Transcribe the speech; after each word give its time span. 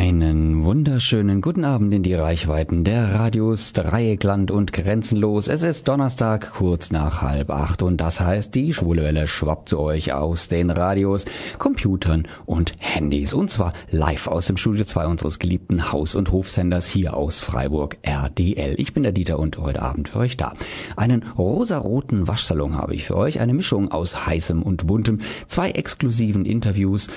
Einen 0.00 0.64
wunderschönen 0.64 1.42
guten 1.42 1.66
Abend 1.66 1.92
in 1.92 2.02
die 2.02 2.14
Reichweiten 2.14 2.84
der 2.84 3.12
Radios 3.12 3.74
Dreieckland 3.74 4.50
und 4.50 4.72
Grenzenlos. 4.72 5.46
Es 5.46 5.62
ist 5.62 5.88
Donnerstag, 5.88 6.54
kurz 6.54 6.90
nach 6.90 7.20
halb 7.20 7.50
acht 7.50 7.82
und 7.82 7.98
das 7.98 8.18
heißt, 8.18 8.54
die 8.54 8.72
schwule 8.72 9.02
Welle 9.02 9.26
schwappt 9.26 9.68
zu 9.68 9.78
euch 9.78 10.14
aus 10.14 10.48
den 10.48 10.70
Radios, 10.70 11.26
Computern 11.58 12.26
und 12.46 12.72
Handys 12.80 13.34
und 13.34 13.50
zwar 13.50 13.74
live 13.90 14.26
aus 14.26 14.46
dem 14.46 14.56
Studio 14.56 14.84
2 14.84 15.06
unseres 15.06 15.38
geliebten 15.38 15.92
Haus- 15.92 16.14
und 16.14 16.32
Hofsenders 16.32 16.86
hier 16.88 17.14
aus 17.14 17.38
Freiburg 17.40 17.98
RDL. 18.00 18.76
Ich 18.78 18.94
bin 18.94 19.02
der 19.02 19.12
Dieter 19.12 19.38
und 19.38 19.58
heute 19.58 19.82
Abend 19.82 20.08
für 20.08 20.20
euch 20.20 20.38
da. 20.38 20.54
Einen 20.96 21.24
rosaroten 21.36 22.26
Waschsalon 22.26 22.78
habe 22.78 22.94
ich 22.94 23.04
für 23.04 23.18
euch, 23.18 23.38
eine 23.38 23.52
Mischung 23.52 23.92
aus 23.92 24.24
heißem 24.26 24.62
und 24.62 24.86
buntem, 24.86 25.20
zwei 25.46 25.72
exklusiven 25.72 26.46
Interviews 26.46 27.08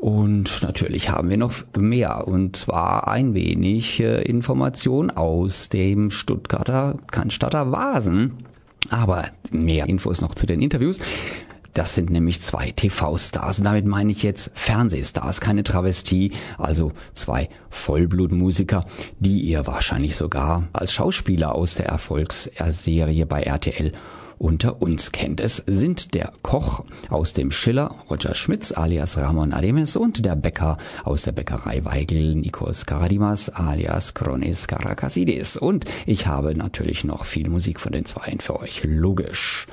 und 0.00 0.62
natürlich 0.62 1.10
haben 1.10 1.28
wir 1.28 1.36
noch 1.36 1.52
mehr, 1.76 2.26
und 2.26 2.56
zwar 2.56 3.06
ein 3.06 3.34
wenig 3.34 4.00
äh, 4.00 4.22
Information 4.22 5.10
aus 5.10 5.68
dem 5.68 6.10
Stuttgarter 6.10 6.96
Cannstatter 7.10 7.70
Vasen. 7.70 8.38
Aber 8.88 9.26
mehr 9.52 9.90
Infos 9.90 10.22
noch 10.22 10.34
zu 10.34 10.46
den 10.46 10.62
Interviews. 10.62 11.00
Das 11.74 11.94
sind 11.94 12.08
nämlich 12.08 12.40
zwei 12.40 12.70
TV-Stars. 12.70 13.58
Und 13.58 13.64
damit 13.64 13.84
meine 13.84 14.10
ich 14.10 14.22
jetzt 14.22 14.50
Fernsehstars, 14.54 15.42
keine 15.42 15.64
Travestie, 15.64 16.32
also 16.56 16.92
zwei 17.12 17.50
Vollblutmusiker, 17.68 18.86
die 19.18 19.40
ihr 19.40 19.66
wahrscheinlich 19.66 20.16
sogar 20.16 20.66
als 20.72 20.94
Schauspieler 20.94 21.54
aus 21.54 21.74
der 21.74 21.86
Erfolgsserie 21.86 23.26
bei 23.26 23.42
RTL 23.42 23.92
unter 24.40 24.80
uns 24.80 25.12
kennt. 25.12 25.38
Es 25.38 25.56
sind 25.66 26.14
der 26.14 26.32
Koch 26.42 26.84
aus 27.10 27.34
dem 27.34 27.52
Schiller, 27.52 27.94
Roger 28.08 28.34
Schmitz 28.34 28.72
alias 28.72 29.18
Ramon 29.18 29.52
Ademes 29.52 29.96
und 29.96 30.24
der 30.24 30.34
Bäcker 30.34 30.78
aus 31.04 31.22
der 31.22 31.32
Bäckerei 31.32 31.84
Weigel, 31.84 32.34
Nikos 32.34 32.86
Karadimas 32.86 33.50
alias 33.50 34.14
Kronis 34.14 34.66
Karakasidis. 34.66 35.58
Und 35.58 35.84
ich 36.06 36.26
habe 36.26 36.54
natürlich 36.54 37.04
noch 37.04 37.26
viel 37.26 37.50
Musik 37.50 37.78
von 37.78 37.92
den 37.92 38.06
Zweien 38.06 38.40
für 38.40 38.58
euch, 38.58 38.82
logisch. 38.84 39.66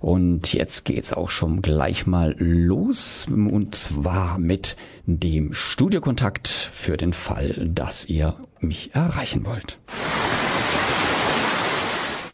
Und 0.00 0.54
jetzt 0.54 0.84
geht's 0.84 1.12
auch 1.12 1.28
schon 1.28 1.60
gleich 1.60 2.06
mal 2.06 2.34
los 2.38 3.26
und 3.28 3.74
zwar 3.74 4.38
mit 4.38 4.76
dem 5.04 5.52
Studiokontakt 5.52 6.48
für 6.48 6.96
den 6.96 7.12
Fall, 7.12 7.68
dass 7.74 8.06
ihr 8.06 8.36
mich 8.60 8.94
erreichen 8.94 9.44
wollt. 9.44 9.78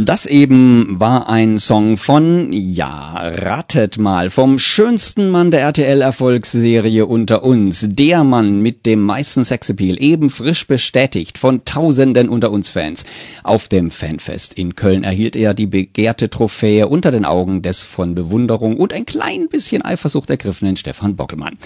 Das 0.00 0.26
eben 0.26 1.00
war 1.00 1.28
ein 1.28 1.58
Song 1.58 1.96
von, 1.96 2.52
ja, 2.52 3.16
ratet 3.16 3.98
mal, 3.98 4.30
vom 4.30 4.60
schönsten 4.60 5.28
Mann 5.28 5.50
der 5.50 5.62
RTL-Erfolgsserie 5.62 7.04
unter 7.04 7.42
uns. 7.42 7.88
Der 7.90 8.22
Mann 8.22 8.62
mit 8.62 8.86
dem 8.86 9.02
meisten 9.02 9.42
Sexappeal, 9.42 10.00
eben 10.00 10.30
frisch 10.30 10.68
bestätigt 10.68 11.36
von 11.36 11.64
Tausenden 11.64 12.28
unter 12.28 12.52
uns 12.52 12.70
Fans. 12.70 13.04
Auf 13.42 13.66
dem 13.66 13.90
Fanfest 13.90 14.54
in 14.54 14.76
Köln 14.76 15.02
erhielt 15.02 15.34
er 15.34 15.52
die 15.52 15.66
begehrte 15.66 16.30
Trophäe 16.30 16.86
unter 16.86 17.10
den 17.10 17.24
Augen 17.24 17.62
des 17.62 17.82
von 17.82 18.14
Bewunderung 18.14 18.76
und 18.76 18.92
ein 18.92 19.04
klein 19.04 19.48
bisschen 19.48 19.82
Eifersucht 19.82 20.30
ergriffenen 20.30 20.76
Stefan 20.76 21.16
Bockelmann. 21.16 21.58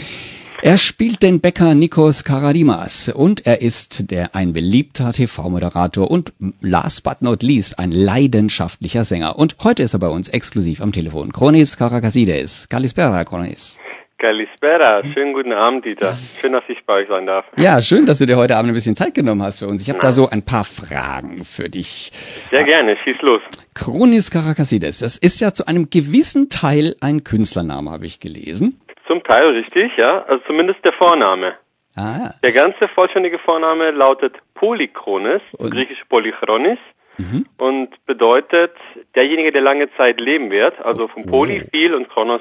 Er 0.64 0.78
spielt 0.78 1.24
den 1.24 1.40
Bäcker 1.40 1.74
Nikos 1.74 2.22
Karadimas 2.22 3.08
und 3.08 3.44
er 3.44 3.62
ist 3.62 4.12
der 4.12 4.36
ein 4.36 4.52
beliebter 4.52 5.12
TV-Moderator 5.12 6.08
und 6.08 6.32
last 6.60 7.02
but 7.02 7.20
not 7.20 7.42
least 7.42 7.80
ein 7.80 7.90
leidenschaftlicher 7.90 9.02
Sänger. 9.02 9.40
Und 9.40 9.56
heute 9.64 9.82
ist 9.82 9.94
er 9.94 9.98
bei 9.98 10.06
uns 10.06 10.28
exklusiv 10.28 10.80
am 10.80 10.92
Telefon. 10.92 11.32
Kronis 11.32 11.76
Karakasides. 11.76 12.68
Kalispera, 12.68 13.24
Kronis. 13.24 13.80
Kalispera, 14.18 15.02
schönen 15.12 15.32
guten 15.32 15.52
Abend, 15.52 15.84
Dieter. 15.84 16.16
Schön, 16.40 16.52
dass 16.52 16.62
ich 16.68 16.78
bei 16.86 17.02
euch 17.02 17.08
sein 17.08 17.26
darf. 17.26 17.44
Ja, 17.56 17.82
schön, 17.82 18.06
dass 18.06 18.18
du 18.18 18.26
dir 18.26 18.36
heute 18.36 18.56
Abend 18.56 18.70
ein 18.70 18.74
bisschen 18.74 18.94
Zeit 18.94 19.14
genommen 19.14 19.42
hast 19.42 19.58
für 19.58 19.66
uns. 19.66 19.82
Ich 19.82 19.88
habe 19.88 19.98
da 19.98 20.12
so 20.12 20.30
ein 20.30 20.44
paar 20.44 20.62
Fragen 20.62 21.44
für 21.44 21.68
dich. 21.68 22.12
Sehr 22.52 22.62
gerne, 22.62 22.96
schieß 23.02 23.16
los. 23.22 23.40
Kronis 23.74 24.30
Karakasides, 24.30 25.00
das 25.00 25.16
ist 25.16 25.40
ja 25.40 25.54
zu 25.54 25.66
einem 25.66 25.90
gewissen 25.90 26.50
Teil 26.50 26.94
ein 27.00 27.24
Künstlername, 27.24 27.90
habe 27.90 28.06
ich 28.06 28.20
gelesen. 28.20 28.80
Zum 29.06 29.22
Teil 29.24 29.48
richtig, 29.50 29.96
ja. 29.96 30.22
Also 30.24 30.42
zumindest 30.46 30.84
der 30.84 30.92
Vorname. 30.94 31.54
Ah, 31.94 32.16
ja. 32.18 32.30
Der 32.42 32.52
ganze 32.52 32.88
vollständige 32.88 33.38
Vorname 33.38 33.90
lautet 33.90 34.34
Polychronis, 34.54 35.42
Und- 35.58 35.70
griechisch 35.72 36.00
Polychronis, 36.08 36.78
Mhm. 37.18 37.44
und 37.58 37.90
bedeutet 38.06 38.72
derjenige, 39.14 39.52
der 39.52 39.60
lange 39.60 39.88
Zeit 39.96 40.18
leben 40.20 40.50
wird. 40.50 40.80
Also 40.80 41.08
vom 41.08 41.26
Poly 41.26 41.66
viel 41.70 41.94
und 41.94 42.08
Chronos 42.08 42.40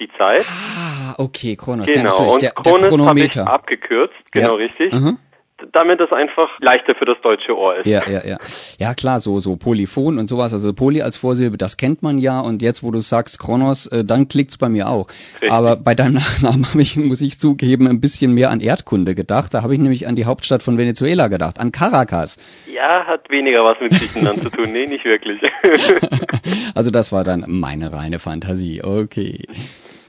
die 0.00 0.08
Zeit. 0.18 0.44
Ah, 0.76 1.14
okay, 1.18 1.54
Kronos. 1.54 1.86
ja, 1.88 2.02
Genau. 2.02 2.10
natürlich, 2.10 2.32
und 2.34 2.42
der, 2.42 2.50
Chronis 2.90 3.06
habe 3.08 3.20
ich 3.20 3.38
abgekürzt, 3.40 4.32
genau 4.32 4.58
Ja. 4.58 4.66
richtig. 4.66 4.92
Mhm. 4.92 5.18
Damit 5.72 6.00
das 6.00 6.12
einfach 6.12 6.48
leichter 6.60 6.94
für 6.94 7.04
das 7.04 7.16
deutsche 7.22 7.56
Ohr 7.56 7.76
ist. 7.76 7.86
Ja, 7.86 8.02
ja, 8.08 8.24
ja. 8.24 8.38
Ja, 8.78 8.94
klar, 8.94 9.20
so, 9.20 9.40
so 9.40 9.56
Polyphon 9.56 10.18
und 10.18 10.28
sowas. 10.28 10.52
Also 10.52 10.72
Poly 10.72 11.02
als 11.02 11.16
Vorsilbe, 11.16 11.58
das 11.58 11.76
kennt 11.76 12.02
man 12.02 12.18
ja. 12.18 12.40
Und 12.40 12.62
jetzt, 12.62 12.82
wo 12.82 12.90
du 12.90 13.00
sagst 13.00 13.38
Kronos, 13.38 13.86
äh, 13.86 14.04
dann 14.04 14.28
klickt's 14.28 14.56
bei 14.56 14.68
mir 14.68 14.88
auch. 14.88 15.08
Richtig. 15.34 15.52
Aber 15.52 15.76
bei 15.76 15.94
deinem 15.94 16.14
Nachnamen 16.14 16.68
habe 16.68 16.82
ich, 16.82 16.96
muss 16.96 17.20
ich 17.20 17.38
zugeben, 17.38 17.86
ein 17.88 18.00
bisschen 18.00 18.32
mehr 18.34 18.50
an 18.50 18.60
Erdkunde 18.60 19.14
gedacht. 19.14 19.54
Da 19.54 19.62
habe 19.62 19.74
ich 19.74 19.80
nämlich 19.80 20.06
an 20.06 20.16
die 20.16 20.24
Hauptstadt 20.24 20.62
von 20.62 20.78
Venezuela 20.78 21.28
gedacht, 21.28 21.60
an 21.60 21.72
Caracas. 21.72 22.38
Ja, 22.72 23.04
hat 23.06 23.30
weniger 23.30 23.64
was 23.64 23.80
mit 23.80 23.92
Griechenland 23.92 24.42
zu 24.42 24.50
tun. 24.50 24.72
Nee, 24.72 24.86
nicht 24.86 25.04
wirklich. 25.04 25.40
Also 26.74 26.90
das 26.90 27.12
war 27.12 27.24
dann 27.24 27.44
meine 27.46 27.92
reine 27.92 28.18
Fantasie. 28.18 28.82
Okay. 28.82 29.46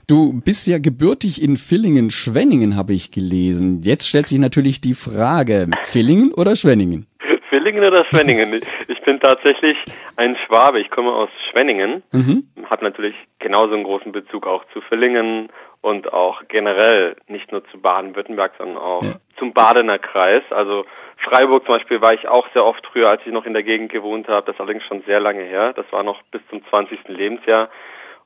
Du 0.07 0.39
bist 0.45 0.67
ja 0.67 0.77
gebürtig 0.77 1.41
in 1.41 1.57
Villingen-Schwenningen, 1.57 2.75
habe 2.77 2.93
ich 2.93 3.11
gelesen. 3.11 3.81
Jetzt 3.81 4.07
stellt 4.07 4.27
sich 4.27 4.37
natürlich 4.37 4.79
die 4.79 4.93
Frage, 4.93 5.67
Villingen 5.83 6.31
oder 6.33 6.55
Schwenningen? 6.55 7.07
Villingen 7.49 7.83
oder 7.83 8.05
Schwenningen? 8.05 8.61
Ich 8.87 9.01
bin 9.01 9.19
tatsächlich 9.19 9.77
ein 10.15 10.35
Schwabe. 10.45 10.79
Ich 10.79 10.91
komme 10.91 11.11
aus 11.11 11.29
Schwenningen. 11.49 12.03
Mhm. 12.11 12.47
Habe 12.69 12.83
natürlich 12.83 13.15
genauso 13.39 13.73
einen 13.73 13.83
großen 13.83 14.11
Bezug 14.11 14.45
auch 14.45 14.63
zu 14.73 14.81
Villingen 14.81 15.49
und 15.81 16.13
auch 16.13 16.43
generell 16.49 17.15
nicht 17.27 17.51
nur 17.51 17.63
zu 17.71 17.79
Baden-Württemberg, 17.79 18.53
sondern 18.59 18.77
auch 18.77 19.03
Ja. 19.03 19.15
zum 19.39 19.53
Badener 19.53 19.97
Kreis. 19.97 20.43
Also 20.51 20.85
Freiburg 21.17 21.65
zum 21.65 21.75
Beispiel 21.77 22.01
war 22.01 22.13
ich 22.13 22.27
auch 22.27 22.47
sehr 22.53 22.63
oft 22.63 22.85
früher, 22.91 23.09
als 23.09 23.21
ich 23.25 23.31
noch 23.31 23.45
in 23.45 23.53
der 23.53 23.63
Gegend 23.63 23.91
gewohnt 23.91 24.27
habe. 24.27 24.45
Das 24.45 24.55
ist 24.55 24.59
allerdings 24.61 24.83
schon 24.83 25.01
sehr 25.07 25.19
lange 25.19 25.43
her. 25.43 25.73
Das 25.73 25.85
war 25.91 26.03
noch 26.03 26.21
bis 26.31 26.41
zum 26.51 26.63
20. 26.69 26.99
Lebensjahr. 27.07 27.69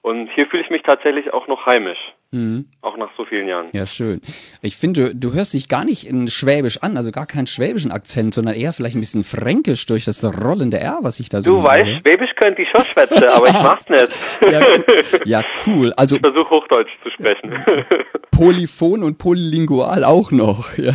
Und 0.02 0.30
hier 0.34 0.48
fühle 0.48 0.64
ich 0.64 0.70
mich 0.70 0.82
tatsächlich 0.84 1.34
auch 1.34 1.48
noch 1.48 1.66
heimisch. 1.66 1.98
Mhm. 2.32 2.68
Auch 2.82 2.96
nach 2.96 3.10
so 3.18 3.26
vielen 3.26 3.48
Jahren. 3.48 3.66
Ja, 3.74 3.86
schön. 3.88 4.22
Ich 4.62 4.78
finde, 4.78 5.14
du 5.16 5.34
hörst 5.34 5.54
dich 5.56 5.68
gar 5.68 5.84
nicht 5.84 6.08
in 6.08 6.28
Schwäbisch 6.28 6.78
an, 6.84 6.96
also 6.96 7.12
gar 7.12 7.26
keinen 7.26 7.48
schwäbischen 7.48 7.92
Akzent, 7.92 8.34
sondern 8.36 8.54
eher 8.56 8.72
vielleicht 8.72 8.96
ein 8.96 9.00
bisschen 9.02 9.24
fränkisch 9.24 9.86
durch 9.88 10.06
das 10.06 10.24
rollende 10.24 10.80
R, 10.80 11.00
was 11.02 11.20
ich 11.20 11.30
da 11.30 11.42
so 11.42 11.58
Du 11.58 11.64
weißt, 11.64 11.84
höre. 11.86 12.00
Schwäbisch 12.02 12.30
könnte 12.36 12.62
ich 12.62 12.70
schon 12.70 12.86
schwätzen, 12.86 13.24
aber 13.24 13.48
ich 13.48 13.54
mach's 13.64 13.90
nicht. 13.90 14.08
Ja, 14.52 14.62
cool. 14.62 15.22
ja, 15.26 15.44
cool. 15.66 15.94
Also 15.98 16.16
Ich 16.16 16.22
versuche 16.22 16.50
Hochdeutsch 16.50 16.92
zu 17.04 17.10
sprechen. 17.10 17.52
polyphon 18.32 19.04
und 19.04 19.18
polylingual 19.18 20.04
auch 20.06 20.32
noch. 20.32 20.66
Ja. 20.78 20.94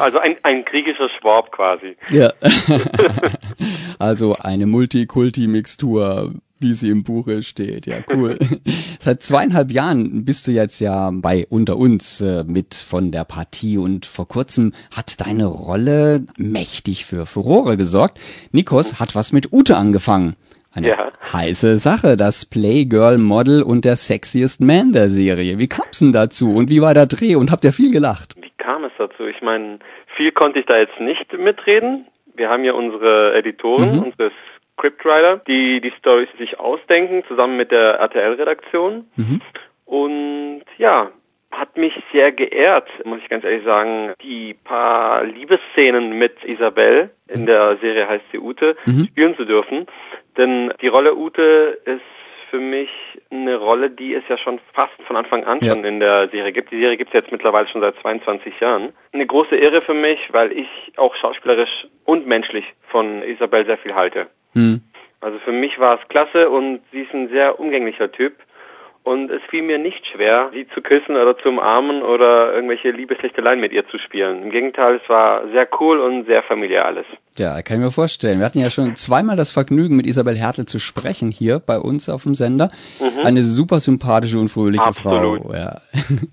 Also 0.00 0.18
ein, 0.18 0.36
ein 0.42 0.64
griechischer 0.64 1.08
Schwab 1.20 1.52
quasi. 1.52 1.96
ja. 2.10 2.32
Also 3.98 4.34
eine 4.36 4.66
Multikulti-Mixtur, 4.66 6.34
wie 6.60 6.72
sie 6.72 6.90
im 6.90 7.02
Buche 7.04 7.42
steht. 7.42 7.86
Ja, 7.86 7.96
cool. 8.12 8.36
Seit 8.98 9.22
zweieinhalb 9.22 9.70
Jahren 9.70 10.24
bist 10.24 10.46
du 10.46 10.52
jetzt 10.52 10.80
ja 10.80 11.10
bei 11.12 11.46
Unter 11.50 11.76
uns 11.76 12.20
äh, 12.20 12.44
mit 12.44 12.74
von 12.74 13.10
der 13.12 13.24
Partie 13.24 13.78
und 13.78 14.06
vor 14.06 14.28
kurzem 14.28 14.72
hat 14.96 15.20
deine 15.26 15.46
Rolle 15.46 16.24
mächtig 16.36 17.04
für 17.04 17.26
Furore 17.26 17.76
gesorgt. 17.76 18.18
Nikos 18.52 18.98
hat 19.00 19.14
was 19.14 19.32
mit 19.32 19.52
Ute 19.52 19.76
angefangen. 19.76 20.34
Eine 20.72 20.88
Ja. 20.90 21.12
heiße 21.32 21.78
Sache, 21.78 22.16
das 22.16 22.44
Playgirl-Model 22.44 23.62
und 23.62 23.84
der 23.84 23.96
sexiest 23.96 24.60
Man 24.60 24.92
der 24.92 25.08
Serie. 25.08 25.58
Wie 25.58 25.66
kam's 25.68 25.98
denn 26.00 26.12
dazu 26.12 26.52
und 26.54 26.70
wie 26.70 26.80
war 26.82 26.94
der 26.94 27.06
Dreh 27.06 27.36
und 27.36 27.50
habt 27.50 27.64
ihr 27.64 27.72
viel 27.72 27.90
gelacht? 27.92 28.36
Wie 28.40 28.52
kam 28.58 28.84
es 28.84 28.92
dazu? 28.98 29.24
Ich 29.24 29.40
meine, 29.42 29.78
viel 30.16 30.30
konnte 30.32 30.58
ich 30.60 30.66
da 30.66 30.76
jetzt 30.78 30.98
nicht 31.00 31.32
mitreden. 31.32 32.06
Wir 32.36 32.48
haben 32.50 32.64
ja 32.64 32.72
unsere 32.72 33.34
Editoren, 33.36 33.96
Mhm. 33.96 34.02
unsere 34.04 34.30
Scriptwriter, 34.78 35.42
die 35.46 35.80
die 35.80 35.92
Stories 35.98 36.28
sich 36.38 36.58
ausdenken, 36.58 37.24
zusammen 37.28 37.56
mit 37.56 37.70
der 37.70 37.94
RTL-Redaktion. 37.98 39.06
Mhm. 39.16 39.40
Und 39.84 40.62
ja, 40.78 41.10
hat 41.50 41.76
mich 41.76 41.92
sehr 42.12 42.30
geehrt, 42.32 42.88
muss 43.04 43.20
ich 43.20 43.28
ganz 43.28 43.44
ehrlich 43.44 43.64
sagen, 43.64 44.12
die 44.22 44.54
paar 44.54 45.24
Liebesszenen 45.24 46.18
mit 46.18 46.44
Isabel, 46.44 47.10
in 47.26 47.46
der 47.46 47.78
Serie 47.78 48.08
heißt 48.08 48.24
sie 48.30 48.38
Ute, 48.38 48.76
mhm. 48.84 49.06
spielen 49.10 49.36
zu 49.36 49.44
dürfen. 49.44 49.86
Denn 50.36 50.72
die 50.80 50.88
Rolle 50.88 51.16
Ute 51.16 51.78
ist 51.84 52.02
für 52.50 52.60
mich 52.60 52.88
eine 53.30 53.56
Rolle, 53.56 53.90
die 53.90 54.14
es 54.14 54.24
ja 54.28 54.38
schon 54.38 54.58
fast 54.72 54.94
von 55.06 55.16
Anfang 55.16 55.44
an 55.44 55.58
ja. 55.60 55.74
schon 55.74 55.84
in 55.84 56.00
der 56.00 56.28
Serie 56.28 56.52
gibt. 56.52 56.70
Die 56.70 56.80
Serie 56.80 56.96
gibt 56.96 57.10
es 57.10 57.14
jetzt 57.14 57.32
mittlerweile 57.32 57.68
schon 57.68 57.80
seit 57.80 57.96
22 58.00 58.58
Jahren. 58.60 58.92
Eine 59.12 59.26
große 59.26 59.56
Ehre 59.56 59.80
für 59.80 59.94
mich, 59.94 60.18
weil 60.32 60.52
ich 60.52 60.68
auch 60.96 61.14
schauspielerisch 61.16 61.86
und 62.04 62.26
menschlich 62.26 62.64
von 62.88 63.22
Isabel 63.22 63.66
sehr 63.66 63.78
viel 63.78 63.94
halte. 63.94 64.28
Mhm. 64.54 64.82
Also 65.20 65.38
für 65.40 65.52
mich 65.52 65.78
war 65.78 66.00
es 66.00 66.08
klasse 66.08 66.48
und 66.48 66.80
sie 66.92 67.00
ist 67.00 67.12
ein 67.12 67.28
sehr 67.28 67.58
umgänglicher 67.58 68.10
Typ. 68.12 68.34
Und 69.04 69.30
es 69.30 69.40
fiel 69.48 69.62
mir 69.62 69.78
nicht 69.78 70.04
schwer, 70.12 70.50
sie 70.52 70.66
zu 70.74 70.82
küssen 70.82 71.16
oder 71.16 71.38
zu 71.38 71.48
umarmen 71.48 72.02
oder 72.02 72.52
irgendwelche 72.52 72.90
Liebeslichteleien 72.90 73.58
mit 73.58 73.72
ihr 73.72 73.88
zu 73.88 73.96
spielen. 73.98 74.42
Im 74.42 74.50
Gegenteil, 74.50 75.00
es 75.02 75.08
war 75.08 75.48
sehr 75.48 75.66
cool 75.80 75.98
und 75.98 76.26
sehr 76.26 76.42
familiär 76.42 76.84
alles. 76.84 77.06
Ja, 77.38 77.62
kann 77.62 77.78
ich 77.78 77.84
mir 77.84 77.90
vorstellen. 77.90 78.38
Wir 78.38 78.44
hatten 78.44 78.58
ja 78.58 78.68
schon 78.68 78.96
zweimal 78.96 79.36
das 79.36 79.50
Vergnügen, 79.50 79.96
mit 79.96 80.04
Isabel 80.04 80.36
Hertel 80.36 80.66
zu 80.66 80.78
sprechen 80.78 81.30
hier 81.30 81.58
bei 81.58 81.78
uns 81.78 82.10
auf 82.10 82.24
dem 82.24 82.34
Sender. 82.34 82.70
Mhm. 83.00 83.24
Eine 83.24 83.44
super 83.44 83.80
sympathische 83.80 84.38
und 84.38 84.48
fröhliche 84.48 84.84
Absolut. 84.84 85.42
Frau. 85.42 85.54
Ja. 85.54 85.80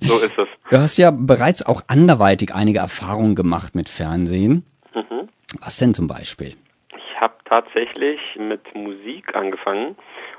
So 0.01 0.19
ist 0.19 0.37
es. 0.37 0.47
Du 0.69 0.77
hast 0.77 0.97
ja 0.97 1.11
bereits 1.11 1.65
auch 1.65 1.83
anderweitig 1.87 2.53
einige 2.53 2.79
Erfahrungen 2.79 3.35
gemacht 3.35 3.73
mit 3.75 3.87
Fernsehen. 3.87 4.65
Mhm. 4.93 5.29
Was 5.61 5.77
denn 5.77 5.93
zum 5.93 6.07
Beispiel? 6.07 6.55
Ich 7.15 7.21
habe 7.21 7.35
tatsächlich 7.45 8.19
mit 8.37 8.75
Musik 8.75 9.35
angefangen 9.35 9.95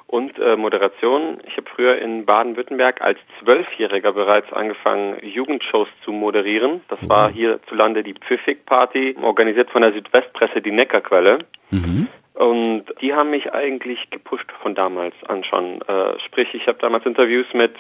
und 0.09 0.39
äh, 0.39 0.57
Moderation. 0.57 1.39
Ich 1.47 1.57
habe 1.57 1.67
früher 1.75 1.97
in 1.97 2.27
Baden-Württemberg 2.27 3.01
als 3.01 3.19
Zwölfjähriger 3.41 4.13
bereits 4.13 4.53
angefangen, 4.53 5.17
Jugendshows 5.23 5.89
zu 6.05 6.13
moderieren. 6.13 6.83
Das 6.89 7.01
mhm. 7.01 7.09
war 7.09 7.31
hierzulande 7.31 8.03
die 8.03 8.13
Pfiffig-Party, 8.13 9.17
organisiert 9.23 9.71
von 9.71 9.83
der 9.83 9.95
Südwestpresse 9.95 10.61
die 10.61 10.71
Neckarquelle. 10.71 11.39
Mhm. 11.71 12.09
Und 12.37 12.85
die 13.01 13.15
haben 13.15 13.31
mich 13.31 13.55
eigentlich 13.55 14.11
gepusht 14.11 14.51
von 14.61 14.75
damals 14.75 15.15
an 15.27 15.43
schon. 15.43 15.81
Äh, 15.89 16.19
sprich, 16.27 16.53
ich 16.53 16.67
habe 16.67 16.77
damals 16.79 17.07
Interviews 17.07 17.47
mit 17.55 17.75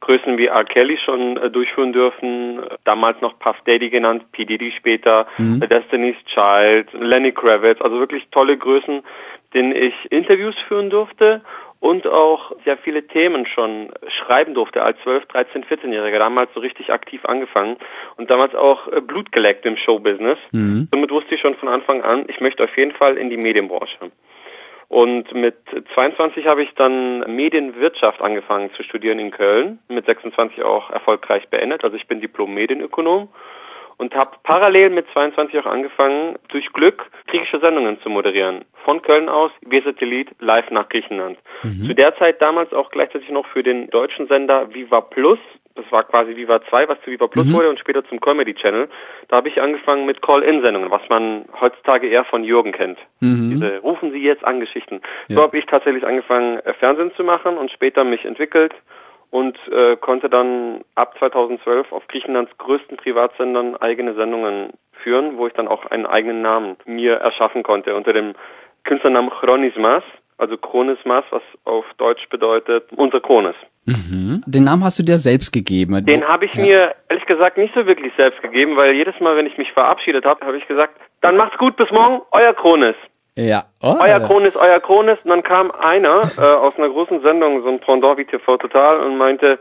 Größen 0.00 0.36
wie 0.36 0.46
R. 0.46 0.64
Kelly 0.64 0.98
schon 1.02 1.38
äh, 1.38 1.50
durchführen 1.50 1.94
dürfen, 1.94 2.60
damals 2.84 3.18
noch 3.22 3.38
Puff 3.38 3.56
Daddy 3.64 3.88
genannt, 3.88 4.30
P. 4.32 4.44
Diddy 4.44 4.72
später, 4.76 5.26
mhm. 5.38 5.60
Destiny's 5.60 6.16
Child, 6.26 6.92
Lenny 6.92 7.32
Kravitz, 7.32 7.80
also 7.80 7.98
wirklich 8.00 8.28
tolle 8.30 8.58
Größen, 8.58 9.02
denen 9.54 9.74
ich 9.74 9.94
Interviews 10.10 10.56
führen 10.68 10.90
durfte 10.90 11.40
und 11.82 12.06
auch 12.06 12.52
sehr 12.64 12.78
viele 12.78 13.08
Themen 13.08 13.44
schon 13.44 13.92
schreiben 14.06 14.54
durfte 14.54 14.82
als 14.82 14.96
12, 15.02 15.26
13, 15.26 15.64
14-Jähriger, 15.64 16.20
damals 16.20 16.54
so 16.54 16.60
richtig 16.60 16.92
aktiv 16.92 17.24
angefangen 17.24 17.76
und 18.16 18.30
damals 18.30 18.54
auch 18.54 18.86
äh, 18.86 19.00
Blut 19.00 19.32
geleckt 19.32 19.66
im 19.66 19.76
Showbusiness. 19.76 20.38
Mhm. 20.52 20.86
Somit 20.92 21.10
wusste 21.10 21.34
ich 21.34 21.40
schon 21.40 21.56
von 21.56 21.68
Anfang 21.68 22.02
an, 22.02 22.26
ich 22.28 22.40
möchte 22.40 22.62
auf 22.62 22.76
jeden 22.76 22.92
Fall 22.92 23.18
in 23.18 23.30
die 23.30 23.36
Medienbranche. 23.36 24.12
Und 24.86 25.34
mit 25.34 25.56
22 25.94 26.46
habe 26.46 26.62
ich 26.62 26.72
dann 26.76 27.20
Medienwirtschaft 27.34 28.20
angefangen 28.20 28.70
zu 28.76 28.84
studieren 28.84 29.18
in 29.18 29.32
Köln, 29.32 29.80
mit 29.88 30.06
26 30.06 30.62
auch 30.62 30.88
erfolgreich 30.90 31.48
beendet. 31.48 31.82
Also 31.82 31.96
ich 31.96 32.06
bin 32.06 32.20
Diplom-Medienökonom 32.20 33.28
und 33.96 34.14
habe 34.14 34.36
parallel 34.42 34.90
mit 34.90 35.06
22 35.12 35.58
auch 35.60 35.66
angefangen, 35.66 36.36
durch 36.48 36.72
Glück 36.72 37.04
griechische 37.26 37.60
Sendungen 37.60 38.00
zu 38.00 38.10
moderieren. 38.10 38.64
Von 38.84 39.02
Köln 39.02 39.28
aus, 39.28 39.50
V-Satellit, 39.68 40.28
live 40.40 40.70
nach 40.70 40.88
Griechenland. 40.88 41.38
Mhm. 41.62 41.86
Zu 41.86 41.94
der 41.94 42.16
Zeit 42.16 42.40
damals 42.42 42.72
auch 42.72 42.90
gleichzeitig 42.90 43.30
noch 43.30 43.46
für 43.46 43.62
den 43.62 43.88
deutschen 43.90 44.26
Sender 44.26 44.72
Viva 44.74 45.00
Plus. 45.00 45.38
Das 45.74 45.90
war 45.90 46.04
quasi 46.04 46.36
Viva 46.36 46.60
2, 46.68 46.88
was 46.88 47.00
zu 47.02 47.10
Viva 47.10 47.28
Plus 47.28 47.46
mhm. 47.46 47.54
wurde 47.54 47.70
und 47.70 47.78
später 47.78 48.04
zum 48.04 48.20
Comedy 48.20 48.54
Channel. 48.54 48.88
Da 49.28 49.36
habe 49.36 49.48
ich 49.48 49.60
angefangen 49.60 50.04
mit 50.04 50.20
Call-In-Sendungen, 50.20 50.90
was 50.90 51.02
man 51.08 51.46
heutzutage 51.60 52.08
eher 52.08 52.24
von 52.24 52.44
Jürgen 52.44 52.72
kennt. 52.72 52.98
Mhm. 53.20 53.50
Diese 53.52 53.78
Rufen 53.78 54.12
Sie 54.12 54.22
jetzt 54.22 54.44
an 54.44 54.60
Geschichten. 54.60 55.00
Ja. 55.28 55.36
So 55.36 55.42
habe 55.42 55.58
ich 55.58 55.64
tatsächlich 55.66 56.04
angefangen, 56.04 56.58
äh, 56.58 56.74
Fernsehen 56.74 57.12
zu 57.16 57.24
machen 57.24 57.56
und 57.56 57.70
später 57.70 58.04
mich 58.04 58.24
entwickelt 58.24 58.74
und 59.32 59.56
äh, 59.72 59.96
konnte 59.96 60.28
dann 60.28 60.82
ab 60.94 61.14
2012 61.18 61.90
auf 61.90 62.06
Griechenlands 62.06 62.52
größten 62.58 62.98
Privatsendern 62.98 63.76
eigene 63.76 64.14
Sendungen 64.14 64.74
führen, 65.02 65.38
wo 65.38 65.46
ich 65.46 65.54
dann 65.54 65.68
auch 65.68 65.86
einen 65.86 66.04
eigenen 66.06 66.42
Namen 66.42 66.76
mir 66.84 67.14
erschaffen 67.14 67.62
konnte 67.62 67.96
unter 67.96 68.12
dem 68.12 68.34
Künstlernamen 68.84 69.30
Chronismas, 69.30 70.04
also 70.36 70.58
Chronismas, 70.58 71.24
was 71.30 71.42
auf 71.64 71.86
Deutsch 71.96 72.28
bedeutet 72.28 72.84
unser 72.94 73.20
Chronis. 73.20 73.56
Mhm. 73.86 74.42
Den 74.46 74.64
Namen 74.64 74.84
hast 74.84 74.98
du 74.98 75.02
dir 75.02 75.18
selbst 75.18 75.50
gegeben. 75.50 76.04
Den 76.04 76.24
habe 76.24 76.44
ich 76.44 76.54
ja. 76.54 76.62
mir 76.62 76.94
ehrlich 77.08 77.24
gesagt 77.24 77.56
nicht 77.56 77.74
so 77.74 77.86
wirklich 77.86 78.12
selbst 78.18 78.42
gegeben, 78.42 78.76
weil 78.76 78.92
jedes 78.92 79.18
Mal, 79.18 79.34
wenn 79.36 79.46
ich 79.46 79.56
mich 79.56 79.72
verabschiedet 79.72 80.26
habe, 80.26 80.44
habe 80.44 80.58
ich 80.58 80.68
gesagt, 80.68 81.00
dann 81.22 81.36
macht's 81.38 81.56
gut, 81.56 81.76
bis 81.76 81.90
morgen, 81.90 82.20
euer 82.32 82.52
Chronis. 82.52 82.96
Ja. 83.36 83.64
Oh, 83.82 83.94
euer 83.98 84.20
Kronis, 84.20 84.54
euer 84.56 84.80
Kronis. 84.80 85.18
Und 85.24 85.30
dann 85.30 85.42
kam 85.42 85.70
einer 85.70 86.20
äh, 86.38 86.40
aus 86.40 86.74
einer 86.76 86.90
großen 86.90 87.22
Sendung, 87.22 87.62
so 87.62 87.68
ein 87.68 87.80
Pendant 87.80 88.18
wie 88.18 88.26
TV 88.26 88.56
Total, 88.58 89.00
und 89.00 89.16
meinte, 89.16 89.58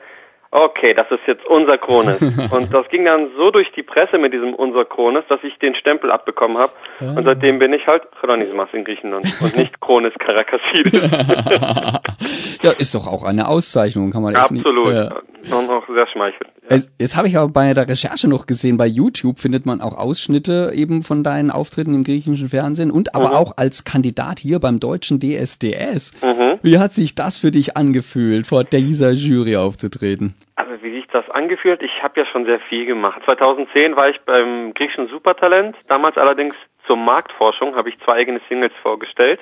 okay, 0.51 0.93
das 0.93 1.09
ist 1.09 1.25
jetzt 1.25 1.45
unser 1.45 1.77
Kronis. 1.77 2.21
und 2.51 2.73
das 2.73 2.87
ging 2.89 3.05
dann 3.05 3.29
so 3.37 3.51
durch 3.51 3.71
die 3.75 3.83
Presse 3.83 4.17
mit 4.17 4.33
diesem 4.33 4.53
unser 4.53 4.85
Kronis, 4.85 5.23
dass 5.29 5.39
ich 5.43 5.57
den 5.59 5.75
Stempel 5.75 6.11
abbekommen 6.11 6.57
habe. 6.57 6.71
Ah. 6.99 7.13
Und 7.15 7.23
seitdem 7.23 7.59
bin 7.59 7.73
ich 7.73 7.87
halt 7.87 8.03
Chronismas 8.19 8.69
in 8.73 8.83
Griechenland 8.83 9.25
und 9.41 9.57
nicht 9.57 9.79
Kronis 9.81 10.13
Karakassidis. 10.19 11.01
ja, 12.61 12.71
ist 12.71 12.93
doch 12.93 13.07
auch 13.07 13.23
eine 13.23 13.47
Auszeichnung, 13.47 14.11
kann 14.11 14.21
man 14.21 14.35
echt 14.35 14.51
Absolut. 14.51 14.87
Nicht, 14.87 15.11
äh, 15.11 15.53
und 15.55 15.69
auch 15.69 15.87
sehr 15.87 16.07
schmeichelnd. 16.07 16.51
Ja. 16.69 16.77
Jetzt 16.99 17.17
habe 17.17 17.27
ich 17.27 17.37
aber 17.37 17.51
bei 17.51 17.73
der 17.73 17.87
Recherche 17.87 18.27
noch 18.27 18.45
gesehen, 18.45 18.77
bei 18.77 18.85
YouTube 18.85 19.39
findet 19.39 19.65
man 19.65 19.81
auch 19.81 19.97
Ausschnitte 19.97 20.71
eben 20.75 21.01
von 21.03 21.23
deinen 21.23 21.49
Auftritten 21.49 21.95
im 21.95 22.03
griechischen 22.03 22.49
Fernsehen 22.49 22.91
und 22.91 23.15
aber 23.15 23.29
mhm. 23.29 23.35
auch 23.35 23.57
als 23.57 23.83
Kandidat 23.83 24.39
hier 24.39 24.59
beim 24.59 24.79
deutschen 24.79 25.19
DSDS. 25.19 26.13
Mhm. 26.21 26.59
Wie 26.61 26.77
hat 26.77 26.93
sich 26.93 27.15
das 27.15 27.37
für 27.37 27.51
dich 27.51 27.75
angefühlt, 27.75 28.45
vor 28.47 28.63
dieser 28.63 29.11
Jury 29.11 29.55
aufzutreten? 29.57 30.35
Also 30.55 30.83
wie 30.83 30.91
sich 30.91 31.07
das 31.07 31.29
angefühlt? 31.29 31.81
Ich 31.81 32.03
habe 32.03 32.19
ja 32.19 32.25
schon 32.25 32.45
sehr 32.45 32.59
viel 32.59 32.85
gemacht. 32.85 33.21
2010 33.25 33.95
war 33.95 34.09
ich 34.09 34.19
beim 34.21 34.73
griechischen 34.73 35.07
Supertalent. 35.07 35.75
Damals 35.87 36.17
allerdings 36.17 36.55
zur 36.85 36.97
Marktforschung 36.97 37.75
habe 37.75 37.89
ich 37.89 37.99
zwei 37.99 38.13
eigene 38.13 38.41
Singles 38.47 38.73
vorgestellt. 38.81 39.39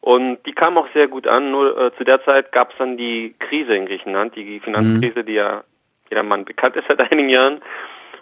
Und 0.00 0.44
die 0.44 0.52
kamen 0.52 0.76
auch 0.76 0.88
sehr 0.92 1.08
gut 1.08 1.26
an. 1.26 1.50
Nur 1.50 1.78
äh, 1.78 1.96
zu 1.96 2.04
der 2.04 2.22
Zeit 2.24 2.52
gab 2.52 2.72
es 2.72 2.78
dann 2.78 2.98
die 2.98 3.34
Krise 3.38 3.74
in 3.74 3.86
Griechenland, 3.86 4.36
die 4.36 4.60
Finanzkrise, 4.60 5.20
mhm. 5.20 5.26
die 5.26 5.32
ja 5.32 5.64
jedermann 6.10 6.44
bekannt 6.44 6.76
ist 6.76 6.86
seit 6.88 7.00
einigen 7.10 7.30
Jahren. 7.30 7.62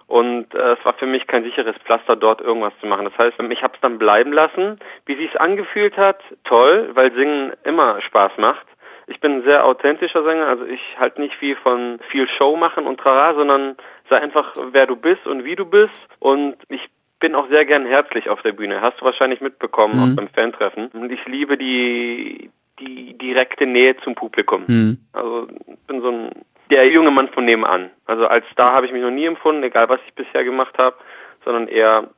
Und 0.07 0.55
äh, 0.55 0.75
es 0.75 0.85
war 0.85 0.93
für 0.95 1.07
mich 1.07 1.27
kein 1.27 1.43
sicheres 1.43 1.75
Pflaster, 1.85 2.17
dort 2.17 2.41
irgendwas 2.41 2.75
zu 2.81 2.87
machen. 2.87 3.07
Das 3.07 3.17
heißt, 3.19 3.37
ich 3.51 3.63
habe 3.63 3.75
es 3.75 3.81
dann 3.81 3.99
bleiben 3.99 4.33
lassen. 4.33 4.79
Wie 5.07 5.17
sich 5.17 5.41
angefühlt 5.41 5.97
hat, 5.97 6.21
toll, 6.45 6.91
weil 6.95 7.13
Singen 7.15 7.53
immer 7.65 8.01
Spaß 8.03 8.33
macht. 8.37 8.67
Ich 9.07 9.21
bin 9.21 9.39
ein 9.39 9.43
sehr 9.45 9.65
authentischer 9.65 10.23
Sänger, 10.23 10.47
also 10.47 10.65
ich 10.65 10.81
halt 10.99 11.19
nicht 11.19 11.35
viel 11.35 11.57
von 11.57 11.99
viel 12.11 12.29
Show 12.29 12.57
machen 12.57 12.87
und 12.87 12.99
trara, 13.01 13.35
sondern 13.35 13.77
sei 14.09 14.21
einfach, 14.21 14.55
wer 14.73 14.87
du 14.87 14.97
bist 14.97 15.27
und 15.27 15.45
wie 15.45 15.57
du 15.57 15.65
bist. 15.65 15.93
Und 16.19 16.57
ich 16.69 16.89
bin 17.21 17.35
auch 17.35 17.49
sehr 17.49 17.65
gern 17.65 17.87
herzlich 17.87 18.29
auf 18.29 18.43
der 18.43 18.53
Bühne. 18.53 18.81
Hast 18.81 19.01
du 19.01 19.05
wahrscheinlich 19.05 19.41
mitbekommen, 19.41 19.95
mhm. 19.95 20.13
auch 20.13 20.17
beim 20.17 20.29
Fantreffen. 20.29 20.89
Und 20.89 21.11
ich 21.11 21.25
liebe 21.27 21.57
die, 21.57 22.51
die 22.81 23.17
direkte 23.19 23.67
Nähe 23.67 23.97
zum 23.99 24.15
Publikum. 24.15 24.65
Mhm. 24.67 24.99
Also 25.13 25.49
bin 25.87 26.01
so 26.01 26.09
ein 26.09 26.31
der 26.73 26.89
junge 26.89 27.11
Mann 27.11 27.29
von 27.29 27.45
nebenan. 27.45 27.91
Also 28.07 28.27
als 28.27 28.47
Star 28.51 28.73
habe 28.73 28.87
ich 28.87 28.93
mich 28.93 29.03
noch 29.03 29.11
nie 29.11 29.27
empfunden, 29.27 29.63
egal 29.63 29.89
was 29.91 30.01
ich 30.07 30.15
bisher 30.15 30.43
gemacht 30.43 30.77
habe, 30.79 30.97
sondern 31.45 31.69
eher 31.69 32.09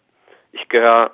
ich 0.52 0.68
gehöre 0.68 1.10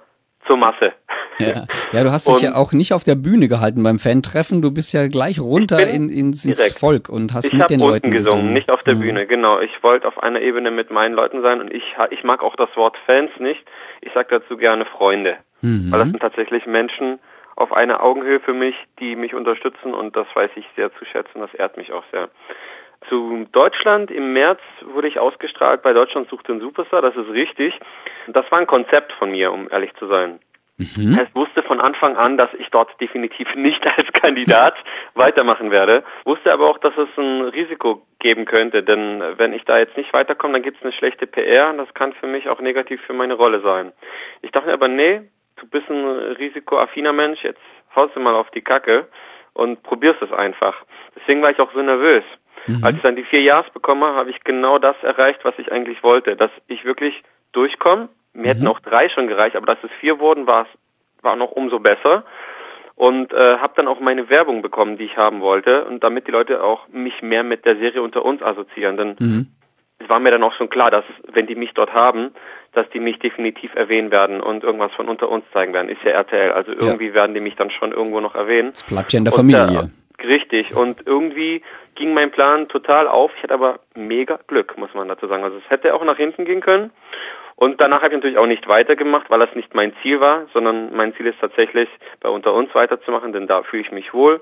zur 0.47 0.57
Masse. 0.57 0.93
Ja. 1.39 1.67
ja, 1.93 2.05
du 2.05 2.11
hast 2.11 2.29
dich 2.29 2.41
ja 2.41 2.55
auch 2.55 2.73
nicht 2.73 2.93
auf 2.93 3.05
der 3.05 3.15
Bühne 3.15 3.49
gehalten 3.49 3.83
beim 3.83 3.99
Fan-Treffen. 3.99 4.63
Du 4.63 4.73
bist 4.73 4.93
ja 4.93 5.09
gleich 5.09 5.41
runter 5.41 5.81
in, 5.89 6.09
ins, 6.09 6.45
ins 6.45 6.79
Volk 6.79 7.09
und 7.09 7.33
hast 7.35 7.47
ich 7.47 7.53
mit 7.53 7.71
den 7.71 7.81
Leuten 7.81 8.11
gesungen. 8.11 8.39
gesungen. 8.39 8.53
Nicht 8.53 8.71
auf 8.71 8.83
der 8.83 8.95
ja. 8.95 9.01
Bühne, 9.01 9.27
genau. 9.27 9.61
Ich 9.61 9.83
wollte 9.83 10.07
auf 10.07 10.23
einer 10.23 10.41
Ebene 10.41 10.71
mit 10.71 10.91
meinen 10.91 11.15
Leuten 11.15 11.43
sein 11.43 11.61
und 11.61 11.73
ich, 11.73 11.85
ich 12.11 12.25
mag 12.25 12.43
auch 12.43 12.57
das 12.57 12.75
Wort 12.77 12.97
Fans 13.07 13.31
nicht. 13.39 13.63
Ich 14.01 14.13
sage 14.13 14.41
dazu 14.41 14.57
gerne 14.57 14.85
Freunde. 14.87 15.37
Mhm. 15.63 15.91
Weil 15.91 16.01
das 16.01 16.11
sind 16.11 16.21
tatsächlich 16.21 16.67
Menschen 16.67 17.19
auf 17.57 17.73
einer 17.73 18.03
Augenhöhe 18.03 18.41
für 18.41 18.55
mich, 18.55 18.75
die 19.01 19.17
mich 19.17 19.35
unterstützen 19.35 19.93
und 19.93 20.17
das 20.17 20.27
weiß 20.35 20.51
ich 20.57 20.65
sehr 20.77 20.91
zu 20.95 21.05
schätzen. 21.05 21.41
Das 21.41 21.53
ehrt 21.55 21.77
mich 21.77 21.93
auch 21.93 22.05
sehr. 22.11 22.29
Zu 23.09 23.47
Deutschland 23.53 24.11
im 24.11 24.33
März 24.33 24.61
wurde 24.83 25.09
ich 25.09 25.19
ausgestrahlt 25.19 25.83
bei 25.83 25.93
Deutschland 25.93 26.29
sucht 26.29 26.49
den 26.49 26.61
Superstar, 26.61 27.03
das 27.03 27.17
ist 27.17 27.31
richtig. 27.31 27.79
Das 28.29 28.51
war 28.51 28.59
ein 28.59 28.67
Konzept 28.67 29.13
von 29.15 29.31
mir, 29.31 29.53
um 29.53 29.69
ehrlich 29.71 29.95
zu 29.95 30.07
sein. 30.07 30.39
Mhm. 30.81 31.21
Ich 31.23 31.35
wusste 31.35 31.63
von 31.63 31.81
Anfang 31.81 32.17
an, 32.17 32.39
dass 32.39 32.49
ich 32.55 32.69
dort 32.71 32.99
definitiv 33.01 33.49
nicht 33.55 33.87
als 33.87 34.11
Kandidat 34.13 34.75
weitermachen 35.15 35.71
werde. 35.71 36.05
Wusste 36.25 36.53
aber 36.53 36.69
auch, 36.69 36.79
dass 36.79 36.97
es 36.97 37.09
ein 37.17 37.43
Risiko 37.43 38.03
geben 38.19 38.45
könnte, 38.47 38.83
denn 38.83 39.23
wenn 39.37 39.53
ich 39.53 39.65
da 39.65 39.79
jetzt 39.79 39.97
nicht 39.97 40.13
weiterkomme, 40.13 40.55
dann 40.55 40.63
gibt 40.63 40.79
es 40.79 40.83
eine 40.83 40.93
schlechte 40.93 41.27
PR 41.27 41.71
und 41.71 41.79
das 41.79 41.93
kann 41.95 42.13
für 42.15 42.27
mich 42.27 42.49
auch 42.49 42.61
negativ 42.61 43.01
für 43.03 43.13
meine 43.13 43.35
Rolle 43.35 43.61
sein. 43.61 43.93
Ich 44.43 44.53
dachte 44.53 44.73
aber, 44.73 44.89
nee, 44.89 45.23
du 45.57 45.67
bist 45.67 45.89
ein 45.91 46.05
risikoaffiner 46.05 47.13
Mensch, 47.13 47.43
jetzt 47.43 47.61
haust 47.95 48.17
du 48.17 48.21
mal 48.21 48.35
auf 48.35 48.51
die 48.51 48.63
Kacke 48.63 49.09
und 49.53 49.83
probierst 49.83 50.23
es 50.23 50.33
einfach. 50.33 50.77
Deswegen 51.17 51.43
war 51.43 51.51
ich 51.51 51.61
auch 51.61 51.73
so 51.73 51.83
nervös. 51.83 52.25
Mhm. 52.67 52.85
Als 52.85 52.97
ich 52.97 53.03
dann 53.03 53.17
die 53.17 53.25
vier 53.25 53.43
Jahres 53.43 53.71
bekomme, 53.73 54.07
habe 54.15 54.31
ich 54.31 54.43
genau 54.45 54.79
das 54.79 54.97
erreicht, 55.03 55.41
was 55.45 55.55
ich 55.59 55.73
eigentlich 55.73 56.03
wollte, 56.03 56.37
dass 56.37 56.51
ich 56.67 56.85
wirklich 56.85 57.23
durchkomme. 57.53 58.09
Mir 58.33 58.41
mhm. 58.41 58.47
hätten 58.47 58.67
auch 58.69 58.81
drei 58.81 59.09
schon 59.09 59.29
gereicht, 59.29 59.57
aber 59.57 59.67
dass 59.67 59.83
es 59.83 59.91
vier 60.01 60.19
wurden, 60.19 60.47
war 60.47 60.63
es 60.63 60.69
war 61.23 61.37
noch 61.37 61.51
umso 61.53 61.81
besser 61.81 62.25
und 62.95 63.33
äh, 63.33 63.59
habe 63.59 63.73
dann 63.77 63.89
auch 63.89 64.01
meine 64.01 64.29
Werbung 64.29 64.63
bekommen, 64.63 64.99
die 64.99 65.05
ich 65.05 65.17
haben 65.17 65.41
wollte 65.41 65.85
und 65.85 66.03
damit 66.05 66.27
die 66.27 66.31
Leute 66.31 66.63
auch 66.63 66.89
mich 66.89 67.23
mehr 67.23 67.43
mit 67.43 67.65
der 67.65 67.77
Serie 67.77 68.03
unter 68.03 68.25
uns 68.25 68.43
assoziieren, 68.43 68.97
denn 68.97 69.17
mhm. 69.19 69.47
es 69.99 70.09
war 70.09 70.21
mir 70.21 70.31
dann 70.31 70.43
auch 70.43 70.55
schon 70.55 70.69
klar, 70.71 70.91
dass 70.91 71.05
wenn 71.33 71.47
die 71.47 71.55
mich 71.55 71.73
dort 71.75 71.93
haben, 71.93 72.33
dass 72.73 72.89
die 72.91 73.01
mich 73.01 73.19
definitiv 73.19 73.75
erwähnen 73.75 74.11
werden 74.11 74.41
und 74.41 74.63
irgendwas 74.63 74.93
von 74.93 75.09
unter 75.09 75.29
uns 75.29 75.45
zeigen 75.53 75.73
werden. 75.73 75.89
Ist 75.89 76.03
ja 76.05 76.13
RTL, 76.13 76.53
also 76.53 76.73
irgendwie 76.73 77.09
ja. 77.09 77.15
werden 77.15 77.35
die 77.35 77.41
mich 77.41 77.57
dann 77.57 77.71
schon 77.71 77.93
irgendwo 77.93 78.21
noch 78.21 78.35
erwähnen. 78.35 78.71
Das 78.71 78.85
bleibt 78.85 79.13
ja 79.13 79.19
in 79.19 79.25
der 79.25 79.33
und, 79.33 79.51
Familie. 79.51 79.91
Äh, 80.23 80.27
richtig 80.27 80.77
und 80.77 81.07
irgendwie 81.07 81.63
ging 82.01 82.15
mein 82.15 82.31
Plan 82.31 82.67
total 82.69 83.07
auf. 83.07 83.31
Ich 83.37 83.43
hatte 83.43 83.55
aber 83.55 83.81
mega 83.95 84.41
Glück, 84.49 84.77
muss 84.79 84.93
man 84.95 85.07
dazu 85.07 85.29
sagen. 85.29 85.45
Also 85.45 85.59
es 85.59 85.71
hätte 85.71 85.95
auch 85.95 86.03
nach 86.03 86.17
hinten 86.17 86.47
gehen 86.47 86.63
können. 86.63 86.91
Und 87.57 87.79
danach 87.79 87.99
habe 87.99 88.09
ich 88.09 88.15
natürlich 88.15 88.39
auch 88.39 88.47
nicht 88.47 88.67
weitergemacht, 88.69 89.29
weil 89.29 89.39
das 89.39 89.55
nicht 89.55 89.75
mein 89.75 89.93
Ziel 90.01 90.19
war, 90.19 90.47
sondern 90.55 90.97
mein 90.97 91.15
Ziel 91.15 91.27
ist 91.27 91.39
tatsächlich, 91.41 91.91
bei 92.21 92.31
Unter 92.31 92.55
uns 92.55 92.75
weiterzumachen, 92.75 93.35
denn 93.35 93.47
da 93.47 93.63
fühle 93.63 93.83
ich 93.83 93.93
mich 93.93 94.15
wohl. 94.15 94.41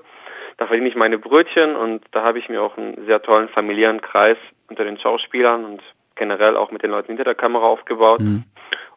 Da 0.57 0.67
verdiene 0.67 0.87
ich 0.87 0.95
meine 0.95 1.17
Brötchen 1.17 1.75
und 1.75 2.01
da 2.11 2.23
habe 2.23 2.39
ich 2.39 2.47
mir 2.47 2.61
auch 2.61 2.77
einen 2.77 3.05
sehr 3.05 3.21
tollen 3.21 3.49
familiären 3.49 3.99
Kreis 3.99 4.37
unter 4.69 4.85
den 4.85 4.97
Schauspielern 4.97 5.65
und 5.65 5.81
generell 6.15 6.55
auch 6.55 6.71
mit 6.71 6.81
den 6.81 6.91
Leuten 6.91 7.07
hinter 7.07 7.25
der 7.25 7.35
Kamera 7.35 7.65
aufgebaut. 7.65 8.21
Mhm. 8.21 8.45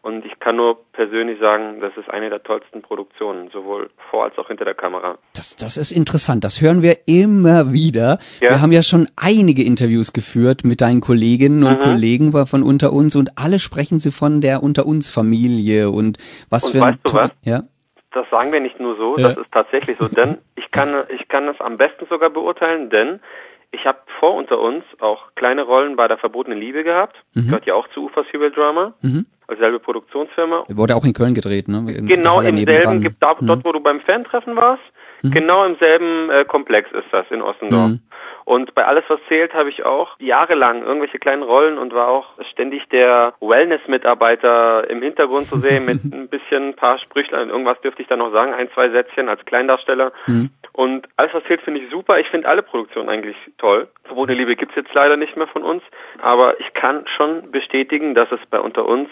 Und 0.03 0.25
ich 0.27 0.41
kann 0.41 0.57
nur 0.57 0.85
persönlich 0.93 1.39
sagen, 1.39 1.81
das 1.81 1.93
ist 1.97 2.11
eine 2.11 2.29
der 2.29 2.43
tollsten 2.43 2.83
Produktionen, 2.83 3.51
sowohl 3.53 3.89
vor 4.11 4.25
als 4.25 4.37
auch 4.37 4.49
hinter 4.49 4.65
der 4.65 4.75
Kamera. 4.75 5.17
Das, 5.33 5.55
das 5.55 5.77
ist 5.77 5.93
interessant. 5.93 6.43
Das 6.43 6.61
hören 6.61 6.83
wir 6.83 6.97
immer 7.07 7.73
wieder. 7.73 8.19
Ja. 8.41 8.51
Wir 8.51 8.61
haben 8.61 8.73
ja 8.73 8.83
schon 8.83 9.07
einige 9.15 9.63
Interviews 9.63 10.13
geführt 10.13 10.65
mit 10.65 10.81
deinen 10.81 11.01
Kolleginnen 11.01 11.63
und 11.63 11.79
mhm. 11.79 11.85
Kollegen 11.85 12.33
von 12.47 12.65
Unter 12.65 12.93
uns 12.93 13.15
und 13.15 13.39
alle 13.39 13.61
sprechen 13.61 14.01
sie 14.01 14.11
von 14.11 14.41
der 14.41 14.65
Unter 14.65 14.87
uns 14.87 15.09
Familie 15.09 15.91
und 15.91 16.19
was 16.51 16.65
und 16.65 16.73
für 16.73 16.81
weißt 16.81 16.99
du 17.05 17.13
was? 17.15 17.31
Ja. 17.43 17.63
Das 18.11 18.29
sagen 18.29 18.53
wir 18.53 18.61
nicht 18.61 18.81
nur 18.81 18.97
so, 18.97 19.17
ja. 19.17 19.29
das 19.29 19.39
ist 19.39 19.53
tatsächlich 19.53 19.99
so, 19.99 20.09
denn 20.09 20.39
ich 20.57 20.69
kann, 20.73 21.05
ich 21.15 21.29
kann 21.29 21.47
das 21.47 21.61
am 21.61 21.77
besten 21.77 22.07
sogar 22.11 22.31
beurteilen, 22.31 22.91
denn 22.91 23.21
ich 23.71 23.87
habe 23.87 23.99
vor 24.19 24.35
unter 24.35 24.61
uns 24.61 24.85
auch 25.01 25.35
kleine 25.37 25.63
Rollen 25.63 25.97
bei 25.97 26.09
der 26.09 26.19
verbotenen 26.19 26.59
Liebe 26.59 26.85
gehabt. 26.85 27.17
Mhm. 27.35 27.47
Gehört 27.47 27.67
ja 27.67 27.75
auch 27.75 27.89
zu 27.95 28.05
Ufers 28.05 28.27
Hübel 28.31 28.51
Drama. 28.51 28.95
Mhm. 29.01 29.27
Selbe 29.57 29.79
Produktionsfirma. 29.79 30.65
Wurde 30.69 30.97
auch 30.97 31.05
in 31.05 31.13
Köln 31.13 31.35
gedreht, 31.35 31.69
ne? 31.69 31.85
In 31.93 32.07
genau 32.07 32.41
im 32.41 32.57
selben, 32.67 33.01
gibt, 33.01 33.23
da, 33.23 33.35
mhm. 33.39 33.47
dort 33.47 33.65
wo 33.65 33.73
du 33.73 33.81
beim 33.81 34.01
Fan-Treffen 34.01 34.57
warst, 34.57 34.83
mhm. 35.23 35.31
genau 35.31 35.65
im 35.65 35.77
selben 35.77 36.31
äh, 36.31 36.45
Komplex 36.45 36.91
ist 36.93 37.13
das 37.13 37.27
in 37.31 37.43
Ossendorf. 37.43 37.91
Mhm. 37.91 38.01
Und 38.45 38.75
bei 38.75 38.85
Alles, 38.85 39.05
was 39.09 39.21
zählt, 39.29 39.55
habe 39.55 39.71
ich 39.71 39.85
auch 39.85 40.17
jahrelang 40.19 40.83
irgendwelche 40.83 41.19
kleinen 41.19 41.43
Rollen 41.43 41.79
und 41.79 41.95
war 41.95 42.09
auch 42.09 42.27
ständig 42.51 42.89
der 42.89 43.35
Wellness-Mitarbeiter 43.41 44.89
im 44.91 45.03
Hintergrund 45.03 45.47
zu 45.47 45.59
sehen 45.59 45.85
mit 45.85 46.03
ein 46.13 46.29
bisschen 46.29 46.71
ein 46.71 46.75
paar 46.75 46.99
Sprüchlein. 46.99 47.51
Irgendwas 47.51 47.81
dürfte 47.81 48.03
ich 48.03 48.09
da 48.09 48.17
noch 48.17 48.33
sagen, 48.33 48.53
ein, 48.53 48.69
zwei 48.75 48.91
Sätzchen 48.91 49.29
als 49.29 49.45
Kleindarsteller. 49.45 50.13
Mhm. 50.27 50.51
Und 50.73 51.09
Alles, 51.17 51.35
was 51.35 51.45
zählt, 51.45 51.63
finde 51.63 51.81
ich 51.81 51.91
super. 51.91 52.19
Ich 52.19 52.29
finde 52.29 52.49
alle 52.49 52.63
Produktionen 52.63 53.09
eigentlich 53.09 53.37
toll. 53.59 53.89
Verbotene 54.05 54.39
Liebe 54.39 54.57
gibt's 54.57 54.75
jetzt 54.75 54.93
leider 54.95 55.17
nicht 55.17 55.37
mehr 55.37 55.47
von 55.47 55.63
uns. 55.63 55.83
Aber 56.21 56.59
ich 56.61 56.73
kann 56.75 57.05
schon 57.17 57.51
bestätigen, 57.51 58.15
dass 58.15 58.31
es 58.33 58.41
bei 58.51 58.59
Unter 58.59 58.87
uns 58.87 59.09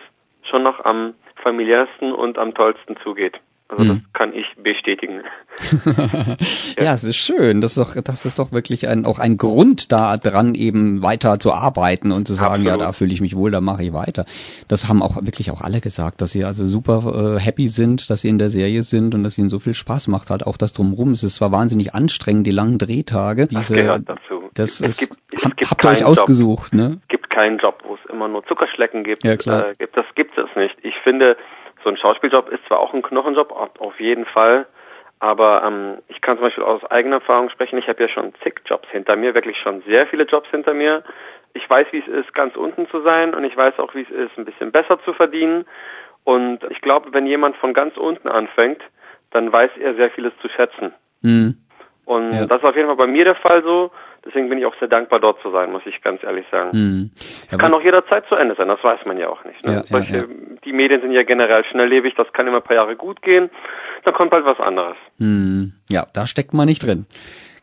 schon 0.50 0.62
noch 0.62 0.85
am 0.85 1.14
familiärsten 1.42 2.12
und 2.12 2.38
am 2.38 2.54
tollsten 2.54 2.97
zugeht. 3.02 3.40
Also 3.71 3.85
das 3.85 3.92
hm. 3.92 4.04
kann 4.12 4.33
ich 4.33 4.47
bestätigen. 4.61 5.23
ja. 6.76 6.85
ja, 6.85 6.95
es 6.95 7.04
ist 7.04 7.16
schön. 7.16 7.61
Das 7.61 7.76
ist 7.76 7.78
doch, 7.78 8.02
das 8.02 8.25
ist 8.25 8.40
doch 8.40 8.50
wirklich 8.50 8.88
ein, 8.88 9.07
auch 9.07 9.21
ein 9.21 9.37
Grund 9.37 9.92
da 9.92 10.16
dran, 10.16 10.57
eben 10.57 11.02
weiter 11.02 11.38
zu 11.38 11.52
arbeiten 11.52 12.11
und 12.11 12.26
zu 12.26 12.35
sagen, 12.35 12.62
Absolut. 12.62 12.66
ja, 12.66 12.76
da 12.78 12.92
fühle 12.92 13.12
ich 13.12 13.21
mich 13.21 13.37
wohl, 13.37 13.52
da 13.52 13.61
mache 13.61 13.85
ich 13.85 13.92
weiter. 13.92 14.25
Das 14.66 14.88
haben 14.88 15.02
auch 15.02 15.16
wirklich 15.25 15.52
auch 15.52 15.61
alle 15.61 15.80
gesagt, 15.80 16.21
dass 16.21 16.33
sie 16.33 16.45
also 16.45 16.64
super 16.64 17.37
äh, 17.37 17.40
happy 17.40 17.69
sind, 17.69 18.11
dass 18.11 18.23
sie 18.23 18.28
in 18.28 18.38
der 18.38 18.50
Serie 18.50 18.83
sind 18.83 19.14
und 19.14 19.23
dass 19.23 19.38
ihnen 19.38 19.49
so 19.49 19.61
viel 19.61 19.75
Spaß 19.75 20.09
macht 20.09 20.30
halt 20.30 20.45
auch 20.45 20.57
das 20.57 20.73
drumherum. 20.73 21.12
Es 21.12 21.23
ist 21.23 21.37
zwar 21.37 21.52
wahnsinnig 21.52 21.95
anstrengend, 21.95 22.49
die 22.49 22.52
langen 22.52 22.78
Drehtage. 22.78 23.47
Diese, 23.47 23.61
das 23.61 23.69
gehört 23.69 24.09
dazu. 24.09 24.40
Das 24.54 24.80
es 24.80 25.02
ist, 25.02 25.21
gibt, 25.33 25.45
hab, 25.45 25.71
habt 25.71 25.85
ihr 25.85 25.90
euch 25.90 26.04
ausgesucht, 26.04 26.73
Job. 26.73 26.80
ne? 26.80 26.97
Es 27.02 27.09
gibt 27.09 27.30
keinen 27.30 27.59
Job, 27.59 27.83
wo 27.85 27.95
es 27.95 28.11
immer 28.11 28.28
nur 28.28 28.45
Zuckerschlecken 28.47 29.04
gibt. 29.04 29.25
Ja, 29.25 29.37
klar. 29.37 29.69
Äh, 29.69 29.73
gibt, 29.78 29.97
das 29.97 30.07
gibt 30.14 30.37
es 30.37 30.49
nicht. 30.57 30.76
Ich 30.83 30.95
finde, 31.04 31.37
so 31.85 31.90
ein 31.90 31.97
Schauspieljob 31.97 32.49
ist 32.50 32.64
zwar 32.66 32.80
auch 32.80 32.92
ein 32.92 33.02
Knochenjob, 33.02 33.52
auf 33.78 34.00
jeden 34.00 34.26
Fall, 34.26 34.66
aber 35.19 35.62
ähm, 35.64 35.99
ich 36.09 36.21
kann 36.21 36.37
zum 36.37 36.47
Beispiel 36.47 36.64
aus 36.64 36.85
eigener 36.85 37.16
Erfahrung 37.16 37.50
sprechen. 37.50 37.78
Ich 37.78 37.88
habe 37.88 38.02
ja 38.02 38.09
schon 38.09 38.33
zig 38.42 38.54
Jobs 38.64 38.88
hinter 38.90 39.16
mir, 39.16 39.35
wirklich 39.35 39.57
schon 39.59 39.83
sehr 39.83 40.07
viele 40.07 40.25
Jobs 40.25 40.49
hinter 40.50 40.75
mir. 40.75 41.04
Ich 41.52 41.69
weiß, 41.69 41.88
wie 41.92 41.99
es 41.99 42.07
ist, 42.07 42.33
ganz 42.35 42.57
unten 42.57 42.88
zu 42.88 43.02
sein 43.02 43.35
und 43.35 43.45
ich 43.45 43.57
weiß 43.57 43.78
auch, 43.78 43.95
wie 43.95 44.02
es 44.02 44.11
ist, 44.11 44.38
ein 44.38 44.45
bisschen 44.45 44.73
besser 44.73 44.99
zu 45.04 45.12
verdienen. 45.12 45.64
Und 46.25 46.61
ich 46.71 46.80
glaube, 46.80 47.12
wenn 47.12 47.26
jemand 47.26 47.57
von 47.57 47.75
ganz 47.75 47.97
unten 47.97 48.28
anfängt, 48.28 48.83
dann 49.30 49.52
weiß 49.52 49.71
er 49.80 49.95
sehr 49.95 50.11
vieles 50.11 50.33
zu 50.40 50.49
schätzen. 50.49 50.92
Mhm. 51.23 51.57
Und 52.04 52.33
ja. 52.33 52.47
das 52.47 52.59
ist 52.59 52.64
auf 52.64 52.76
jeden 52.76 52.88
Fall 52.88 52.97
bei 52.97 53.07
mir 53.07 53.25
der 53.25 53.37
Fall 53.37 53.62
so. 53.62 53.90
Deswegen 54.25 54.49
bin 54.49 54.59
ich 54.59 54.67
auch 54.67 54.75
sehr 54.79 54.89
dankbar, 54.89 55.19
dort 55.19 55.41
zu 55.41 55.50
sein, 55.50 55.73
muss 55.73 55.83
ich 55.87 56.03
ganz 56.03 56.23
ehrlich 56.23 56.47
sagen. 56.50 56.73
Hm. 56.73 57.11
Ja, 57.50 57.59
kann 57.59 57.73
auch 57.73 57.83
jederzeit 57.83 58.27
zu 58.27 58.35
Ende 58.35 58.55
sein, 58.55 58.69
das 58.69 58.83
weiß 58.83 59.00
man 59.07 59.17
ja 59.19 59.29
auch 59.29 59.45
nicht. 59.45 59.65
Ne? 59.65 59.73
Ja, 59.73 59.83
Solche, 59.85 60.17
ja, 60.17 60.25
die 60.65 60.73
Medien 60.73 61.00
sind 61.00 61.12
ja 61.12 61.23
generell 61.23 61.65
schnelllebig, 61.65 62.15
das 62.17 62.33
kann 62.33 62.47
immer 62.47 62.59
ein 62.59 62.62
paar 62.62 62.77
Jahre 62.77 62.97
gut 62.97 63.23
gehen, 63.23 63.50
dann 64.05 64.15
kommt 64.15 64.31
bald 64.31 64.45
was 64.45 64.61
anderes. 64.61 64.97
Hm. 65.19 65.73
Ja, 65.89 66.07
da 66.15 66.27
steckt 66.27 66.53
man 66.53 66.67
nicht 66.67 66.85
drin. 66.85 67.07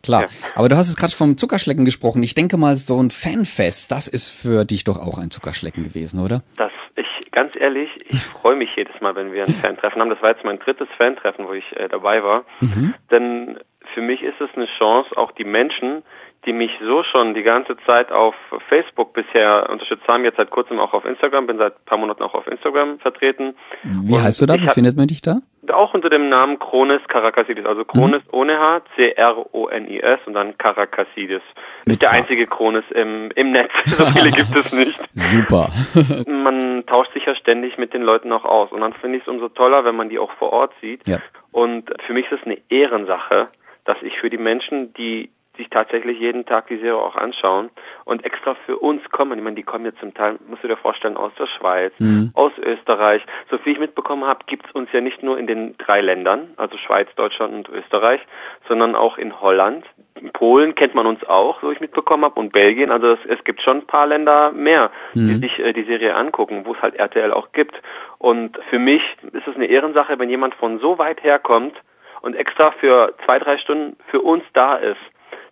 Klar. 0.04 0.24
Ja. 0.24 0.28
Aber 0.56 0.70
du 0.70 0.78
hast 0.78 0.90
es 0.90 0.96
gerade 0.96 1.14
vom 1.14 1.38
Zuckerschlecken 1.38 1.86
gesprochen. 1.86 2.24
Ich 2.24 2.36
denke 2.36 2.58
mal, 2.58 2.76
so 2.76 3.02
ein 3.02 3.10
Fanfest, 3.10 3.92
das 3.92 4.08
ist 4.08 4.30
für 4.30 4.66
dich 4.66 4.84
doch 4.84 4.98
auch 5.00 5.18
ein 5.18 5.32
Zuckerschlecken 5.32 5.84
gewesen, 5.84 6.24
oder? 6.24 6.44
Das, 6.58 6.72
ich, 6.96 7.32
ganz 7.32 7.56
ehrlich, 7.56 7.90
ich 8.10 8.20
freue 8.42 8.56
mich 8.56 8.70
jedes 8.76 9.00
Mal, 9.02 9.16
wenn 9.16 9.32
wir 9.32 9.46
ein 9.46 9.54
Fantreffen 9.54 10.02
haben. 10.02 10.10
Das 10.10 10.22
war 10.22 10.32
jetzt 10.32 10.44
mein 10.44 10.60
drittes 10.60 10.88
Fantreffen, 10.98 11.48
wo 11.48 11.54
ich 11.54 11.66
äh, 11.76 11.88
dabei 11.88 12.24
war. 12.24 12.46
Mhm. 12.62 12.94
Denn 13.12 13.60
für 13.94 14.02
mich 14.02 14.22
ist 14.22 14.40
es 14.40 14.50
eine 14.56 14.68
Chance, 14.78 15.16
auch 15.18 15.32
die 15.32 15.44
Menschen, 15.44 16.04
die 16.48 16.54
mich 16.54 16.72
so 16.82 17.04
schon 17.04 17.34
die 17.34 17.44
ganze 17.44 17.76
Zeit 17.86 18.12
auf 18.12 18.34
Facebook 18.70 19.14
bisher 19.14 19.70
unterstützt 19.70 20.08
haben, 20.08 20.24
jetzt 20.24 20.38
seit 20.38 20.50
kurzem 20.50 20.80
auch 20.80 20.94
auf 20.94 21.04
Instagram, 21.04 21.46
bin 21.46 21.58
seit 21.58 21.74
ein 21.74 21.86
paar 21.86 21.98
Monaten 21.98 22.24
auch 22.24 22.34
auf 22.34 22.48
Instagram 22.48 23.00
vertreten. 23.00 23.54
Wie 23.84 24.14
und 24.14 24.24
heißt 24.24 24.42
du 24.42 24.46
da? 24.46 24.56
Wie 24.56 24.68
findet 24.68 24.96
man 24.96 25.08
dich 25.08 25.22
da? 25.22 25.40
Auch 25.70 25.94
unter 25.94 26.10
dem 26.10 26.30
Namen 26.30 26.58
Kronis 26.60 27.02
Karakassidis, 27.10 27.66
also 27.66 27.84
Kronis 27.84 28.24
mhm. 28.24 28.40
ohne 28.40 28.58
H, 28.58 28.82
C-R-O-N-I-S 28.96 30.22
und 30.26 30.34
dann 30.34 30.58
Karakassidis. 30.58 31.42
Nicht 31.86 32.02
der 32.02 32.12
einzige 32.12 32.48
Kronis 32.48 32.86
im, 32.92 33.30
im 33.36 33.52
Netz, 33.52 33.72
so 33.86 34.06
viele 34.06 34.32
gibt 34.32 34.56
es 34.56 34.72
nicht. 34.72 34.98
Super. 35.12 35.68
man 36.28 36.86
tauscht 36.86 37.12
sich 37.14 37.26
ja 37.26 37.36
ständig 37.36 37.78
mit 37.78 37.94
den 37.94 38.04
Leuten 38.04 38.32
auch 38.32 38.46
aus 38.46 38.72
und 38.72 38.80
dann 38.80 38.94
finde 38.94 39.18
ich 39.18 39.24
es 39.24 39.28
umso 39.28 39.50
toller, 39.50 39.84
wenn 39.84 39.98
man 39.98 40.08
die 40.08 40.18
auch 40.18 40.32
vor 40.40 40.54
Ort 40.54 40.72
sieht. 40.80 41.06
Ja. 41.06 41.20
Und 41.52 41.92
für 42.06 42.14
mich 42.14 42.32
ist 42.32 42.40
es 42.40 42.46
eine 42.46 42.58
Ehrensache, 42.70 43.50
dass 43.84 43.98
ich 44.02 44.18
für 44.20 44.30
die 44.30 44.38
Menschen, 44.38 44.94
die 44.94 45.30
sich 45.58 45.70
tatsächlich 45.70 46.20
jeden 46.20 46.46
Tag 46.46 46.68
die 46.68 46.78
Serie 46.78 46.98
auch 46.98 47.16
anschauen 47.16 47.70
und 48.06 48.24
extra 48.26 48.56
für 48.66 48.78
uns 48.78 49.04
kommen. 49.12 49.38
Ich 49.38 49.44
meine, 49.44 49.56
die 49.56 49.64
kommen 49.64 49.86
jetzt 49.86 50.00
zum 50.00 50.14
Teil, 50.14 50.38
musst 50.48 50.64
du 50.64 50.68
dir 50.68 50.78
vorstellen, 50.78 51.18
aus 51.18 51.32
der 51.38 51.48
Schweiz, 51.48 51.94
mhm. 52.00 52.32
aus 52.34 52.52
Österreich. 52.58 53.22
So 53.50 53.58
viel 53.58 53.74
ich 53.74 53.80
mitbekommen 53.80 54.26
habe, 54.26 54.40
gibt's 54.48 54.72
uns 54.72 54.90
ja 54.94 55.02
nicht 55.02 55.24
nur 55.24 55.38
in 55.38 55.48
den 55.48 55.78
drei 55.78 56.02
Ländern, 56.02 56.52
also 56.58 56.78
Schweiz, 56.78 57.08
Deutschland 57.16 57.54
und 57.54 57.70
Österreich, 57.70 58.22
sondern 58.68 58.96
auch 58.96 59.18
in 59.18 59.42
Holland. 59.42 59.86
In 60.16 60.32
Polen 60.32 60.76
kennt 60.76 60.96
man 60.96 61.06
uns 61.06 61.24
auch, 61.26 61.62
so 61.62 61.72
ich 61.72 61.80
mitbekommen 61.80 62.24
habe, 62.24 62.40
und 62.40 62.54
Belgien. 62.54 62.92
Also 62.92 63.12
es, 63.12 63.20
es 63.28 63.44
gibt 63.44 63.62
schon 63.62 63.78
ein 63.78 63.88
paar 63.88 64.08
Länder 64.08 64.52
mehr, 64.52 64.92
mhm. 65.14 65.28
die 65.28 65.48
sich 65.48 65.60
äh, 65.60 65.74
die 65.74 65.84
Serie 65.84 66.16
angucken, 66.16 66.64
wo 66.66 66.74
es 66.74 66.82
halt 66.82 66.96
RTL 66.96 67.32
auch 67.32 67.52
gibt. 67.52 67.76
Und 68.18 68.58
für 68.70 68.80
mich 68.80 69.02
ist 69.34 69.48
es 69.48 69.56
eine 69.56 69.68
Ehrensache, 69.68 70.18
wenn 70.20 70.30
jemand 70.30 70.56
von 70.56 70.80
so 70.80 70.98
weit 70.98 71.24
herkommt 71.24 71.76
und 72.22 72.36
extra 72.36 72.72
für 72.72 73.14
zwei, 73.26 73.40
drei 73.40 73.58
Stunden 73.58 73.96
für 74.10 74.22
uns 74.22 74.44
da 74.54 74.76
ist 74.76 75.00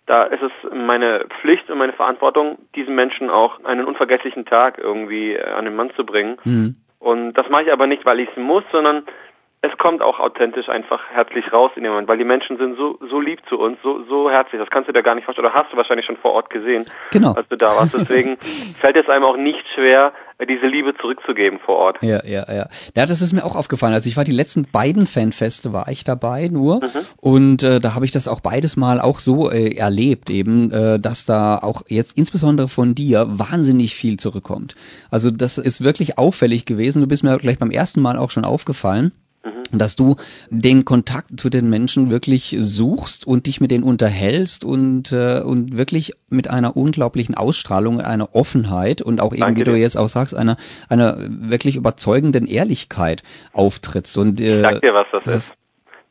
da 0.06 0.24
ist 0.24 0.42
es 0.42 0.52
meine 0.72 1.26
Pflicht 1.40 1.68
und 1.68 1.78
meine 1.78 1.92
Verantwortung, 1.92 2.58
diesen 2.74 2.94
Menschen 2.94 3.28
auch 3.28 3.64
einen 3.64 3.84
unvergesslichen 3.84 4.46
Tag 4.46 4.78
irgendwie 4.78 5.34
äh, 5.34 5.42
an 5.42 5.64
den 5.64 5.74
Mann 5.74 5.90
zu 5.96 6.06
bringen. 6.06 6.38
Mhm. 6.44 6.76
Und 6.98 7.34
das 7.34 7.48
mache 7.48 7.64
ich 7.64 7.72
aber 7.72 7.86
nicht, 7.86 8.04
weil 8.06 8.20
ich 8.20 8.28
es 8.30 8.36
muss, 8.36 8.64
sondern 8.72 9.04
es 9.66 9.76
kommt 9.78 10.02
auch 10.02 10.20
authentisch 10.20 10.68
einfach 10.68 11.00
herzlich 11.12 11.52
raus 11.52 11.70
in 11.76 11.82
dem 11.82 11.92
Moment, 11.92 12.08
weil 12.08 12.18
die 12.18 12.24
Menschen 12.24 12.56
sind 12.56 12.76
so, 12.76 12.98
so 13.10 13.20
lieb 13.20 13.40
zu 13.48 13.58
uns, 13.58 13.78
so, 13.82 14.04
so 14.04 14.30
herzlich. 14.30 14.60
Das 14.60 14.70
kannst 14.70 14.88
du 14.88 14.92
dir 14.92 15.02
gar 15.02 15.14
nicht 15.14 15.24
vorstellen. 15.24 15.46
Oder 15.46 15.54
hast 15.54 15.72
du 15.72 15.76
wahrscheinlich 15.76 16.06
schon 16.06 16.16
vor 16.16 16.32
Ort 16.32 16.50
gesehen, 16.50 16.84
genau. 17.10 17.32
als 17.32 17.48
du 17.48 17.56
da 17.56 17.66
warst. 17.66 17.94
Deswegen 17.94 18.36
fällt 18.80 18.96
es 18.96 19.08
einem 19.08 19.24
auch 19.24 19.36
nicht 19.36 19.64
schwer, 19.74 20.12
diese 20.44 20.66
Liebe 20.66 20.94
zurückzugeben 21.00 21.58
vor 21.58 21.76
Ort. 21.76 21.98
Ja, 22.02 22.22
ja, 22.24 22.44
ja. 22.52 22.68
Ja, 22.94 23.06
das 23.06 23.22
ist 23.22 23.32
mir 23.32 23.44
auch 23.44 23.56
aufgefallen. 23.56 23.94
Also 23.94 24.08
ich 24.08 24.16
war 24.16 24.24
die 24.24 24.32
letzten 24.32 24.70
beiden 24.70 25.06
Fanfeste, 25.06 25.72
war 25.72 25.88
ich 25.88 26.04
dabei 26.04 26.48
nur. 26.48 26.76
Mhm. 26.76 27.06
Und 27.20 27.62
äh, 27.62 27.80
da 27.80 27.94
habe 27.94 28.04
ich 28.04 28.12
das 28.12 28.28
auch 28.28 28.40
beides 28.40 28.76
mal 28.76 29.00
auch 29.00 29.18
so 29.18 29.50
äh, 29.50 29.74
erlebt, 29.76 30.28
eben, 30.28 30.70
äh, 30.70 31.00
dass 31.00 31.24
da 31.24 31.56
auch 31.56 31.82
jetzt 31.88 32.18
insbesondere 32.18 32.68
von 32.68 32.94
dir 32.94 33.26
wahnsinnig 33.28 33.94
viel 33.94 34.18
zurückkommt. 34.18 34.74
Also 35.10 35.30
das 35.30 35.56
ist 35.56 35.82
wirklich 35.82 36.18
auffällig 36.18 36.66
gewesen. 36.66 37.00
Du 37.00 37.08
bist 37.08 37.24
mir 37.24 37.36
gleich 37.38 37.58
beim 37.58 37.70
ersten 37.70 38.02
Mal 38.02 38.18
auch 38.18 38.30
schon 38.30 38.44
aufgefallen. 38.44 39.12
Dass 39.72 39.96
du 39.96 40.16
den 40.50 40.84
Kontakt 40.84 41.38
zu 41.38 41.50
den 41.50 41.68
Menschen 41.68 42.10
wirklich 42.10 42.56
suchst 42.58 43.26
und 43.26 43.46
dich 43.46 43.60
mit 43.60 43.70
denen 43.70 43.84
unterhältst 43.84 44.64
und, 44.64 45.12
äh, 45.12 45.40
und 45.40 45.76
wirklich 45.76 46.12
mit 46.28 46.48
einer 46.48 46.76
unglaublichen 46.76 47.34
Ausstrahlung, 47.34 48.00
einer 48.00 48.34
Offenheit 48.34 49.02
und 49.02 49.20
auch 49.20 49.32
eben, 49.32 49.40
Danke 49.40 49.60
wie 49.60 49.64
du 49.64 49.74
jetzt 49.76 49.96
auch 49.96 50.08
sagst, 50.08 50.36
einer, 50.36 50.56
einer 50.88 51.16
wirklich 51.18 51.76
überzeugenden 51.76 52.46
Ehrlichkeit 52.46 53.22
auftrittst. 53.52 54.16
Und, 54.18 54.40
äh, 54.40 54.56
ich 54.56 54.62
sag 54.62 54.80
dir, 54.80 54.94
was 54.94 55.06
das, 55.12 55.24
das 55.24 55.34
ist. 55.34 55.56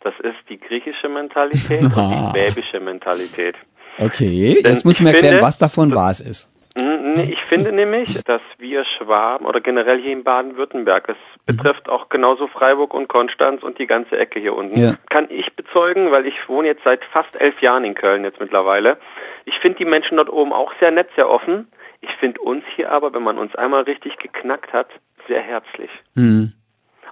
Das 0.02 0.14
ist 0.20 0.38
die 0.50 0.60
griechische 0.60 1.10
Mentalität 1.10 1.82
und 1.82 1.96
die 1.96 2.30
schwäbische 2.32 2.80
Mentalität. 2.80 3.56
Okay, 3.98 4.62
Denn 4.64 4.74
jetzt 4.74 4.86
muss 4.86 4.96
ich 4.96 5.02
mir 5.02 5.14
erklären, 5.14 5.42
was 5.42 5.58
davon 5.58 5.96
wahr 5.96 6.12
ist. 6.12 6.50
Ich 6.78 7.42
finde 7.46 7.72
nämlich, 7.72 8.22
dass 8.26 8.42
wir 8.58 8.84
Schwaben 8.84 9.46
oder 9.46 9.62
generell 9.62 10.02
hier 10.02 10.12
in 10.12 10.26
Baden-Württemberg, 10.26 11.08
es 11.08 11.16
mhm. 11.16 11.56
betrifft 11.56 11.88
auch 11.88 12.10
genauso 12.10 12.48
Freiburg 12.48 12.94
und 12.94 13.08
Konstanz 13.08 13.64
und 13.64 13.80
die 13.80 13.88
ganze 13.88 14.18
Ecke 14.18 14.42
hier 14.42 14.54
unten, 14.54 14.78
ja. 14.78 14.98
kann 15.10 15.28
ich 15.30 15.56
bezeugen, 15.56 16.12
weil 16.12 16.26
ich 16.26 16.36
wohne 16.50 16.68
jetzt 16.68 16.84
seit 16.84 17.04
fast 17.06 17.40
elf 17.40 17.62
Jahren 17.62 17.86
in 17.86 17.96
Köln 17.96 18.26
jetzt 18.26 18.42
mittlerweile. 18.42 18.98
Ich 19.46 19.58
finde 19.60 19.78
die 19.78 19.86
Menschen 19.86 20.18
dort 20.18 20.30
oben 20.30 20.52
auch 20.52 20.74
sehr 20.80 20.92
nett, 20.92 21.08
sehr 21.16 21.30
offen. 21.30 21.68
Ich 22.02 22.12
finde 22.20 22.42
uns 22.42 22.66
hier 22.76 22.92
aber, 22.92 23.14
wenn 23.14 23.24
man 23.24 23.38
uns 23.38 23.56
einmal 23.56 23.84
richtig 23.84 24.18
geknackt 24.18 24.74
hat, 24.74 24.90
sehr 25.28 25.42
herzlich. 25.42 25.90
Mhm. 26.16 26.54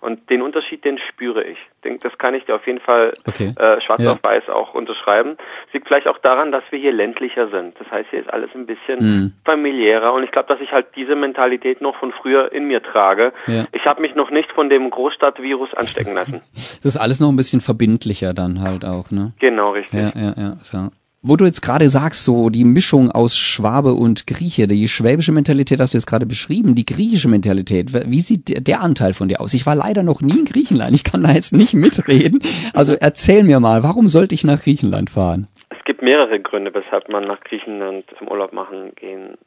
Und 0.03 0.29
den 0.29 0.41
Unterschied, 0.41 0.83
den 0.83 0.99
spüre 1.09 1.45
ich. 1.45 1.57
Das 2.01 2.17
kann 2.17 2.35
ich 2.35 2.43
dir 2.43 2.55
auf 2.55 2.67
jeden 2.67 2.81
Fall 2.81 3.13
okay. 3.25 3.53
äh, 3.57 3.79
schwarz 3.79 4.03
ja. 4.03 4.11
auf 4.11 4.19
weiß 4.21 4.49
auch 4.49 4.73
unterschreiben. 4.73 5.37
Liegt 5.71 5.87
vielleicht 5.87 6.07
auch 6.07 6.17
daran, 6.17 6.51
dass 6.51 6.63
wir 6.71 6.79
hier 6.79 6.91
ländlicher 6.91 7.47
sind. 7.47 7.79
Das 7.79 7.89
heißt, 7.89 8.09
hier 8.09 8.19
ist 8.19 8.29
alles 8.29 8.49
ein 8.53 8.65
bisschen 8.65 8.99
mhm. 8.99 9.33
familiärer. 9.45 10.13
Und 10.13 10.23
ich 10.23 10.31
glaube, 10.31 10.49
dass 10.49 10.59
ich 10.59 10.73
halt 10.73 10.87
diese 10.97 11.15
Mentalität 11.15 11.79
noch 11.79 11.95
von 11.95 12.11
früher 12.11 12.51
in 12.51 12.67
mir 12.67 12.83
trage. 12.83 13.31
Ja. 13.47 13.65
Ich 13.71 13.85
habe 13.85 14.01
mich 14.01 14.13
noch 14.13 14.29
nicht 14.29 14.51
von 14.51 14.69
dem 14.69 14.89
Großstadtvirus 14.89 15.73
anstecken 15.73 16.13
lassen. 16.13 16.41
Das 16.83 16.95
ist 16.95 16.97
alles 16.97 17.21
noch 17.21 17.29
ein 17.29 17.37
bisschen 17.37 17.61
verbindlicher 17.61 18.33
dann 18.33 18.61
halt 18.61 18.83
auch, 18.83 19.09
ne? 19.09 19.31
Genau, 19.39 19.71
richtig. 19.71 19.99
Ja, 19.99 20.11
ja, 20.15 20.33
ja. 20.35 20.57
So. 20.63 20.89
Wo 21.25 21.37
du 21.37 21.45
jetzt 21.45 21.61
gerade 21.61 21.87
sagst, 21.87 22.25
so 22.25 22.49
die 22.49 22.65
Mischung 22.65 23.09
aus 23.09 23.37
Schwabe 23.37 23.93
und 23.93 24.27
Grieche, 24.27 24.67
die 24.67 24.89
schwäbische 24.89 25.31
Mentalität 25.31 25.79
hast 25.79 25.93
du 25.93 25.97
jetzt 25.97 26.05
gerade 26.05 26.25
beschrieben, 26.25 26.75
die 26.75 26.85
griechische 26.85 27.29
Mentalität, 27.29 27.93
wie 27.93 28.19
sieht 28.19 28.67
der 28.67 28.81
Anteil 28.81 29.13
von 29.13 29.29
dir 29.29 29.39
aus? 29.39 29.53
Ich 29.53 29.65
war 29.65 29.73
leider 29.73 30.03
noch 30.03 30.19
nie 30.19 30.39
in 30.39 30.43
Griechenland, 30.43 30.93
ich 30.93 31.05
kann 31.05 31.23
da 31.23 31.31
jetzt 31.31 31.53
nicht 31.53 31.75
mitreden. 31.75 32.41
Also 32.73 32.95
erzähl 32.99 33.45
mir 33.45 33.61
mal, 33.61 33.83
warum 33.83 34.09
sollte 34.09 34.35
ich 34.35 34.43
nach 34.43 34.61
Griechenland 34.61 35.11
fahren? 35.11 35.47
Es 35.69 35.81
gibt 35.85 36.01
mehrere 36.01 36.41
Gründe, 36.41 36.73
weshalb 36.73 37.07
man 37.07 37.23
nach 37.23 37.39
Griechenland 37.39 38.03
zum 38.17 38.27
Urlaub 38.27 38.51
machen 38.51 38.91
gehen 38.95 39.37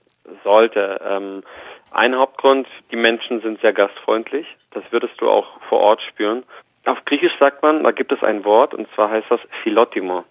sollte. 0.45 0.99
Ähm, 1.07 1.43
ein 1.91 2.17
Hauptgrund, 2.17 2.67
die 2.91 2.97
Menschen 2.97 3.43
sind 3.43 3.61
sehr 3.61 3.75
gastfreundlich. 3.75 4.47
Das 4.71 4.83
würdest 4.93 5.13
du 5.19 5.29
auch 5.29 5.61
vor 5.69 5.81
Ort 5.81 6.01
spüren. 6.09 6.43
Auf 6.87 7.05
Griechisch 7.05 7.37
sagt 7.39 7.63
man, 7.63 7.85
da 7.85 7.91
gibt 7.91 8.13
es 8.13 8.23
ein 8.23 8.47
Wort, 8.47 8.73
und 8.73 8.89
zwar 8.95 9.11
heißt 9.11 9.27
das 9.29 9.41
Philotimo. 9.63 10.25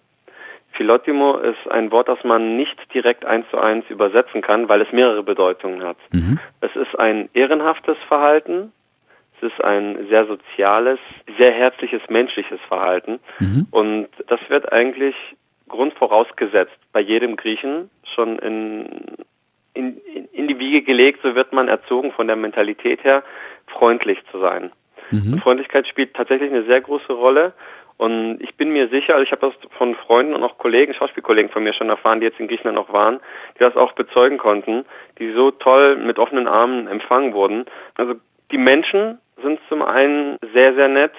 Philotimo 0.76 1.38
ist 1.38 1.70
ein 1.70 1.90
Wort, 1.90 2.08
das 2.08 2.22
man 2.24 2.56
nicht 2.56 2.76
direkt 2.92 3.24
eins 3.24 3.46
zu 3.50 3.58
eins 3.58 3.84
übersetzen 3.88 4.42
kann, 4.42 4.68
weil 4.68 4.82
es 4.82 4.92
mehrere 4.92 5.22
Bedeutungen 5.22 5.82
hat. 5.82 5.96
Mhm. 6.12 6.38
Es 6.60 6.74
ist 6.76 6.98
ein 6.98 7.28
ehrenhaftes 7.32 7.96
Verhalten, 8.08 8.72
es 9.36 9.52
ist 9.52 9.64
ein 9.64 10.06
sehr 10.08 10.26
soziales, 10.26 10.98
sehr 11.38 11.52
herzliches, 11.52 12.02
menschliches 12.08 12.60
Verhalten. 12.68 13.20
Mhm. 13.38 13.66
Und 13.70 14.08
das 14.28 14.40
wird 14.48 14.72
eigentlich 14.72 15.14
grundvorausgesetzt 15.68 16.78
bei 16.92 17.00
jedem 17.00 17.36
Griechen 17.36 17.90
schon 18.14 18.38
in, 18.38 18.86
in, 19.74 20.00
in 20.32 20.48
die 20.48 20.58
Wiege 20.58 20.82
gelegt, 20.82 21.20
so 21.22 21.34
wird 21.34 21.52
man 21.52 21.68
erzogen 21.68 22.12
von 22.12 22.26
der 22.26 22.36
Mentalität 22.36 23.02
her, 23.04 23.24
freundlich 23.66 24.18
zu 24.30 24.38
sein. 24.40 24.70
Mhm. 25.10 25.38
Freundlichkeit 25.38 25.86
spielt 25.86 26.14
tatsächlich 26.14 26.50
eine 26.50 26.64
sehr 26.64 26.80
große 26.80 27.12
Rolle 27.12 27.52
und 27.98 28.38
ich 28.40 28.54
bin 28.56 28.70
mir 28.72 28.88
sicher, 28.88 29.14
also 29.14 29.24
ich 29.24 29.32
habe 29.32 29.46
das 29.48 29.70
von 29.78 29.94
Freunden 29.94 30.34
und 30.34 30.42
auch 30.42 30.58
Kollegen, 30.58 30.92
Schauspielkollegen 30.92 31.50
von 31.50 31.62
mir 31.62 31.72
schon 31.72 31.88
erfahren, 31.88 32.20
die 32.20 32.26
jetzt 32.26 32.38
in 32.38 32.48
Griechenland 32.48 32.78
auch 32.78 32.92
waren, 32.92 33.20
die 33.54 33.60
das 33.60 33.76
auch 33.76 33.92
bezeugen 33.92 34.36
konnten, 34.36 34.84
die 35.18 35.32
so 35.32 35.50
toll 35.50 35.96
mit 35.96 36.18
offenen 36.18 36.46
Armen 36.46 36.88
empfangen 36.88 37.32
wurden. 37.32 37.64
Also 37.94 38.14
die 38.50 38.58
Menschen 38.58 39.18
sind 39.42 39.60
zum 39.68 39.82
einen 39.82 40.36
sehr, 40.52 40.74
sehr 40.74 40.88
nett 40.88 41.14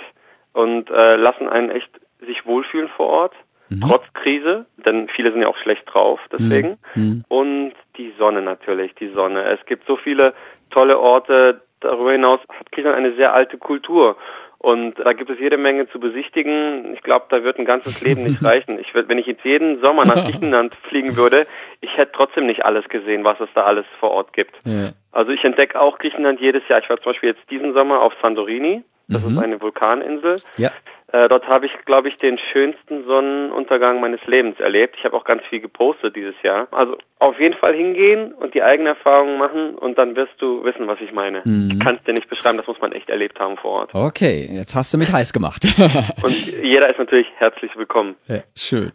und 0.54 0.90
äh, 0.90 1.16
lassen 1.16 1.50
einen 1.50 1.72
echt 1.72 1.90
sich 2.20 2.46
wohlfühlen 2.46 2.90
vor 2.90 3.08
Ort, 3.08 3.34
mhm. 3.70 3.82
trotz 3.82 4.04
Krise, 4.14 4.66
denn 4.78 5.08
viele 5.10 5.32
sind 5.32 5.42
ja 5.42 5.48
auch 5.48 5.58
schlecht 5.58 5.84
drauf, 5.92 6.20
deswegen. 6.32 6.78
Mhm. 6.94 7.04
mhm. 7.04 7.26
Und 7.28 7.74
die 7.98 8.14
Sonne 8.20 8.44
natürlich, 8.44 8.94
die 8.96 9.10
Sonne. 9.10 9.44
Es 9.46 9.66
gibt 9.66 9.88
so 9.88 9.98
viele 9.98 10.34
tolle 10.70 11.00
Orte, 11.00 11.62
darüber 11.80 12.12
hinaus 12.12 12.40
hat 12.60 12.72
Griechenland 12.72 12.98
eine 12.98 13.16
sehr 13.16 13.34
alte 13.34 13.58
Kultur. 13.58 14.18
Und 14.60 14.96
da 14.96 15.14
gibt 15.14 15.30
es 15.30 15.40
jede 15.40 15.58
Menge 15.58 15.88
zu 15.90 16.00
besichtigen. 16.00 16.94
Ich 16.94 17.04
glaube, 17.04 17.26
da 17.30 17.44
wird 17.44 17.60
ein 17.60 17.66
ganzes 17.66 18.02
Leben 18.02 18.24
nicht 18.24 18.44
reichen. 18.44 18.80
Ich 18.80 18.94
wenn 18.94 19.20
ich 19.20 19.28
jetzt 19.28 19.44
jeden 19.44 19.80
Sommer 19.82 20.06
nach 20.06 20.16
Griechenland 20.26 20.76
fliegen 20.90 21.16
würde, 21.16 21.46
ich 21.82 21.96
hätte 21.96 22.12
trotzdem 22.14 22.48
nicht 22.48 22.66
alles 22.66 22.88
gesehen, 22.90 23.24
was 23.24 23.40
es 23.40 23.50
da 23.54 23.66
alles 23.66 23.86
vor 24.00 24.12
Ort 24.12 24.34
gibt. 24.34 24.56
Ja. 24.66 24.92
Also 25.12 25.32
ich 25.32 25.44
entdecke 25.44 25.80
auch 25.80 26.00
Griechenland 26.00 26.40
jedes 26.42 26.68
Jahr. 26.68 26.80
Ich 26.80 26.90
war 26.90 26.98
zum 26.98 27.12
Beispiel 27.12 27.30
jetzt 27.30 27.50
diesen 27.52 27.74
Sommer 27.74 28.02
auf 28.02 28.14
Santorini. 28.22 28.84
Das 29.08 29.24
mhm. 29.24 29.38
ist 29.38 29.44
eine 29.44 29.62
Vulkaninsel. 29.62 30.36
Ja. 30.58 30.72
Äh, 31.14 31.30
dort 31.30 31.48
habe 31.48 31.66
ich, 31.66 31.72
glaube 31.86 32.10
ich, 32.10 32.18
den 32.18 32.38
schönsten 32.52 33.06
Sonnenuntergang 33.06 34.02
meines 34.02 34.20
Lebens 34.26 34.60
erlebt. 34.60 34.96
Ich 34.98 35.06
habe 35.06 35.16
auch 35.16 35.24
ganz 35.24 35.42
viel 35.50 35.62
gepostet 35.62 36.18
dieses 36.18 36.36
Jahr. 36.44 36.68
Also 36.72 36.98
auf 37.20 37.40
jeden 37.40 37.56
Fall 37.56 37.74
hingehen 37.74 38.34
und 38.34 38.54
die 38.54 38.62
eigene 38.62 38.90
Erfahrung 38.90 39.38
machen 39.38 39.76
und 39.76 39.98
dann 39.98 40.16
wirst 40.16 40.34
du 40.40 40.64
wissen, 40.64 40.86
was 40.88 41.00
ich 41.02 41.12
meine. 41.14 41.42
Mhm. 41.46 41.72
Ich 41.72 41.80
kann 41.80 41.96
es 41.96 42.04
dir 42.04 42.12
nicht 42.12 42.30
beschreiben, 42.30 42.58
das 42.58 42.68
muss 42.68 42.80
man 42.80 42.92
echt 42.92 43.10
erlebt 43.10 43.40
haben 43.40 43.58
vor 43.58 43.72
Ort. 43.72 43.90
Okay, 43.94 44.48
jetzt 44.52 44.76
hast 44.76 44.94
du 44.94 44.98
mich 44.98 45.12
heiß 45.12 45.34
gemacht. 45.34 45.64
und 46.24 46.62
jeder 46.62 46.90
ist 46.90 47.00
natürlich 47.00 47.28
herzlich 47.38 47.72
willkommen. 47.76 48.16
Ja, 48.28 48.42
schön. 48.56 48.92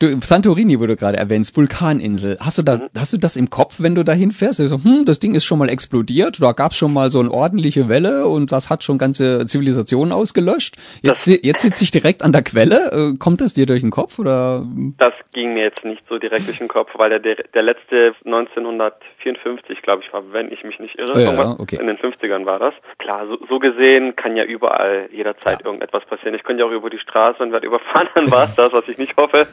Du, 0.00 0.08
Santorini, 0.20 0.80
wo 0.80 0.86
du 0.86 0.96
gerade 0.96 1.18
erwähnst, 1.18 1.56
Vulkaninsel. 1.56 2.38
Hast 2.40 2.58
du 2.58 2.62
da, 2.62 2.76
mhm. 2.76 2.88
hast 2.96 3.12
du 3.12 3.18
das 3.18 3.36
im 3.36 3.50
Kopf, 3.50 3.76
wenn 3.78 3.94
du 3.94 4.02
dahin 4.02 4.32
fährst? 4.32 4.58
So, 4.58 4.82
hm, 4.82 5.04
das 5.04 5.20
Ding 5.20 5.34
ist 5.34 5.44
schon 5.44 5.58
mal 5.58 5.68
explodiert, 5.68 6.42
da 6.42 6.52
gab 6.52 6.72
es 6.72 6.78
schon 6.78 6.92
mal 6.92 7.10
so 7.10 7.20
eine 7.20 7.30
ordentliche 7.30 7.88
Welle 7.88 8.26
und 8.26 8.50
das 8.50 8.68
hat 8.68 8.82
schon 8.82 8.98
ganze 8.98 9.46
Zivilisationen 9.46 10.12
ausgelöscht. 10.12 10.76
Jetzt, 11.02 11.28
jetzt 11.50 11.62
sitze 11.62 11.84
ich 11.84 11.90
direkt 11.90 12.22
an 12.22 12.32
der 12.32 12.42
Quelle. 12.42 12.90
Äh, 12.92 13.18
kommt 13.18 13.40
das 13.40 13.54
dir 13.54 13.66
durch 13.66 13.80
den 13.80 13.90
Kopf 13.90 14.18
oder? 14.18 14.64
Das 14.98 15.14
ging 15.32 15.54
mir 15.54 15.64
jetzt 15.64 15.84
nicht 15.84 16.02
so 16.08 16.18
direkt 16.18 16.46
durch 16.46 16.58
den 16.58 16.68
Kopf, 16.68 16.90
weil 16.94 17.10
der, 17.20 17.36
der 17.36 17.62
letzte 17.62 18.14
1954, 18.24 19.82
glaube 19.82 20.02
ich, 20.04 20.12
war, 20.12 20.32
wenn 20.32 20.52
ich 20.52 20.64
mich 20.64 20.78
nicht 20.78 20.98
irre. 20.98 21.22
Ja, 21.22 21.56
okay. 21.58 21.76
In 21.80 21.86
den 21.86 21.98
50ern 21.98 22.46
war 22.46 22.58
das. 22.58 22.74
Klar, 22.98 23.26
so, 23.26 23.38
so 23.48 23.58
gesehen 23.58 24.16
kann 24.16 24.36
ja 24.36 24.44
überall 24.44 25.08
jederzeit 25.12 25.60
ja. 25.60 25.66
irgendetwas 25.66 26.04
passieren. 26.06 26.34
Ich 26.34 26.44
könnte 26.44 26.62
ja 26.62 26.68
auch 26.68 26.72
über 26.72 26.90
die 26.90 26.98
Straße 26.98 27.42
und 27.42 27.52
werde 27.52 27.66
überfahren, 27.66 28.08
dann 28.14 28.30
war 28.30 28.44
es 28.44 28.54
das, 28.54 28.72
was 28.72 28.86
ich 28.88 28.98
nicht 28.98 29.16
hoffe. 29.16 29.46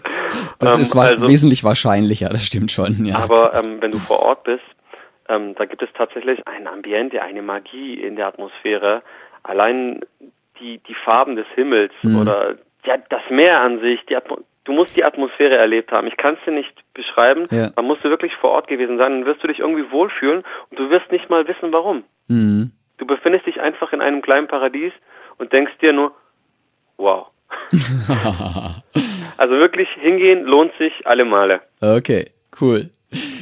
Das 0.60 0.76
ähm, 0.76 0.82
ist 0.82 0.96
also, 0.96 1.28
wesentlich 1.28 1.64
wahrscheinlicher, 1.64 2.30
das 2.30 2.44
stimmt 2.44 2.72
schon. 2.72 3.06
Ja. 3.06 3.18
Aber 3.20 3.54
ähm, 3.56 3.82
wenn 3.82 3.92
du 3.92 4.00
vor 4.00 4.20
Ort 4.20 4.44
bist, 4.44 4.66
ähm, 5.30 5.56
da 5.56 5.66
gibt 5.66 5.82
es 5.82 5.90
tatsächlich 5.94 6.48
ein 6.48 6.68
Ambiente, 6.68 7.22
eine 7.22 7.42
Magie 7.42 7.96
in 7.96 8.16
der 8.16 8.28
Atmosphäre. 8.28 9.02
Allein 9.44 10.02
die, 10.60 10.80
die 10.80 10.96
Farben 11.06 11.36
des 11.36 11.48
Himmels 11.56 11.94
mhm. 12.02 12.20
oder 12.20 12.56
ja, 12.86 12.98
das 13.10 13.22
Meer 13.30 13.62
an 13.62 13.80
sich, 13.80 14.06
die 14.06 14.16
Atmo 14.16 14.40
du 14.68 14.74
musst 14.74 14.98
die 14.98 15.04
Atmosphäre 15.06 15.56
erlebt 15.58 15.92
haben. 15.92 16.08
Ich 16.08 16.18
kann 16.18 16.36
es 16.36 16.46
dir 16.46 16.52
nicht 16.52 16.74
beschreiben. 16.94 17.46
Ja. 17.52 17.72
Man 17.76 17.86
musst 17.86 18.04
du 18.04 18.10
wirklich 18.10 18.34
vor 18.36 18.52
Ort 18.52 18.68
gewesen 18.68 18.98
sein, 18.98 19.12
dann 19.12 19.26
wirst 19.26 19.42
du 19.42 19.48
dich 19.48 19.60
irgendwie 19.60 19.90
wohlfühlen 19.92 20.44
und 20.70 20.80
du 20.80 20.90
wirst 20.90 21.10
nicht 21.12 21.30
mal 21.30 21.48
wissen, 21.48 21.72
warum. 21.72 22.04
Mhm. 22.28 22.72
Du 22.98 23.06
befindest 23.06 23.46
dich 23.46 23.62
einfach 23.62 23.94
in 23.94 24.02
einem 24.02 24.22
kleinen 24.22 24.48
Paradies 24.48 24.92
und 25.38 25.54
denkst 25.54 25.72
dir 25.82 25.94
nur, 25.94 26.12
wow. 26.98 27.28
also 29.38 29.56
wirklich 29.56 29.88
hingehen 30.02 30.44
lohnt 30.44 30.74
sich 30.78 30.94
alle 31.06 31.24
Male. 31.24 31.62
Okay, 31.80 32.26
cool. 32.60 32.90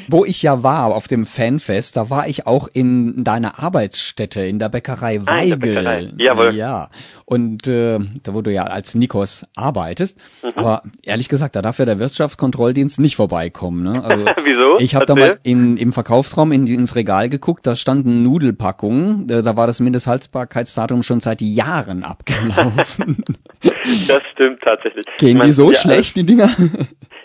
Wo 0.08 0.26
ich 0.26 0.42
ja 0.42 0.64
war 0.64 0.94
auf 0.94 1.08
dem 1.08 1.26
Fanfest, 1.26 1.98
da 1.98 2.10
war 2.10 2.28
ich 2.28 2.48
auch 2.48 2.68
in 2.72 3.24
deiner 3.24 3.60
Arbeitsstätte 3.60 4.42
in 4.42 4.60
der 4.60 4.70
Bäckerei 4.70 5.22
ah, 5.26 5.28
Weigel. 5.28 5.50
Der 5.50 5.68
Bäckerei. 5.68 6.14
Jawohl. 6.18 6.56
Ja. 6.56 6.90
Und 7.26 7.68
äh, 7.68 8.00
da 8.24 8.34
wo 8.34 8.42
du 8.42 8.52
ja 8.52 8.64
als 8.64 8.96
Nikos 8.96 9.46
arbeitest. 9.56 10.18
Mhm. 10.44 10.50
Aber 10.56 10.84
ehrlich 11.04 11.30
gesagt, 11.30 11.56
da 11.56 11.62
darf 11.62 11.80
ja 11.80 11.86
der 11.86 12.00
Wirtschaftskontrolldienst 12.00 13.00
nicht 13.00 13.16
vorbeikommen. 13.16 13.84
Ne? 13.84 14.04
Also, 14.04 14.26
Wieso? 14.44 14.80
Ich 14.80 14.96
habe 14.96 15.06
da 15.06 15.16
mal 15.16 15.40
in, 15.44 15.78
im 15.78 15.94
Verkaufsraum 15.94 16.52
in, 16.52 16.68
ins 16.68 16.96
Regal 16.96 17.30
geguckt, 17.30 17.66
da 17.66 17.76
standen 17.76 18.24
Nudelpackungen. 18.24 19.28
Da, 19.28 19.42
da 19.42 19.56
war 19.56 19.68
das 19.68 19.80
Mindesthaltbarkeitsdatum 19.80 21.04
schon 21.04 21.20
seit 21.20 21.42
Jahren 21.42 22.04
abgelaufen. 22.04 23.24
das 24.08 24.22
stimmt 24.34 24.62
tatsächlich. 24.62 25.06
Gehen 25.18 25.42
die 25.42 25.52
so 25.52 25.74
schlecht, 25.74 26.16
die 26.16 26.26
Dinger? 26.26 26.50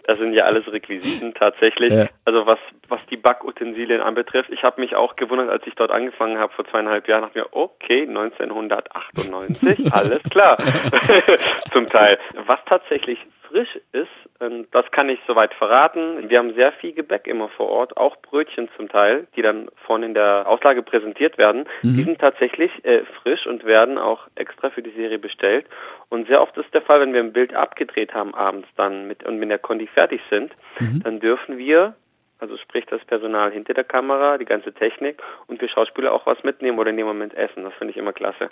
Das 0.04 0.18
sind 0.18 0.32
ja 0.32 0.44
alles 0.44 0.66
Requisiten 0.70 1.34
tatsächlich. 1.34 1.92
Ja. 1.92 2.06
Also 2.24 2.46
was, 2.46 2.58
was 2.88 3.00
die 3.10 3.16
Backutensilien 3.16 4.00
anbetrifft. 4.00 4.50
Ich 4.50 4.62
habe 4.62 4.80
mich 4.80 4.96
auch 4.96 5.16
gewundert, 5.16 5.50
als 5.50 5.66
ich 5.66 5.74
dort 5.74 5.90
angefangen 5.90 6.38
habe 6.38 6.52
vor 6.52 6.64
zweieinhalb 6.66 7.08
Jahren, 7.08 7.22
dachte 7.22 7.38
mir, 7.38 7.46
okay, 7.52 8.02
1998, 8.02 9.92
alles 9.92 10.22
klar. 10.24 10.56
Zum 11.72 11.86
Teil. 11.86 12.18
Was 12.46 12.58
tatsächlich 12.66 13.18
frisch 13.50 13.78
ist, 13.92 14.08
ähm, 14.40 14.66
das 14.70 14.90
kann 14.90 15.08
ich 15.08 15.18
soweit 15.26 15.52
verraten. 15.54 16.28
Wir 16.28 16.38
haben 16.38 16.54
sehr 16.54 16.72
viel 16.72 16.92
Gebäck 16.92 17.26
immer 17.26 17.48
vor 17.48 17.68
Ort, 17.68 17.96
auch 17.96 18.16
Brötchen 18.22 18.68
zum 18.76 18.88
Teil, 18.88 19.26
die 19.36 19.42
dann 19.42 19.68
vorne 19.86 20.06
in 20.06 20.14
der 20.14 20.44
Auslage 20.46 20.82
präsentiert 20.82 21.38
werden. 21.38 21.64
Mhm. 21.82 21.96
Die 21.96 22.04
sind 22.04 22.20
tatsächlich 22.20 22.70
äh, 22.84 23.02
frisch 23.22 23.46
und 23.46 23.64
werden 23.64 23.98
auch 23.98 24.28
extra 24.36 24.70
für 24.70 24.82
die 24.82 24.90
Serie 24.90 25.18
bestellt. 25.18 25.66
Und 26.08 26.28
sehr 26.28 26.40
oft 26.40 26.56
ist 26.56 26.72
der 26.72 26.82
Fall, 26.82 27.00
wenn 27.00 27.12
wir 27.12 27.20
ein 27.20 27.32
Bild 27.32 27.54
abgedreht 27.54 28.14
haben 28.14 28.34
abends 28.34 28.68
dann 28.76 29.06
mit 29.06 29.24
und 29.24 29.38
mit 29.38 29.50
der 29.50 29.58
Kondi 29.58 29.86
fertig 29.86 30.20
sind, 30.30 30.52
mhm. 30.78 31.02
dann 31.02 31.20
dürfen 31.20 31.58
wir 31.58 31.94
also 32.40 32.56
sprich 32.56 32.86
das 32.86 33.04
Personal 33.04 33.52
hinter 33.52 33.74
der 33.74 33.84
Kamera, 33.84 34.38
die 34.38 34.44
ganze 34.44 34.72
Technik 34.72 35.22
und 35.46 35.60
wir 35.60 35.68
Schauspieler 35.68 36.12
auch 36.12 36.26
was 36.26 36.42
mitnehmen 36.42 36.78
oder 36.78 36.90
in 36.90 36.96
dem 36.96 37.06
Moment 37.06 37.34
essen. 37.34 37.64
Das 37.64 37.74
finde 37.74 37.92
ich 37.92 37.96
immer 37.96 38.12
klasse. 38.12 38.48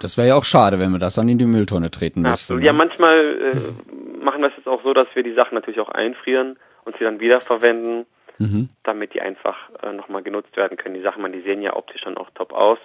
Das 0.00 0.18
wäre 0.18 0.28
ja 0.28 0.34
auch 0.34 0.44
schade, 0.44 0.78
wenn 0.78 0.90
wir 0.90 0.98
das 0.98 1.14
dann 1.14 1.28
in 1.28 1.38
die 1.38 1.46
Mülltonne 1.46 1.90
treten 1.90 2.22
müssten. 2.22 2.32
Absolut. 2.32 2.62
Ja, 2.62 2.72
ne? 2.72 2.78
manchmal 2.78 3.18
äh, 3.18 4.24
machen 4.24 4.40
wir 4.42 4.48
es 4.48 4.56
jetzt 4.56 4.68
auch 4.68 4.82
so, 4.82 4.92
dass 4.92 5.14
wir 5.14 5.22
die 5.22 5.34
Sachen 5.34 5.54
natürlich 5.54 5.80
auch 5.80 5.90
einfrieren 5.90 6.58
und 6.84 6.96
sie 6.98 7.04
dann 7.04 7.20
wiederverwenden, 7.20 8.06
mhm. 8.38 8.68
damit 8.82 9.14
die 9.14 9.20
einfach 9.20 9.56
äh, 9.82 9.92
nochmal 9.92 10.22
genutzt 10.22 10.56
werden 10.56 10.76
können. 10.76 10.94
Die 10.94 11.02
Sachen, 11.02 11.22
man, 11.22 11.32
die 11.32 11.42
sehen 11.42 11.62
ja 11.62 11.76
optisch 11.76 12.02
dann 12.02 12.16
auch 12.16 12.30
top 12.34 12.52
aus. 12.52 12.78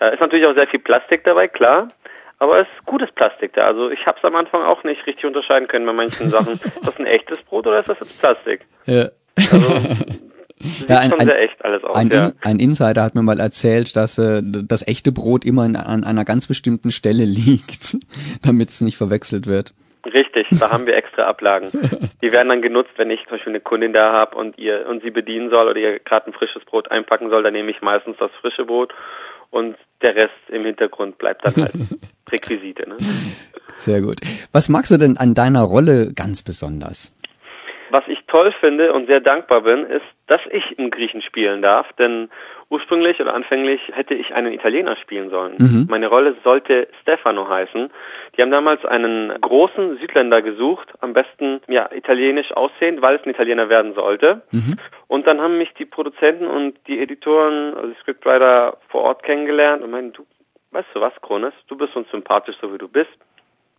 Äh, 0.00 0.14
ist 0.14 0.20
natürlich 0.20 0.46
auch 0.46 0.54
sehr 0.54 0.68
viel 0.68 0.80
Plastik 0.80 1.24
dabei, 1.24 1.48
klar. 1.48 1.88
Aber 2.38 2.60
es 2.60 2.68
ist 2.68 2.84
gutes 2.84 3.10
Plastik 3.12 3.54
da. 3.54 3.66
Also 3.66 3.90
ich 3.90 4.04
habe 4.06 4.18
es 4.18 4.24
am 4.24 4.36
Anfang 4.36 4.62
auch 4.62 4.84
nicht 4.84 5.06
richtig 5.06 5.24
unterscheiden 5.24 5.68
können 5.68 5.86
bei 5.86 5.92
manchen 5.92 6.28
Sachen. 6.28 6.52
ist 6.64 6.86
das 6.86 6.98
ein 6.98 7.06
echtes 7.06 7.42
Brot 7.42 7.66
oder 7.66 7.78
ist 7.78 7.88
das 7.88 7.98
jetzt 8.00 8.20
Plastik? 8.20 8.66
Ja. 8.84 9.08
Also, 9.36 9.58
ja, 10.88 10.98
ein, 10.98 11.12
ein, 11.12 11.30
aus, 11.82 11.96
ein, 11.96 12.10
ja. 12.10 12.32
ein, 12.42 12.58
Insider 12.58 13.02
hat 13.02 13.14
mir 13.14 13.22
mal 13.22 13.38
erzählt, 13.38 13.96
dass 13.96 14.18
äh, 14.18 14.42
das 14.42 14.86
echte 14.86 15.12
Brot 15.12 15.44
immer 15.44 15.64
in, 15.64 15.76
an 15.76 16.04
einer 16.04 16.24
ganz 16.24 16.46
bestimmten 16.46 16.90
Stelle 16.90 17.24
liegt, 17.26 17.96
damit 18.42 18.70
es 18.70 18.80
nicht 18.80 18.96
verwechselt 18.96 19.46
wird. 19.46 19.74
Richtig, 20.06 20.46
da 20.58 20.70
haben 20.70 20.86
wir 20.86 20.94
extra 20.96 21.24
Ablagen. 21.24 21.70
Die 22.22 22.30
werden 22.30 22.48
dann 22.48 22.62
genutzt, 22.62 22.92
wenn 22.96 23.10
ich 23.10 23.20
zum 23.24 23.32
Beispiel 23.32 23.52
eine 23.52 23.60
Kundin 23.60 23.92
da 23.92 24.12
habe 24.12 24.36
und 24.36 24.56
ihr 24.56 24.86
und 24.88 25.02
sie 25.02 25.10
bedienen 25.10 25.50
soll 25.50 25.68
oder 25.68 25.80
ihr 25.80 25.98
gerade 25.98 26.28
ein 26.28 26.32
frisches 26.32 26.64
Brot 26.64 26.90
einpacken 26.90 27.28
soll, 27.28 27.42
dann 27.42 27.52
nehme 27.52 27.70
ich 27.70 27.82
meistens 27.82 28.16
das 28.18 28.30
frische 28.40 28.64
Brot 28.64 28.94
und 29.50 29.76
der 30.02 30.14
Rest 30.14 30.34
im 30.48 30.64
Hintergrund 30.64 31.18
bleibt 31.18 31.44
dann 31.44 31.56
halt 31.56 31.72
Requisite. 32.30 32.88
Ne? 32.88 32.96
Sehr 33.76 34.00
gut. 34.00 34.20
Was 34.52 34.68
magst 34.68 34.90
du 34.90 34.96
denn 34.96 35.16
an 35.16 35.34
deiner 35.34 35.62
Rolle 35.62 36.12
ganz 36.14 36.42
besonders? 36.42 37.12
Was 37.90 38.04
ich 38.08 38.18
toll 38.26 38.52
finde 38.60 38.92
und 38.92 39.06
sehr 39.06 39.20
dankbar 39.20 39.62
bin, 39.62 39.86
ist, 39.86 40.04
dass 40.26 40.40
ich 40.50 40.78
einen 40.78 40.90
Griechen 40.90 41.22
spielen 41.22 41.62
darf, 41.62 41.92
denn 41.94 42.28
ursprünglich 42.68 43.20
oder 43.20 43.34
anfänglich 43.34 43.80
hätte 43.92 44.14
ich 44.14 44.34
einen 44.34 44.52
Italiener 44.52 44.96
spielen 44.96 45.30
sollen. 45.30 45.54
Mhm. 45.58 45.86
Meine 45.88 46.08
Rolle 46.08 46.34
sollte 46.42 46.88
Stefano 47.02 47.48
heißen. 47.48 47.90
Die 48.36 48.42
haben 48.42 48.50
damals 48.50 48.84
einen 48.84 49.40
großen 49.40 49.98
Südländer 49.98 50.42
gesucht, 50.42 50.88
am 51.00 51.12
besten 51.12 51.60
ja 51.68 51.88
italienisch 51.92 52.52
aussehend, 52.52 53.02
weil 53.02 53.16
es 53.16 53.24
ein 53.24 53.30
Italiener 53.30 53.68
werden 53.68 53.94
sollte. 53.94 54.42
Mhm. 54.50 54.78
Und 55.06 55.26
dann 55.26 55.40
haben 55.40 55.58
mich 55.58 55.72
die 55.74 55.84
Produzenten 55.84 56.46
und 56.46 56.74
die 56.88 57.00
Editoren, 57.00 57.74
also 57.74 57.88
die 57.88 58.00
Scriptwriter 58.00 58.78
vor 58.88 59.02
Ort 59.02 59.22
kennengelernt 59.22 59.82
und 59.82 59.90
meinen, 59.90 60.12
du, 60.12 60.26
weißt 60.72 60.88
du 60.92 61.00
was, 61.00 61.12
Kronis, 61.22 61.54
du 61.68 61.76
bist 61.76 61.94
uns 61.94 62.10
sympathisch, 62.10 62.56
so 62.60 62.72
wie 62.72 62.78
du 62.78 62.88
bist 62.88 63.16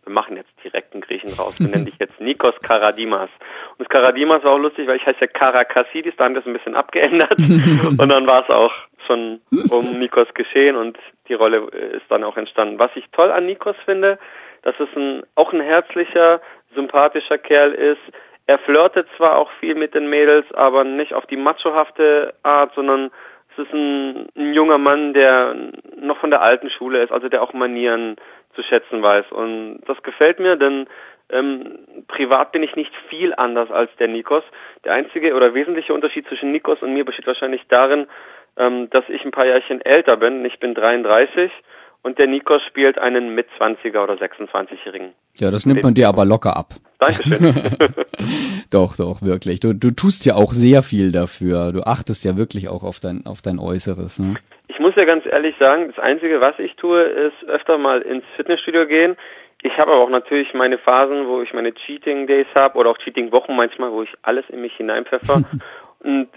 wir 0.08 0.14
machen 0.14 0.36
jetzt 0.36 0.52
direkt 0.64 0.94
einen 0.94 1.02
Griechen 1.02 1.32
raus. 1.38 1.60
Wir 1.60 1.68
nennen 1.70 1.84
dich 1.84 1.98
jetzt 1.98 2.18
Nikos 2.20 2.54
Karadimas. 2.62 3.30
Und 3.76 3.80
das 3.80 3.88
Karadimas 3.88 4.42
war 4.42 4.52
auch 4.52 4.58
lustig, 4.58 4.88
weil 4.88 4.96
ich 4.96 5.06
heiße 5.06 5.20
ja 5.20 5.26
Karakassidis, 5.26 6.14
da 6.16 6.24
haben 6.24 6.34
wir 6.34 6.40
es 6.40 6.46
ein 6.46 6.54
bisschen 6.54 6.74
abgeändert. 6.74 7.38
und 7.38 8.08
dann 8.08 8.26
war 8.26 8.42
es 8.42 8.50
auch 8.50 8.72
schon 9.06 9.40
um 9.70 9.98
Nikos 9.98 10.28
geschehen 10.34 10.76
und 10.76 10.98
die 11.28 11.34
Rolle 11.34 11.68
ist 11.68 12.04
dann 12.08 12.24
auch 12.24 12.36
entstanden. 12.36 12.78
Was 12.78 12.90
ich 12.94 13.04
toll 13.12 13.30
an 13.30 13.46
Nikos 13.46 13.76
finde, 13.84 14.18
dass 14.62 14.74
es 14.80 14.88
ein, 14.96 15.22
auch 15.34 15.52
ein 15.52 15.60
herzlicher, 15.60 16.40
sympathischer 16.74 17.38
Kerl 17.38 17.72
ist. 17.72 18.00
Er 18.46 18.58
flirtet 18.58 19.06
zwar 19.16 19.36
auch 19.36 19.50
viel 19.60 19.74
mit 19.74 19.94
den 19.94 20.08
Mädels, 20.08 20.46
aber 20.54 20.84
nicht 20.84 21.12
auf 21.14 21.26
die 21.26 21.36
machohafte 21.36 22.34
Art, 22.42 22.72
sondern 22.74 23.10
es 23.52 23.66
ist 23.66 23.72
ein, 23.72 24.28
ein 24.36 24.52
junger 24.54 24.78
Mann, 24.78 25.12
der 25.12 25.54
noch 26.00 26.18
von 26.18 26.30
der 26.30 26.42
alten 26.42 26.70
Schule 26.70 27.02
ist, 27.02 27.12
also 27.12 27.28
der 27.28 27.42
auch 27.42 27.52
Manieren 27.52 28.16
zu 28.58 28.64
schätzen 28.64 29.00
weiß. 29.00 29.30
Und 29.30 29.82
das 29.86 30.02
gefällt 30.02 30.40
mir, 30.40 30.56
denn 30.56 30.88
ähm, 31.30 31.78
privat 32.08 32.50
bin 32.50 32.64
ich 32.64 32.74
nicht 32.74 32.92
viel 33.08 33.32
anders 33.36 33.70
als 33.70 33.94
der 33.96 34.08
Nikos. 34.08 34.42
Der 34.84 34.94
einzige 34.94 35.34
oder 35.34 35.54
wesentliche 35.54 35.94
Unterschied 35.94 36.26
zwischen 36.26 36.50
Nikos 36.50 36.82
und 36.82 36.92
mir 36.92 37.04
besteht 37.04 37.26
wahrscheinlich 37.28 37.62
darin, 37.68 38.08
ähm, 38.56 38.90
dass 38.90 39.08
ich 39.08 39.24
ein 39.24 39.30
paar 39.30 39.46
Jährchen 39.46 39.80
älter 39.80 40.16
bin. 40.16 40.44
Ich 40.44 40.58
bin 40.58 40.74
33 40.74 41.52
und 42.02 42.18
der 42.18 42.26
Nikos 42.26 42.62
spielt 42.68 42.98
einen 42.98 43.34
mit 43.34 43.46
20er 43.58 44.02
oder 44.02 44.14
26-Jährigen. 44.14 45.12
Ja, 45.36 45.50
das 45.50 45.66
nimmt 45.66 45.82
man 45.82 45.94
dir 45.94 46.08
aber 46.08 46.24
locker 46.24 46.56
ab. 46.56 46.74
Dankeschön. 46.98 47.54
doch, 48.72 48.96
doch, 48.96 49.22
wirklich. 49.22 49.60
Du, 49.60 49.72
du 49.72 49.90
tust 49.90 50.26
ja 50.26 50.34
auch 50.34 50.52
sehr 50.52 50.82
viel 50.82 51.12
dafür. 51.12 51.72
Du 51.72 51.82
achtest 51.82 52.24
ja 52.24 52.36
wirklich 52.36 52.68
auch 52.68 52.82
auf 52.82 53.00
dein, 53.00 53.26
auf 53.26 53.42
dein 53.42 53.58
Äußeres. 53.58 54.18
Ne? 54.18 54.36
Ich 54.68 54.78
muss 54.78 54.94
ja 54.96 55.04
ganz 55.04 55.24
ehrlich 55.26 55.54
sagen, 55.58 55.88
das 55.88 55.98
Einzige, 55.98 56.40
was 56.40 56.58
ich 56.58 56.74
tue, 56.76 57.02
ist 57.02 57.48
öfter 57.48 57.78
mal 57.78 58.02
ins 58.02 58.24
Fitnessstudio 58.36 58.86
gehen. 58.86 59.16
Ich 59.62 59.76
habe 59.76 59.90
aber 59.90 60.02
auch 60.02 60.10
natürlich 60.10 60.54
meine 60.54 60.78
Phasen, 60.78 61.26
wo 61.26 61.42
ich 61.42 61.52
meine 61.52 61.74
Cheating 61.74 62.26
Days 62.26 62.46
habe 62.56 62.78
oder 62.78 62.90
auch 62.90 62.98
Cheating 62.98 63.32
Wochen 63.32 63.56
manchmal, 63.56 63.90
wo 63.90 64.02
ich 64.02 64.10
alles 64.22 64.44
in 64.50 64.60
mich 64.60 64.74
hineinpfeffer. 64.76 65.42
und 66.00 66.28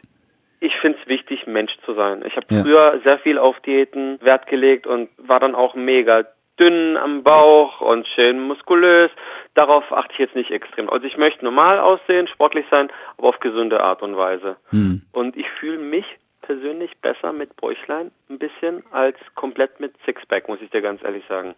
ich 0.61 0.75
finde 0.77 0.99
es 1.03 1.09
wichtig, 1.09 1.47
Mensch 1.47 1.75
zu 1.85 1.93
sein. 1.95 2.23
Ich 2.25 2.35
habe 2.37 2.45
ja. 2.51 2.61
früher 2.61 3.01
sehr 3.03 3.17
viel 3.19 3.37
auf 3.37 3.59
Diäten 3.61 4.21
Wert 4.21 4.47
gelegt 4.47 4.87
und 4.87 5.09
war 5.17 5.39
dann 5.39 5.55
auch 5.55 5.73
mega 5.73 6.23
dünn 6.59 6.97
am 6.97 7.23
Bauch 7.23 7.81
und 7.81 8.07
schön 8.07 8.39
muskulös. 8.39 9.09
Darauf 9.55 9.91
achte 9.91 10.13
ich 10.13 10.19
jetzt 10.19 10.35
nicht 10.35 10.51
extrem. 10.51 10.89
Also 10.89 11.07
ich 11.07 11.17
möchte 11.17 11.43
normal 11.43 11.79
aussehen, 11.79 12.27
sportlich 12.27 12.65
sein, 12.69 12.89
aber 13.17 13.29
auf 13.29 13.39
gesunde 13.39 13.81
Art 13.81 14.03
und 14.03 14.15
Weise. 14.15 14.57
Hm. 14.69 15.01
Und 15.11 15.35
ich 15.35 15.49
fühle 15.59 15.79
mich 15.79 16.05
persönlich 16.41 16.91
besser 17.01 17.33
mit 17.33 17.55
Bäuchlein 17.55 18.11
ein 18.29 18.37
bisschen 18.37 18.83
als 18.91 19.17
komplett 19.35 19.79
mit 19.79 19.93
Sixpack, 20.05 20.47
muss 20.47 20.61
ich 20.61 20.69
dir 20.69 20.81
ganz 20.81 21.03
ehrlich 21.03 21.23
sagen. 21.27 21.55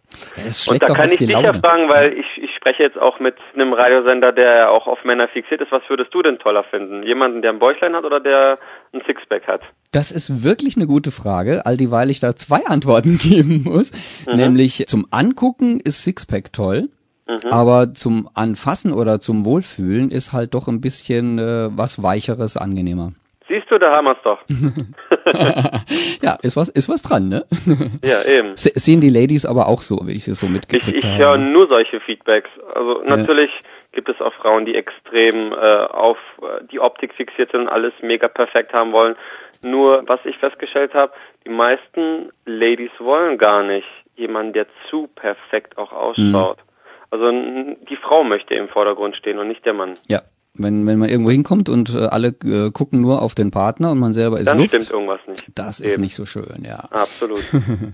und 0.68 0.84
da 0.84 0.94
kann 0.94 1.10
ich 1.10 1.18
dich 1.18 1.30
ja 1.30 1.54
fragen, 1.54 1.92
weil 1.92 2.14
ich, 2.14 2.38
ich 2.38 2.53
spreche 2.64 2.84
jetzt 2.84 2.98
auch 2.98 3.20
mit 3.20 3.36
einem 3.54 3.74
Radiosender, 3.74 4.32
der 4.32 4.72
auch 4.72 4.88
auf 4.88 5.04
Männer 5.04 5.28
fixiert 5.28 5.60
ist. 5.60 5.72
Was 5.72 5.84
würdest 5.90 6.14
du 6.14 6.22
denn 6.22 6.40
toller 6.40 6.64
finden? 6.64 7.04
Jemanden, 7.04 7.42
der 7.42 7.52
ein 7.52 7.60
Bäuchlein 7.60 7.94
hat 7.94 8.06
oder 8.06 8.22
der 8.22 8.58
ein 8.94 9.02
Sixpack 9.06 9.48
hat? 9.48 9.62
Das 9.92 10.12
ist 10.12 10.44
wirklich 10.44 10.78
eine 10.78 10.88
gute 10.88 11.12
Frage, 11.12 11.66
all 11.66 11.76
dieweil 11.76 12.10
ich 12.10 12.22
da 12.22 12.36
zwei 12.36 12.66
Antworten 12.66 13.18
geben 13.18 13.64
muss. 13.66 13.92
Mhm. 14.26 14.36
Nämlich 14.36 14.86
zum 14.88 15.08
Angucken 15.12 15.82
ist 15.84 16.04
Sixpack 16.04 16.54
toll. 16.54 16.88
Mhm. 17.28 17.52
Aber 17.52 17.94
zum 17.94 18.30
Anfassen 18.34 18.94
oder 18.94 19.20
zum 19.20 19.46
Wohlfühlen 19.46 20.10
ist 20.10 20.32
halt 20.32 20.54
doch 20.54 20.68
ein 20.68 20.80
bisschen 20.80 21.40
äh, 21.40 21.70
was 21.72 22.02
Weicheres 22.02 22.56
angenehmer. 22.56 23.12
Siehst 23.50 23.70
du, 23.70 23.78
da 23.78 23.92
haben 23.92 24.06
wir's 24.06 24.18
doch. 24.24 24.40
ja, 26.22 26.38
ist 26.42 26.58
was, 26.58 26.70
ist 26.70 26.90
was 26.90 27.02
dran, 27.02 27.30
ne? 27.30 27.46
ja, 28.04 28.24
eben. 28.26 28.56
Se 28.56 28.72
sehen 28.76 29.02
die 29.02 29.10
Ladies 29.10 29.46
aber 29.46 29.68
auch 29.68 29.82
so, 29.82 30.00
wie 30.06 30.14
ich 30.14 30.28
es 30.28 30.40
so 30.40 30.48
mitgekriegt 30.48 30.88
ich, 30.88 30.96
ich 30.98 31.06
habe. 31.06 31.16
Ich 31.16 31.20
höre 31.20 31.38
nur 31.38 31.68
solche 31.68 32.00
Feedbacks. 32.00 32.50
Also 32.74 33.02
natürlich 33.04 33.52
ja. 33.52 33.70
gibt 33.94 34.10
es 34.10 34.20
auch 34.22 34.34
Frauen, 34.34 34.66
die 34.66 34.76
extrem 34.76 35.54
äh, 35.54 35.56
auf 35.56 36.18
äh, 36.42 36.64
die 36.72 36.80
Optik 36.80 37.14
fixiert 37.14 37.52
sind 37.52 37.62
und 37.62 37.70
alles 37.70 37.94
mega 38.02 38.28
perfekt 38.28 38.74
haben 38.74 38.92
wollen. 38.92 39.16
Nur, 39.62 40.04
was 40.08 40.20
ich 40.26 40.38
festgestellt 40.38 40.94
habe, 40.94 41.14
die 41.46 41.50
meisten 41.50 42.32
Ladies 42.46 42.92
wollen 43.00 43.38
gar 43.38 43.64
nicht 43.64 43.88
jemanden, 44.16 44.54
der 44.54 44.68
zu 44.90 45.08
perfekt 45.16 45.78
auch 45.78 45.92
ausschaut. 45.92 46.58
Mhm. 46.58 46.74
Also 47.12 47.32
die 47.32 47.96
Frau 47.96 48.24
möchte 48.24 48.56
im 48.56 48.68
Vordergrund 48.70 49.16
stehen 49.16 49.38
und 49.38 49.48
nicht 49.48 49.64
der 49.66 49.74
Mann. 49.74 50.00
Ja, 50.08 50.22
wenn, 50.56 50.86
wenn 50.86 51.00
man 51.00 51.10
irgendwo 51.10 51.32
hinkommt 51.32 51.68
und 51.68 51.96
äh, 51.96 52.06
alle 52.06 52.28
äh, 52.46 52.70
gucken 52.70 53.02
nur 53.02 53.24
auf 53.24 53.34
den 53.34 53.50
Partner 53.50 53.90
und 53.90 53.98
man 53.98 54.14
selber 54.14 54.40
ist 54.40 54.46
Dann 54.46 54.60
Luft, 54.60 54.70
stimmt 54.70 54.92
irgendwas 54.92 55.20
nicht. 55.28 55.48
Das 55.56 55.80
Eben. 55.80 55.90
ist 55.90 55.98
nicht 55.98 56.16
so 56.16 56.28
schön, 56.28 56.64
ja. 56.64 56.78
Absolut. 56.92 57.42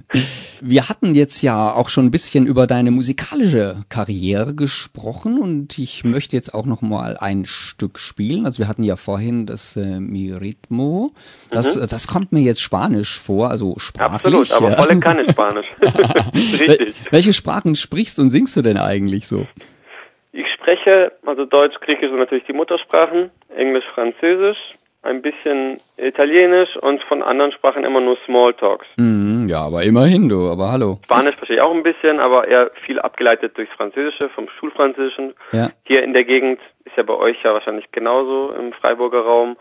Wir 0.62 0.90
hatten 0.90 1.16
jetzt 1.16 1.42
ja 1.42 1.74
auch 1.74 1.88
schon 1.88 2.08
ein 2.08 2.12
bisschen 2.12 2.46
über 2.46 2.68
deine 2.68 2.92
musikalische 2.92 3.86
Karriere 3.88 4.56
gesprochen 4.56 5.40
und 5.40 5.80
ich 5.80 6.04
möchte 6.04 6.36
jetzt 6.36 6.54
auch 6.54 6.66
noch 6.66 6.82
mal 6.82 7.16
ein 7.16 7.46
Stück 7.46 7.98
spielen. 7.98 8.46
Also 8.46 8.60
wir 8.60 8.68
hatten 8.68 8.84
ja 8.84 8.98
vorhin 8.98 9.46
das 9.46 9.78
äh, 9.78 10.00
Mi 10.02 10.34
Ritmo. 10.34 11.14
Das, 11.50 11.78
mhm. 11.78 11.88
das 11.88 12.08
kommt 12.08 12.34
mir 12.34 12.42
jetzt 12.42 12.62
Spanisch 12.62 13.18
vor, 13.18 13.50
also 13.50 13.76
sprachlich. 13.78 14.36
Absolut, 14.36 14.52
aber 14.52 14.72
ja. 14.72 14.78
volle 14.78 15.00
Kanne 15.00 15.30
Spanisch. 15.30 15.68
Richtig. 16.60 16.96
Welche 17.10 17.32
Sprachen 17.32 17.76
sprichst 17.76 18.20
und 18.20 18.32
singst 18.32 18.58
du 18.58 18.62
denn 18.62 18.78
eigentlich 18.78 19.28
so? 19.28 19.48
Spreche 20.70 21.12
also 21.26 21.46
Deutsch, 21.46 21.80
Griechisch 21.82 22.12
und 22.12 22.20
natürlich 22.20 22.44
die 22.46 22.54
Muttersprachen, 22.54 23.32
Englisch, 23.56 23.86
Französisch, 23.96 24.76
ein 25.02 25.24
bisschen 25.24 25.80
Italienisch 25.98 26.78
und 26.78 27.02
von 27.04 27.24
anderen 27.24 27.52
Sprachen 27.54 27.84
immer 27.86 28.02
nur 28.02 28.18
Smalltalks. 28.26 28.86
Mm, 28.98 29.48
ja, 29.48 29.62
aber 29.62 29.82
immerhin 29.82 30.30
du, 30.30 30.48
aber 30.52 30.72
hallo. 30.72 31.00
Spanisch 31.06 31.36
verstehe 31.38 31.58
ich 31.58 31.62
auch 31.64 31.74
ein 31.74 31.82
bisschen, 31.82 32.20
aber 32.20 32.48
eher 32.48 32.70
viel 32.86 33.00
abgeleitet 33.00 33.58
durchs 33.58 33.74
Französische, 33.74 34.30
vom 34.30 34.48
Schulfranzösischen. 34.60 35.34
Ja. 35.54 35.72
Hier 35.86 36.04
in 36.04 36.14
der 36.14 36.24
Gegend 36.24 36.60
ist 36.86 36.96
ja 36.98 37.02
bei 37.04 37.16
euch 37.16 37.38
ja 37.44 37.52
wahrscheinlich 37.54 37.92
genauso 37.92 38.54
im 38.54 38.72
Freiburger 38.74 39.22
Raum. 39.22 39.58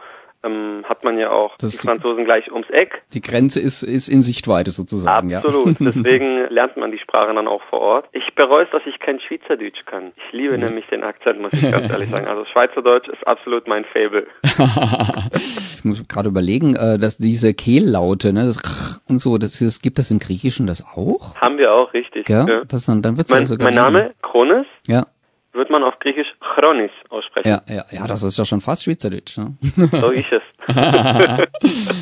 Ähm, 0.48 0.84
hat 0.88 1.04
man 1.04 1.18
ja 1.18 1.30
auch 1.30 1.52
Das 1.58 1.70
die 1.70 1.76
ist 1.76 1.82
die- 1.84 1.88
Franzosen 1.88 2.24
gleich 2.24 2.50
ums 2.52 2.68
Eck. 2.70 3.02
Die 3.14 3.20
Grenze 3.20 3.60
ist, 3.60 3.82
ist 3.82 4.08
in 4.08 4.22
Sichtweite 4.22 4.70
sozusagen, 4.70 5.34
Absolut. 5.34 5.80
ja. 5.80 5.90
Deswegen 5.94 6.46
lernt 6.50 6.76
man 6.76 6.90
die 6.92 6.98
Sprache 6.98 7.34
dann 7.34 7.46
auch 7.48 7.62
vor 7.70 7.80
Ort. 7.80 8.06
Ich 8.12 8.34
bereue 8.34 8.64
es, 8.64 8.70
dass 8.70 8.82
ich 8.86 8.98
kein 9.00 9.20
Schweizerdeutsch 9.20 9.84
kann. 9.86 10.12
Ich 10.16 10.32
liebe 10.32 10.56
nämlich 10.58 10.86
den 10.86 11.02
Akzent, 11.04 11.40
muss 11.40 11.52
ich 11.52 11.62
ganz 11.70 11.88
ehrlich 11.92 12.10
sagen. 12.10 12.26
Also 12.26 12.44
Schweizerdeutsch 12.46 13.08
ist 13.08 13.26
absolut 13.26 13.66
mein 13.68 13.84
Fable. 13.92 14.26
ich 15.34 15.84
muss 15.84 16.06
gerade 16.08 16.28
überlegen, 16.28 16.76
äh, 16.76 16.98
dass 16.98 17.18
diese 17.18 17.54
Kehllaute, 17.54 18.32
ne, 18.32 18.46
das 18.46 19.00
und 19.08 19.18
so, 19.18 19.38
das, 19.38 19.58
das 19.58 19.80
gibt 19.80 19.98
das 19.98 20.10
im 20.10 20.18
Griechischen 20.18 20.66
das 20.66 20.84
auch? 20.84 21.36
Haben 21.36 21.58
wir 21.58 21.72
auch 21.72 21.92
richtig. 21.94 22.28
Ja, 22.28 22.46
Ja. 22.46 22.64
das 22.66 22.86
dann, 22.86 23.02
dann 23.02 23.16
wird's 23.16 23.30
Mein, 23.30 23.40
ja 23.42 23.44
sogar 23.46 23.64
mein 23.64 23.74
Name, 23.74 24.12
Kronis, 24.22 24.66
Ja, 24.86 25.06
wird 25.52 25.70
man 25.70 25.82
auf 25.82 25.98
Griechisch 25.98 26.28
Chronis 26.54 26.90
aussprechen. 27.08 27.48
ja, 27.48 27.62
ja, 27.68 27.84
ja, 27.90 28.06
das 28.06 28.22
ist 28.22 28.38
ja 28.38 28.44
schon 28.44 28.60
fast 28.60 28.84
Schweizerdeutsch. 28.84 29.38
Ne? 29.38 29.54
So 29.90 30.10
ist 30.10 30.32
es. 30.32 30.42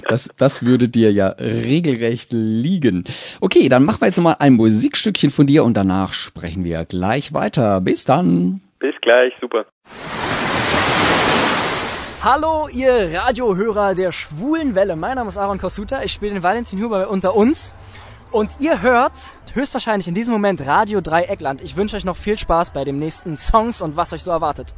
Das, 0.09 0.31
das 0.37 0.65
würde 0.65 0.89
dir 0.89 1.13
ja 1.13 1.29
regelrecht 1.39 2.33
liegen. 2.33 3.05
Okay, 3.41 3.69
dann 3.69 3.85
machen 3.85 4.01
wir 4.01 4.07
jetzt 4.07 4.21
mal 4.21 4.37
ein 4.39 4.55
Musikstückchen 4.55 5.31
von 5.31 5.47
dir 5.47 5.65
und 5.65 5.77
danach 5.77 6.13
sprechen 6.13 6.65
wir 6.65 6.85
gleich 6.85 7.33
weiter. 7.33 7.81
Bis 7.81 8.05
dann. 8.05 8.61
Bis 8.79 8.95
gleich, 9.01 9.33
super. 9.41 9.67
Hallo, 12.23 12.69
ihr 12.73 13.13
Radiohörer 13.13 13.95
der 13.95 14.13
schwulen 14.13 14.75
Welle. 14.75 14.97
Mein 14.97 15.17
Name 15.17 15.29
ist 15.29 15.39
Aaron 15.39 15.59
Kosuta. 15.59 16.03
Ich 16.03 16.13
spiele 16.13 16.35
den 16.35 16.43
Valentin 16.43 16.83
Huber 16.83 17.09
unter 17.11 17.35
uns. 17.35 17.73
Und 18.33 18.61
ihr 18.61 18.83
hört 18.83 19.13
höchstwahrscheinlich 19.57 20.07
in 20.07 20.14
diesem 20.14 20.33
Moment 20.33 20.64
Radio 20.66 21.01
Dreieckland. 21.01 21.62
Ich 21.62 21.77
wünsche 21.77 21.97
euch 21.97 22.05
noch 22.05 22.16
viel 22.16 22.37
Spaß 22.37 22.71
bei 22.71 22.85
den 22.85 22.99
nächsten 22.99 23.37
Songs 23.37 23.81
und 23.81 23.97
was 23.97 24.12
euch 24.12 24.23
so 24.23 24.31
erwartet. 24.31 24.75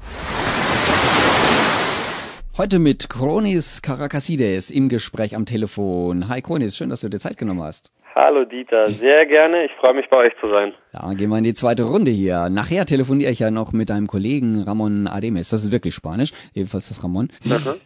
Heute 2.58 2.80
mit 2.80 3.08
Kronis 3.08 3.82
Karakasides 3.82 4.72
im 4.72 4.88
Gespräch 4.88 5.36
am 5.36 5.46
Telefon. 5.46 6.28
Hi 6.28 6.42
Kronis, 6.42 6.76
schön, 6.76 6.88
dass 6.90 7.02
du 7.02 7.08
dir 7.08 7.20
Zeit 7.20 7.38
genommen 7.38 7.62
hast. 7.62 7.92
Hallo 8.16 8.44
Dieter, 8.44 8.90
sehr 8.90 9.26
gerne. 9.26 9.64
Ich 9.66 9.70
freue 9.74 9.94
mich 9.94 10.08
bei 10.10 10.16
euch 10.16 10.32
zu 10.40 10.48
sein. 10.48 10.74
Ja, 10.92 11.08
gehen 11.12 11.30
wir 11.30 11.38
in 11.38 11.44
die 11.44 11.54
zweite 11.54 11.84
Runde 11.84 12.10
hier. 12.10 12.48
Nachher 12.50 12.84
telefoniere 12.84 13.30
ich 13.30 13.38
ja 13.38 13.52
noch 13.52 13.72
mit 13.72 13.90
deinem 13.90 14.08
Kollegen 14.08 14.64
Ramon 14.64 15.06
Ademes. 15.06 15.50
Das 15.50 15.62
ist 15.62 15.70
wirklich 15.70 15.94
Spanisch, 15.94 16.32
ebenfalls 16.52 16.88
das 16.88 17.04
Ramon. 17.04 17.28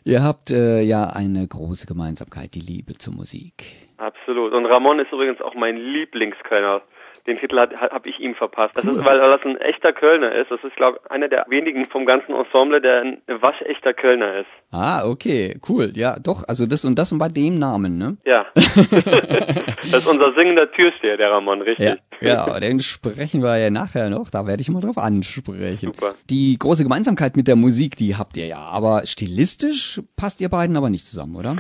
Ihr 0.04 0.22
habt 0.22 0.50
äh, 0.50 0.80
ja 0.80 1.04
eine 1.04 1.46
große 1.46 1.86
Gemeinsamkeit, 1.86 2.54
die 2.54 2.60
Liebe 2.60 2.94
zur 2.94 3.12
Musik. 3.12 3.64
Absolut. 3.98 4.54
Und 4.54 4.64
Ramon 4.64 5.00
ist 5.00 5.12
übrigens 5.12 5.42
auch 5.42 5.54
mein 5.54 5.76
Lieblingskölner. 5.76 6.80
Den 7.26 7.38
Titel 7.38 7.58
hat, 7.58 7.80
habe 7.80 8.08
ich 8.08 8.18
ihm 8.18 8.34
verpasst. 8.34 8.76
Das 8.76 8.84
ist, 8.84 9.04
weil 9.04 9.18
das 9.18 9.40
ein 9.44 9.56
echter 9.58 9.92
Kölner 9.92 10.34
ist. 10.34 10.50
Das 10.50 10.62
ist, 10.64 10.74
glaube 10.74 10.98
ich, 11.04 11.10
einer 11.10 11.28
der 11.28 11.46
wenigen 11.48 11.84
vom 11.84 12.04
ganzen 12.04 12.34
Ensemble, 12.34 12.80
der 12.80 13.02
ein 13.02 13.22
waschechter 13.26 13.94
Kölner 13.94 14.40
ist. 14.40 14.48
Ah, 14.72 15.06
okay, 15.06 15.60
cool. 15.68 15.92
Ja, 15.94 16.18
doch, 16.18 16.42
also 16.48 16.66
das 16.66 16.84
und 16.84 16.98
das 16.98 17.12
und 17.12 17.18
bei 17.18 17.28
dem 17.28 17.58
Namen, 17.58 17.96
ne? 17.96 18.16
Ja. 18.24 18.46
das 18.54 19.92
ist 19.92 20.06
unser 20.08 20.32
singender 20.34 20.70
Türsteher, 20.72 21.16
der 21.16 21.30
Ramon, 21.30 21.62
richtig. 21.62 21.96
Ja, 22.20 22.46
ja, 22.46 22.60
den 22.60 22.80
sprechen 22.80 23.42
wir 23.42 23.56
ja 23.58 23.70
nachher 23.70 24.10
noch, 24.10 24.30
da 24.30 24.46
werde 24.46 24.62
ich 24.62 24.70
mal 24.70 24.80
drauf 24.80 24.98
ansprechen. 24.98 25.92
Super. 25.92 26.14
Die 26.28 26.58
große 26.58 26.82
Gemeinsamkeit 26.82 27.36
mit 27.36 27.48
der 27.48 27.56
Musik, 27.56 27.96
die 27.96 28.16
habt 28.16 28.36
ihr 28.36 28.46
ja, 28.46 28.60
aber 28.60 29.02
stilistisch 29.04 30.00
passt 30.16 30.40
ihr 30.40 30.48
beiden 30.48 30.76
aber 30.76 30.90
nicht 30.90 31.06
zusammen, 31.06 31.36
oder? 31.36 31.56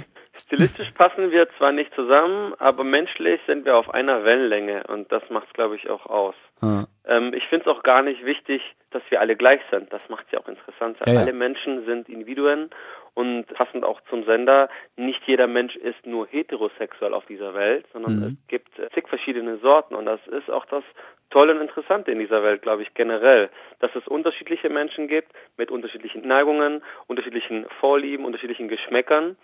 Stilistisch 0.46 0.90
passen 0.94 1.30
wir 1.30 1.48
zwar 1.58 1.72
nicht 1.72 1.94
zusammen, 1.94 2.54
aber 2.58 2.84
menschlich 2.84 3.40
sind 3.46 3.64
wir 3.64 3.76
auf 3.76 3.92
einer 3.92 4.24
Wellenlänge 4.24 4.84
und 4.88 5.10
das 5.10 5.22
macht 5.30 5.48
es, 5.48 5.52
glaube 5.52 5.76
ich, 5.76 5.88
auch 5.90 6.06
aus. 6.06 6.34
Ah, 6.60 6.84
Ähm, 7.06 7.34
ich 7.34 7.44
finde 7.48 7.68
es 7.68 7.76
auch 7.76 7.82
gar 7.82 8.02
nicht 8.02 8.24
wichtig, 8.24 8.62
dass 8.90 9.02
wir 9.10 9.20
alle 9.20 9.34
gleich 9.36 9.60
sind. 9.70 9.92
Das 9.92 10.02
macht 10.08 10.26
es 10.26 10.32
ja 10.32 10.40
auch 10.40 10.48
interessanter. 10.48 11.04
Ja, 11.06 11.14
ja. 11.14 11.20
Alle 11.20 11.32
Menschen 11.32 11.84
sind 11.84 12.08
Individuen 12.08 12.70
und 13.14 13.46
passend 13.54 13.84
auch 13.84 14.00
zum 14.08 14.24
Sender, 14.24 14.68
nicht 14.96 15.20
jeder 15.26 15.46
Mensch 15.46 15.76
ist 15.76 16.06
nur 16.06 16.26
heterosexuell 16.28 17.12
auf 17.12 17.26
dieser 17.26 17.54
Welt, 17.54 17.84
sondern 17.92 18.16
Mhm. 18.16 18.22
es 18.24 18.48
gibt 18.48 18.78
äh, 18.78 18.88
zig 18.94 19.08
verschiedene 19.08 19.58
Sorten 19.58 19.94
und 19.94 20.06
das 20.06 20.20
ist 20.28 20.50
auch 20.50 20.64
das 20.66 20.84
Tolle 21.30 21.54
und 21.54 21.60
Interessante 21.62 22.10
in 22.10 22.18
dieser 22.18 22.42
Welt, 22.42 22.62
glaube 22.62 22.82
ich, 22.82 22.92
generell, 22.94 23.48
dass 23.80 23.90
es 23.94 24.06
unterschiedliche 24.06 24.68
Menschen 24.68 25.08
gibt 25.08 25.32
mit 25.56 25.70
unterschiedlichen 25.70 26.26
Neigungen, 26.26 26.82
unterschiedlichen 27.06 27.66
Vorlieben, 27.80 28.24
unterschiedlichen 28.24 28.68
Geschmäckern 28.68 29.36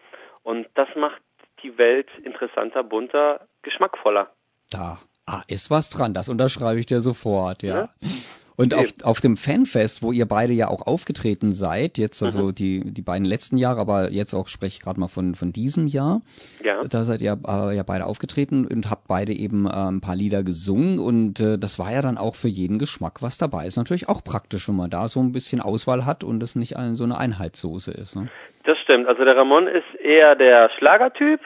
und 0.48 0.66
das 0.76 0.88
macht 0.96 1.20
die 1.62 1.76
Welt 1.76 2.08
interessanter, 2.24 2.82
bunter, 2.82 3.46
geschmackvoller. 3.60 4.30
da 4.70 4.98
ah, 5.26 5.42
ist 5.46 5.70
was 5.70 5.90
dran, 5.90 6.14
das 6.14 6.30
unterschreibe 6.30 6.80
ich 6.80 6.86
dir 6.86 7.02
sofort, 7.02 7.62
ja. 7.62 7.76
Ja? 7.76 7.88
Und 8.60 8.74
auf, 8.74 8.88
Eben. 8.88 9.04
auf 9.04 9.20
dem 9.20 9.36
Fanfest, 9.36 10.02
wo 10.02 10.10
ihr 10.10 10.26
beide 10.26 10.52
ja 10.52 10.66
auch 10.66 10.84
aufgetreten 10.84 11.52
seid, 11.52 11.96
jetzt 11.96 12.20
also 12.24 12.46
Mhm. 12.48 12.54
die, 12.56 12.92
die 12.92 13.02
beiden 13.02 13.24
letzten 13.24 13.56
Jahre, 13.56 13.80
aber 13.80 14.10
jetzt 14.10 14.34
auch 14.34 14.48
spreche 14.48 14.78
ich 14.78 14.80
gerade 14.80 14.98
mal 14.98 15.06
von, 15.06 15.36
von 15.36 15.52
diesem 15.52 15.86
Jahr, 15.86 16.22
Ja. 16.64 16.80
da 16.82 17.04
seid 17.04 17.20
ihr 17.22 17.38
äh, 17.46 17.76
ja 17.76 17.84
beide 17.84 18.04
aufgetreten 18.06 18.66
und 18.66 18.90
habt 18.90 19.06
beide 19.06 19.32
eben 19.32 19.66
äh, 19.66 19.70
ein 19.70 20.00
paar 20.00 20.16
Lieder 20.16 20.42
gesungen 20.42 20.98
und 20.98 21.38
äh, 21.38 21.56
das 21.56 21.78
war 21.78 21.92
ja 21.92 22.02
dann 22.02 22.18
auch 22.18 22.34
für 22.34 22.48
jeden 22.48 22.80
Geschmack 22.80 23.22
was 23.22 23.38
dabei. 23.38 23.64
Ist 23.66 23.76
natürlich 23.76 24.08
auch 24.08 24.24
praktisch, 24.24 24.68
wenn 24.68 24.74
man 24.76 24.90
da 24.90 25.06
so 25.06 25.20
ein 25.20 25.30
bisschen 25.30 25.60
Auswahl 25.60 26.04
hat 26.04 26.24
und 26.24 26.42
es 26.42 26.56
nicht 26.56 26.76
ein, 26.76 26.96
so 26.96 27.04
eine 27.04 27.16
Einheitssoße 27.16 27.92
ist. 27.92 28.16
Ne? 28.16 28.28
Das 28.64 28.76
stimmt. 28.78 29.06
Also 29.06 29.24
der 29.24 29.36
Ramon 29.36 29.68
ist 29.68 29.86
eher 30.02 30.34
der 30.34 30.68
Schlagertyp, 30.78 31.40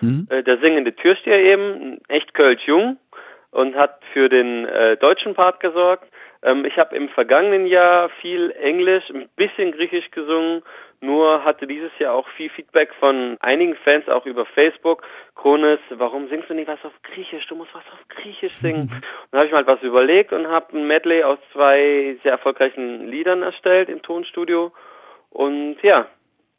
Mhm. 0.00 0.26
äh, 0.30 0.42
der 0.42 0.58
singende 0.60 0.94
Türsteher 0.94 1.38
eben, 1.38 1.98
echt 2.08 2.32
Kölsch 2.32 2.62
jung 2.66 2.96
und 3.50 3.74
hat 3.76 4.00
für 4.14 4.28
den 4.30 4.64
äh, 4.66 4.96
deutschen 4.96 5.34
Part 5.34 5.60
gesorgt. 5.60 6.08
Ähm, 6.42 6.64
ich 6.64 6.78
habe 6.78 6.96
im 6.96 7.08
vergangenen 7.08 7.66
Jahr 7.66 8.08
viel 8.20 8.50
Englisch, 8.52 9.08
ein 9.10 9.28
bisschen 9.36 9.72
Griechisch 9.72 10.10
gesungen, 10.10 10.62
nur 11.00 11.44
hatte 11.44 11.66
dieses 11.66 11.90
Jahr 11.98 12.14
auch 12.14 12.26
viel 12.30 12.48
Feedback 12.50 12.92
von 12.98 13.36
einigen 13.40 13.76
Fans 13.76 14.08
auch 14.08 14.24
über 14.24 14.46
Facebook. 14.46 15.02
Kronis, 15.34 15.78
warum 15.90 16.28
singst 16.28 16.48
du 16.48 16.54
nicht 16.54 16.68
was 16.68 16.82
auf 16.84 16.94
Griechisch? 17.02 17.46
Du 17.46 17.54
musst 17.54 17.74
was 17.74 17.84
auf 17.92 18.08
Griechisch 18.08 18.54
singen. 18.54 18.82
Und 18.90 19.02
dann 19.30 19.40
habe 19.40 19.46
ich 19.46 19.52
mal 19.52 19.66
was 19.66 19.82
überlegt 19.82 20.32
und 20.32 20.48
habe 20.48 20.76
ein 20.76 20.86
Medley 20.86 21.22
aus 21.22 21.38
zwei 21.52 22.16
sehr 22.22 22.32
erfolgreichen 22.32 23.08
Liedern 23.08 23.42
erstellt 23.42 23.88
im 23.88 24.02
Tonstudio 24.02 24.72
und 25.30 25.76
ja, 25.82 26.06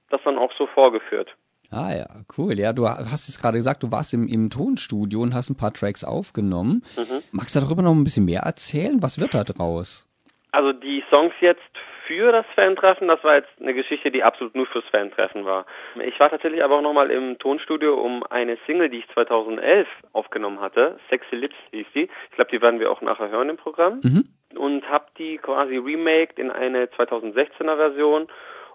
das 0.09 0.21
dann 0.23 0.37
auch 0.37 0.51
so 0.53 0.67
vorgeführt. 0.67 1.35
Ah 1.71 1.93
ja, 1.93 2.07
cool. 2.37 2.53
Ja, 2.53 2.71
du 2.73 2.87
hast 2.87 3.27
es 3.27 3.41
gerade 3.41 3.57
gesagt, 3.57 3.83
du 3.83 3.91
warst 3.91 4.13
im, 4.13 4.27
im 4.27 4.49
Tonstudio 4.49 5.21
und 5.21 5.33
hast 5.33 5.49
ein 5.49 5.57
paar 5.57 5.73
Tracks 5.73 6.03
aufgenommen. 6.03 6.83
Mhm. 6.97 7.23
Magst 7.31 7.55
du 7.55 7.59
darüber 7.59 7.81
noch 7.81 7.93
ein 7.93 8.03
bisschen 8.03 8.25
mehr 8.25 8.41
erzählen? 8.41 9.01
Was 9.01 9.19
wird 9.19 9.33
da 9.33 9.43
draus? 9.43 10.07
Also 10.51 10.71
die 10.71 11.03
Songs 11.11 11.33
jetzt 11.41 11.61
für 12.07 12.31
das 12.31 12.45
Fantreffen, 12.55 13.09
das 13.09 13.21
war 13.23 13.35
jetzt 13.35 13.49
eine 13.59 13.73
Geschichte, 13.73 14.09
die 14.09 14.23
absolut 14.23 14.55
nur 14.55 14.65
fürs 14.67 14.85
Fantreffen 14.85 15.45
war. 15.45 15.65
Ich 16.01 16.17
war 16.19 16.29
tatsächlich 16.29 16.63
aber 16.63 16.77
auch 16.77 16.81
nochmal 16.81 17.11
im 17.11 17.37
Tonstudio, 17.37 17.95
um 17.95 18.23
eine 18.23 18.57
Single, 18.65 18.89
die 18.89 18.99
ich 18.99 19.09
2011 19.09 19.87
aufgenommen 20.13 20.61
hatte, 20.61 20.97
Sexy 21.09 21.35
Lips 21.35 21.55
hieß 21.71 21.87
die. 21.93 22.09
Ich 22.29 22.35
glaube, 22.35 22.51
die 22.51 22.61
werden 22.61 22.79
wir 22.79 22.91
auch 22.91 23.01
nachher 23.01 23.29
hören 23.29 23.49
im 23.49 23.57
Programm. 23.57 23.99
Mhm. 24.01 24.29
Und 24.55 24.89
habe 24.89 25.07
die 25.17 25.37
quasi 25.37 25.75
remaked 25.75 26.39
in 26.39 26.49
eine 26.49 26.85
2016er 26.85 27.75
Version 27.75 28.27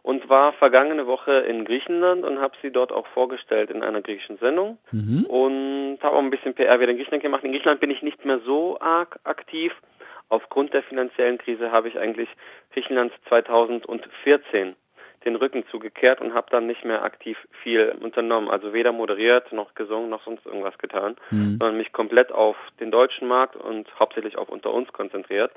und 0.03 0.29
war 0.29 0.53
vergangene 0.55 1.07
Woche 1.07 1.33
in 1.33 1.65
Griechenland 1.65 2.25
und 2.25 2.41
habe 2.41 2.55
sie 2.61 2.71
dort 2.73 2.91
auch 2.93 3.07
vorgestellt 3.09 3.71
in 3.71 3.83
einer 3.83 4.03
griechischen 4.03 4.37
Sendung 4.39 4.79
Mhm. 4.91 5.27
und 5.27 5.99
habe 6.03 6.17
auch 6.17 6.21
ein 6.23 6.31
bisschen 6.31 6.55
PR 6.55 6.81
wieder 6.81 6.91
in 6.91 6.97
Griechenland 6.97 7.23
gemacht. 7.23 7.45
In 7.45 7.53
Griechenland 7.53 7.81
bin 7.81 7.91
ich 7.91 8.03
nicht 8.03 8.25
mehr 8.25 8.41
so 8.41 8.79
arg 8.81 9.19
aktiv. 9.25 9.73
Aufgrund 10.29 10.73
der 10.73 10.83
finanziellen 10.83 11.39
Krise 11.39 11.71
habe 11.71 11.89
ich 11.89 11.99
eigentlich 11.99 12.29
Griechenland 12.73 13.13
2014 13.29 14.75
den 15.25 15.37
Rücken 15.37 15.65
zugekehrt 15.71 16.21
und 16.21 16.35
habe 16.35 16.49
dann 16.51 16.67
nicht 16.67 16.85
mehr 16.85 17.05
aktiv 17.05 17.39
viel 17.63 17.95
unternommen. 18.01 18.49
Also 18.51 18.73
weder 18.73 18.91
moderiert, 18.91 19.53
noch 19.53 19.75
gesungen, 19.77 20.11
noch 20.11 20.25
sonst 20.25 20.45
irgendwas 20.47 20.77
getan, 20.79 21.17
Mhm. 21.31 21.59
sondern 21.61 21.77
mich 21.77 21.93
komplett 21.93 22.33
auf 22.33 22.57
den 22.81 22.91
deutschen 22.91 23.29
Markt 23.29 23.55
und 23.55 23.87
hauptsächlich 24.01 24.37
auf 24.37 24.49
unter 24.49 24.73
uns 24.73 24.93
konzentriert. 24.93 25.53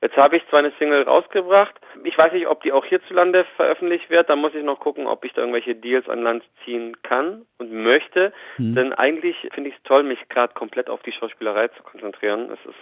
Jetzt 0.00 0.16
habe 0.16 0.36
ich 0.36 0.42
zwar 0.48 0.60
eine 0.60 0.72
Single 0.78 1.02
rausgebracht. 1.02 1.74
Ich 2.04 2.16
weiß 2.16 2.32
nicht, 2.32 2.46
ob 2.46 2.62
die 2.62 2.72
auch 2.72 2.84
hierzulande 2.84 3.44
veröffentlicht 3.56 4.10
wird. 4.10 4.28
Da 4.30 4.36
muss 4.36 4.54
ich 4.54 4.62
noch 4.62 4.78
gucken, 4.78 5.06
ob 5.08 5.24
ich 5.24 5.32
da 5.32 5.40
irgendwelche 5.42 5.74
Deals 5.74 6.08
an 6.08 6.22
Land 6.22 6.44
ziehen 6.64 6.96
kann 7.02 7.42
und 7.58 7.72
möchte. 7.72 8.32
Mhm. 8.58 8.74
Denn 8.76 8.92
eigentlich 8.92 9.36
finde 9.52 9.70
ich 9.70 9.76
es 9.76 9.82
toll, 9.82 10.04
mich 10.04 10.18
gerade 10.28 10.54
komplett 10.54 10.88
auf 10.88 11.02
die 11.02 11.12
Schauspielerei 11.12 11.68
zu 11.68 11.82
konzentrieren. 11.82 12.50
Es 12.52 12.64
ist 12.68 12.76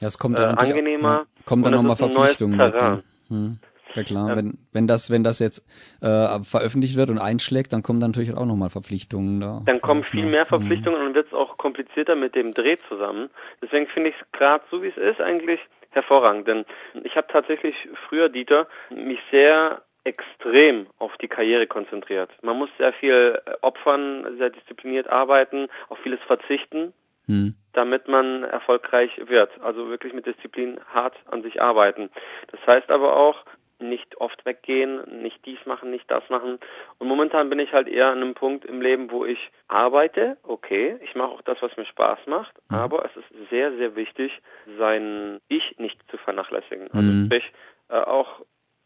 Ja, 0.00 0.08
es 0.08 0.18
kommt 0.18 0.36
Äh, 0.38 0.42
dann 0.42 0.54
natürlich- 0.54 0.72
angenehmer 0.74 1.08
Ja, 1.08 1.24
kommt 1.44 1.66
dann 1.66 1.74
und 1.74 1.84
nochmal 1.86 1.96
Verpflichtungen 1.96 2.56
ne? 2.56 3.02
Hm. 3.28 3.58
Ja 3.94 4.02
klar, 4.04 4.28
Ja. 4.30 4.36
wenn, 4.36 4.56
wenn 4.72 4.86
das, 4.86 5.10
wenn 5.10 5.22
das 5.22 5.38
jetzt 5.38 5.60
äh, 6.00 6.40
veröffentlicht 6.42 6.96
wird 6.96 7.10
und 7.10 7.18
einschlägt, 7.18 7.74
dann 7.74 7.82
kommen 7.82 8.00
dann 8.00 8.12
natürlich 8.12 8.34
auch 8.34 8.46
nochmal 8.46 8.70
Verpflichtungen 8.70 9.40
da. 9.40 9.60
dann 9.66 9.82
kommen 9.82 10.02
viel 10.02 10.24
mehr 10.24 10.42
Hm. 10.44 10.48
Verpflichtungen 10.48 10.98
und 10.98 11.04
dann 11.04 11.14
wird 11.14 11.26
es 11.26 11.34
auch 11.34 11.58
komplizierter 11.58 12.16
mit 12.16 12.34
dem 12.34 12.54
Dreh 12.54 12.78
zusammen. 12.88 13.28
Deswegen 13.60 13.86
finde 13.88 14.08
ich 14.10 14.16
es 14.18 14.32
gerade 14.32 14.64
so, 14.70 14.82
wie 14.82 14.88
es 14.88 14.96
ist, 14.96 15.20
eigentlich 15.20 15.60
hervorragend. 15.94 16.48
Denn 16.48 16.64
ich 17.04 17.16
habe 17.16 17.26
tatsächlich 17.28 17.74
früher, 18.08 18.28
Dieter, 18.28 18.66
mich 18.90 19.20
sehr 19.30 19.82
extrem 20.04 20.86
auf 20.98 21.16
die 21.18 21.28
Karriere 21.28 21.66
konzentriert. 21.66 22.30
Man 22.42 22.58
muss 22.58 22.70
sehr 22.76 22.92
viel 22.94 23.40
äh, 23.46 23.52
opfern, 23.60 24.36
sehr 24.36 24.50
diszipliniert 24.50 25.08
arbeiten, 25.08 25.68
auf 25.88 25.98
vieles 26.00 26.20
verzichten, 26.26 26.92
Hm. 27.26 27.54
damit 27.72 28.08
man 28.08 28.42
erfolgreich 28.42 29.10
wird. 29.28 29.50
Also 29.60 29.88
wirklich 29.88 30.12
mit 30.12 30.26
Disziplin 30.26 30.80
hart 30.92 31.14
an 31.30 31.42
sich 31.42 31.62
arbeiten. 31.62 32.10
Das 32.50 32.60
heißt 32.66 32.90
aber 32.90 33.16
auch, 33.16 33.44
nicht 33.82 34.16
oft 34.18 34.44
weggehen, 34.44 35.22
nicht 35.22 35.44
dies 35.44 35.58
machen, 35.66 35.90
nicht 35.90 36.10
das 36.10 36.28
machen. 36.30 36.58
Und 36.98 37.08
momentan 37.08 37.50
bin 37.50 37.58
ich 37.58 37.72
halt 37.72 37.88
eher 37.88 38.08
an 38.08 38.22
einem 38.22 38.34
Punkt 38.34 38.64
im 38.64 38.80
Leben, 38.80 39.10
wo 39.10 39.24
ich 39.24 39.38
arbeite, 39.68 40.36
okay, 40.42 40.96
ich 41.02 41.14
mache 41.14 41.30
auch 41.30 41.42
das, 41.42 41.60
was 41.60 41.76
mir 41.76 41.86
Spaß 41.86 42.20
macht, 42.26 42.54
mhm. 42.70 42.76
aber 42.76 43.04
es 43.04 43.16
ist 43.16 43.50
sehr, 43.50 43.76
sehr 43.76 43.96
wichtig, 43.96 44.32
sein 44.78 45.40
Ich 45.48 45.78
nicht 45.78 45.98
zu 46.10 46.16
vernachlässigen. 46.18 46.88
Also 46.92 47.08
mhm. 47.08 47.26
sprich, 47.26 47.52
äh, 47.88 47.96
auch 47.96 48.40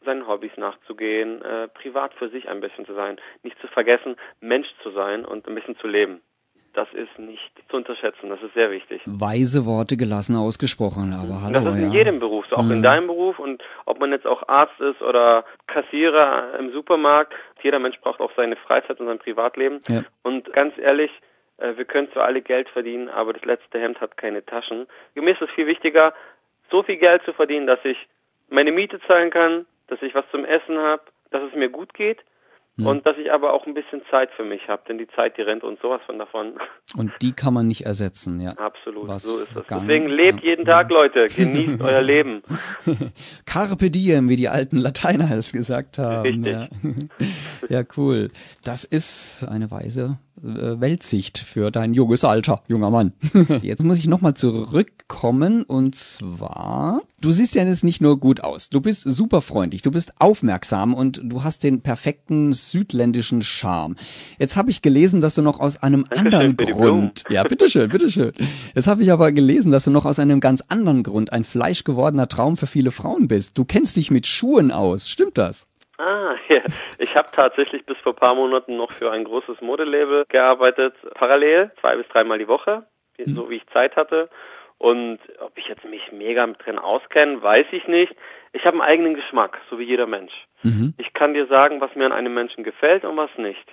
seinen 0.05 0.27
Hobbys 0.27 0.57
nachzugehen, 0.57 1.43
äh, 1.43 1.69
privat 1.69 2.15
für 2.15 2.29
sich 2.29 2.49
ein 2.49 2.61
bisschen 2.61 2.87
zu 2.87 2.95
sein, 2.95 3.21
nicht 3.43 3.59
zu 3.61 3.67
vergessen, 3.69 4.17
Mensch 4.41 4.69
zu 4.83 4.91
sein 4.91 5.25
und 5.25 5.47
ein 5.49 5.55
bisschen 5.55 5.77
zu 5.79 5.89
leben 5.89 6.21
das 6.77 6.93
ist 6.93 7.19
nicht 7.19 7.53
zu 7.71 7.77
unterschätzen. 7.77 8.29
Das 8.29 8.41
ist 8.43 8.53
sehr 8.53 8.71
wichtig. 8.71 9.01
Weise 9.07 9.65
Worte 9.65 9.97
gelassen 9.97 10.37
ausgesprochen, 10.37 11.15
aber 11.15 11.41
hallo. 11.43 11.55
Das 11.55 11.75
ist 11.75 11.83
in 11.83 11.93
ja. 11.93 11.99
jedem 11.99 12.21
Beruf, 12.21 12.45
so 12.51 12.57
auch 12.57 12.63
mhm. 12.63 12.73
in 12.73 12.83
deinem 12.83 13.07
Beruf 13.07 13.39
und 13.39 13.65
ob 13.87 13.99
man 13.99 14.13
jetzt 14.13 14.27
auch 14.27 14.47
Arzt 14.47 14.79
ist 14.81 15.01
oder 15.01 15.45
Kassierer 15.67 16.59
im 16.59 16.73
Supermarkt. 16.73 17.33
Jeder 17.63 17.79
Mensch 17.79 17.99
braucht 18.01 18.21
auch 18.21 18.31
seine 18.37 18.57
Freizeit 18.57 19.01
und 19.01 19.07
sein 19.07 19.19
Privatleben. 19.19 19.81
Ja. 19.89 20.03
Und 20.23 20.53
ganz 20.53 20.77
ehrlich, 20.77 21.11
äh, 21.57 21.77
wir 21.77 21.87
können 21.87 22.13
zwar 22.13 22.25
alle 22.25 22.43
Geld 22.43 22.69
verdienen, 22.69 23.09
aber 23.09 23.33
das 23.33 23.45
letzte 23.45 23.81
Hemd 23.81 24.01
hat 24.03 24.19
keine 24.19 24.45
Taschen. 24.45 24.87
Mir 25.15 25.33
ist 25.33 25.43
es 25.43 25.51
viel 25.55 25.67
wichtiger, 25.67 26.13
so 26.71 26.83
viel 26.83 26.97
Geld 26.97 27.23
zu 27.25 27.33
verdienen, 27.33 27.67
dass 27.67 27.83
ich 27.85 27.97
meine 28.51 28.71
Miete 28.71 29.01
zahlen 29.07 29.31
kann, 29.31 29.65
dass 29.89 30.03
ich 30.03 30.15
was 30.15 30.25
zum 30.31 30.45
Essen 30.45 30.77
habe, 30.77 31.03
dass 31.31 31.43
es 31.43 31.55
mir 31.55 31.71
gut 31.71 31.95
geht 31.95 32.23
hm. 32.79 32.87
Und 32.87 33.07
dass 33.07 33.17
ich 33.17 33.33
aber 33.33 33.55
auch 33.55 33.67
ein 33.67 33.73
bisschen 33.73 34.03
Zeit 34.11 34.31
für 34.37 34.45
mich 34.45 34.69
habe, 34.69 34.83
denn 34.87 34.99
die 34.99 35.09
Zeit, 35.09 35.39
die 35.39 35.43
rennt 35.43 35.65
uns 35.65 35.81
sowas 35.81 36.01
von 36.05 36.19
davon. 36.19 36.59
Und 36.95 37.11
die 37.23 37.33
kann 37.33 37.55
man 37.55 37.67
nicht 37.67 37.87
ersetzen, 37.87 38.39
ja. 38.39 38.53
Absolut, 38.53 39.09
Was 39.09 39.23
so 39.23 39.39
ist 39.39 39.57
es. 39.57 39.67
Deswegen 39.67 40.09
lebt 40.09 40.43
jeden 40.43 40.67
Tag, 40.67 40.91
Leute, 40.91 41.27
genießt 41.29 41.81
euer 41.81 42.03
Leben. 42.03 42.43
Carpe 43.47 43.91
diem, 43.91 44.29
wie 44.29 44.37
die 44.37 44.49
alten 44.49 44.77
Lateiner 44.77 45.31
es 45.37 45.53
gesagt 45.53 45.97
haben. 45.97 46.23
Richtig. 46.23 46.53
Ja. 46.53 46.69
ja, 47.81 47.83
cool. 47.97 48.29
Das 48.63 48.85
ist 48.85 49.47
eine 49.49 49.71
weise 49.71 50.19
Weltsicht 50.43 51.39
für 51.39 51.71
dein 51.71 51.95
junges 51.95 52.25
Alter, 52.25 52.63
junger 52.69 52.91
Mann. 52.91 53.13
Jetzt 53.63 53.83
muss 53.83 53.99
ich 53.99 54.07
nochmal 54.07 54.35
zurückkommen 54.35 55.63
und 55.63 55.95
zwar, 55.95 57.03
du 57.21 57.33
siehst 57.33 57.55
ja 57.55 57.65
jetzt 57.65 57.85
nicht 57.85 58.01
nur 58.01 58.21
gut 58.21 58.43
aus, 58.43 58.69
du 58.69 58.81
bist 58.81 59.03
super 59.03 59.41
freundlich, 59.41 59.83
du 59.83 59.91
bist 59.91 60.21
aufmerksam 60.21 60.95
und 60.95 61.21
du 61.25 61.43
hast 61.43 61.65
den 61.65 61.81
perfekten 61.81 62.53
südländischen 62.53 63.43
Charme. 63.43 63.97
Jetzt 64.39 64.57
habe 64.57 64.71
ich 64.71 64.83
gelesen, 64.83 65.21
dass 65.21 65.35
du 65.35 65.43
noch 65.43 65.59
aus 65.61 65.83
einem 65.83 66.07
anderen 66.11 66.57
Grund, 66.57 67.25
ja, 67.31 67.43
bitteschön, 67.45 67.89
bitteschön. 67.89 68.33
Jetzt 68.75 68.89
habe 68.89 69.03
ich 69.03 69.13
aber 69.13 69.33
gelesen, 69.33 69.73
dass 69.73 69.85
du 69.85 69.91
noch 69.91 70.05
aus 70.05 70.19
einem 70.19 70.41
ganz 70.41 70.63
anderen 70.69 71.03
Grund 71.03 71.33
ein 71.33 71.45
fleischgewordener 71.45 72.29
Traum 72.29 72.57
für 72.57 72.67
viele 72.67 72.91
Frauen 72.91 73.29
bist. 73.29 73.57
Du 73.57 73.65
kennst 73.65 73.97
dich 73.97 74.11
mit 74.11 74.27
Schuhen 74.27 74.71
aus, 74.71 75.09
stimmt 75.09 75.39
das? 75.39 75.67
Ah, 75.99 76.35
ja. 76.49 76.63
Ich 76.99 77.17
habe 77.17 77.29
tatsächlich 77.33 77.85
bis 77.87 77.97
vor 77.99 78.15
paar 78.15 78.35
Monaten 78.35 78.77
noch 78.77 78.93
für 78.93 79.11
ein 79.11 79.25
großes 79.25 79.61
Modelabel 79.61 80.25
gearbeitet, 80.29 80.95
parallel, 81.15 81.71
zwei 81.81 81.97
bis 81.97 82.09
dreimal 82.09 82.39
die 82.39 82.49
Woche, 82.49 82.85
mhm. 83.19 83.35
so 83.35 83.51
wie 83.51 83.57
ich 83.57 83.67
Zeit 83.69 83.97
hatte. 83.97 84.29
Und 84.79 85.21
ob 85.39 85.57
ich 85.57 85.69
jetzt 85.69 85.85
mich 85.85 86.13
mega 86.13 86.47
mit 86.47 86.65
drin 86.65 86.79
auskenne, 86.79 87.43
weiß 87.43 87.67
ich 87.73 87.89
nicht. 87.89 88.15
Ich 88.53 88.65
habe 88.67 88.79
einen 88.79 88.89
eigenen 88.89 89.15
Geschmack, 89.15 89.59
so 89.71 89.79
wie 89.79 89.85
jeder 89.85 90.07
Mensch. 90.07 90.33
Mhm. 90.63 90.93
Ich 90.99 91.15
kann 91.15 91.33
dir 91.33 91.47
sagen, 91.47 91.81
was 91.81 91.95
mir 91.95 92.05
an 92.05 92.13
einem 92.13 92.35
Menschen 92.35 92.63
gefällt 92.63 93.05
und 93.05 93.17
was 93.17 93.31
nicht. 93.39 93.67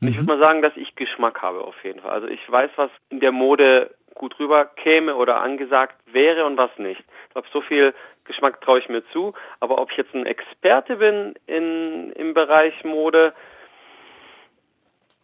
Und 0.00 0.06
mhm. 0.06 0.08
ich 0.08 0.16
würde 0.16 0.26
mal 0.26 0.42
sagen, 0.42 0.62
dass 0.62 0.76
ich 0.76 0.94
Geschmack 0.94 1.42
habe 1.42 1.60
auf 1.60 1.76
jeden 1.84 2.00
Fall. 2.00 2.12
Also 2.12 2.28
ich 2.28 2.40
weiß, 2.50 2.70
was 2.76 2.90
in 3.10 3.20
der 3.20 3.32
Mode 3.32 3.94
gut 4.14 4.38
rüber 4.38 4.64
käme 4.64 5.16
oder 5.16 5.40
angesagt 5.40 5.96
wäre 6.06 6.44
und 6.46 6.56
was 6.56 6.70
nicht. 6.78 7.00
Ich 7.00 7.32
glaube, 7.32 7.48
so 7.52 7.60
viel 7.60 7.94
Geschmack 8.28 8.60
traue 8.60 8.78
ich 8.78 8.88
mir 8.88 9.02
zu. 9.12 9.34
Aber 9.58 9.78
ob 9.78 9.90
ich 9.90 9.96
jetzt 9.96 10.14
ein 10.14 10.26
Experte 10.26 10.96
bin 10.96 11.34
in, 11.46 12.12
im 12.12 12.34
Bereich 12.34 12.84
Mode, 12.84 13.32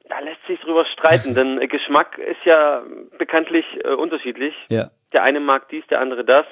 da 0.09 0.19
lässt 0.19 0.45
sich 0.47 0.59
drüber 0.61 0.85
streiten, 0.87 1.35
denn 1.37 1.61
Geschmack 1.69 2.19
ist 2.19 2.45
ja 2.45 2.83
bekanntlich 3.19 3.64
äh, 3.85 3.90
unterschiedlich. 3.90 4.55
Ja. 4.69 4.90
Der 5.12 5.23
eine 5.23 5.38
mag 5.38 5.69
dies, 5.69 5.87
der 5.87 6.01
andere 6.01 6.25
das. 6.25 6.47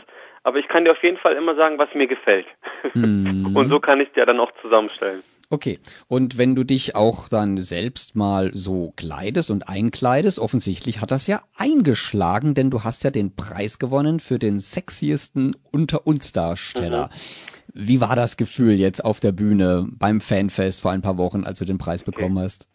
Aber 0.45 0.59
ich 0.59 0.69
kann 0.69 0.85
dir 0.85 0.93
auf 0.93 1.03
jeden 1.03 1.19
Fall 1.19 1.35
immer 1.35 1.55
sagen, 1.55 1.79
was 1.79 1.93
mir 1.95 2.07
gefällt. 2.07 2.47
Mhm. 2.95 3.53
Und 3.57 3.69
so 3.69 3.81
kann 3.81 4.01
ich 4.01 4.13
dir 4.13 4.27
dann 4.27 4.41
auch 4.41 4.53
zusammenstellen. 4.61 5.23
Okay. 5.53 5.81
Und 6.09 6.39
wenn 6.39 6.55
du 6.55 6.65
dich 6.65 6.97
auch 6.97 7.29
dann 7.29 7.59
selbst 7.59 8.17
mal 8.17 8.53
so 8.55 8.95
kleidest 8.97 9.51
und 9.51 9.69
einkleidest, 9.69 10.39
offensichtlich 10.39 11.03
hat 11.03 11.11
das 11.11 11.27
ja 11.27 11.43
eingeschlagen, 11.55 12.55
denn 12.55 12.71
du 12.71 12.85
hast 12.85 13.05
ja 13.05 13.11
den 13.11 13.37
Preis 13.37 13.79
gewonnen 13.79 14.19
für 14.19 14.39
den 14.39 14.59
sexiesten 14.59 15.55
unter 15.71 16.07
uns 16.07 16.33
Darsteller. 16.33 17.11
Mhm. 17.75 17.87
Wie 17.87 18.01
war 18.01 18.17
das 18.17 18.39
Gefühl 18.39 18.81
jetzt 18.81 19.05
auf 19.05 19.21
der 19.21 19.33
Bühne 19.33 19.87
beim 19.91 20.23
Fanfest 20.23 20.81
vor 20.81 20.91
ein 20.91 21.03
paar 21.03 21.19
Wochen, 21.19 21.45
als 21.45 21.59
du 21.59 21.67
den 21.67 21.77
Preis 21.77 22.03
bekommen 22.03 22.39
okay. 22.39 22.47
hast? 22.47 22.69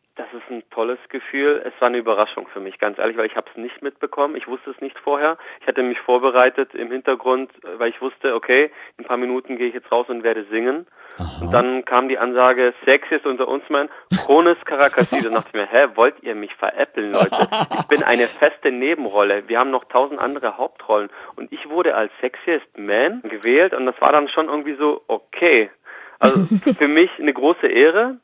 Tolles 0.78 1.00
Gefühl. 1.10 1.64
Es 1.66 1.74
war 1.82 1.88
eine 1.88 1.98
Überraschung 1.98 2.46
für 2.54 2.60
mich, 2.60 2.78
ganz 2.78 3.00
ehrlich, 3.00 3.18
weil 3.18 3.26
ich 3.26 3.36
habe 3.36 3.50
es 3.50 3.58
nicht 3.58 3.82
mitbekommen. 3.82 4.36
Ich 4.36 4.48
wusste 4.48 4.70
es 4.70 4.80
nicht 4.80 4.96
vorher. 5.00 5.40
Ich 5.60 5.66
hatte 5.66 5.82
mich 5.82 6.00
vorbereitet 6.02 6.76
im 6.76 6.92
Hintergrund, 6.92 7.50
weil 7.80 7.90
ich 7.90 8.00
wusste, 8.00 8.36
okay, 8.36 8.70
in 8.98 9.04
ein 9.04 9.08
paar 9.08 9.18
Minuten 9.18 9.58
gehe 9.58 9.70
ich 9.70 9.74
jetzt 9.74 9.92
raus 9.92 10.06
und 10.08 10.22
werde 10.22 10.44
singen. 10.52 10.86
Aha. 11.18 11.42
Und 11.42 11.52
dann 11.52 11.84
kam 11.84 12.10
die 12.10 12.20
Ansage, 12.20 12.76
Sex 12.86 13.08
ist 13.10 13.26
unter 13.26 13.48
uns, 13.48 13.68
man, 13.70 13.90
Chronis 14.24 14.64
Karakasi. 14.66 15.20
Da 15.24 15.30
dachte 15.30 15.48
ich 15.48 15.54
mir, 15.54 15.66
hä, 15.66 15.88
wollt 15.96 16.22
ihr 16.22 16.36
mich 16.36 16.54
veräppeln, 16.54 17.12
Leute? 17.12 17.48
Ich 17.80 17.88
bin 17.88 18.04
eine 18.04 18.28
feste 18.28 18.70
Nebenrolle. 18.70 19.48
Wir 19.48 19.58
haben 19.58 19.72
noch 19.72 19.86
tausend 19.86 20.22
andere 20.22 20.58
Hauptrollen. 20.58 21.10
Und 21.36 21.52
ich 21.52 21.68
wurde 21.70 21.96
als 21.96 22.12
Sexiest 22.22 22.78
Man 22.78 23.24
gewählt 23.24 23.74
und 23.74 23.88
das 23.88 24.00
war 24.00 24.12
dann 24.12 24.30
schon 24.30 24.48
irgendwie 24.48 24.76
so, 24.76 25.02
okay, 25.08 25.72
also 26.20 26.46
für 26.78 26.88
mich 26.88 27.10
eine 27.20 27.34
große 27.34 27.68
Ehre, 27.68 28.18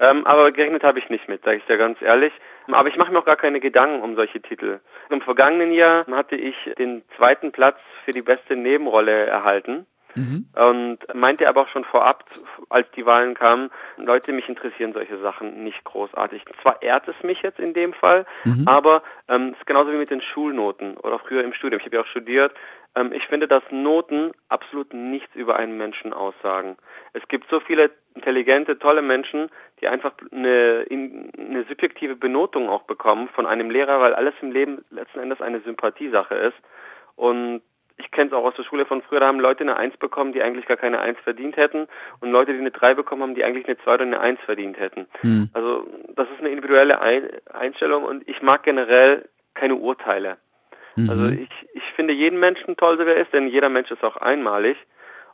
ähm, 0.00 0.26
aber 0.26 0.52
gerechnet 0.52 0.82
habe 0.82 0.98
ich 0.98 1.08
nicht 1.08 1.28
mit, 1.28 1.42
sage 1.44 1.58
ich 1.58 1.64
dir 1.64 1.78
ganz 1.78 2.00
ehrlich. 2.02 2.32
Aber 2.72 2.88
ich 2.88 2.96
mache 2.96 3.12
mir 3.12 3.20
auch 3.20 3.24
gar 3.24 3.36
keine 3.36 3.60
Gedanken 3.60 4.02
um 4.02 4.16
solche 4.16 4.40
Titel. 4.40 4.80
Im 5.10 5.20
vergangenen 5.20 5.72
Jahr 5.72 6.04
hatte 6.06 6.36
ich 6.36 6.56
den 6.78 7.02
zweiten 7.16 7.52
Platz 7.52 7.78
für 8.04 8.10
die 8.10 8.22
beste 8.22 8.56
Nebenrolle 8.56 9.26
erhalten. 9.26 9.86
Mhm. 10.16 10.46
Und 10.54 10.98
meinte 11.14 11.46
aber 11.46 11.62
auch 11.62 11.68
schon 11.68 11.84
vorab, 11.84 12.24
als 12.70 12.90
die 12.92 13.04
Wahlen 13.04 13.34
kamen, 13.34 13.70
Leute, 13.98 14.32
mich 14.32 14.48
interessieren 14.48 14.94
solche 14.94 15.18
Sachen 15.18 15.62
nicht 15.62 15.84
großartig. 15.84 16.42
Zwar 16.62 16.80
ehrt 16.80 17.06
es 17.06 17.22
mich 17.22 17.42
jetzt 17.42 17.60
in 17.60 17.74
dem 17.74 17.92
Fall, 17.92 18.24
mhm. 18.44 18.66
aber 18.66 19.02
ähm, 19.28 19.42
es 19.42 19.48
ähm, 19.48 19.54
ist 19.58 19.66
genauso 19.66 19.92
wie 19.92 19.96
mit 19.96 20.10
den 20.10 20.22
Schulnoten 20.22 20.96
oder 20.96 21.18
früher 21.18 21.44
im 21.44 21.52
Studium. 21.52 21.80
Ich 21.80 21.86
habe 21.86 21.96
ja 21.96 22.02
auch 22.02 22.06
studiert. 22.06 22.52
Ähm, 22.96 23.12
ich 23.12 23.24
finde, 23.26 23.46
dass 23.46 23.62
Noten 23.70 24.32
absolut 24.48 24.92
nichts 24.92 25.34
über 25.36 25.56
einen 25.56 25.76
Menschen 25.76 26.12
aussagen. 26.12 26.76
Es 27.12 27.26
gibt 27.28 27.48
so 27.48 27.60
viele 27.60 27.90
intelligente, 28.14 28.78
tolle 28.78 29.02
Menschen, 29.02 29.50
die 29.80 29.88
einfach 29.88 30.12
eine, 30.32 30.86
eine 30.90 31.64
subjektive 31.68 32.16
Benotung 32.16 32.68
auch 32.68 32.82
bekommen 32.82 33.28
von 33.28 33.46
einem 33.46 33.70
Lehrer, 33.70 34.00
weil 34.00 34.14
alles 34.14 34.34
im 34.40 34.50
Leben 34.50 34.84
letzten 34.90 35.20
Endes 35.20 35.40
eine 35.40 35.60
Sympathiesache 35.60 36.34
ist. 36.34 36.56
Und 37.14 37.62
ich 37.98 38.10
kenne 38.10 38.28
es 38.28 38.32
auch 38.32 38.44
aus 38.44 38.54
der 38.54 38.64
Schule 38.64 38.84
von 38.84 39.02
früher, 39.02 39.20
da 39.20 39.26
haben 39.26 39.40
Leute 39.40 39.60
eine 39.60 39.76
Eins 39.76 39.96
bekommen, 39.96 40.32
die 40.32 40.42
eigentlich 40.42 40.66
gar 40.66 40.76
keine 40.76 41.00
Eins 41.00 41.18
verdient 41.20 41.56
hätten 41.56 41.88
und 42.20 42.30
Leute, 42.30 42.52
die 42.52 42.58
eine 42.58 42.70
Drei 42.70 42.94
bekommen 42.94 43.22
haben, 43.22 43.34
die 43.34 43.44
eigentlich 43.44 43.66
eine 43.66 43.78
Zwei 43.78 43.94
oder 43.94 44.04
eine 44.04 44.20
Eins 44.20 44.40
verdient 44.40 44.78
hätten. 44.78 45.06
Hm. 45.20 45.48
Also 45.54 45.86
das 46.14 46.28
ist 46.30 46.40
eine 46.40 46.50
individuelle 46.50 47.00
Einstellung 47.00 48.04
und 48.04 48.28
ich 48.28 48.42
mag 48.42 48.64
generell 48.64 49.28
keine 49.54 49.76
Urteile. 49.76 50.36
Mhm. 50.96 51.10
Also 51.10 51.26
ich, 51.28 51.48
ich 51.74 51.84
finde 51.94 52.12
jeden 52.12 52.40
Menschen 52.40 52.76
toll, 52.76 52.98
so 52.98 53.06
wie 53.06 53.10
er 53.10 53.16
ist, 53.22 53.32
denn 53.32 53.48
jeder 53.48 53.68
Mensch 53.68 53.90
ist 53.90 54.02
auch 54.02 54.16
einmalig. 54.16 54.76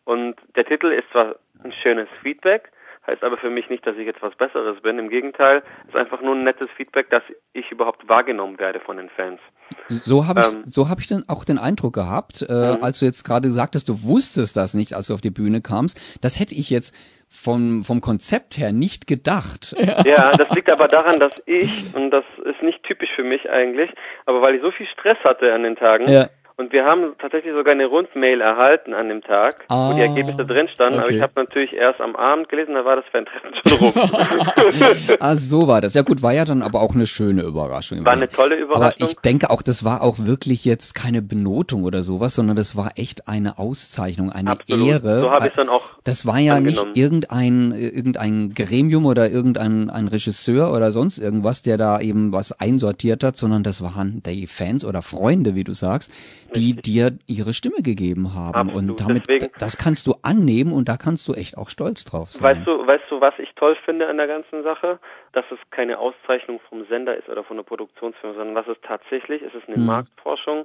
Und 0.05 0.37
der 0.57 0.64
Titel 0.64 0.88
ist 0.88 1.09
zwar 1.12 1.37
ein 1.62 1.72
schönes 1.72 2.09
Feedback, 2.22 2.71
heißt 3.06 3.22
aber 3.24 3.36
für 3.36 3.50
mich 3.50 3.68
nicht, 3.68 3.86
dass 3.86 3.96
ich 3.96 4.06
jetzt 4.06 4.22
was 4.22 4.34
Besseres 4.36 4.80
bin. 4.80 4.98
Im 4.98 5.08
Gegenteil, 5.08 5.62
es 5.82 5.88
ist 5.88 5.96
einfach 5.96 6.20
nur 6.22 6.34
ein 6.34 6.44
nettes 6.44 6.68
Feedback, 6.76 7.10
dass 7.10 7.22
ich 7.52 7.70
überhaupt 7.70 8.08
wahrgenommen 8.08 8.58
werde 8.58 8.80
von 8.80 8.96
den 8.96 9.08
Fans. 9.10 9.40
So 9.88 10.26
habe 10.26 10.40
ich, 10.40 10.54
ähm, 10.54 10.62
so 10.64 10.88
hab 10.88 11.00
ich 11.00 11.08
dann 11.08 11.24
auch 11.28 11.44
den 11.44 11.58
Eindruck 11.58 11.94
gehabt, 11.94 12.42
äh, 12.48 12.52
mhm. 12.52 12.82
als 12.82 13.00
du 13.00 13.04
jetzt 13.04 13.24
gerade 13.24 13.50
sagtest, 13.52 13.88
du 13.88 14.02
wusstest 14.02 14.56
das 14.56 14.74
nicht, 14.74 14.94
als 14.94 15.08
du 15.08 15.14
auf 15.14 15.20
die 15.20 15.30
Bühne 15.30 15.60
kamst. 15.60 16.00
Das 16.22 16.38
hätte 16.38 16.54
ich 16.54 16.70
jetzt 16.70 16.94
vom, 17.28 17.82
vom 17.82 18.00
Konzept 18.00 18.58
her 18.58 18.72
nicht 18.72 19.06
gedacht. 19.06 19.74
Ja, 20.04 20.32
das 20.32 20.50
liegt 20.50 20.70
aber 20.70 20.88
daran, 20.88 21.18
dass 21.18 21.32
ich, 21.46 21.94
und 21.94 22.10
das 22.10 22.24
ist 22.44 22.62
nicht 22.62 22.82
typisch 22.82 23.08
für 23.14 23.24
mich 23.24 23.48
eigentlich, 23.48 23.90
aber 24.26 24.42
weil 24.42 24.56
ich 24.56 24.62
so 24.62 24.70
viel 24.70 24.86
Stress 24.86 25.16
hatte 25.24 25.52
an 25.52 25.62
den 25.62 25.76
Tagen, 25.76 26.08
ja 26.08 26.26
und 26.62 26.72
wir 26.72 26.85
haben 26.85 27.14
tatsächlich 27.18 27.53
sogar 27.53 27.72
eine 27.72 27.87
Rundmail 27.87 28.40
erhalten 28.40 28.94
an 28.94 29.09
dem 29.09 29.20
Tag, 29.20 29.64
ah, 29.68 29.90
wo 29.90 29.94
die 29.94 30.01
ah, 30.01 30.05
Ergebnisse 30.05 30.46
drin 30.46 30.68
standen. 30.68 31.01
Okay. 31.01 31.03
Aber 31.03 31.12
ich 31.16 31.20
habe 31.20 31.33
natürlich 31.35 31.72
erst 31.72 32.01
am 32.01 32.14
Abend 32.14 32.48
gelesen, 32.48 32.75
da 32.75 32.85
war 32.85 32.94
das 32.96 33.05
Fan-Treffen 33.11 33.53
schon 33.66 33.79
rum. 33.79 35.16
ah, 35.20 35.35
so 35.35 35.66
war 35.66 35.81
das. 35.81 35.94
Ja 35.94 36.03
gut, 36.03 36.22
war 36.22 36.33
ja 36.33 36.44
dann 36.44 36.62
aber 36.62 36.81
auch 36.81 36.94
eine 36.94 37.07
schöne 37.07 37.42
Überraschung. 37.42 38.05
War 38.05 38.12
eine 38.12 38.29
tolle 38.29 38.55
Überraschung. 38.55 39.03
Aber 39.03 39.11
ich 39.11 39.16
denke 39.16 39.51
auch, 39.51 39.61
das 39.61 39.85
war 39.85 40.03
auch 40.03 40.18
wirklich 40.20 40.64
jetzt 40.64 40.94
keine 40.94 41.20
Benotung 41.20 41.83
oder 41.83 42.05
sowas, 42.05 42.35
sondern 42.35 42.55
das 42.55 42.77
war 42.77 42.92
echt 42.94 43.27
eine 43.27 43.59
Auszeichnung, 43.59 44.31
eine 44.31 44.53
Absolut. 44.53 44.88
Ehre. 44.88 45.20
So 45.20 45.31
habe 45.33 45.48
ich 45.48 45.55
dann 45.55 45.68
auch. 45.68 45.83
Das 46.05 46.27
war 46.27 46.38
ja 46.38 46.55
angenommen. 46.55 46.92
nicht 46.92 46.96
irgendein 46.96 47.72
irgendein 47.72 48.55
Gremium 48.55 49.07
oder 49.07 49.29
irgendein 49.29 49.90
ein 49.90 50.07
Regisseur 50.07 50.72
oder 50.72 50.93
sonst 50.93 51.18
irgendwas, 51.18 51.62
der 51.62 51.76
da 51.76 52.01
eben 52.01 52.32
was 52.32 52.53
einsortiert 52.53 53.24
hat, 53.24 53.36
sondern 53.36 53.64
das 53.64 53.82
waren 53.82 54.22
die 54.24 54.47
Fans 54.47 54.84
oder 54.84 55.03
Freunde, 55.03 55.57
wie 55.57 55.64
du 55.64 55.72
sagst, 55.72 56.11
die 56.55 56.74
dir 56.74 57.12
ihre 57.26 57.53
Stimme 57.53 57.82
gegeben 57.82 58.34
haben. 58.34 58.55
Absolut. 58.70 58.90
Und 58.90 59.00
damit, 59.00 59.28
Deswegen- 59.28 59.53
das 59.59 59.76
kannst 59.78 60.07
du 60.07 60.14
annehmen 60.22 60.72
und 60.72 60.88
da 60.88 60.96
kannst 60.96 61.26
du 61.28 61.32
echt 61.34 61.57
auch 61.57 61.68
stolz 61.70 62.05
drauf 62.05 62.30
sein. 62.30 62.57
Weißt 62.57 62.66
du, 62.66 62.86
weißt 62.86 63.05
du, 63.11 63.20
was 63.20 63.34
ich 63.38 63.50
toll 63.57 63.76
finde 63.84 64.09
an 64.09 64.16
der 64.16 64.26
ganzen 64.26 64.62
Sache? 64.62 64.98
Dass 65.32 65.44
es 65.50 65.59
keine 65.70 65.98
Auszeichnung 65.98 66.61
vom 66.68 66.84
Sender 66.86 67.16
ist 67.16 67.28
oder 67.28 67.44
von 67.44 67.57
der 67.57 67.64
Produktionsfirma, 67.64 68.34
sondern 68.36 68.55
was 68.55 68.68
es 68.68 68.80
tatsächlich 68.82 69.42
ist, 69.42 69.55
es 69.55 69.62
ist 69.62 69.68
eine 69.68 69.78
Mhm. 69.78 69.86
Marktforschung. 69.86 70.64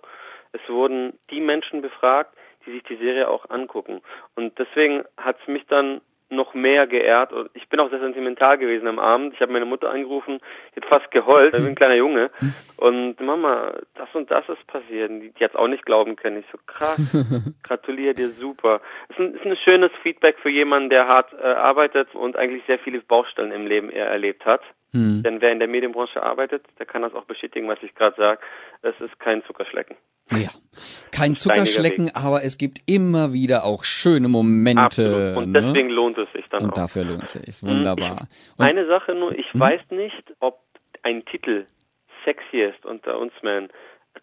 Es 0.54 0.62
wurden 0.70 1.14
die 1.30 1.42
Menschen 1.42 1.82
befragt, 1.82 2.34
die 2.66 2.72
sich 2.72 2.84
die 2.84 2.96
Serie 2.98 3.30
auch 3.30 3.50
angucken. 3.50 4.02
Und 4.36 4.58
deswegen 4.60 5.04
hat 5.18 5.38
es 5.42 5.48
mich 5.48 5.66
dann 5.68 6.02
noch 6.30 6.54
mehr 6.54 6.88
geehrt. 6.88 7.32
Und 7.32 7.50
ich 7.54 7.70
bin 7.70 7.80
auch 7.80 7.90
sehr 7.90 8.00
sentimental 8.00 8.58
gewesen 8.58 8.88
am 8.88 9.00
Abend. 9.00 9.34
Ich 9.34 9.42
habe 9.42 9.54
meine 9.54 9.66
Mutter 9.66 9.90
angerufen, 9.90 10.40
die 10.76 10.82
hat 10.82 10.90
fast 10.90 11.12
geheult, 11.12 11.54
ich 11.54 11.60
bin 11.60 11.70
ein 11.70 11.76
kleiner 11.76 11.96
Junge. 11.96 12.30
Und 12.78 13.20
Mama, 13.20 13.74
das 13.96 14.10
und 14.14 14.30
das 14.30 14.48
ist 14.50 14.66
passiert. 14.68 15.10
Die, 15.10 15.32
die 15.32 15.44
hat 15.44 15.52
es 15.52 15.56
auch 15.56 15.68
nicht 15.68 15.86
glauben 15.86 16.16
können. 16.16 16.40
Ich 16.40 16.46
so, 16.52 16.58
krass, 16.66 17.00
gratuliere 17.64 18.14
dir 18.14 18.30
super. 18.30 18.82
Es 19.10 19.16
ist 19.16 19.20
ein, 19.20 19.34
ist 19.36 19.46
ein 19.46 19.58
schönes 19.58 19.92
Feedback 20.04 20.38
für 20.40 20.50
jemanden, 20.50 20.90
der 20.90 21.08
hart 21.08 21.34
äh, 21.34 21.46
arbeitet 21.46 22.14
und 22.14 22.36
eigentlich 22.36 22.64
sehr 22.68 22.80
viele 22.80 23.00
Baustellen 23.02 23.52
im 23.52 23.68
Leben 23.68 23.90
eher 23.90 24.08
erlebt 24.08 24.46
hat. 24.46 24.62
Hm. 24.92 25.24
Denn 25.24 25.42
wer 25.42 25.52
in 25.52 25.60
der 25.60 25.68
Medienbranche 25.68 26.22
arbeitet, 26.22 26.66
der 26.80 26.86
kann 26.86 27.02
das 27.02 27.14
auch 27.14 27.26
bestätigen, 27.26 27.68
was 27.68 27.82
ich 27.82 27.94
gerade 27.96 28.16
sage. 28.16 28.42
Es 28.82 29.00
ist 29.02 29.20
kein 29.20 29.44
Zuckerschlecken. 29.44 29.98
Ja, 30.32 30.50
kein 31.12 31.36
Zuckerschlecken, 31.36 32.12
aber 32.16 32.44
es 32.44 32.58
gibt 32.58 32.80
immer 32.86 33.34
wieder 33.34 33.64
auch 33.64 33.84
schöne 33.84 34.28
Momente. 34.28 34.82
Absolut. 34.82 35.38
Und 35.38 35.52
ne? 35.52 35.62
deswegen 35.62 35.90
lohnt 35.90 36.18
es 36.18 36.32
sich 36.34 36.46
dann 36.50 36.64
Und 36.66 36.72
auch. 36.72 36.76
dafür 36.76 37.04
lohnt 37.06 37.24
es 37.24 37.34
sich. 37.34 37.64
Mhm. 37.64 37.78
Wunderbar. 37.78 38.28
Und 38.58 38.68
Eine 38.68 38.86
Sache 38.88 39.14
nur, 39.14 39.32
ich 39.38 39.54
Mhm. 39.54 39.60
weiß 39.60 39.82
nicht, 39.92 40.24
ob 40.40 40.60
ein 41.04 41.24
Titel 41.26 41.66
sexy 42.26 42.62
ist 42.62 42.86
unter 42.86 43.18
uns 43.20 43.32
Männern 43.42 43.70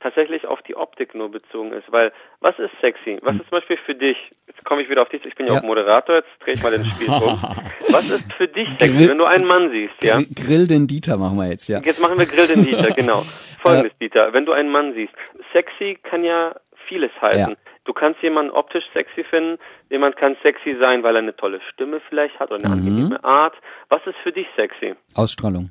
tatsächlich 0.00 0.46
auf 0.46 0.60
die 0.62 0.76
Optik 0.76 1.14
nur 1.14 1.30
bezogen 1.30 1.72
ist, 1.72 1.90
weil 1.92 2.12
was 2.40 2.58
ist 2.58 2.70
sexy? 2.80 3.18
Was 3.22 3.34
ist 3.34 3.42
zum 3.48 3.50
Beispiel 3.58 3.78
für 3.86 3.94
dich? 3.94 4.16
Jetzt 4.46 4.64
komme 4.64 4.82
ich 4.82 4.88
wieder 4.90 5.02
auf 5.02 5.08
dich, 5.08 5.24
ich 5.24 5.34
bin 5.34 5.46
ja. 5.46 5.54
Ja. 5.54 5.58
auch 5.60 5.64
Moderator, 5.64 6.16
jetzt 6.16 6.28
drehe 6.40 6.54
ich 6.54 6.62
mal 6.62 6.70
den 6.72 6.84
Spiel 6.84 7.08
um. 7.08 7.40
was 7.90 8.10
ist 8.10 8.32
für 8.34 8.48
dich 8.48 8.68
sexy, 8.78 8.92
Grill- 8.96 9.08
wenn 9.10 9.18
du 9.18 9.24
einen 9.24 9.46
Mann 9.46 9.70
siehst, 9.70 9.94
ja? 10.02 10.18
Grill, 10.34 10.66
den 10.66 10.86
Dieter 10.86 11.16
machen 11.16 11.36
wir 11.36 11.48
jetzt, 11.50 11.68
ja. 11.68 11.80
Jetzt 11.82 12.00
machen 12.00 12.18
wir 12.18 12.26
Grill 12.26 12.46
den 12.46 12.64
Dieter, 12.64 12.90
genau. 12.96 13.22
Folgendes, 13.62 13.96
Dieter, 13.98 14.32
wenn 14.32 14.44
du 14.44 14.52
einen 14.52 14.70
Mann 14.70 14.92
siehst, 14.94 15.12
sexy 15.52 15.98
kann 16.02 16.22
ja 16.24 16.54
vieles 16.88 17.10
heißen. 17.20 17.50
Ja. 17.52 17.56
Du 17.86 17.92
kannst 17.92 18.22
jemanden 18.22 18.50
optisch 18.50 18.84
sexy 18.94 19.24
finden, 19.24 19.58
jemand 19.90 20.16
kann 20.16 20.36
sexy 20.42 20.74
sein, 20.78 21.02
weil 21.02 21.16
er 21.16 21.20
eine 21.22 21.36
tolle 21.36 21.60
Stimme 21.72 22.00
vielleicht 22.08 22.38
hat 22.40 22.50
oder 22.50 22.64
eine 22.64 22.74
Mhm. 22.74 22.80
angenehme 22.88 23.24
Art. 23.24 23.54
Was 23.90 24.00
ist 24.06 24.16
für 24.22 24.32
dich 24.32 24.46
sexy? 24.56 24.94
Ausstrahlung. 25.14 25.70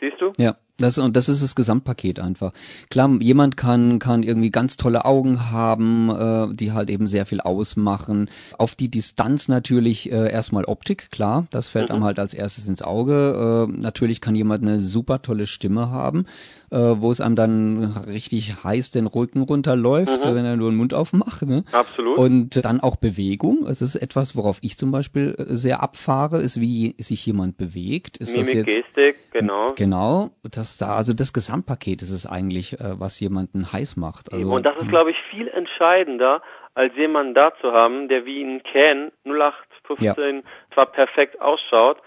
Siehst 0.00 0.20
du? 0.20 0.32
Ja, 0.38 0.54
das 0.82 0.98
und 0.98 1.16
das 1.16 1.28
ist 1.28 1.42
das 1.42 1.54
Gesamtpaket 1.54 2.20
einfach. 2.20 2.52
Klar, 2.90 3.10
jemand 3.20 3.56
kann 3.56 3.98
kann 3.98 4.22
irgendwie 4.22 4.50
ganz 4.50 4.76
tolle 4.76 5.04
Augen 5.04 5.50
haben, 5.50 6.10
äh, 6.10 6.54
die 6.54 6.72
halt 6.72 6.90
eben 6.90 7.06
sehr 7.06 7.26
viel 7.26 7.40
ausmachen. 7.40 8.30
Auf 8.58 8.74
die 8.74 8.90
Distanz 8.90 9.48
natürlich 9.48 10.10
äh, 10.10 10.30
erstmal 10.30 10.64
Optik, 10.64 11.10
klar, 11.10 11.46
das 11.50 11.68
fällt 11.68 11.90
einem 11.90 12.04
halt 12.04 12.18
als 12.18 12.34
erstes 12.34 12.68
ins 12.68 12.82
Auge. 12.82 13.68
Äh, 13.68 13.80
natürlich 13.80 14.20
kann 14.20 14.34
jemand 14.34 14.62
eine 14.62 14.80
super 14.80 15.22
tolle 15.22 15.46
Stimme 15.46 15.90
haben, 15.90 16.26
äh, 16.70 16.78
wo 16.78 17.10
es 17.10 17.20
einem 17.20 17.36
dann 17.36 17.84
richtig 18.08 18.62
heiß 18.64 18.90
den 18.90 19.06
Rücken 19.06 19.42
runterläuft, 19.42 20.24
wenn 20.24 20.44
er 20.44 20.56
nur 20.56 20.70
den 20.70 20.76
Mund 20.76 20.94
aufmacht. 20.94 21.42
Ne? 21.42 21.64
Absolut. 21.72 22.18
Und 22.18 22.64
dann 22.64 22.80
auch 22.80 22.96
Bewegung. 22.96 23.66
Es 23.66 23.82
ist 23.82 23.96
etwas, 23.96 24.36
worauf 24.36 24.58
ich 24.62 24.76
zum 24.76 24.90
Beispiel 24.90 25.34
äh, 25.38 25.54
sehr 25.56 25.82
abfahre, 25.82 26.40
ist 26.40 26.60
wie 26.60 26.94
sich 26.98 27.24
jemand 27.26 27.56
bewegt. 27.56 28.16
Ist 28.16 28.36
das 28.36 28.46
Mimik, 28.46 28.68
jetzt 28.68 28.94
Gestik, 28.94 29.16
genau. 29.32 29.72
Genau, 29.74 30.30
das 30.50 30.69
da, 30.78 30.96
also 30.96 31.12
das 31.14 31.32
Gesamtpaket 31.32 32.02
ist 32.02 32.10
es 32.10 32.26
eigentlich, 32.26 32.74
äh, 32.74 32.98
was 32.98 33.20
jemanden 33.20 33.72
heiß 33.72 33.96
macht. 33.96 34.32
Also, 34.32 34.50
Und 34.50 34.64
das 34.64 34.76
ist, 34.76 34.88
glaube 34.88 35.10
ich, 35.10 35.16
viel 35.30 35.48
entscheidender, 35.48 36.42
als 36.74 36.94
jemanden 36.96 37.34
da 37.34 37.52
zu 37.60 37.72
haben, 37.72 38.08
der 38.08 38.24
wie 38.24 38.40
ihn 38.40 38.62
Ken 38.62 39.12
0815 39.24 40.42
zwar 40.72 40.86
perfekt 40.86 41.40
ausschaut, 41.40 41.98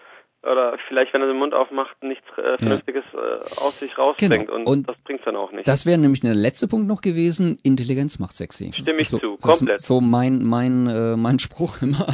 oder 0.44 0.78
vielleicht, 0.88 1.14
wenn 1.14 1.22
er 1.22 1.28
den 1.28 1.38
Mund 1.38 1.54
aufmacht, 1.54 1.96
nichts 2.04 2.26
äh, 2.38 2.58
Vernünftiges 2.58 3.04
äh, 3.14 3.62
aus 3.66 3.80
sich 3.80 3.98
rausbringt. 3.98 4.48
Genau. 4.48 4.54
Und, 4.56 4.66
Und 4.68 4.90
das 4.90 4.98
bringt 5.04 5.26
dann 5.26 5.36
auch 5.36 5.52
nicht. 5.52 5.68
das 5.68 5.86
wäre 5.86 5.98
nämlich 5.98 6.22
der 6.22 6.36
letzte 6.36 6.68
Punkt 6.68 6.88
noch 6.88 7.02
gewesen. 7.02 7.58
Intelligenz 7.64 8.20
macht 8.20 8.36
sexy. 8.36 8.72
Stimme 8.72 9.00
ich 9.02 9.08
so, 9.10 9.20
zu, 9.20 9.38
das 9.42 9.58
komplett. 9.60 9.80
Ist 9.80 9.86
so 9.86 10.02
mein 10.02 10.44
mein 10.44 10.88
äh, 10.88 11.16
mein 11.16 11.40
Spruch 11.46 11.82
immer. 11.82 12.08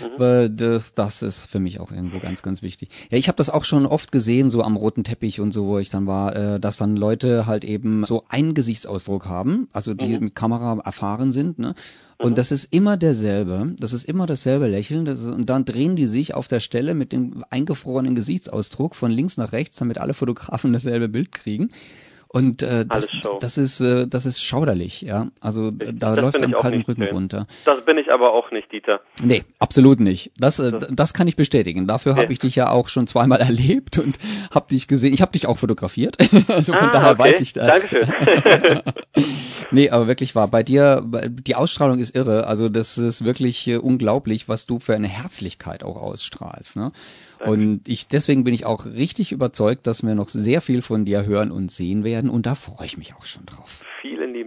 Mhm. 0.00 0.18
Weil 0.18 0.50
das, 0.50 0.94
das 0.94 1.22
ist 1.22 1.46
für 1.46 1.58
mich 1.60 1.80
auch 1.80 1.90
irgendwo 1.90 2.18
ganz 2.20 2.42
ganz 2.42 2.62
wichtig. 2.62 2.88
Ja, 3.10 3.18
ich 3.18 3.28
habe 3.28 3.36
das 3.36 3.50
auch 3.50 3.64
schon 3.64 3.86
oft 3.86 4.12
gesehen, 4.12 4.50
so 4.50 4.62
am 4.62 4.76
roten 4.76 5.04
Teppich 5.04 5.40
und 5.40 5.52
so, 5.52 5.66
wo 5.66 5.78
ich 5.78 5.90
dann 5.90 6.06
war, 6.06 6.34
äh, 6.34 6.60
dass 6.60 6.78
dann 6.78 6.96
Leute 6.96 7.46
halt 7.46 7.64
eben 7.64 8.04
so 8.04 8.24
einen 8.28 8.54
Gesichtsausdruck 8.54 9.26
haben, 9.26 9.68
also 9.72 9.94
die 9.94 10.14
Mhm. 10.18 10.24
mit 10.24 10.34
Kamera 10.34 10.78
erfahren 10.84 11.32
sind, 11.32 11.58
ne? 11.58 11.74
Und 12.18 12.38
das 12.38 12.52
ist 12.52 12.72
immer 12.72 12.96
derselbe, 12.96 13.74
das 13.78 13.92
ist 13.92 14.04
immer 14.04 14.26
dasselbe 14.26 14.66
Lächeln, 14.68 15.04
das 15.04 15.20
ist, 15.20 15.30
und 15.32 15.50
dann 15.50 15.64
drehen 15.64 15.96
die 15.96 16.06
sich 16.06 16.34
auf 16.34 16.48
der 16.48 16.60
Stelle 16.60 16.94
mit 16.94 17.12
dem 17.12 17.44
eingefrorenen 17.50 18.14
Gesichtsausdruck 18.14 18.94
von 18.94 19.10
links 19.10 19.36
nach 19.36 19.52
rechts, 19.52 19.76
damit 19.76 19.98
alle 19.98 20.14
Fotografen 20.14 20.72
dasselbe 20.72 21.08
Bild 21.08 21.32
kriegen. 21.32 21.70
Und 22.28 22.64
äh, 22.64 22.84
das, 22.84 23.06
das 23.38 23.58
ist 23.58 23.78
äh, 23.78 24.08
das 24.08 24.26
ist 24.26 24.42
schauderlich, 24.42 25.02
ja. 25.02 25.28
Also 25.40 25.70
da 25.70 26.16
Das 26.16 26.24
läuft 26.24 26.42
am 26.42 26.50
kalten 26.50 26.80
Rücken 26.82 27.04
schön. 27.04 27.12
runter. 27.14 27.46
Das 27.64 27.84
bin 27.84 27.96
ich 27.96 28.10
aber 28.10 28.32
auch 28.32 28.50
nicht, 28.50 28.72
Dieter. 28.72 29.00
Nee, 29.22 29.44
absolut 29.60 30.00
nicht. 30.00 30.32
Das 30.36 30.58
äh, 30.58 30.72
das 30.90 31.14
kann 31.14 31.28
ich 31.28 31.36
bestätigen. 31.36 31.86
Dafür 31.86 32.16
habe 32.16 32.26
Nee. 32.26 32.32
ich 32.32 32.38
dich 32.40 32.56
ja 32.56 32.70
auch 32.70 32.88
schon 32.88 33.06
zweimal 33.06 33.40
erlebt 33.40 33.98
und 33.98 34.18
habe 34.52 34.66
dich 34.68 34.88
gesehen. 34.88 35.14
Ich 35.14 35.22
habe 35.22 35.30
dich 35.30 35.46
auch 35.46 35.58
fotografiert. 35.58 36.16
also 36.48 36.72
von 36.72 36.88
Ah, 36.88 36.92
daher 36.92 37.10
okay. 37.12 37.22
weiß 37.22 37.40
ich 37.40 37.52
das. 37.52 37.68
Dankeschön. 37.70 38.82
Nee, 39.74 39.90
aber 39.90 40.06
wirklich 40.06 40.34
wahr. 40.34 40.48
Bei 40.48 40.62
dir, 40.62 41.04
die 41.28 41.56
Ausstrahlung 41.56 41.98
ist 41.98 42.14
irre. 42.14 42.46
Also 42.46 42.68
das 42.68 42.96
ist 42.96 43.24
wirklich 43.24 43.66
äh, 43.66 43.76
unglaublich, 43.76 44.48
was 44.48 44.66
du 44.66 44.78
für 44.78 44.94
eine 44.94 45.08
Herzlichkeit 45.08 45.82
auch 45.82 45.96
ausstrahlst. 45.96 46.76
Ne? 46.76 46.92
Und 47.44 47.88
ich, 47.88 48.06
deswegen 48.06 48.44
bin 48.44 48.54
ich 48.54 48.66
auch 48.66 48.86
richtig 48.86 49.32
überzeugt, 49.32 49.86
dass 49.86 50.02
wir 50.02 50.14
noch 50.14 50.28
sehr 50.28 50.60
viel 50.60 50.80
von 50.80 51.04
dir 51.04 51.26
hören 51.26 51.50
und 51.50 51.72
sehen 51.72 52.04
werden. 52.04 52.30
Und 52.30 52.46
da 52.46 52.54
freue 52.54 52.86
ich 52.86 52.96
mich 52.96 53.14
auch 53.14 53.24
schon 53.24 53.44
drauf. 53.46 53.84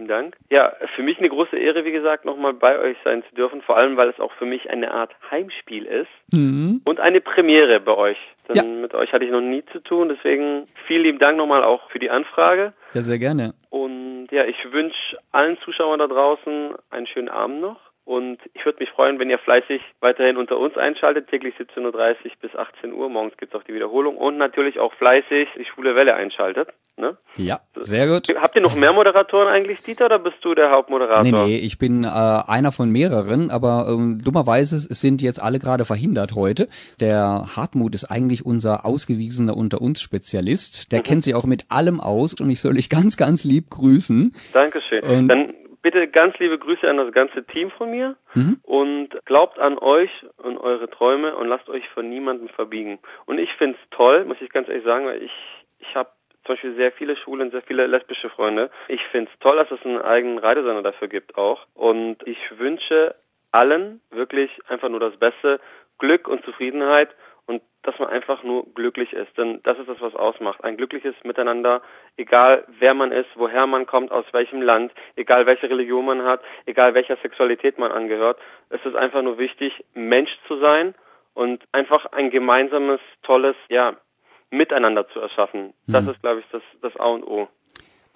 Vielen 0.08 0.22
Dank. 0.22 0.36
Ja, 0.48 0.72
für 0.96 1.02
mich 1.02 1.18
eine 1.18 1.28
große 1.28 1.56
Ehre, 1.58 1.84
wie 1.84 1.92
gesagt, 1.92 2.24
nochmal 2.24 2.54
bei 2.54 2.78
euch 2.78 2.96
sein 3.04 3.22
zu 3.28 3.34
dürfen. 3.34 3.60
Vor 3.60 3.76
allem, 3.76 3.98
weil 3.98 4.08
es 4.08 4.18
auch 4.18 4.32
für 4.32 4.46
mich 4.46 4.70
eine 4.70 4.90
Art 4.90 5.14
Heimspiel 5.30 5.84
ist 5.84 6.08
Mhm. 6.32 6.80
und 6.86 6.98
eine 7.00 7.20
Premiere 7.20 7.78
bei 7.80 7.94
euch. 7.94 8.16
Denn 8.48 8.56
Ja. 8.56 8.62
mit 8.62 8.94
euch 8.94 9.12
hatte 9.12 9.26
ich 9.26 9.30
noch 9.30 9.42
nie 9.42 9.62
zu 9.66 9.80
tun. 9.80 10.08
Deswegen 10.08 10.66
vielen 10.86 11.02
lieben 11.02 11.18
Dank 11.18 11.36
nochmal 11.36 11.62
auch 11.62 11.90
für 11.90 11.98
die 11.98 12.08
Anfrage. 12.08 12.72
Ja, 12.94 13.02
sehr 13.02 13.18
gerne. 13.18 13.52
Und 13.68 14.28
ja, 14.30 14.46
ich 14.46 14.56
wünsche 14.72 15.18
allen 15.32 15.58
Zuschauern 15.58 15.98
da 15.98 16.06
draußen 16.06 16.70
einen 16.90 17.06
schönen 17.06 17.28
Abend 17.28 17.60
noch. 17.60 17.78
Und 18.08 18.38
ich 18.54 18.64
würde 18.64 18.78
mich 18.80 18.88
freuen, 18.88 19.18
wenn 19.18 19.28
ihr 19.28 19.38
fleißig 19.38 19.82
weiterhin 20.00 20.38
unter 20.38 20.56
uns 20.56 20.78
einschaltet, 20.78 21.28
täglich 21.28 21.54
17.30 21.56 21.82
Uhr 21.84 22.14
bis 22.40 22.56
18 22.56 22.94
Uhr. 22.94 23.10
Morgens 23.10 23.36
gibt's 23.36 23.54
auch 23.54 23.62
die 23.64 23.74
Wiederholung. 23.74 24.16
Und 24.16 24.38
natürlich 24.38 24.78
auch 24.78 24.94
fleißig 24.94 25.46
die 25.58 25.66
schwule 25.66 25.94
Welle 25.94 26.14
einschaltet. 26.14 26.70
Ne? 26.96 27.18
Ja, 27.36 27.60
sehr 27.74 28.06
gut. 28.08 28.34
Habt 28.40 28.56
ihr 28.56 28.62
noch 28.62 28.74
mehr 28.74 28.94
Moderatoren 28.94 29.48
eigentlich, 29.48 29.80
Dieter, 29.82 30.06
oder 30.06 30.18
bist 30.18 30.38
du 30.40 30.54
der 30.54 30.70
Hauptmoderator? 30.70 31.22
Nee, 31.22 31.32
nee, 31.48 31.58
ich 31.58 31.76
bin 31.76 32.04
äh, 32.04 32.08
einer 32.08 32.72
von 32.72 32.88
mehreren, 32.90 33.50
aber 33.50 33.88
ähm, 33.90 34.22
dummerweise 34.24 34.76
es 34.76 34.84
sind 35.02 35.20
jetzt 35.20 35.42
alle 35.42 35.58
gerade 35.58 35.84
verhindert 35.84 36.34
heute. 36.34 36.68
Der 37.00 37.44
Hartmut 37.56 37.94
ist 37.94 38.06
eigentlich 38.06 38.46
unser 38.46 38.86
ausgewiesener 38.86 39.54
unter 39.54 39.82
uns 39.82 40.00
Spezialist. 40.00 40.92
Der 40.92 41.02
kennt 41.02 41.24
sich 41.24 41.34
auch 41.34 41.44
mit 41.44 41.66
allem 41.68 42.00
aus 42.00 42.32
und 42.40 42.48
ich 42.48 42.62
soll 42.62 42.72
dich 42.74 42.88
ganz, 42.88 43.18
ganz 43.18 43.44
lieb 43.44 43.68
grüßen. 43.68 44.34
Dankeschön. 44.54 45.02
Und- 45.04 45.28
Dann 45.28 45.52
bitte 45.82 46.08
ganz 46.08 46.38
liebe 46.38 46.58
Grüße 46.58 46.88
an 46.88 46.96
das 46.96 47.12
ganze 47.12 47.44
Team 47.46 47.70
von 47.70 47.90
mir 47.90 48.16
Mhm. 48.34 48.58
und 48.62 49.08
glaubt 49.24 49.58
an 49.58 49.78
euch 49.78 50.10
und 50.36 50.58
eure 50.58 50.88
Träume 50.90 51.36
und 51.36 51.48
lasst 51.48 51.68
euch 51.68 51.88
von 51.90 52.08
niemandem 52.08 52.48
verbiegen. 52.48 52.98
Und 53.26 53.38
ich 53.38 53.52
find's 53.54 53.78
toll, 53.90 54.24
muss 54.24 54.40
ich 54.40 54.50
ganz 54.50 54.68
ehrlich 54.68 54.84
sagen, 54.84 55.06
weil 55.06 55.22
ich, 55.22 55.32
ich 55.78 55.94
habe 55.94 56.10
zum 56.44 56.54
Beispiel 56.54 56.74
sehr 56.76 56.92
viele 56.92 57.16
Schwule 57.16 57.44
und 57.44 57.50
sehr 57.50 57.62
viele 57.62 57.86
lesbische 57.86 58.30
Freunde. 58.30 58.70
Ich 58.88 59.02
find's 59.10 59.32
toll, 59.40 59.56
dass 59.56 59.70
es 59.70 59.84
einen 59.84 60.00
eigenen 60.00 60.38
Radiosender 60.38 60.82
dafür 60.82 61.08
gibt 61.08 61.36
auch. 61.36 61.66
Und 61.74 62.16
ich 62.26 62.38
wünsche 62.58 63.14
allen 63.52 64.00
wirklich 64.10 64.50
einfach 64.68 64.88
nur 64.88 65.00
das 65.00 65.16
Beste, 65.16 65.60
Glück 65.98 66.28
und 66.28 66.44
Zufriedenheit 66.44 67.10
und 67.48 67.62
dass 67.82 67.98
man 67.98 68.10
einfach 68.10 68.42
nur 68.42 68.66
glücklich 68.74 69.12
ist. 69.14 69.36
Denn 69.38 69.60
das 69.64 69.78
ist 69.78 69.88
das, 69.88 70.00
was 70.00 70.14
ausmacht. 70.14 70.62
Ein 70.62 70.76
glückliches 70.76 71.14
Miteinander, 71.24 71.80
egal 72.18 72.64
wer 72.78 72.92
man 72.92 73.10
ist, 73.10 73.30
woher 73.34 73.66
man 73.66 73.86
kommt, 73.86 74.12
aus 74.12 74.26
welchem 74.32 74.60
Land, 74.60 74.92
egal 75.16 75.46
welche 75.46 75.68
Religion 75.68 76.04
man 76.04 76.22
hat, 76.22 76.42
egal 76.66 76.92
welcher 76.92 77.16
Sexualität 77.16 77.78
man 77.78 77.90
angehört. 77.90 78.38
Es 78.68 78.84
ist 78.84 78.94
einfach 78.94 79.22
nur 79.22 79.38
wichtig, 79.38 79.72
Mensch 79.94 80.30
zu 80.46 80.58
sein 80.58 80.94
und 81.32 81.64
einfach 81.72 82.04
ein 82.12 82.30
gemeinsames, 82.30 83.00
tolles, 83.22 83.56
ja, 83.68 83.96
Miteinander 84.50 85.08
zu 85.08 85.20
erschaffen. 85.20 85.74
Das 85.86 86.06
ist, 86.06 86.20
glaube 86.22 86.40
ich, 86.40 86.46
das, 86.52 86.62
das 86.80 86.96
A 86.96 87.06
und 87.06 87.22
O. 87.22 87.48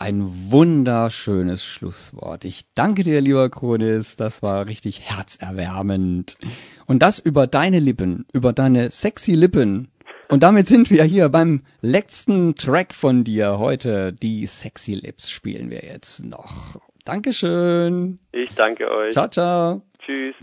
Ein 0.02 0.50
wunderschönes 0.50 1.64
Schlusswort. 1.64 2.44
Ich 2.44 2.64
danke 2.74 3.04
dir, 3.04 3.20
lieber 3.20 3.48
Kronis. 3.50 4.16
Das 4.16 4.42
war 4.42 4.66
richtig 4.66 5.00
herzerwärmend. 5.02 6.38
Und 6.86 7.04
das 7.04 7.20
über 7.20 7.46
deine 7.46 7.78
Lippen, 7.78 8.26
über 8.32 8.52
deine 8.52 8.90
sexy 8.90 9.36
Lippen. 9.36 9.92
Und 10.28 10.42
damit 10.42 10.66
sind 10.66 10.90
wir 10.90 11.04
hier 11.04 11.28
beim 11.28 11.62
letzten 11.82 12.56
Track 12.56 12.94
von 12.94 13.22
dir 13.22 13.60
heute. 13.60 14.12
Die 14.12 14.44
Sexy 14.44 14.94
Lips 14.94 15.30
spielen 15.30 15.70
wir 15.70 15.84
jetzt 15.84 16.24
noch. 16.24 16.80
Dankeschön. 17.04 18.18
Ich 18.32 18.52
danke 18.56 18.90
euch. 18.90 19.12
Ciao, 19.12 19.28
ciao. 19.28 19.82
Tschüss. 20.04 20.34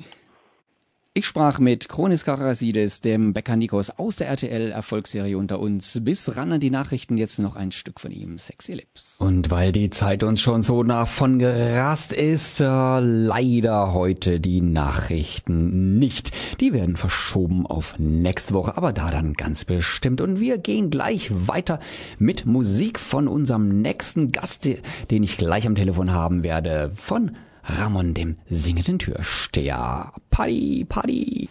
Ich 1.20 1.26
sprach 1.26 1.60
mit 1.60 1.90
Chronis 1.90 2.24
Karasides, 2.24 3.02
dem 3.02 3.34
Bäcker 3.34 3.58
Nikos 3.58 3.90
aus 3.90 4.16
der 4.16 4.30
RTL-Erfolgsserie 4.30 5.38
unter 5.38 5.60
uns. 5.60 6.00
Bis 6.02 6.38
ran 6.38 6.54
an 6.54 6.62
die 6.62 6.70
Nachrichten 6.70 7.18
jetzt 7.18 7.40
noch 7.40 7.58
ein 7.58 7.74
Stück 7.74 8.00
von 8.00 8.12
ihm, 8.12 8.38
Sexy 8.40 8.76
Lips. 8.76 9.18
Und 9.20 9.52
weil 9.52 9.74
die 9.74 9.90
Zeit 9.90 10.24
uns 10.24 10.40
schon 10.40 10.62
so 10.62 10.82
nah 10.82 11.06
von 11.06 11.38
gerast 11.38 12.14
ist, 12.14 12.62
äh, 12.62 12.64
leider 13.02 13.92
heute 13.92 14.40
die 14.40 14.62
Nachrichten 14.62 16.00
nicht. 16.00 16.32
Die 16.62 16.72
werden 16.72 16.96
verschoben 16.96 17.68
auf 17.68 18.00
nächste 18.00 18.54
Woche, 18.54 18.78
aber 18.78 18.94
da 18.94 19.12
dann 19.12 19.34
ganz 19.34 19.66
bestimmt. 19.66 20.22
Und 20.22 20.40
wir 20.40 20.58
gehen 20.58 20.90
gleich 20.90 21.32
weiter 21.32 21.80
mit 22.18 22.46
Musik 22.46 22.98
von 22.98 23.28
unserem 23.28 23.82
nächsten 23.82 24.32
Gast, 24.32 24.70
den 25.12 25.24
ich 25.24 25.38
gleich 25.38 25.68
am 25.68 25.76
Telefon 25.76 26.14
haben 26.14 26.44
werde, 26.44 26.94
von 26.96 27.36
Ramon, 27.70 28.14
dem 28.14 28.38
singenden 28.50 29.00
Türsteher. 29.00 30.12
Party, 30.32 30.86
Party. 30.88 31.50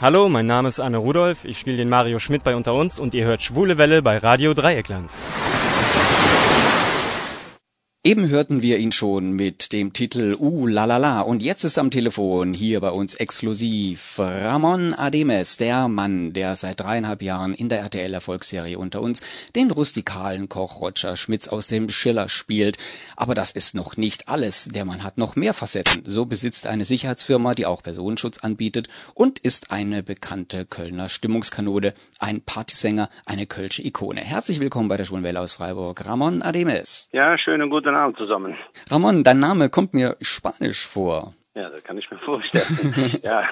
Hallo, 0.00 0.28
mein 0.28 0.46
Name 0.46 0.68
ist 0.68 0.80
Anne 0.80 0.96
Rudolf, 0.96 1.44
ich 1.44 1.58
spiele 1.58 1.76
den 1.76 1.88
Mario 1.88 2.18
Schmidt 2.18 2.42
bei 2.42 2.56
Unter 2.56 2.74
uns 2.74 2.98
und 2.98 3.14
ihr 3.14 3.24
hört 3.24 3.42
Schwule 3.42 3.78
Welle 3.78 4.02
bei 4.02 4.18
Radio 4.18 4.52
Dreieckland. 4.52 5.10
Eben 8.04 8.30
hörten 8.30 8.62
wir 8.62 8.78
ihn 8.78 8.90
schon 8.90 9.30
mit 9.30 9.72
dem 9.72 9.92
Titel 9.92 10.34
Uh 10.36 10.66
la 10.66 10.86
la 10.86 10.96
la 10.96 11.20
und 11.20 11.40
jetzt 11.40 11.62
ist 11.62 11.78
am 11.78 11.92
Telefon 11.92 12.52
hier 12.52 12.80
bei 12.80 12.90
uns 12.90 13.14
exklusiv 13.14 14.18
Ramon 14.18 14.92
Ademes, 14.92 15.56
der 15.56 15.86
Mann, 15.86 16.32
der 16.32 16.56
seit 16.56 16.80
dreieinhalb 16.80 17.22
Jahren 17.22 17.54
in 17.54 17.68
der 17.68 17.78
RTL-Erfolgsserie 17.78 18.76
unter 18.76 19.02
uns 19.02 19.22
den 19.54 19.70
rustikalen 19.70 20.48
Koch 20.48 20.80
Roger 20.80 21.16
Schmitz 21.16 21.46
aus 21.46 21.68
dem 21.68 21.88
Schiller 21.90 22.28
spielt. 22.28 22.76
Aber 23.16 23.34
das 23.34 23.52
ist 23.52 23.76
noch 23.76 23.96
nicht 23.96 24.28
alles. 24.28 24.64
Der 24.64 24.84
Mann 24.84 25.04
hat 25.04 25.16
noch 25.16 25.36
mehr 25.36 25.54
Facetten. 25.54 26.02
So 26.04 26.26
besitzt 26.26 26.66
eine 26.66 26.82
Sicherheitsfirma, 26.82 27.54
die 27.54 27.66
auch 27.66 27.84
Personenschutz 27.84 28.38
anbietet 28.38 28.88
und 29.14 29.38
ist 29.38 29.70
eine 29.70 30.02
bekannte 30.02 30.66
Kölner 30.66 31.08
Stimmungskanone, 31.08 31.94
ein 32.18 32.40
Partysänger, 32.40 33.10
eine 33.26 33.46
kölsche 33.46 33.86
Ikone. 33.86 34.22
Herzlich 34.22 34.58
willkommen 34.58 34.88
bei 34.88 34.96
der 34.96 35.04
Schwulenwelle 35.04 35.38
aus 35.38 35.52
Freiburg, 35.52 36.04
Ramon 36.04 36.42
Ademes. 36.42 37.08
Ja, 37.12 37.38
schönen 37.38 37.70
guten 37.70 37.91
Abend 37.94 38.16
zusammen. 38.16 38.56
Ramon, 38.90 39.24
dein 39.24 39.38
Name 39.38 39.68
kommt 39.68 39.94
mir 39.94 40.16
spanisch 40.20 40.86
vor. 40.86 41.34
Ja, 41.54 41.68
das 41.68 41.84
kann 41.84 41.98
ich 41.98 42.10
mir 42.10 42.18
vorstellen. 42.18 43.20
ja, 43.22 43.46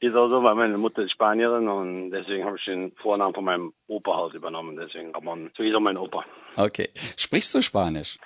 ist 0.00 0.16
auch 0.16 0.28
so, 0.28 0.42
weil 0.42 0.56
meine 0.56 0.78
Mutter 0.78 1.02
ist 1.02 1.12
Spanierin 1.12 1.68
und 1.68 2.10
deswegen 2.10 2.44
habe 2.44 2.56
ich 2.56 2.64
den 2.64 2.92
Vornamen 2.96 3.34
von 3.34 3.44
meinem 3.44 3.72
Opa 3.86 4.16
halt 4.16 4.34
übernommen. 4.34 4.76
Deswegen 4.76 5.14
Ramon, 5.14 5.50
so 5.56 5.62
ist 5.62 5.74
auch 5.74 5.80
mein 5.80 5.96
Opa. 5.96 6.24
Okay. 6.56 6.88
Sprichst 7.16 7.54
du 7.54 7.62
Spanisch? 7.62 8.18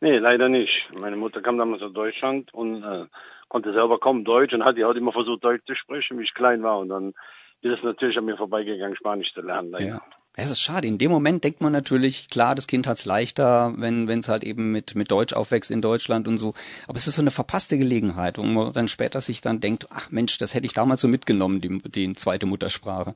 Nee, 0.00 0.18
leider 0.18 0.48
nicht. 0.48 0.88
Meine 1.00 1.16
Mutter 1.16 1.40
kam 1.40 1.56
damals 1.56 1.82
aus 1.82 1.92
Deutschland 1.92 2.52
und 2.52 2.82
äh, 2.82 3.06
konnte 3.48 3.72
selber 3.72 3.98
kaum 4.00 4.24
Deutsch 4.24 4.52
und 4.52 4.64
hat 4.64 4.76
die 4.76 4.84
halt 4.84 4.96
immer 4.96 5.12
versucht, 5.12 5.44
Deutsch 5.44 5.64
zu 5.66 5.76
sprechen, 5.76 6.18
wie 6.18 6.24
ich 6.24 6.34
klein 6.34 6.62
war. 6.62 6.78
Und 6.78 6.88
dann 6.88 7.14
ist 7.60 7.78
es 7.78 7.82
natürlich 7.84 8.18
an 8.18 8.24
mir 8.24 8.36
vorbeigegangen, 8.36 8.96
Spanisch 8.96 9.32
zu 9.32 9.40
lernen. 9.40 9.70
Leider. 9.70 9.86
Ja. 9.86 10.02
Es 10.36 10.50
ist 10.50 10.60
schade. 10.60 10.88
In 10.88 10.98
dem 10.98 11.12
Moment 11.12 11.44
denkt 11.44 11.60
man 11.60 11.72
natürlich, 11.72 12.28
klar, 12.28 12.56
das 12.56 12.66
Kind 12.66 12.88
hat's 12.88 13.04
leichter, 13.04 13.72
wenn 13.76 14.08
es 14.08 14.28
halt 14.28 14.42
eben 14.42 14.72
mit 14.72 14.96
mit 14.96 15.10
Deutsch 15.10 15.32
aufwächst 15.32 15.70
in 15.70 15.80
Deutschland 15.80 16.26
und 16.26 16.38
so. 16.38 16.54
Aber 16.88 16.96
es 16.96 17.06
ist 17.06 17.14
so 17.14 17.22
eine 17.22 17.30
verpasste 17.30 17.78
Gelegenheit, 17.78 18.36
wo 18.36 18.42
man 18.42 18.72
dann 18.72 18.88
später 18.88 19.20
sich 19.20 19.40
dann 19.42 19.60
denkt, 19.60 19.86
ach 19.90 20.10
Mensch, 20.10 20.36
das 20.38 20.54
hätte 20.54 20.66
ich 20.66 20.72
damals 20.72 21.02
so 21.02 21.08
mitgenommen, 21.08 21.60
die, 21.60 21.78
die 21.78 22.12
zweite 22.14 22.46
Muttersprache. 22.46 23.14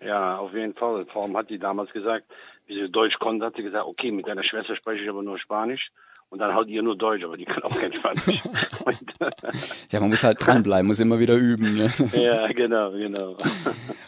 Ja, 0.00 0.36
auf 0.36 0.54
jeden 0.54 0.74
Fall. 0.74 1.04
Vor 1.06 1.24
allem 1.24 1.36
hat 1.36 1.50
die 1.50 1.58
damals 1.58 1.92
gesagt, 1.92 2.26
wie 2.66 2.74
sie 2.74 2.88
Deutsch 2.88 3.18
konnte, 3.18 3.46
hat 3.46 3.56
sie 3.56 3.62
gesagt, 3.62 3.86
okay, 3.86 4.12
mit 4.12 4.28
deiner 4.28 4.44
Schwester 4.44 4.74
spreche 4.76 5.02
ich 5.02 5.08
aber 5.08 5.22
nur 5.22 5.38
Spanisch. 5.38 5.90
Und 6.32 6.38
dann 6.38 6.54
halt 6.54 6.68
ihr 6.68 6.82
nur 6.82 6.96
Deutsch, 6.96 7.22
aber 7.22 7.36
die 7.36 7.44
kann 7.44 7.62
auch 7.62 7.78
kein 7.78 7.92
Spanisch. 7.92 8.42
ja, 9.92 10.00
man 10.00 10.08
muss 10.08 10.24
halt 10.24 10.38
dranbleiben, 10.40 10.86
muss 10.86 10.98
immer 10.98 11.18
wieder 11.18 11.36
üben. 11.36 11.74
Ne? 11.74 11.90
ja, 12.14 12.50
genau, 12.52 12.90
genau. 12.92 13.36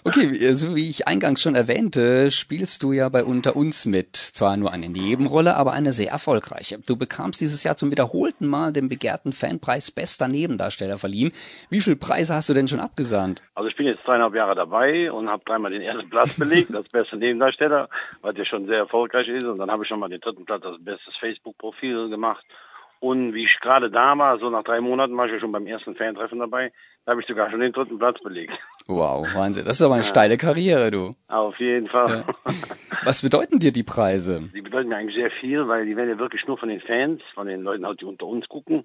Okay, 0.04 0.30
so 0.54 0.74
wie 0.74 0.88
ich 0.88 1.06
eingangs 1.06 1.42
schon 1.42 1.54
erwähnte, 1.54 2.30
spielst 2.30 2.82
du 2.82 2.92
ja 2.92 3.10
bei 3.10 3.24
Unter 3.24 3.56
uns 3.56 3.84
mit. 3.84 4.16
Zwar 4.16 4.56
nur 4.56 4.72
eine 4.72 4.88
Nebenrolle, 4.88 5.54
aber 5.56 5.72
eine 5.72 5.92
sehr 5.92 6.12
erfolgreiche. 6.12 6.78
Du 6.78 6.96
bekamst 6.96 7.42
dieses 7.42 7.62
Jahr 7.62 7.76
zum 7.76 7.90
wiederholten 7.90 8.46
Mal 8.46 8.72
den 8.72 8.88
begehrten 8.88 9.34
Fanpreis 9.34 9.90
Bester 9.90 10.26
Nebendarsteller 10.26 10.96
verliehen. 10.96 11.30
Wie 11.68 11.82
viele 11.82 11.96
Preise 11.96 12.34
hast 12.34 12.48
du 12.48 12.54
denn 12.54 12.68
schon 12.68 12.80
abgesandt? 12.80 13.42
Also 13.54 13.68
ich 13.68 13.76
bin 13.76 13.86
jetzt 13.86 14.00
dreieinhalb 14.06 14.34
Jahre 14.34 14.54
dabei 14.54 15.12
und 15.12 15.28
habe 15.28 15.42
dreimal 15.44 15.70
den 15.70 15.82
ersten 15.82 16.08
Platz 16.08 16.38
belegt 16.38 16.74
als 16.74 16.88
bester 16.88 17.16
Nebendarsteller, 17.16 17.90
was 18.22 18.34
ja 18.34 18.46
schon 18.46 18.64
sehr 18.66 18.78
erfolgreich 18.78 19.28
ist. 19.28 19.46
Und 19.46 19.58
dann 19.58 19.70
habe 19.70 19.82
ich 19.82 19.88
schon 19.88 20.00
mal 20.00 20.08
den 20.08 20.20
dritten 20.20 20.46
Platz 20.46 20.64
als 20.64 20.82
bestes 20.82 21.14
Facebook-Profil 21.16 22.13
gemacht. 22.14 22.44
Und 23.00 23.34
wie 23.34 23.44
ich 23.44 23.60
gerade 23.60 23.90
da 23.90 24.16
war, 24.16 24.38
so 24.38 24.48
nach 24.48 24.64
drei 24.64 24.80
Monaten 24.80 25.16
war 25.16 25.26
ich 25.26 25.32
ja 25.32 25.40
schon 25.40 25.52
beim 25.52 25.66
ersten 25.66 25.94
Fantreffen 25.94 26.38
dabei, 26.38 26.72
da 27.04 27.12
habe 27.12 27.20
ich 27.20 27.26
sogar 27.26 27.50
schon 27.50 27.60
den 27.60 27.72
dritten 27.72 27.98
Platz 27.98 28.18
belegt. 28.22 28.54
Wow, 28.86 29.26
Wahnsinn. 29.34 29.66
Das 29.66 29.76
ist 29.76 29.82
aber 29.82 29.94
eine 29.94 30.02
ja. 30.02 30.08
steile 30.08 30.38
Karriere, 30.38 30.90
du. 30.90 31.14
Auf 31.28 31.58
jeden 31.58 31.88
Fall. 31.88 32.24
Ja. 32.26 32.52
Was 33.04 33.20
bedeuten 33.20 33.58
dir 33.58 33.72
die 33.72 33.82
Preise? 33.82 34.48
Die 34.54 34.62
bedeuten 34.62 34.88
mir 34.88 34.96
eigentlich 34.96 35.16
sehr 35.16 35.30
viel, 35.30 35.68
weil 35.68 35.84
die 35.84 35.96
werden 35.96 36.08
ja 36.08 36.18
wirklich 36.18 36.46
nur 36.46 36.56
von 36.56 36.70
den 36.70 36.80
Fans, 36.80 37.20
von 37.34 37.46
den 37.46 37.62
Leuten 37.62 37.86
halt, 37.86 38.00
die 38.00 38.06
unter 38.06 38.26
uns 38.26 38.48
gucken, 38.48 38.84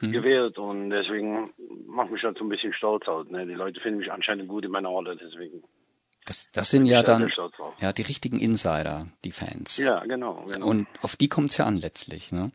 mhm. 0.00 0.12
gewählt. 0.12 0.58
Und 0.58 0.88
deswegen 0.88 1.50
macht 1.86 2.10
mich 2.10 2.22
das 2.22 2.36
so 2.38 2.44
ein 2.44 2.48
bisschen 2.48 2.72
stolz 2.72 3.06
aus. 3.06 3.28
Ne? 3.28 3.44
Die 3.44 3.52
Leute 3.52 3.80
finden 3.80 3.98
mich 3.98 4.10
anscheinend 4.10 4.48
gut 4.48 4.64
in 4.64 4.70
meiner 4.70 4.88
Rolle, 4.88 5.14
deswegen. 5.16 5.62
Das, 6.28 6.50
das 6.52 6.70
sind 6.70 6.84
ja 6.84 7.02
dann 7.02 7.32
ja 7.80 7.94
die 7.94 8.02
richtigen 8.02 8.38
Insider, 8.38 9.06
die 9.24 9.32
Fans. 9.32 9.78
Ja, 9.78 10.04
genau. 10.04 10.44
genau. 10.52 10.66
Und 10.66 10.86
auf 11.00 11.16
die 11.16 11.28
kommt's 11.28 11.56
ja 11.56 11.64
an 11.64 11.78
letztlich, 11.78 12.32
ne? 12.32 12.52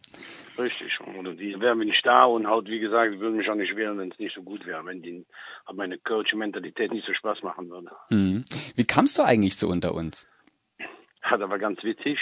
Richtig. 0.60 1.00
Und 1.00 1.40
die 1.40 1.60
wären 1.60 1.80
mir 1.80 1.86
nicht 1.86 2.06
da 2.06 2.26
und 2.26 2.46
halt, 2.46 2.68
wie 2.68 2.80
gesagt, 2.80 3.20
würden 3.20 3.38
mich 3.38 3.50
auch 3.50 3.56
nicht 3.56 3.76
wehren, 3.76 3.98
wenn 3.98 4.12
es 4.12 4.20
nicht 4.20 4.36
so 4.36 4.44
gut 4.44 4.64
wäre, 4.68 4.86
wenn 4.86 5.02
die 5.02 5.26
meine 5.74 5.98
Coach-Mentalität 5.98 6.94
nicht 6.94 7.08
so 7.08 7.16
Spaß 7.16 7.42
machen 7.42 7.72
würde. 7.72 7.90
Mhm. 8.12 8.46
Wie 8.76 8.86
kamst 8.86 9.18
du 9.18 9.24
eigentlich 9.24 9.58
zu 9.58 9.68
unter 9.68 9.96
uns? 9.96 10.30
Hat 11.24 11.42
aber 11.42 11.58
ganz 11.58 11.84
witzig, 11.84 12.20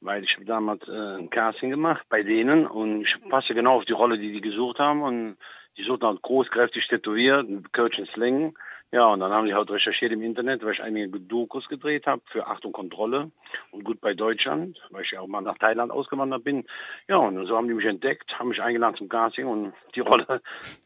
weil 0.00 0.24
ich 0.24 0.34
habe 0.34 0.46
damals 0.46 0.82
äh, 0.88 1.18
ein 1.18 1.30
Casting 1.30 1.70
gemacht 1.70 2.04
bei 2.08 2.24
denen 2.24 2.66
und 2.66 3.02
ich 3.02 3.14
passe 3.30 3.54
genau 3.54 3.76
auf 3.76 3.84
die 3.84 3.92
Rolle, 3.92 4.18
die 4.18 4.32
die 4.32 4.40
gesucht 4.40 4.80
haben 4.80 5.02
und 5.02 5.36
die 5.76 5.84
suchten 5.84 6.08
halt 6.08 6.22
groß, 6.22 6.50
kräftig 6.50 6.88
tätowiert, 6.88 7.46
Coach 7.72 8.00
in 8.00 8.06
Slang 8.06 8.58
ja, 8.90 9.06
und 9.06 9.20
dann 9.20 9.32
haben 9.32 9.46
die 9.46 9.52
halt 9.52 9.70
recherchiert 9.70 10.12
im 10.12 10.22
Internet, 10.22 10.64
weil 10.64 10.72
ich 10.72 10.82
einige 10.82 11.20
Dokus 11.20 11.68
gedreht 11.68 12.06
habe 12.06 12.22
für 12.32 12.46
Achtung 12.46 12.72
Kontrolle 12.72 13.30
und 13.70 13.84
gut 13.84 14.00
bei 14.00 14.14
Deutschland, 14.14 14.78
weil 14.90 15.04
ich 15.04 15.10
ja 15.10 15.20
auch 15.20 15.26
mal 15.26 15.42
nach 15.42 15.58
Thailand 15.58 15.92
ausgewandert 15.92 16.42
bin. 16.42 16.64
Ja, 17.06 17.16
und 17.16 17.46
so 17.46 17.54
haben 17.54 17.68
die 17.68 17.74
mich 17.74 17.84
entdeckt, 17.84 18.38
haben 18.38 18.48
mich 18.48 18.62
eingeladen 18.62 18.96
zum 18.96 19.10
Casting 19.10 19.46
und 19.46 19.74
die 19.94 20.00
Rolle 20.00 20.40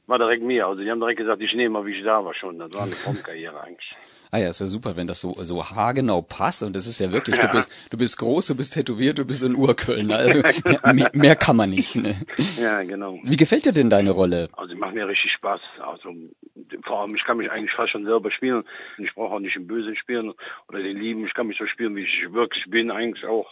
war 0.08 0.18
direkt 0.18 0.42
mir. 0.42 0.66
Also 0.66 0.82
die 0.82 0.90
haben 0.90 0.98
direkt 0.98 1.20
gesagt, 1.20 1.40
ich 1.42 1.54
nehme 1.54 1.74
mal, 1.74 1.86
wie 1.86 1.96
ich 1.96 2.04
da 2.04 2.24
war 2.24 2.34
schon. 2.34 2.58
Das 2.58 2.74
war 2.74 2.82
eine 2.82 2.90
Traumkarriere 2.92 3.60
eigentlich. 3.60 3.94
Ah 4.34 4.38
ja, 4.38 4.48
ist 4.48 4.60
ja 4.62 4.66
super, 4.66 4.96
wenn 4.96 5.06
das 5.06 5.20
so 5.20 5.34
so 5.42 5.62
haargenau 5.62 6.22
passt 6.22 6.62
und 6.62 6.74
das 6.74 6.86
ist 6.86 6.98
ja 6.98 7.12
wirklich, 7.12 7.36
ja. 7.36 7.46
du 7.46 7.48
bist 7.54 7.70
du 7.90 7.98
bist 7.98 8.16
groß, 8.16 8.46
du 8.46 8.56
bist 8.56 8.72
tätowiert, 8.72 9.18
du 9.18 9.26
bist 9.26 9.44
ein 9.44 9.54
Urkölner, 9.54 10.16
also 10.16 10.40
mehr, 10.94 11.10
mehr, 11.12 11.36
kann 11.36 11.54
man 11.54 11.68
nicht. 11.68 11.96
Ne? 11.96 12.16
Ja, 12.58 12.82
genau. 12.82 13.18
Wie 13.24 13.36
gefällt 13.36 13.66
dir 13.66 13.72
denn 13.72 13.90
deine 13.90 14.10
Rolle? 14.10 14.48
Also 14.56 14.72
die 14.72 14.80
macht 14.80 14.94
mir 14.94 15.06
richtig 15.06 15.32
Spaß. 15.32 15.60
Also 15.82 16.14
vor 16.84 17.00
allem, 17.00 17.14
ich 17.14 17.24
kann 17.24 17.36
mich 17.36 17.50
eigentlich 17.50 17.72
fast 17.72 17.92
schon 17.92 18.04
selber 18.04 18.30
spielen. 18.30 18.64
Ich 18.98 19.14
brauche 19.14 19.34
auch 19.34 19.40
nicht 19.40 19.56
den 19.56 19.66
Bösen 19.66 19.96
spielen 19.96 20.32
oder 20.68 20.82
den 20.82 20.96
Lieben. 20.96 21.26
Ich 21.26 21.34
kann 21.34 21.46
mich 21.46 21.58
so 21.58 21.66
spielen, 21.66 21.96
wie 21.96 22.04
ich 22.04 22.32
wirklich 22.32 22.64
bin, 22.68 22.90
eigentlich 22.90 23.24
auch. 23.26 23.48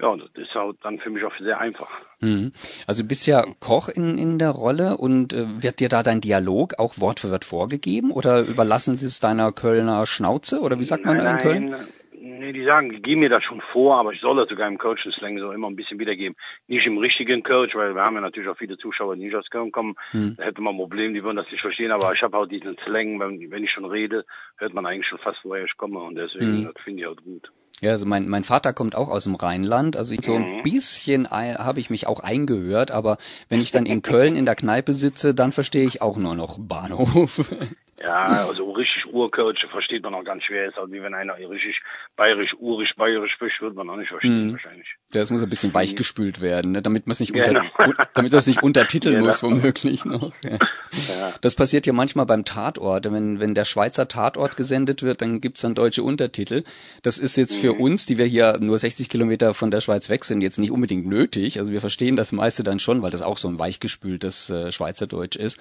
Ja, 0.00 0.16
das 0.16 0.30
ist 0.34 0.54
halt 0.54 0.78
dann 0.82 0.98
für 0.98 1.10
mich 1.10 1.24
auch 1.24 1.32
sehr 1.38 1.60
einfach. 1.60 1.90
Mhm. 2.20 2.52
Also 2.86 3.02
du 3.02 3.08
bist 3.08 3.26
ja 3.26 3.44
Koch 3.60 3.90
in, 3.90 4.16
in 4.16 4.38
der 4.38 4.50
Rolle 4.50 4.96
und 4.96 5.34
äh, 5.34 5.62
wird 5.62 5.80
dir 5.80 5.90
da 5.90 6.02
dein 6.02 6.22
Dialog 6.22 6.78
auch 6.78 7.00
Wort 7.00 7.20
für 7.20 7.30
Wort 7.30 7.44
vorgegeben 7.44 8.10
oder 8.10 8.40
überlassen 8.40 8.96
sie 8.96 9.06
es 9.06 9.20
deiner 9.20 9.52
Kölner 9.52 10.06
Schnauze 10.06 10.60
oder 10.60 10.78
wie 10.78 10.84
sagt 10.84 11.04
man 11.04 11.18
nein, 11.18 11.36
in 11.36 11.42
Köln? 11.42 11.68
Nein, 11.70 11.86
Nee, 12.22 12.52
die 12.52 12.64
sagen, 12.64 12.90
die 12.90 13.00
geben 13.00 13.20
mir 13.20 13.30
das 13.30 13.42
schon 13.44 13.62
vor, 13.72 13.96
aber 13.96 14.12
ich 14.12 14.20
soll 14.20 14.36
das 14.36 14.50
sogar 14.50 14.68
im 14.68 14.76
Coaching-Slang 14.76 15.38
so 15.38 15.52
immer 15.52 15.68
ein 15.70 15.76
bisschen 15.76 15.98
wiedergeben. 15.98 16.36
Nicht 16.66 16.86
im 16.86 16.98
richtigen 16.98 17.42
Coach, 17.42 17.74
weil 17.74 17.94
wir 17.94 18.02
haben 18.02 18.16
ja 18.16 18.20
natürlich 18.20 18.48
auch 18.50 18.58
viele 18.58 18.76
Zuschauer, 18.76 19.16
die 19.16 19.24
nicht 19.24 19.34
aus 19.34 19.48
Köln 19.48 19.72
kommen. 19.72 19.94
Hm. 20.10 20.34
Da 20.36 20.44
hätte 20.44 20.60
man 20.60 20.74
ein 20.74 20.78
Problem, 20.78 21.14
die 21.14 21.24
würden 21.24 21.38
das 21.38 21.50
nicht 21.50 21.62
verstehen, 21.62 21.92
aber 21.92 22.12
ich 22.12 22.22
habe 22.22 22.36
auch 22.36 22.46
diesen 22.46 22.76
Slang, 22.84 23.18
wenn, 23.20 23.50
wenn 23.50 23.64
ich 23.64 23.70
schon 23.70 23.86
rede, 23.86 24.26
hört 24.58 24.74
man 24.74 24.84
eigentlich 24.84 25.06
schon 25.06 25.18
fast, 25.18 25.38
woher 25.44 25.64
ich 25.64 25.76
komme 25.78 25.98
und 26.00 26.14
deswegen, 26.14 26.58
hm. 26.58 26.64
das 26.64 26.82
finde 26.84 27.00
ich 27.00 27.06
halt 27.06 27.24
gut. 27.24 27.50
Ja, 27.80 27.92
also 27.92 28.04
mein, 28.04 28.28
mein 28.28 28.44
Vater 28.44 28.74
kommt 28.74 28.94
auch 28.94 29.08
aus 29.08 29.24
dem 29.24 29.36
Rheinland, 29.36 29.96
also 29.96 30.14
so 30.20 30.34
ein 30.34 30.56
mhm. 30.58 30.62
bisschen 30.62 31.30
habe 31.30 31.80
ich 31.80 31.88
mich 31.88 32.06
auch 32.06 32.20
eingehört, 32.20 32.90
aber 32.90 33.16
wenn 33.48 33.62
ich 33.62 33.70
dann 33.70 33.86
in 33.86 34.02
Köln 34.02 34.36
in 34.36 34.44
der 34.44 34.54
Kneipe 34.54 34.92
sitze, 34.92 35.34
dann 35.34 35.50
verstehe 35.50 35.86
ich 35.86 36.02
auch 36.02 36.18
nur 36.18 36.34
noch 36.34 36.58
Bahnhof. 36.58 37.50
Ja, 38.02 38.46
also 38.48 38.70
richtig 38.72 39.04
Urkölsch 39.12 39.66
versteht 39.70 40.02
man 40.02 40.14
auch 40.14 40.24
ganz 40.24 40.44
schwer. 40.44 40.68
Ist 40.68 40.76
halt 40.76 40.90
wie 40.90 41.02
wenn 41.02 41.12
einer 41.12 41.36
richtig 41.36 41.78
bayerisch, 42.16 42.54
urisch, 42.58 42.94
bayerisch 42.96 43.32
spricht, 43.32 43.60
wird 43.60 43.74
man 43.74 43.90
auch 43.90 43.96
nicht 43.96 44.08
verstehen 44.08 44.46
Mhm. 44.48 44.52
wahrscheinlich. 44.52 44.86
Ja, 45.12 45.20
das 45.20 45.30
muss 45.30 45.42
ein 45.42 45.50
bisschen 45.50 45.74
weichgespült 45.74 46.40
werden, 46.40 46.72
ne? 46.72 46.80
damit 46.80 47.06
man 47.06 47.12
es 47.12 47.20
nicht, 47.20 47.34
Genau. 47.34 47.60
unter, 47.60 47.88
un- 47.88 47.94
damit 48.14 48.32
man 48.32 48.38
es 48.38 48.46
nicht 48.46 48.62
untertiteln 48.62 49.16
Genau. 49.16 49.26
muss, 49.26 49.42
womöglich 49.42 50.06
noch. 50.06 50.32
Ja. 50.44 50.52
Ja. 50.52 51.32
Das 51.42 51.54
passiert 51.54 51.86
ja 51.86 51.92
manchmal 51.92 52.24
beim 52.24 52.46
Tatort. 52.46 53.04
Wenn, 53.12 53.38
wenn 53.38 53.54
der 53.54 53.66
Schweizer 53.66 54.08
Tatort 54.08 54.56
gesendet 54.56 55.02
wird, 55.02 55.20
dann 55.20 55.42
gibt's 55.42 55.60
dann 55.60 55.74
deutsche 55.74 56.02
Untertitel. 56.02 56.62
Das 57.02 57.18
ist 57.18 57.36
jetzt 57.36 57.54
für 57.54 57.74
Mhm. 57.74 57.80
uns, 57.80 58.06
die 58.06 58.16
wir 58.16 58.24
hier 58.24 58.56
nur 58.60 58.78
60 58.78 59.10
Kilometer 59.10 59.52
von 59.52 59.70
der 59.70 59.80
Schweiz 59.82 60.08
weg 60.08 60.24
sind, 60.24 60.40
jetzt 60.40 60.58
nicht 60.58 60.70
unbedingt 60.70 61.06
nötig. 61.06 61.58
Also 61.58 61.70
wir 61.70 61.80
verstehen 61.82 62.16
das 62.16 62.32
meiste 62.32 62.62
dann 62.64 62.78
schon, 62.78 63.02
weil 63.02 63.10
das 63.10 63.20
auch 63.20 63.36
so 63.36 63.46
ein 63.48 63.58
weichgespültes 63.58 64.48
äh, 64.48 64.72
Schweizerdeutsch 64.72 65.36
ist. 65.36 65.60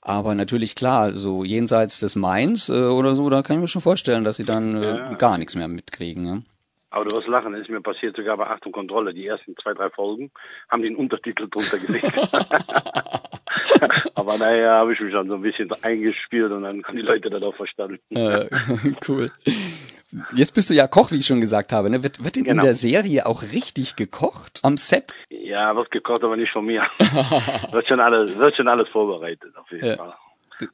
Aber 0.00 0.34
natürlich 0.34 0.74
klar, 0.74 1.12
so 1.14 1.44
jenseits 1.44 2.00
des 2.00 2.16
Mains 2.16 2.68
äh, 2.68 2.72
oder 2.88 3.14
so, 3.14 3.28
da 3.30 3.42
kann 3.42 3.56
ich 3.56 3.60
mir 3.62 3.68
schon 3.68 3.82
vorstellen, 3.82 4.24
dass 4.24 4.36
sie 4.36 4.44
dann 4.44 4.76
äh, 4.76 4.96
Ja. 4.96 5.14
gar 5.14 5.38
nichts 5.38 5.54
mehr 5.56 5.68
mitkriegen. 5.68 6.26
Ja? 6.26 6.38
Aber 6.90 7.04
du 7.04 7.16
wirst 7.16 7.28
lachen, 7.28 7.52
das 7.52 7.62
ist 7.62 7.70
mir 7.70 7.82
passiert 7.82 8.16
sogar 8.16 8.36
bei 8.38 8.46
Achtung 8.46 8.72
Kontrolle. 8.72 9.12
Die 9.12 9.26
ersten 9.26 9.54
zwei, 9.62 9.74
drei 9.74 9.90
Folgen 9.90 10.30
haben 10.70 10.82
den 10.82 10.96
Untertitel 10.96 11.46
drunter 11.50 11.78
gelegt. 11.78 12.06
Aber 14.14 14.38
naja, 14.38 14.78
habe 14.78 14.94
ich 14.94 15.00
mich 15.00 15.12
dann 15.12 15.28
so 15.28 15.34
ein 15.34 15.42
bisschen 15.42 15.68
eingespielt 15.82 16.50
und 16.50 16.62
dann 16.62 16.82
haben 16.84 16.96
die 16.96 17.02
Leute 17.02 17.28
das 17.28 17.42
auch 17.42 17.54
verstanden. 17.54 17.98
Äh, 18.10 18.46
cool. 19.08 19.30
Jetzt 20.32 20.54
bist 20.54 20.70
du 20.70 20.74
ja 20.74 20.86
Koch, 20.86 21.10
wie 21.10 21.16
ich 21.18 21.26
schon 21.26 21.40
gesagt 21.40 21.72
habe. 21.72 21.90
Ne? 21.90 22.02
Wird, 22.02 22.24
wird 22.24 22.36
in, 22.36 22.44
in 22.44 22.50
Genau. 22.52 22.62
der 22.62 22.74
Serie 22.74 23.26
auch 23.26 23.42
richtig 23.42 23.94
gekocht 23.96 24.60
am 24.62 24.76
Set? 24.78 25.14
Ja, 25.28 25.76
wird 25.76 25.90
gekocht, 25.90 26.24
aber 26.24 26.36
nicht 26.36 26.52
von 26.52 26.64
mir. 26.64 26.82
wird 27.72 27.86
schon 27.88 28.00
alles, 28.00 28.38
wird 28.38 28.56
schon 28.56 28.68
alles 28.68 28.88
vorbereitet, 28.88 29.54
auf 29.56 29.70
jeden 29.70 29.86
Ja. 29.86 29.96
Fall. 29.96 30.14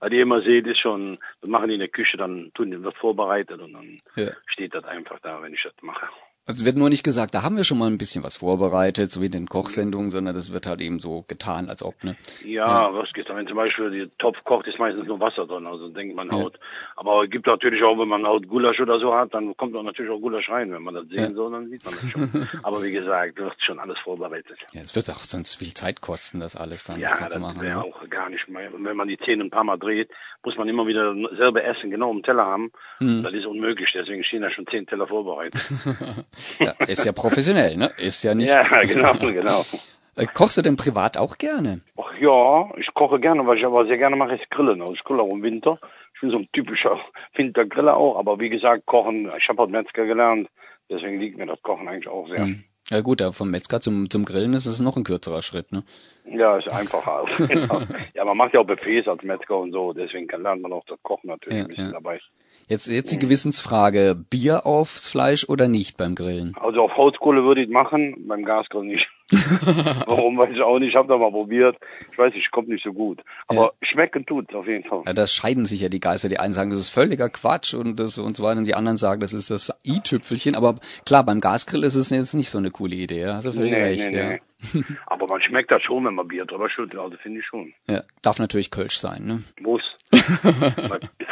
Weil 0.00 0.10
die 0.10 0.20
immer 0.20 0.40
seht, 0.40 0.66
ist 0.66 0.78
schon, 0.78 1.18
das 1.42 1.50
machen 1.50 1.68
die 1.68 1.74
in 1.74 1.80
der 1.80 1.88
Küche, 1.90 2.16
dann 2.16 2.50
tun 2.54 2.70
die, 2.70 2.82
wird 2.82 2.96
vorbereitet 2.96 3.60
und 3.60 3.72
dann 3.74 3.98
Ja. 4.16 4.30
steht 4.46 4.74
das 4.74 4.84
einfach 4.84 5.18
da, 5.20 5.42
wenn 5.42 5.52
ich 5.52 5.62
das 5.62 5.74
mache. 5.82 6.06
Also 6.46 6.66
wird 6.66 6.76
nur 6.76 6.90
nicht 6.90 7.04
gesagt, 7.04 7.34
da 7.34 7.42
haben 7.42 7.56
wir 7.56 7.64
schon 7.64 7.78
mal 7.78 7.86
ein 7.90 7.96
bisschen 7.96 8.22
was 8.22 8.36
vorbereitet, 8.36 9.10
so 9.10 9.22
wie 9.22 9.26
in 9.26 9.32
den 9.32 9.46
Kochsendungen, 9.48 10.10
sondern 10.10 10.34
das 10.34 10.52
wird 10.52 10.66
halt 10.66 10.82
eben 10.82 10.98
so 10.98 11.24
getan, 11.26 11.70
als 11.70 11.82
ob, 11.82 12.04
ne? 12.04 12.16
Ja, 12.44 12.92
was 12.92 13.10
geht 13.14 13.30
da? 13.30 13.36
Wenn 13.36 13.46
zum 13.46 13.56
Beispiel 13.56 13.90
die 13.90 14.10
Topf 14.18 14.36
kocht, 14.44 14.66
ist 14.66 14.78
meistens 14.78 15.06
nur 15.06 15.18
Wasser 15.20 15.46
drin, 15.46 15.66
also 15.66 15.88
denkt 15.88 16.14
man 16.14 16.28
Ja. 16.28 16.34
haut. 16.34 16.58
Aber 16.96 17.24
es 17.24 17.30
gibt 17.30 17.46
natürlich 17.46 17.82
auch, 17.82 17.98
wenn 17.98 18.08
man 18.08 18.26
haut 18.26 18.46
Gulasch 18.46 18.78
oder 18.78 19.00
so 19.00 19.14
hat, 19.14 19.32
dann 19.32 19.56
kommt 19.56 19.74
auch 19.74 19.82
natürlich 19.82 20.12
auch 20.12 20.20
Gulasch 20.20 20.50
rein. 20.50 20.70
Wenn 20.70 20.82
man 20.82 20.92
das 20.94 21.06
sehen 21.06 21.30
Ja. 21.30 21.32
soll, 21.32 21.50
dann 21.50 21.70
sieht 21.70 21.82
man 21.82 21.94
das 21.94 22.04
schon. 22.10 22.30
Aber 22.62 22.82
wie 22.82 22.92
gesagt, 22.92 23.38
wird 23.38 23.54
schon 23.62 23.78
alles 23.78 23.98
vorbereitet. 24.00 24.58
Ja, 24.72 24.82
es 24.82 24.94
wird 24.94 25.08
auch 25.10 25.22
sonst 25.22 25.54
viel 25.54 25.72
Zeit 25.72 26.02
kosten, 26.02 26.40
das 26.40 26.56
alles 26.56 26.84
dann 26.84 27.00
Ja, 27.00 27.16
zu 27.16 27.24
das 27.24 27.38
machen. 27.38 27.62
wäre 27.62 27.78
Ne? 27.78 27.84
auch 27.84 28.08
gar 28.10 28.28
nicht 28.28 28.46
mehr. 28.48 28.72
Und 28.74 28.84
wenn 28.84 28.98
man 28.98 29.08
die 29.08 29.16
Zähne 29.18 29.44
ein 29.44 29.50
paar 29.50 29.64
Mal 29.64 29.78
dreht, 29.78 30.10
muss 30.44 30.56
man 30.56 30.68
immer 30.68 30.86
wieder 30.86 31.14
selber 31.36 31.64
essen, 31.64 31.90
genau 31.90 32.10
im 32.10 32.22
Teller 32.22 32.44
haben. 32.46 32.70
Hm. 32.98 33.22
Das 33.22 33.32
ist 33.32 33.46
unmöglich, 33.46 33.90
deswegen 33.94 34.24
stehen 34.24 34.42
da 34.42 34.50
schon 34.50 34.66
zehn 34.66 34.86
Teller 34.86 35.06
vorbereitet. 35.06 35.60
Ja, 36.58 36.72
ist 36.86 37.04
ja 37.04 37.12
professionell, 37.12 37.76
ne? 37.76 37.90
Ist 37.98 38.22
ja 38.22 38.34
nicht. 38.34 38.48
ja, 38.48 38.62
genau, 38.82 39.14
genau. 39.14 39.64
Äh, 40.16 40.26
Kochst 40.32 40.56
du 40.56 40.62
denn 40.62 40.76
privat 40.76 41.16
auch 41.18 41.38
gerne? 41.38 41.80
Ach 41.98 42.12
ja, 42.20 42.70
ich 42.76 42.92
koche 42.94 43.18
gerne, 43.18 43.46
was 43.46 43.58
ich 43.58 43.66
aber 43.66 43.84
sehr 43.86 43.98
gerne 43.98 44.14
mache, 44.14 44.36
ist 44.36 44.48
Grillen. 44.50 44.80
Also 44.80 44.94
ich 44.94 45.02
grille 45.02 45.22
auch 45.22 45.32
im 45.32 45.42
Winter. 45.42 45.80
Ich 46.14 46.20
bin 46.20 46.30
so 46.30 46.38
ein 46.38 46.48
typischer 46.52 47.00
Wintergriller 47.34 47.96
auch, 47.96 48.16
aber 48.16 48.38
wie 48.38 48.48
gesagt, 48.48 48.86
Kochen, 48.86 49.30
ich 49.36 49.48
habe 49.48 49.62
halt 49.62 49.70
Metzger 49.70 50.06
gelernt, 50.06 50.48
deswegen 50.88 51.18
liegt 51.18 51.36
mir 51.36 51.46
das 51.46 51.60
Kochen 51.62 51.88
eigentlich 51.88 52.08
auch 52.08 52.28
sehr. 52.28 52.44
Hm. 52.44 52.62
Ja 52.90 53.00
gut, 53.00 53.22
aber 53.22 53.32
vom 53.32 53.50
Metzger 53.50 53.80
zum, 53.80 54.10
zum 54.10 54.24
Grillen 54.24 54.52
ist 54.54 54.66
es 54.66 54.80
noch 54.80 54.96
ein 54.96 55.04
kürzerer 55.04 55.42
Schritt, 55.42 55.72
ne? 55.72 55.82
Ja, 56.26 56.56
ist 56.58 56.70
einfacher. 56.70 57.22
auch. 57.22 57.28
Genau. 57.48 57.80
ja, 58.14 58.24
man 58.24 58.36
macht 58.36 58.54
ja 58.54 58.60
auch 58.60 58.66
Buffets 58.66 59.08
als 59.08 59.22
Metzger 59.22 59.58
und 59.58 59.72
so, 59.72 59.92
deswegen 59.92 60.26
kann, 60.26 60.42
lernt 60.42 60.62
man 60.62 60.72
auch 60.72 60.84
das 60.86 60.98
Kochen 61.02 61.28
natürlich 61.28 61.58
Ja, 61.58 61.64
ein 61.64 61.68
bisschen 61.68 61.86
ja. 61.86 61.92
dabei. 61.92 62.20
Jetzt, 62.68 62.86
jetzt 62.88 63.12
die 63.12 63.18
Gewissensfrage, 63.18 64.16
Bier 64.30 64.64
aufs 64.64 65.08
Fleisch 65.08 65.46
oder 65.48 65.68
nicht 65.68 65.96
beim 65.96 66.14
Grillen? 66.14 66.54
Also 66.60 66.82
auf 66.82 66.96
Holzkohle 66.96 67.44
würde 67.44 67.62
ich 67.62 67.68
machen, 67.68 68.24
beim 68.26 68.44
Gasgrill 68.44 68.84
nicht. 68.84 69.06
Warum 70.06 70.38
weiß 70.38 70.50
ich 70.52 70.62
auch 70.62 70.78
nicht, 70.78 70.90
ich 70.90 70.96
habe 70.96 71.08
da 71.08 71.16
mal 71.16 71.30
probiert. 71.30 71.76
Ich 72.10 72.18
weiß 72.18 72.32
nicht, 72.34 72.50
kommt 72.50 72.68
nicht 72.68 72.84
so 72.84 72.92
gut. 72.92 73.22
Aber 73.48 73.72
schmecken 73.82 74.24
tut's 74.26 74.54
auf 74.54 74.66
jeden 74.66 74.84
Fall. 74.84 75.02
Ja, 75.06 75.12
da 75.12 75.26
scheiden 75.26 75.66
sich 75.66 75.80
ja 75.80 75.88
die 75.88 76.00
Geister. 76.00 76.28
Die 76.28 76.38
einen 76.38 76.52
sagen, 76.52 76.70
das 76.70 76.80
ist 76.80 76.90
völliger 76.90 77.28
Quatsch 77.28 77.74
und 77.74 77.98
das 78.00 78.18
und 78.18 78.36
so 78.36 78.42
weiter. 78.42 78.58
Und 78.58 78.66
die 78.66 78.74
anderen 78.74 78.96
sagen, 78.96 79.20
das 79.20 79.32
ist 79.32 79.50
das 79.50 79.72
i-Tüpfelchen. 79.84 80.54
Aber 80.54 80.76
klar, 81.04 81.24
beim 81.24 81.40
Gasgrill 81.40 81.84
ist 81.84 81.94
es 81.94 82.10
jetzt 82.10 82.34
nicht 82.34 82.50
so 82.50 82.58
eine 82.58 82.70
coole 82.70 82.96
Idee. 82.96 83.24
Da 83.24 83.36
hast 83.36 83.46
du 83.46 83.52
völlig 83.52 83.74
recht. 83.74 84.12
ja. 84.12 84.36
Aber 85.06 85.26
man 85.28 85.42
schmeckt 85.42 85.70
das 85.70 85.82
schon, 85.82 86.04
wenn 86.06 86.14
man 86.14 86.26
Bier 86.28 86.44
drüber 86.46 86.70
schüttelt. 86.70 86.96
Also 86.96 87.16
finde 87.18 87.40
ich 87.40 87.46
schon. 87.46 87.74
ja. 87.86 88.02
Darf 88.22 88.38
natürlich 88.38 88.70
Kölsch 88.70 88.96
sein, 88.96 89.26
ne? 89.26 89.42
Muss. 89.60 89.82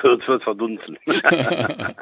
wird, 0.02 0.26
wird 0.28 0.42
verdunsten. 0.42 0.98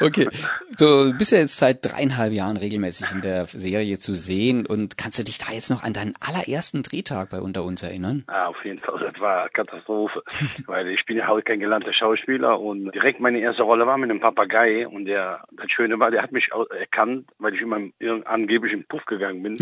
Okay. 0.00 0.28
So, 0.76 1.04
du 1.10 1.16
bist 1.18 1.32
ja 1.32 1.38
jetzt 1.38 1.56
seit 1.56 1.84
dreieinhalb 1.84 2.32
Jahren 2.32 2.56
regelmäßig 2.56 3.12
in 3.12 3.20
der 3.20 3.46
Serie 3.46 3.98
zu 3.98 4.12
sehen 4.12 4.66
und 4.66 4.98
kannst 4.98 5.18
du 5.18 5.24
dich 5.24 5.38
da 5.38 5.52
jetzt 5.52 5.70
noch 5.70 5.84
an 5.84 5.92
deinen 5.92 6.14
allerersten 6.20 6.82
Drehtag 6.82 7.30
bei 7.30 7.38
Unter 7.40 7.64
uns 7.64 7.82
erinnern? 7.82 8.24
Ja, 8.28 8.46
auf 8.48 8.64
jeden 8.64 8.78
Fall, 8.78 8.98
das 8.98 9.20
war 9.20 9.48
Katastrophe. 9.50 10.22
Weil 10.66 10.88
ich 10.88 11.04
bin 11.06 11.16
ja 11.16 11.26
halt 11.28 11.44
kein 11.44 11.60
gelernter 11.60 11.92
Schauspieler 11.92 12.58
und 12.60 12.92
direkt 12.94 13.20
meine 13.20 13.38
erste 13.38 13.62
Rolle 13.62 13.86
war 13.86 13.96
mit 13.98 14.10
einem 14.10 14.20
Papagei 14.20 14.86
und 14.88 15.04
der, 15.04 15.44
das 15.52 15.70
Schöne 15.70 15.98
war, 16.00 16.10
der 16.10 16.22
hat 16.22 16.32
mich 16.32 16.48
erkannt, 16.78 17.26
weil 17.38 17.54
ich 17.54 17.60
immer 17.60 17.76
im- 17.76 17.92
angeblich 18.26 18.72
im 18.72 18.84
Puff 18.84 19.04
gegangen 19.06 19.42
bin 19.42 19.56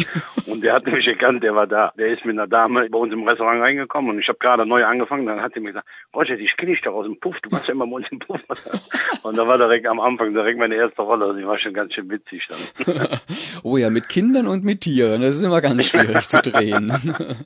und 0.46 0.62
der 0.62 0.74
hat 0.74 0.86
mich 0.86 1.06
erkannt, 1.06 1.42
der 1.42 1.54
war 1.54 1.66
da. 1.66 1.92
Der 1.98 2.08
ist 2.08 2.24
mit 2.24 2.38
einer 2.38 2.46
Dame 2.48 2.88
bei 2.88 2.98
uns 2.98 3.12
im 3.12 3.26
Restaurant 3.28 3.60
reingekommen 3.60 4.10
und 4.12 4.18
ich 4.20 4.28
habe 4.28 4.38
gerade 4.38 4.64
neu 4.66 4.84
angefangen, 4.84 5.26
dann 5.26 5.42
hat 5.42 5.54
er 5.54 5.60
mir 5.60 5.68
gesagt, 5.72 5.88
Roger, 6.14 6.34
ich 6.38 6.56
kenne 6.56 6.72
dich 6.72 6.80
doch 6.82 6.94
aus 6.94 7.04
dem 7.06 7.18
Puff, 7.20 7.36
du 7.42 7.52
warst 7.52 7.66
ja 7.66 7.72
immer 7.72 7.86
uns 7.86 8.06
im 8.10 8.18
Puff. 8.18 8.40
Und 9.22 9.36
da 9.36 9.46
war 9.46 9.58
direkt 9.58 9.86
am 9.86 10.00
Anfang 10.00 10.32
direkt 10.32 10.58
meine 10.58 10.74
erste 10.74 11.02
Rolle, 11.02 11.26
also 11.26 11.38
die 11.38 11.46
war 11.46 11.58
schon 11.58 11.74
ganz 11.74 11.94
schön 11.94 12.10
witzig 12.10 12.46
dann. 12.48 12.96
Oh 13.64 13.76
ja, 13.76 13.90
mit 13.90 14.08
Kindern 14.08 14.48
und 14.48 14.64
mit 14.64 14.80
Tieren. 14.80 15.22
Das 15.22 15.36
ist 15.36 15.42
immer 15.42 15.60
ganz 15.60 15.86
schwierig 15.86 16.26
zu 16.26 16.40
drehen. 16.40 16.92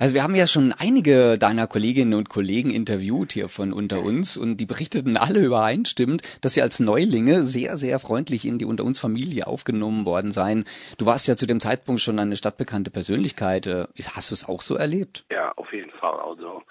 Also 0.00 0.14
wir 0.14 0.22
haben 0.22 0.34
ja 0.34 0.46
schon 0.46 0.72
einige 0.72 1.36
deiner 1.36 1.66
Kolleginnen 1.66 2.14
und 2.14 2.30
Kollegen 2.30 2.70
interviewt 2.70 3.32
hier 3.32 3.50
von 3.50 3.74
unter 3.74 4.02
uns 4.02 4.38
und 4.38 4.56
die 4.56 4.64
berichteten 4.64 5.18
alle 5.18 5.40
übereinstimmend, 5.40 6.22
dass 6.40 6.54
sie 6.54 6.62
als 6.62 6.80
Neulinge 6.80 7.44
sehr, 7.44 7.76
sehr 7.76 7.98
freundlich 7.98 8.46
in 8.46 8.56
die 8.56 8.64
unter 8.64 8.84
uns 8.84 8.98
Familie 8.98 9.46
aufgenommen 9.46 10.06
worden 10.06 10.32
seien. 10.32 10.64
Du 10.96 11.04
warst 11.04 11.28
ja 11.28 11.36
zu 11.36 11.46
dem 11.46 11.60
Zeitpunkt 11.60 12.00
schon 12.00 12.18
eine 12.18 12.36
stadtbekannte 12.36 12.90
Persönlichkeit. 12.90 13.66
Äh, 13.66 13.88
Hast 14.14 14.30
du 14.30 14.34
es 14.34 14.48
auch 14.48 14.62
so 14.62 14.74
erlebt? 14.74 15.26
Ja, 15.30 15.52
auf 15.56 15.70
jeden 15.70 15.90
Fall. 15.90 16.18
Also 16.18 16.62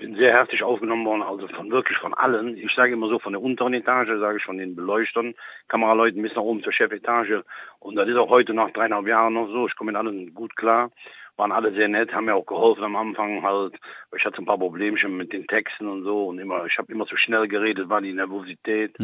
bin 0.00 0.16
sehr 0.16 0.32
herzlich 0.32 0.62
aufgenommen 0.62 1.04
worden, 1.04 1.22
also 1.22 1.46
von 1.48 1.70
wirklich 1.70 1.98
von 1.98 2.14
allen. 2.14 2.56
Ich 2.56 2.74
sage 2.74 2.94
immer 2.94 3.08
so 3.08 3.18
von 3.18 3.34
der 3.34 3.42
unteren 3.42 3.74
Etage, 3.74 4.08
sage 4.18 4.38
ich 4.38 4.44
von 4.44 4.58
den 4.58 4.74
Beleuchtern, 4.74 5.34
Kameraleuten 5.68 6.22
bis 6.22 6.34
nach 6.34 6.42
oben 6.42 6.62
zur 6.62 6.72
Chefetage. 6.72 7.44
Und 7.78 7.96
das 7.96 8.08
ist 8.08 8.16
auch 8.16 8.30
heute 8.30 8.54
nach 8.54 8.70
dreieinhalb 8.70 9.06
Jahren 9.06 9.34
noch 9.34 9.48
so. 9.48 9.66
Ich 9.66 9.76
komme 9.76 9.92
mit 9.92 9.98
allen 9.98 10.34
gut 10.34 10.56
klar. 10.56 10.90
Waren 11.36 11.52
alle 11.52 11.72
sehr 11.72 11.88
nett, 11.88 12.12
haben 12.12 12.24
mir 12.24 12.34
auch 12.34 12.46
geholfen 12.46 12.84
am 12.84 12.96
Anfang 12.96 13.42
halt. 13.42 13.74
Ich 14.16 14.24
hatte 14.24 14.42
ein 14.42 14.46
paar 14.46 14.58
Problemchen 14.58 15.16
mit 15.16 15.32
den 15.32 15.46
Texten 15.46 15.86
und 15.86 16.02
so 16.02 16.26
und 16.26 16.38
immer, 16.38 16.64
ich 16.66 16.76
habe 16.78 16.92
immer 16.92 17.06
zu 17.06 17.16
schnell 17.16 17.46
geredet, 17.46 17.88
war 17.88 18.00
die 18.00 18.12
Nervosität. 18.12 18.98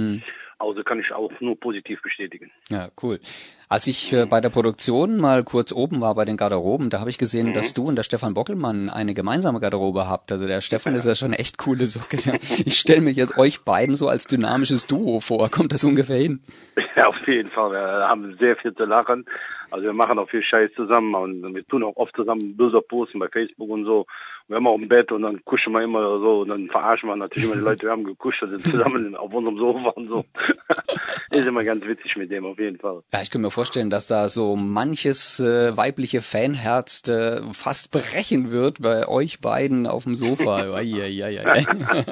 Also 0.58 0.82
kann 0.82 1.00
ich 1.00 1.12
auch 1.12 1.30
nur 1.40 1.58
positiv 1.60 2.00
bestätigen. 2.00 2.50
Ja, 2.70 2.88
cool. 3.02 3.20
Als 3.68 3.86
ich 3.88 4.12
äh, 4.12 4.26
bei 4.26 4.40
der 4.40 4.48
Produktion 4.48 5.18
mal 5.18 5.44
kurz 5.44 5.72
oben 5.72 6.00
war 6.00 6.14
bei 6.14 6.24
den 6.24 6.36
Garderoben, 6.36 6.88
da 6.88 7.00
habe 7.00 7.10
ich 7.10 7.18
gesehen, 7.18 7.52
dass 7.52 7.74
du 7.74 7.84
und 7.88 7.96
der 7.96 8.04
Stefan 8.04 8.32
Bockelmann 8.32 8.88
eine 8.88 9.12
gemeinsame 9.12 9.60
Garderobe 9.60 10.08
habt. 10.08 10.32
Also 10.32 10.46
der 10.46 10.62
Stefan 10.62 10.94
ist 10.94 11.04
ja 11.04 11.14
schon 11.14 11.28
eine 11.28 11.38
echt 11.40 11.58
coole 11.58 11.86
Socke. 11.86 12.16
Ja. 12.16 12.34
Ich 12.64 12.78
stelle 12.78 13.02
mir 13.02 13.10
jetzt 13.10 13.36
euch 13.36 13.64
beiden 13.64 13.96
so 13.96 14.08
als 14.08 14.26
dynamisches 14.26 14.86
Duo 14.86 15.20
vor. 15.20 15.50
Kommt 15.50 15.72
das 15.72 15.84
ungefähr 15.84 16.16
hin? 16.16 16.40
Ja, 16.96 17.08
auf 17.08 17.26
jeden 17.28 17.50
Fall. 17.50 17.72
Wir 17.72 18.08
haben 18.08 18.36
sehr 18.38 18.56
viel 18.56 18.74
zu 18.74 18.84
lachen. 18.84 19.26
Also 19.70 19.84
wir 19.84 19.92
machen 19.92 20.18
auch 20.18 20.30
viel 20.30 20.42
Scheiß 20.42 20.70
zusammen 20.74 21.14
und 21.14 21.54
wir 21.54 21.66
tun 21.66 21.82
auch 21.82 21.96
oft 21.96 22.14
zusammen 22.16 22.56
Bilder 22.56 22.80
posten 22.80 23.18
bei 23.18 23.28
Facebook 23.28 23.68
und 23.68 23.84
so. 23.84 24.06
Wir 24.48 24.56
haben 24.56 24.66
auch 24.68 24.76
im 24.76 24.88
Bett 24.88 25.10
und 25.10 25.22
dann 25.22 25.44
kuschen 25.44 25.72
wir 25.72 25.82
immer 25.82 26.20
so 26.20 26.42
und 26.42 26.48
dann 26.48 26.68
verarschen 26.68 27.08
wir 27.08 27.16
natürlich 27.16 27.46
immer 27.46 27.56
die 27.56 27.62
Leute, 27.62 27.86
wir 27.86 27.90
haben 27.90 28.04
gekuscht 28.04 28.44
und 28.44 28.50
sind 28.50 28.62
zusammen 28.62 29.16
auf 29.16 29.32
unserem 29.32 29.58
Sofa 29.58 29.88
und 29.90 30.08
so. 30.08 30.24
Ist 31.30 31.48
immer 31.48 31.64
ganz 31.64 31.84
witzig 31.84 32.16
mit 32.16 32.30
dem 32.30 32.46
auf 32.46 32.58
jeden 32.58 32.78
Fall. 32.78 33.02
Ja, 33.12 33.22
ich 33.22 33.30
kann 33.30 33.40
mir 33.40 33.50
vorstellen, 33.50 33.90
dass 33.90 34.06
da 34.06 34.28
so 34.28 34.54
manches 34.54 35.40
äh, 35.40 35.76
weibliche 35.76 36.22
Fanherz 36.22 37.08
äh, 37.08 37.42
fast 37.52 37.90
brechen 37.90 38.50
wird 38.52 38.80
bei 38.80 39.08
euch 39.08 39.40
beiden 39.40 39.88
auf 39.88 40.04
dem 40.04 40.14
Sofa. 40.14 40.58
Eieieiei. 40.74 41.32
Ja, 41.32 42.04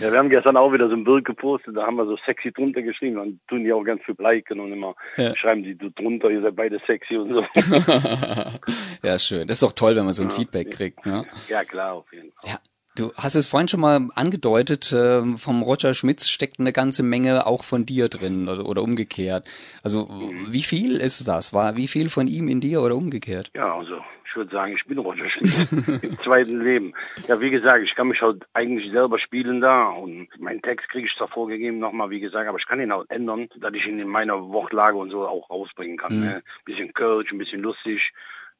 wir 0.00 0.12
haben 0.12 0.30
gestern 0.30 0.56
auch 0.56 0.72
wieder 0.72 0.88
so 0.88 0.94
ein 0.94 1.04
Bild 1.04 1.24
gepostet, 1.24 1.76
da 1.76 1.86
haben 1.86 1.96
wir 1.96 2.06
so 2.06 2.16
sexy 2.24 2.52
drunter 2.52 2.82
geschrieben, 2.82 3.16
dann 3.16 3.40
tun 3.48 3.64
die 3.64 3.72
auch 3.72 3.82
ganz 3.82 4.02
viel 4.04 4.14
liken 4.18 4.60
und 4.60 4.72
immer 4.72 4.94
Ja. 5.16 5.36
schreiben 5.36 5.62
die 5.62 5.76
so 5.80 5.88
drunter, 5.94 6.30
ihr 6.30 6.42
seid 6.42 6.56
beide 6.56 6.80
sexy 6.86 7.16
und 7.16 7.32
so. 7.32 7.44
ja, 9.02 9.18
schön. 9.18 9.46
Das 9.48 9.56
ist 9.56 9.62
doch 9.62 9.72
toll, 9.72 9.96
wenn 9.96 10.04
man 10.04 10.14
so 10.14 10.22
ein 10.22 10.30
Feedback 10.30 10.70
kriegt. 10.70 11.04
Ne? 11.06 11.26
ja, 11.48 11.64
klar, 11.64 11.94
auf 11.94 12.12
jeden 12.12 12.32
Fall. 12.32 12.50
Ja, 12.52 12.58
du 12.96 13.12
hast 13.16 13.34
es 13.34 13.48
vorhin 13.48 13.68
schon 13.68 13.80
mal 13.80 14.08
angedeutet, 14.14 14.92
ähm, 14.96 15.36
vom 15.38 15.62
Roger 15.62 15.94
Schmitz 15.94 16.28
steckt 16.28 16.60
eine 16.60 16.72
ganze 16.72 17.02
Menge 17.02 17.46
auch 17.46 17.64
von 17.64 17.84
dir 17.86 18.08
drin 18.08 18.48
oder, 18.48 18.66
oder 18.66 18.82
umgekehrt. 18.82 19.48
Also 19.82 20.08
wie 20.50 20.62
viel 20.62 20.96
ist 20.96 21.26
das? 21.26 21.52
War 21.52 21.76
wie 21.76 21.88
viel 21.88 22.10
von 22.10 22.28
ihm 22.28 22.48
in 22.48 22.60
dir 22.60 22.82
oder 22.82 22.96
umgekehrt? 22.96 23.50
Ja, 23.54 23.76
also 23.76 23.98
würde 24.38 24.50
sagen, 24.50 24.72
ich 24.74 24.86
bin 24.86 24.98
Roger 24.98 25.28
Schmidt 25.28 26.02
im 26.02 26.18
zweiten 26.18 26.62
Leben. 26.62 26.94
Ja, 27.26 27.40
wie 27.40 27.50
gesagt, 27.50 27.82
ich 27.82 27.94
kann 27.94 28.08
mich 28.08 28.22
halt 28.22 28.46
eigentlich 28.54 28.90
selber 28.90 29.18
spielen 29.18 29.60
da 29.60 29.88
und 29.88 30.28
meinen 30.38 30.62
Text 30.62 30.88
kriege 30.88 31.06
ich 31.06 31.14
zwar 31.16 31.28
vorgegeben 31.28 31.78
nochmal, 31.78 32.10
wie 32.10 32.20
gesagt, 32.20 32.48
aber 32.48 32.58
ich 32.58 32.66
kann 32.66 32.80
ihn 32.80 32.92
auch 32.92 33.04
ändern, 33.08 33.48
dass 33.60 33.74
ich 33.74 33.86
ihn 33.86 33.98
in 33.98 34.08
meiner 34.08 34.40
Wortlage 34.48 34.96
und 34.96 35.10
so 35.10 35.26
auch 35.26 35.50
rausbringen 35.50 35.98
kann. 35.98 36.16
Mhm. 36.16 36.24
Ne? 36.24 36.42
Bisschen 36.64 36.94
Kölsch, 36.94 37.30
ein 37.32 37.38
bisschen 37.38 37.60
lustig 37.60 38.12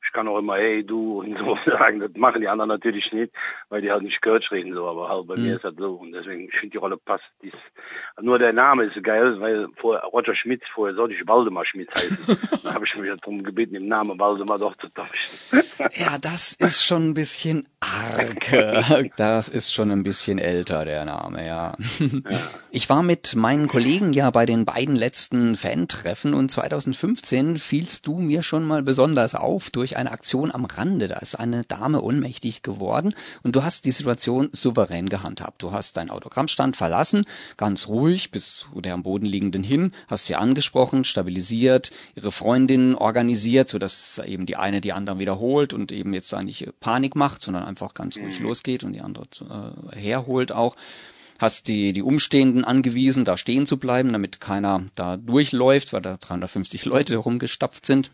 ich 0.08 0.12
kann 0.14 0.26
auch 0.26 0.38
immer 0.38 0.56
hey 0.56 0.82
du 0.84 1.20
und 1.20 1.36
so 1.36 1.58
sagen. 1.70 2.00
Das 2.00 2.10
machen 2.16 2.40
die 2.40 2.48
anderen 2.48 2.70
natürlich 2.70 3.12
nicht, 3.12 3.32
weil 3.68 3.82
die 3.82 3.90
halt 3.90 4.02
nicht 4.02 4.22
Kölsch 4.22 4.50
reden 4.50 4.72
so, 4.72 4.86
aber 4.86 5.08
halt 5.08 5.26
bei 5.26 5.36
mhm. 5.36 5.42
mir 5.42 5.56
ist 5.56 5.64
das 5.64 5.74
so 5.76 5.96
und 5.96 6.12
deswegen 6.12 6.48
ich 6.48 6.54
finde 6.54 6.70
die 6.70 6.78
Rolle 6.78 6.96
passt. 6.96 7.24
Dies, 7.42 7.52
nur 8.20 8.38
der 8.38 8.52
Name 8.52 8.84
ist 8.84 9.02
geil, 9.04 9.38
weil 9.40 9.68
vor 9.76 9.98
Roger 9.98 10.34
Schmidt 10.34 10.62
vorher 10.74 10.96
sollte 10.96 11.14
ich 11.14 11.26
Waldemar 11.28 11.66
Schmidt 11.66 11.94
heißen. 11.94 12.60
da 12.64 12.74
habe 12.74 12.86
ich 12.86 12.96
mich 12.96 13.10
darum 13.20 13.42
gebeten, 13.42 13.74
den 13.74 13.88
Namen 13.88 14.18
Waldemar 14.18 14.58
doch 14.58 14.76
zu 14.78 14.88
tauschen. 14.88 15.62
ja, 15.92 16.16
das 16.18 16.54
ist 16.54 16.84
schon 16.84 17.10
ein 17.10 17.14
bisschen 17.14 17.68
arg. 17.80 19.12
Das 19.16 19.48
ist 19.48 19.72
schon 19.72 19.90
ein 19.90 20.02
bisschen 20.02 20.38
älter 20.38 20.84
der 20.84 21.04
Name, 21.04 21.46
ja. 21.46 21.74
ja. 21.98 22.38
Ich 22.70 22.88
war 22.88 23.02
mit 23.02 23.36
meinen 23.36 23.68
Kollegen 23.68 24.12
ja 24.12 24.30
bei 24.30 24.46
den 24.46 24.64
beiden 24.64 24.96
letzten 24.96 25.54
Fan-Treffen 25.54 26.32
und 26.32 26.50
2015 26.50 27.56
fielst 27.58 28.06
du 28.06 28.18
mir 28.18 28.42
schon 28.42 28.64
mal 28.64 28.82
besonders 28.82 29.34
auf 29.34 29.70
durch 29.70 29.97
eine 29.98 30.10
Aktion 30.10 30.50
am 30.50 30.64
Rande. 30.64 31.08
Da 31.08 31.18
ist 31.18 31.34
eine 31.34 31.64
Dame 31.64 32.00
ohnmächtig 32.00 32.62
geworden 32.62 33.14
und 33.42 33.54
du 33.54 33.62
hast 33.62 33.84
die 33.84 33.90
Situation 33.90 34.48
souverän 34.52 35.08
gehandhabt. 35.08 35.62
Du 35.62 35.72
hast 35.72 35.96
deinen 35.96 36.10
Autogrammstand 36.10 36.76
verlassen, 36.76 37.24
ganz 37.56 37.88
ruhig 37.88 38.30
bis 38.30 38.66
zu 38.72 38.80
der 38.80 38.94
am 38.94 39.02
Boden 39.02 39.26
liegenden 39.26 39.62
hin, 39.62 39.92
hast 40.06 40.26
sie 40.26 40.36
angesprochen, 40.36 41.04
stabilisiert, 41.04 41.90
ihre 42.14 42.32
Freundin 42.32 42.94
organisiert, 42.94 43.68
sodass 43.68 44.20
eben 44.24 44.46
die 44.46 44.56
eine 44.56 44.80
die 44.80 44.92
anderen 44.92 45.18
wiederholt 45.18 45.74
und 45.74 45.92
eben 45.92 46.14
jetzt 46.14 46.32
da 46.32 46.42
nicht 46.42 46.68
Panik 46.80 47.16
macht, 47.16 47.42
sondern 47.42 47.64
einfach 47.64 47.94
ganz 47.94 48.16
ruhig 48.16 48.40
mhm. 48.40 48.46
losgeht 48.46 48.84
und 48.84 48.92
die 48.92 49.00
andere 49.00 49.26
äh, 49.94 49.96
herholt 49.96 50.52
auch 50.52 50.76
hast 51.38 51.68
die, 51.68 51.92
die 51.92 52.02
Umstehenden 52.02 52.64
angewiesen, 52.64 53.24
da 53.24 53.36
stehen 53.36 53.64
zu 53.64 53.76
bleiben, 53.76 54.12
damit 54.12 54.40
keiner 54.40 54.82
da 54.96 55.16
durchläuft, 55.16 55.92
weil 55.92 56.02
da 56.02 56.16
350 56.16 56.84
Leute 56.84 57.16
rumgestapft 57.16 57.86
sind 57.86 58.10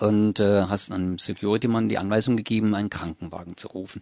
und 0.00 0.40
äh, 0.40 0.62
hast 0.62 0.92
einem 0.92 1.18
Security-Mann 1.18 1.88
die 1.88 1.98
Anweisung 1.98 2.36
gegeben, 2.36 2.74
einen 2.74 2.90
Krankenwagen 2.90 3.56
zu 3.56 3.68
rufen. 3.68 4.00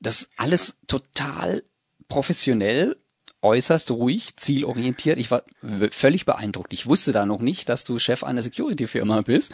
Das 0.00 0.30
alles 0.36 0.78
total 0.86 1.62
professionell, 2.08 2.96
äußerst 3.42 3.90
ruhig, 3.90 4.36
zielorientiert. 4.36 5.18
Ich 5.18 5.30
war 5.30 5.42
völlig 5.90 6.24
beeindruckt. 6.24 6.72
Ich 6.72 6.86
wusste 6.86 7.12
da 7.12 7.26
noch 7.26 7.40
nicht, 7.40 7.68
dass 7.68 7.84
du 7.84 7.98
Chef 7.98 8.24
einer 8.24 8.42
Security-Firma 8.42 9.22
bist. 9.22 9.52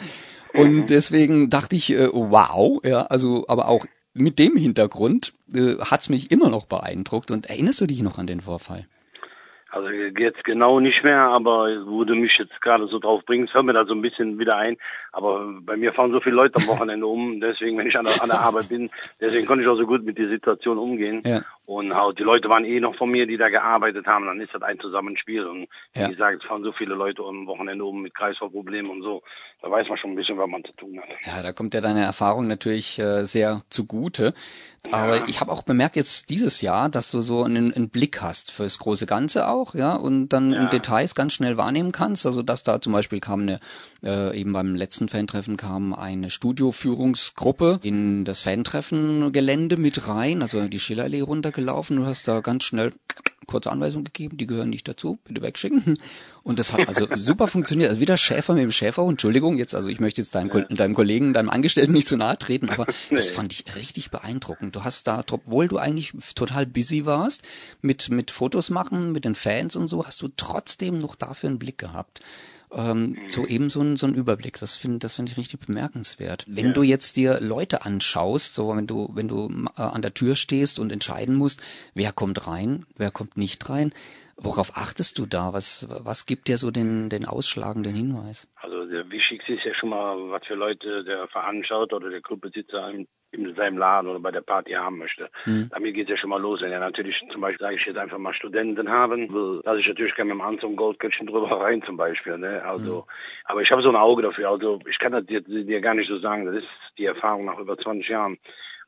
Und 0.53 0.73
mhm. 0.73 0.85
deswegen 0.87 1.49
dachte 1.49 1.75
ich, 1.75 1.91
äh, 1.91 2.07
wow, 2.11 2.81
ja, 2.83 3.03
also, 3.03 3.45
aber 3.47 3.67
auch 3.67 3.85
mit 4.13 4.39
dem 4.39 4.55
Hintergrund 4.55 5.33
äh, 5.53 5.77
hat's 5.79 6.09
mich 6.09 6.31
immer 6.31 6.49
noch 6.49 6.65
beeindruckt. 6.65 7.31
Und 7.31 7.47
erinnerst 7.47 7.81
du 7.81 7.87
dich 7.87 8.01
noch 8.01 8.17
an 8.17 8.27
den 8.27 8.41
Vorfall? 8.41 8.87
Also 9.71 9.87
jetzt 9.87 10.43
genau 10.43 10.81
nicht 10.81 11.01
mehr, 11.03 11.23
aber 11.23 11.65
wo 11.85 12.03
du 12.03 12.13
mich 12.13 12.37
jetzt 12.37 12.59
gerade 12.59 12.87
so 12.87 12.99
drauf 12.99 13.21
bringst, 13.25 13.53
hör 13.53 13.63
mir 13.63 13.71
da 13.71 13.85
so 13.85 13.93
ein 13.93 14.01
bisschen 14.01 14.37
wieder 14.37 14.57
ein. 14.57 14.75
Aber 15.11 15.45
bei 15.61 15.75
mir 15.75 15.91
fahren 15.93 16.11
so 16.11 16.21
viele 16.21 16.35
Leute 16.35 16.57
am 16.57 16.67
Wochenende 16.67 17.05
um, 17.05 17.41
deswegen, 17.41 17.77
wenn 17.77 17.87
ich 17.87 17.97
an 17.97 18.05
der, 18.05 18.21
an 18.21 18.29
der 18.29 18.39
Arbeit 18.39 18.69
bin, 18.69 18.89
deswegen 19.19 19.45
konnte 19.45 19.63
ich 19.63 19.69
auch 19.69 19.75
so 19.75 19.85
gut 19.85 20.05
mit 20.05 20.17
der 20.17 20.29
Situation 20.29 20.77
umgehen. 20.77 21.21
Ja. 21.25 21.41
Und 21.65 21.93
halt, 21.93 22.19
die 22.19 22.23
Leute 22.23 22.49
waren 22.49 22.65
eh 22.65 22.79
noch 22.79 22.95
von 22.95 23.11
mir, 23.11 23.27
die 23.27 23.37
da 23.37 23.49
gearbeitet 23.49 24.05
haben, 24.05 24.25
dann 24.25 24.41
ist 24.41 24.53
das 24.53 24.61
ein 24.61 24.79
Zusammenspiel. 24.79 25.45
Und 25.45 25.67
wie 25.93 26.01
ja. 26.01 26.07
gesagt, 26.07 26.41
es 26.41 26.47
fahren 26.47 26.63
so 26.63 26.71
viele 26.71 26.95
Leute 26.95 27.23
am 27.23 27.45
Wochenende 27.47 27.85
um 27.85 28.01
mit 28.01 28.15
Kreislaufproblemen 28.15 28.89
und 28.89 29.03
so. 29.03 29.21
Da 29.61 29.69
weiß 29.69 29.87
man 29.89 29.97
schon 29.97 30.11
ein 30.11 30.15
bisschen, 30.15 30.37
was 30.37 30.49
man 30.49 30.63
zu 30.63 30.73
tun 30.73 30.99
hat. 30.99 31.09
Ja, 31.25 31.43
da 31.43 31.53
kommt 31.53 31.73
ja 31.73 31.81
deine 31.81 32.01
Erfahrung 32.01 32.47
natürlich 32.47 32.97
äh, 32.99 33.23
sehr 33.23 33.61
zugute. 33.69 34.33
Aber 34.91 35.17
ja. 35.17 35.25
ich 35.27 35.39
habe 35.39 35.51
auch 35.51 35.61
bemerkt 35.61 35.95
jetzt 35.95 36.31
dieses 36.31 36.61
Jahr, 36.61 36.89
dass 36.89 37.11
du 37.11 37.21
so 37.21 37.43
einen, 37.43 37.71
einen, 37.71 37.89
Blick 37.89 38.21
hast 38.21 38.51
fürs 38.51 38.79
große 38.79 39.05
Ganze 39.05 39.47
auch, 39.47 39.75
ja, 39.75 39.95
und 39.95 40.29
dann. 40.29 40.69
Details 40.71 41.15
ganz 41.15 41.33
schnell 41.33 41.57
wahrnehmen 41.57 41.91
kannst. 41.91 42.25
Also 42.25 42.41
dass 42.41 42.63
da 42.63 42.81
zum 42.81 42.93
Beispiel 42.93 43.19
kam 43.19 43.41
eine, 43.41 43.59
äh, 44.03 44.37
eben 44.37 44.53
beim 44.53 44.75
letzten 44.75 45.00
Fan-Treffen 45.09 45.57
kam 45.57 45.93
eine 45.93 46.29
Studioführungsgruppe 46.29 47.79
in 47.83 48.25
das 48.25 48.41
Fan-Treffen-Gelände 48.41 49.77
mit 49.77 50.07
rein, 50.07 50.41
also 50.41 50.67
die 50.67 50.79
Schillerallee 50.79 51.21
runtergelaufen. 51.21 51.97
Du 51.97 52.05
hast 52.05 52.27
da 52.27 52.41
ganz 52.41 52.63
schnell 52.63 52.91
kurze 53.47 53.71
Anweisung 53.71 54.03
gegeben, 54.03 54.37
die 54.37 54.47
gehören 54.47 54.69
nicht 54.69 54.87
dazu, 54.87 55.19
bitte 55.25 55.41
wegschicken. 55.41 55.97
Und 56.43 56.59
das 56.59 56.73
hat 56.73 56.87
also 56.87 57.07
super 57.13 57.47
funktioniert. 57.47 57.89
Also 57.89 58.01
wieder 58.01 58.17
Schäfer 58.17 58.53
mit 58.53 58.63
dem 58.63 58.71
Schäfer. 58.71 59.03
Entschuldigung, 59.07 59.57
jetzt, 59.57 59.75
also 59.75 59.89
ich 59.89 59.99
möchte 59.99 60.21
jetzt 60.21 60.33
deinem, 60.35 60.49
ja. 60.49 60.61
deinem 60.61 60.95
Kollegen, 60.95 61.33
deinem 61.33 61.49
Angestellten 61.49 61.91
nicht 61.91 62.07
zu 62.07 62.17
nahe 62.17 62.37
treten, 62.37 62.69
aber 62.69 62.85
nee. 63.09 63.17
das 63.17 63.29
fand 63.29 63.51
ich 63.53 63.75
richtig 63.75 64.09
beeindruckend. 64.09 64.75
Du 64.75 64.83
hast 64.83 65.07
da, 65.07 65.23
obwohl 65.29 65.67
du 65.67 65.77
eigentlich 65.77 66.13
total 66.35 66.65
busy 66.65 67.05
warst, 67.05 67.43
mit, 67.81 68.09
mit 68.09 68.31
Fotos 68.31 68.69
machen, 68.69 69.11
mit 69.11 69.25
den 69.25 69.35
Fans 69.35 69.75
und 69.75 69.87
so, 69.87 70.05
hast 70.05 70.21
du 70.21 70.29
trotzdem 70.35 70.99
noch 70.99 71.15
dafür 71.15 71.49
einen 71.49 71.59
Blick 71.59 71.77
gehabt 71.77 72.21
ähm, 72.73 73.17
so 73.27 73.45
eben 73.45 73.69
so 73.69 73.81
ein, 73.81 73.95
so 73.97 74.07
ein 74.07 74.13
Überblick. 74.13 74.59
Das 74.59 74.75
finde 74.75 74.99
das 74.99 75.15
finde 75.15 75.31
ich 75.31 75.37
richtig 75.37 75.59
bemerkenswert. 75.65 76.45
Wenn 76.47 76.67
ja. 76.67 76.73
du 76.73 76.83
jetzt 76.83 77.17
dir 77.17 77.39
Leute 77.41 77.85
anschaust, 77.85 78.55
so 78.55 78.75
wenn 78.75 78.87
du 78.87 79.09
wenn 79.13 79.27
du 79.27 79.49
äh, 79.77 79.81
an 79.81 80.01
der 80.01 80.13
Tür 80.13 80.35
stehst 80.35 80.79
und 80.79 80.91
entscheiden 80.91 81.35
musst, 81.35 81.61
wer 81.93 82.11
kommt 82.11 82.47
rein, 82.47 82.85
wer 82.95 83.11
kommt 83.11 83.37
nicht 83.37 83.69
rein, 83.69 83.93
worauf 84.37 84.77
achtest 84.77 85.19
du 85.19 85.25
da? 85.25 85.53
Was 85.53 85.87
was 85.89 86.25
gibt 86.25 86.47
dir 86.47 86.57
so 86.57 86.71
den 86.71 87.09
den 87.09 87.25
ausschlagenden 87.25 87.93
Hinweis? 87.93 88.49
Also 88.55 88.85
der 88.85 89.09
wichtigste 89.09 89.53
ist 89.53 89.65
ja 89.65 89.73
schon 89.73 89.89
mal, 89.89 90.29
was 90.29 90.45
für 90.45 90.55
Leute 90.55 91.03
der 91.03 91.27
Veranstalter 91.27 91.97
oder 91.97 92.09
der 92.09 92.21
Clubbesitzer 92.21 92.89
im 92.91 93.07
in 93.31 93.55
seinem 93.55 93.77
Laden 93.77 94.09
oder 94.09 94.19
bei 94.19 94.31
der 94.31 94.41
Party 94.41 94.71
haben 94.73 94.97
möchte. 94.97 95.29
Mhm. 95.45 95.69
Damit 95.71 95.95
geht 95.95 96.05
es 96.05 96.11
ja 96.11 96.17
schon 96.17 96.29
mal 96.29 96.41
los. 96.41 96.61
Wenn 96.61 96.71
er 96.71 96.79
natürlich 96.79 97.15
zum 97.31 97.41
Beispiel, 97.41 97.65
sage 97.65 97.75
ich 97.75 97.85
jetzt 97.85 97.97
einfach 97.97 98.17
mal 98.17 98.33
Studenten 98.33 98.89
haben 98.89 99.33
will, 99.33 99.61
lasse 99.63 99.79
ich 99.79 99.87
natürlich 99.87 100.15
gerne 100.15 100.33
mit 100.33 100.41
dem 100.41 100.47
Anzug 100.47 100.75
Goldkettchen 100.75 101.27
drüber 101.27 101.49
rein 101.61 101.81
zum 101.83 101.97
Beispiel. 101.97 102.37
Ne? 102.37 102.63
Also, 102.63 102.97
mhm. 102.97 103.03
aber 103.45 103.61
ich 103.61 103.71
habe 103.71 103.81
so 103.81 103.89
ein 103.89 103.95
Auge 103.95 104.21
dafür. 104.23 104.49
Also 104.49 104.79
ich 104.87 104.99
kann 104.99 105.13
das 105.13 105.25
dir, 105.25 105.41
dir 105.41 105.81
gar 105.81 105.93
nicht 105.93 106.09
so 106.09 106.19
sagen. 106.19 106.45
Das 106.45 106.55
ist 106.55 106.69
die 106.97 107.05
Erfahrung 107.05 107.45
nach 107.45 107.57
über 107.57 107.77
20 107.77 108.07
Jahren. 108.09 108.37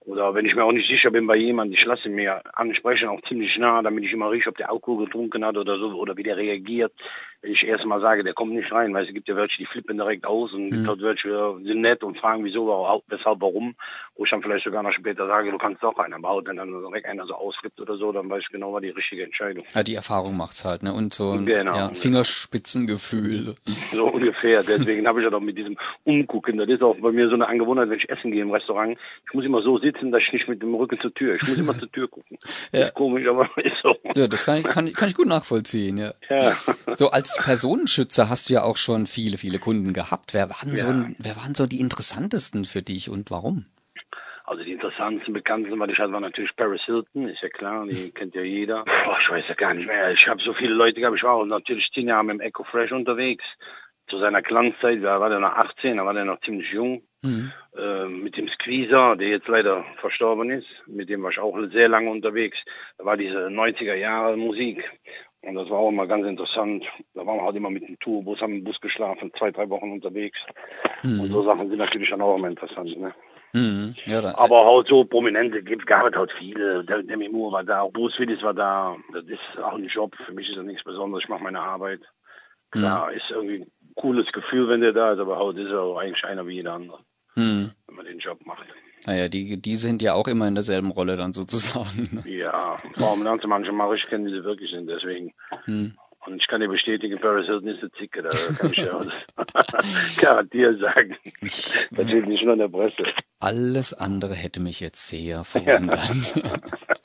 Oder 0.05 0.33
wenn 0.33 0.45
ich 0.45 0.53
mir 0.53 0.65
auch 0.65 0.71
nicht 0.73 0.89
sicher 0.89 1.11
bin 1.11 1.27
bei 1.27 1.37
jemandem, 1.37 1.77
ich 1.77 1.85
lasse 1.85 2.09
mir 2.09 2.41
ansprechen, 2.53 3.07
auch 3.07 3.21
ziemlich 3.21 3.57
nah, 3.57 3.81
damit 3.81 4.03
ich 4.03 4.11
immer 4.11 4.31
rieche, 4.31 4.49
ob 4.49 4.57
der 4.57 4.69
Alkohol 4.69 5.05
getrunken 5.05 5.45
hat 5.45 5.55
oder 5.55 5.77
so, 5.77 5.93
oder 5.93 6.17
wie 6.17 6.23
der 6.23 6.35
reagiert. 6.35 6.91
Ich 7.43 7.63
erstmal 7.63 8.01
sage, 8.01 8.23
der 8.23 8.33
kommt 8.33 8.53
nicht 8.53 8.71
rein, 8.71 8.93
weil 8.93 9.05
es 9.05 9.13
gibt 9.13 9.27
ja 9.27 9.35
welche, 9.35 9.57
die 9.57 9.65
flippen 9.65 9.97
direkt 9.97 10.25
aus 10.25 10.53
und 10.53 10.65
mhm. 10.65 10.69
gibt 10.71 10.87
halt 10.87 11.01
welche, 11.01 11.57
sind 11.63 11.81
nett 11.81 12.03
und 12.03 12.17
fragen, 12.17 12.43
wieso, 12.43 12.67
weshalb, 13.07 13.41
warum. 13.41 13.75
Wo 14.15 14.25
ich 14.25 14.31
dann 14.31 14.41
vielleicht 14.41 14.65
sogar 14.65 14.83
noch 14.83 14.93
später 14.93 15.25
sage, 15.25 15.51
du 15.51 15.57
kannst 15.57 15.81
doch 15.81 15.97
einen, 15.97 16.13
aber 16.13 16.45
wenn 16.45 16.57
dann 16.57 16.69
direkt 16.69 17.07
einer 17.07 17.25
so 17.25 17.33
ausflippt 17.33 17.79
oder 17.81 17.97
so, 17.97 18.11
dann 18.11 18.29
weiß 18.29 18.41
ich 18.41 18.49
genau, 18.49 18.73
war 18.73 18.81
die 18.81 18.89
richtige 18.89 19.23
Entscheidung. 19.23 19.65
Ja, 19.73 19.83
die 19.83 19.95
Erfahrung 19.95 20.37
macht's 20.37 20.65
halt, 20.65 20.83
ne? 20.83 20.93
Und 20.93 21.13
so 21.13 21.31
ein 21.31 21.45
genau. 21.45 21.75
ja, 21.75 21.93
Fingerspitzengefühl. 21.93 23.55
So 23.93 24.07
ungefähr. 24.07 24.63
Deswegen 24.63 25.07
habe 25.07 25.19
ich 25.19 25.25
ja 25.25 25.29
doch 25.29 25.39
mit 25.39 25.57
diesem 25.57 25.77
Umgucken, 26.03 26.57
das 26.57 26.67
ist 26.67 26.81
auch 26.81 26.95
bei 26.95 27.11
mir 27.11 27.27
so 27.27 27.35
eine 27.35 27.47
Angewohnheit, 27.47 27.89
wenn 27.89 27.99
ich 27.99 28.09
essen 28.09 28.31
gehe 28.31 28.41
im 28.41 28.49
Restaurant, 28.49 28.97
ich 29.27 29.33
muss 29.33 29.45
immer 29.45 29.61
so 29.61 29.77
sitzen, 29.77 29.93
sitzen, 29.93 30.11
dass 30.11 30.21
ich 30.21 30.33
nicht 30.33 30.47
mit 30.47 30.61
dem 30.61 30.75
Rücken 30.75 30.99
zur 30.99 31.13
Tür. 31.13 31.35
Ich 31.35 31.41
muss 31.41 31.57
immer 31.57 31.77
zur 31.77 31.91
Tür 31.91 32.07
gucken. 32.07 32.37
Ja. 32.71 32.89
komisch, 32.91 33.27
aber 33.27 33.45
ist 33.57 33.77
so. 33.83 33.95
Ja, 34.15 34.27
das 34.27 34.45
kann 34.45 34.57
ich, 34.57 34.63
kann, 34.63 34.91
kann 34.93 35.09
ich 35.09 35.15
gut 35.15 35.27
nachvollziehen, 35.27 35.97
ja. 35.97 36.13
ja. 36.29 36.55
So 36.93 37.11
als 37.11 37.32
Personenschützer 37.43 38.29
hast 38.29 38.49
du 38.49 38.53
ja 38.53 38.63
auch 38.63 38.77
schon 38.77 39.05
viele, 39.07 39.37
viele 39.37 39.59
Kunden 39.59 39.93
gehabt. 39.93 40.33
Wer 40.33 40.49
waren, 40.49 40.69
ja. 40.69 40.75
so, 40.77 40.87
wer 41.17 41.35
waren 41.37 41.55
so 41.55 41.65
die 41.65 41.79
interessantesten 41.79 42.65
für 42.65 42.81
dich 42.81 43.09
und 43.09 43.31
warum? 43.31 43.65
Also 44.45 44.63
die 44.63 44.73
interessantesten, 44.73 45.33
bekanntesten, 45.33 45.79
weil 45.79 45.89
ich 45.89 45.97
hatte, 45.97 46.11
war 46.11 46.19
natürlich 46.19 46.55
Paris 46.55 46.83
Hilton, 46.83 47.29
ist 47.29 47.41
ja 47.41 47.49
klar, 47.49 47.85
die 47.87 48.11
kennt 48.15 48.35
ja 48.35 48.41
jeder. 48.41 48.83
Boah, 48.83 49.17
ich 49.21 49.29
weiß 49.29 49.45
ja 49.47 49.55
gar 49.55 49.73
nicht 49.73 49.87
mehr. 49.87 50.11
Ich 50.11 50.27
habe 50.27 50.41
so 50.43 50.53
viele 50.53 50.73
Leute 50.73 50.99
gehabt. 50.99 51.15
Ich 51.15 51.23
war 51.23 51.33
auch 51.33 51.45
natürlich 51.45 51.89
zehn 51.93 52.07
Jahre 52.07 52.25
mit 52.25 52.35
dem 52.35 52.41
Echo 52.41 52.63
Fresh 52.63 52.91
unterwegs. 52.91 53.45
Zu 54.07 54.19
seiner 54.19 54.41
Glanzzeit, 54.41 55.01
da 55.01 55.21
war 55.21 55.29
der 55.29 55.39
noch 55.39 55.53
18, 55.53 55.95
da 55.95 56.05
war 56.05 56.13
der 56.13 56.25
noch 56.25 56.41
ziemlich 56.41 56.69
jung. 56.71 57.03
Mhm. 57.21 57.53
Äh, 57.77 58.05
mit 58.09 58.35
dem 58.35 58.49
Squeezer, 58.49 59.15
der 59.15 59.29
jetzt 59.29 59.47
leider 59.47 59.85
verstorben 60.01 60.51
ist, 60.51 60.67
mit 60.87 61.07
dem 61.07 61.23
war 61.23 61.31
ich 61.31 61.39
auch 61.39 61.57
sehr 61.71 61.87
lange 61.87 62.09
unterwegs. 62.09 62.57
Da 62.97 63.05
war 63.05 63.15
diese 63.15 63.47
90er 63.47 63.95
Jahre 63.95 64.35
Musik. 64.35 64.83
Und 65.43 65.55
das 65.55 65.69
war 65.69 65.79
auch 65.79 65.89
immer 65.89 66.07
ganz 66.07 66.25
interessant. 66.25 66.85
Da 67.13 67.25
waren 67.25 67.37
wir 67.37 67.43
halt 67.43 67.55
immer 67.55 67.69
mit 67.69 67.87
dem 67.87 67.99
Tourbus, 67.99 68.41
haben 68.41 68.53
im 68.53 68.63
Bus 68.63 68.79
geschlafen, 68.79 69.31
zwei, 69.37 69.51
drei 69.51 69.69
Wochen 69.69 69.91
unterwegs. 69.91 70.37
Mhm. 71.01 71.19
Und 71.19 71.25
so 71.27 71.43
Sachen 71.43 71.69
sind 71.69 71.77
natürlich 71.77 72.09
dann 72.09 72.21
auch 72.21 72.37
immer 72.37 72.47
interessant. 72.47 72.97
Ne? 72.97 73.13
Mhm. 73.53 73.95
Ja, 74.05 74.21
da, 74.21 74.35
Aber 74.35 74.65
halt 74.65 74.87
so 74.87 75.03
Prominente 75.03 75.61
gibt, 75.61 75.85
gab 75.85 76.07
es 76.07 76.15
halt 76.15 76.31
viele. 76.39 76.83
Der, 76.85 77.03
Demi 77.03 77.29
Moore 77.29 77.53
war 77.53 77.63
da, 77.63 77.85
Bruce 77.87 78.17
Willis 78.19 78.41
war 78.41 78.53
da. 78.53 78.95
Das 79.13 79.25
ist 79.25 79.61
auch 79.61 79.73
ein 79.73 79.85
Job. 79.85 80.15
Für 80.25 80.33
mich 80.33 80.49
ist 80.49 80.57
das 80.57 80.65
nichts 80.65 80.83
Besonderes. 80.83 81.23
Ich 81.23 81.29
mache 81.29 81.43
meine 81.43 81.59
Arbeit. 81.59 82.01
Klar, 82.71 83.11
mhm. 83.11 83.17
ist 83.17 83.29
irgendwie 83.29 83.59
ein 83.59 83.71
cooles 83.95 84.31
Gefühl, 84.31 84.69
wenn 84.69 84.81
der 84.81 84.93
da 84.93 85.13
ist, 85.13 85.19
aber 85.19 85.37
heute 85.37 85.61
ist 85.61 85.71
er 85.71 85.81
auch 85.81 85.97
eigentlich 85.97 86.23
einer 86.23 86.47
wie 86.47 86.55
jeder 86.55 86.73
andere 86.73 86.99
hm. 87.35 87.71
wenn 87.87 87.95
man 87.95 88.05
den 88.05 88.19
Job 88.19 88.45
macht. 88.45 88.67
Naja, 89.05 89.27
die, 89.27 89.61
die 89.61 89.75
sind 89.75 90.01
ja 90.01 90.13
auch 90.13 90.27
immer 90.27 90.47
in 90.47 90.55
derselben 90.55 90.91
Rolle 90.91 91.17
dann 91.17 91.33
sozusagen. 91.33 92.09
Ne? 92.11 92.31
Ja, 92.31 92.77
vor 92.97 93.11
allem 93.11 93.23
lernst 93.23 93.43
du 93.43 93.47
manche 93.47 93.71
Marisch 93.71 94.03
kennen, 94.03 94.25
die 94.25 94.33
sie 94.33 94.43
wirklich 94.43 94.71
sind, 94.71 94.87
deswegen. 94.87 95.33
Hm. 95.65 95.93
Und 96.25 96.37
ich 96.37 96.47
kann 96.47 96.61
dir 96.61 96.69
bestätigen, 96.69 97.19
Paris 97.19 97.47
Hilton 97.47 97.67
ist 97.67 97.81
eine 97.81 97.91
Zicke, 97.91 98.21
da 98.21 98.29
kann 98.29 98.71
ich 98.71 98.77
ja 98.77 99.01
garantiert 100.21 100.79
sagen. 100.79 101.17
Das 101.91 102.07
steht 102.07 102.27
nicht 102.27 102.43
nur 102.45 102.53
in 102.53 102.59
der 102.59 102.69
Presse. 102.69 103.03
Alles 103.39 103.93
andere 103.93 104.33
hätte 104.33 104.61
mich 104.61 104.79
jetzt 104.79 105.09
sehr 105.09 105.43
verwundert. 105.43 105.99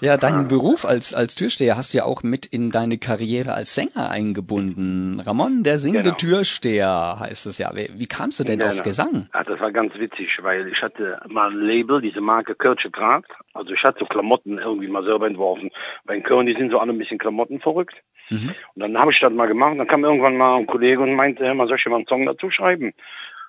Ja, 0.00 0.16
deinen 0.16 0.48
Beruf 0.48 0.84
als, 0.84 1.14
als 1.14 1.34
Türsteher 1.34 1.76
hast 1.76 1.94
du 1.94 1.98
ja 1.98 2.04
auch 2.04 2.22
mit 2.22 2.46
in 2.46 2.70
deine 2.70 2.98
Karriere 2.98 3.54
als 3.54 3.74
Sänger 3.74 4.10
eingebunden. 4.10 5.20
Ramon, 5.20 5.62
der 5.62 5.78
singende 5.78 6.10
Genau. 6.10 6.16
Türsteher 6.16 7.16
heißt 7.20 7.46
es 7.46 7.58
ja. 7.58 7.70
Wie, 7.74 7.88
wie 7.96 8.06
kamst 8.06 8.40
du 8.40 8.44
denn 8.44 8.60
auf 8.62 8.70
Genau. 8.72 8.82
Gesang? 8.84 9.28
Ja, 9.32 9.44
das 9.44 9.58
war 9.60 9.72
ganz 9.72 9.94
witzig, 9.94 10.28
weil 10.42 10.68
ich 10.68 10.82
hatte 10.82 11.18
mal 11.28 11.50
ein 11.50 11.58
Label, 11.58 12.00
diese 12.00 12.20
Marke 12.20 12.54
Kölsche 12.54 12.90
Grad. 12.90 13.24
Also 13.54 13.72
ich 13.72 13.82
hatte 13.82 14.00
so 14.00 14.06
Klamotten 14.06 14.58
irgendwie 14.58 14.88
mal 14.88 15.04
selber 15.04 15.26
entworfen. 15.26 15.70
Bei 16.04 16.14
den 16.14 16.22
Köln, 16.22 16.46
die 16.46 16.54
sind 16.54 16.70
so 16.70 16.78
alle 16.78 16.92
ein 16.92 16.98
bisschen 16.98 17.18
Klamotten 17.18 17.60
verrückt. 17.60 17.94
Und 18.28 18.54
dann 18.74 18.98
habe 18.98 19.12
ich 19.12 19.20
das 19.20 19.32
mal 19.32 19.46
gemacht. 19.46 19.78
Dann 19.78 19.86
kam 19.86 20.02
irgendwann 20.04 20.36
mal 20.36 20.56
ein 20.58 20.66
Kollege 20.66 21.00
und 21.00 21.14
meinte, 21.14 21.44
hör 21.44 21.54
mal, 21.54 21.68
soll 21.68 21.76
ich 21.78 21.86
mal 21.86 21.96
einen 21.96 22.06
Song 22.08 22.26
dazu 22.26 22.50
schreiben? 22.50 22.92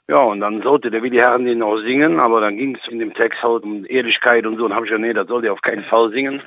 Ja, 0.09 0.21
und 0.21 0.39
dann 0.39 0.61
sollte 0.61 0.89
der 0.89 1.03
Willi 1.03 1.17
Herren 1.17 1.45
den 1.45 1.61
auch 1.61 1.77
singen, 1.79 2.21
aber 2.21 2.39
dann 2.39 2.55
ging 2.55 2.77
es 2.77 2.87
in 2.89 2.99
dem 2.99 3.13
Text 3.13 3.43
halt 3.43 3.63
um 3.63 3.85
Ehrlichkeit 3.85 4.45
und 4.45 4.57
so. 4.57 4.65
Und 4.65 4.73
habe 4.73 4.85
ich 4.85 4.91
gesagt, 4.91 5.05
nee, 5.05 5.13
das 5.13 5.27
soll 5.27 5.41
der 5.41 5.51
auf 5.51 5.61
keinen 5.61 5.83
Fall 5.83 6.11
singen. 6.11 6.41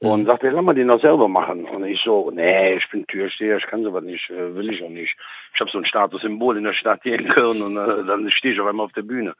Und 0.00 0.24
sagte, 0.24 0.48
lass 0.48 0.64
mal 0.64 0.74
den 0.74 0.88
doch 0.88 1.00
selber 1.00 1.28
machen. 1.28 1.66
Und 1.66 1.84
ich 1.84 2.00
so, 2.00 2.30
nee, 2.34 2.76
ich 2.76 2.90
bin 2.90 3.06
Türsteher, 3.06 3.58
ich 3.58 3.66
kann 3.66 3.84
sowas 3.84 4.02
nicht, 4.02 4.28
äh, 4.30 4.54
will 4.56 4.72
ich 4.72 4.82
auch 4.82 4.88
nicht. 4.88 5.14
Ich 5.54 5.60
habe 5.60 5.70
so 5.70 5.78
ein 5.78 5.84
Statussymbol 5.84 6.56
in 6.56 6.64
der 6.64 6.72
Stadt 6.72 7.00
hier 7.02 7.18
in 7.18 7.28
Köln 7.28 7.62
und 7.62 7.76
äh, 7.76 8.04
dann 8.06 8.30
stehe 8.30 8.54
ich 8.54 8.60
auf 8.60 8.66
einmal 8.66 8.86
auf 8.86 8.92
der 8.92 9.02
Bühne. 9.02 9.34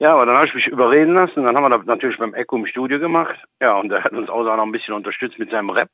Ja, 0.00 0.14
aber 0.14 0.26
dann 0.26 0.36
habe 0.36 0.46
ich 0.46 0.54
mich 0.54 0.66
überreden 0.66 1.14
lassen. 1.14 1.44
Dann 1.44 1.54
haben 1.54 1.64
wir 1.64 1.76
das 1.76 1.84
natürlich 1.84 2.18
beim 2.18 2.34
Echo 2.34 2.56
im 2.56 2.66
Studio 2.66 2.98
gemacht. 2.98 3.36
Ja, 3.60 3.78
und 3.78 3.90
der 3.90 4.02
hat 4.02 4.12
uns 4.12 4.30
auch 4.30 4.42
noch 4.44 4.62
ein 4.62 4.72
bisschen 4.72 4.94
unterstützt 4.94 5.38
mit 5.38 5.50
seinem 5.50 5.70
Rap. 5.70 5.90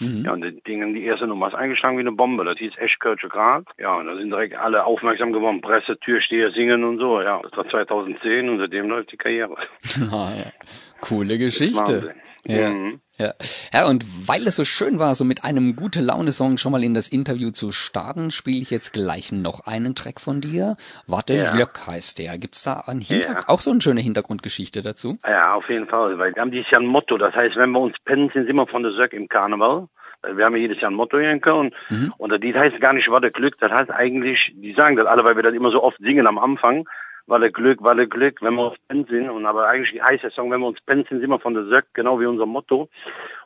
Ja, 0.00 0.32
und 0.32 0.42
die 0.42 0.60
Dinge, 0.62 0.92
die 0.92 1.04
erste 1.04 1.26
Nummer 1.26 1.48
ist 1.48 1.54
eingeschlagen 1.54 1.96
wie 1.96 2.00
eine 2.00 2.12
Bombe. 2.12 2.44
Das 2.44 2.58
hieß 2.58 2.72
echt 2.78 3.00
Kölsche 3.00 3.28
Grad. 3.28 3.64
Ja, 3.78 3.94
und 3.96 4.06
da 4.06 4.16
sind 4.16 4.30
direkt 4.30 4.56
alle 4.56 4.84
aufmerksam 4.84 5.32
geworden. 5.32 5.60
Presse, 5.60 5.98
Türsteher, 5.98 6.50
singen 6.50 6.84
und 6.84 6.98
so. 6.98 7.20
Ja, 7.20 7.40
das 7.42 7.56
war 7.56 7.68
2010 7.68 8.48
und 8.48 8.58
seitdem 8.58 8.88
läuft 8.88 9.12
die 9.12 9.16
Karriere. 9.16 9.56
Ah, 10.10 10.30
ja. 10.36 10.52
Coole 11.00 11.38
Geschichte. 11.38 12.14
Ja, 12.46 12.70
Mhm. 12.70 13.00
ja. 13.18 13.34
ja, 13.72 13.86
und 13.86 14.04
weil 14.26 14.46
es 14.48 14.56
so 14.56 14.64
schön 14.64 14.98
war, 14.98 15.14
so 15.14 15.24
mit 15.24 15.44
einem 15.44 15.76
gute 15.76 16.00
Laune-Song 16.00 16.58
schon 16.58 16.72
mal 16.72 16.82
in 16.82 16.92
das 16.92 17.06
Interview 17.08 17.50
zu 17.50 17.70
starten, 17.70 18.30
spiele 18.32 18.60
ich 18.62 18.70
jetzt 18.70 18.92
gleich 18.92 19.30
noch 19.30 19.60
einen 19.66 19.94
Track 19.94 20.20
von 20.20 20.40
dir. 20.40 20.76
Warte, 21.06 21.34
Ja. 21.34 21.52
Glöck 21.54 21.86
heißt 21.86 22.18
der. 22.18 22.36
Gibt's 22.38 22.64
da 22.64 22.80
einen 22.86 23.00
Hintergrund, 23.00 23.44
Ja. 23.46 23.48
auch 23.54 23.60
so 23.60 23.70
eine 23.70 23.80
schöne 23.80 24.00
Hintergrundgeschichte 24.00 24.82
dazu? 24.82 25.18
Ja, 25.24 25.54
auf 25.54 25.68
jeden 25.68 25.86
Fall, 25.86 26.18
weil 26.18 26.34
wir 26.34 26.42
haben 26.42 26.50
dieses 26.50 26.70
Jahr 26.72 26.80
ein 26.80 26.86
Motto. 26.86 27.16
Das 27.16 27.34
heißt, 27.34 27.54
wenn 27.56 27.70
wir 27.70 27.80
uns 27.80 27.94
pennen, 28.04 28.28
sind 28.34 28.48
immer 28.48 28.66
von 28.66 28.82
der 28.82 28.92
Söck 28.92 29.12
im 29.12 29.28
Karneval. 29.28 29.86
Wir 30.34 30.44
haben 30.44 30.54
ja 30.56 30.62
jedes 30.62 30.80
Jahr 30.80 30.90
ein 30.90 30.94
Motto 30.94 31.18
hier 31.18 31.30
in 31.32 31.40
Köln. 31.40 31.72
Und 32.18 32.30
das 32.30 32.40
Lied 32.40 32.56
heißt 32.56 32.80
gar 32.80 32.92
nicht 32.92 33.08
Walle 33.10 33.30
Glück. 33.30 33.58
Das 33.58 33.72
heißt 33.72 33.90
eigentlich, 33.90 34.52
die 34.54 34.72
sagen 34.76 34.96
das 34.96 35.06
alle, 35.06 35.24
weil 35.24 35.34
wir 35.36 35.42
das 35.42 35.54
immer 35.54 35.70
so 35.70 35.82
oft 35.82 35.98
singen 35.98 36.26
am 36.28 36.38
Anfang. 36.38 36.88
Walle 37.26 37.50
Glück, 37.52 37.82
Walle 37.82 38.08
Glück, 38.08 38.42
wenn 38.42 38.54
wir 38.54 38.70
uns 38.70 38.78
pennen 38.88 39.06
sind. 39.06 39.30
Und 39.30 39.46
aber 39.46 39.68
eigentlich 39.68 40.02
heißt 40.02 40.22
der 40.24 40.30
Song, 40.30 40.50
wenn 40.50 40.60
wir 40.60 40.66
uns 40.66 40.80
pennen 40.80 41.04
sind, 41.08 41.20
sind 41.20 41.30
wir 41.30 41.38
von 41.38 41.54
der 41.54 41.64
Söck, 41.64 41.86
genau 41.94 42.20
wie 42.20 42.26
unser 42.26 42.46
Motto. 42.46 42.88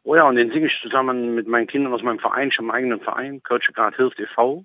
Oh 0.05 0.15
ja, 0.17 0.27
und 0.29 0.37
den 0.37 0.51
singe 0.51 0.67
ich 0.67 0.81
zusammen 0.81 1.35
mit 1.35 1.47
meinen 1.47 1.67
Kindern 1.67 1.93
aus 1.93 2.03
meinem 2.03 2.19
Verein, 2.19 2.49
ich 2.49 2.59
habe 2.59 2.69
einen 2.69 2.77
eigenen 2.77 3.01
Verein, 3.01 3.43
Kölsche 3.43 3.73
Grad 3.73 3.97
Hilft 3.97 4.19
e.V. 4.21 4.65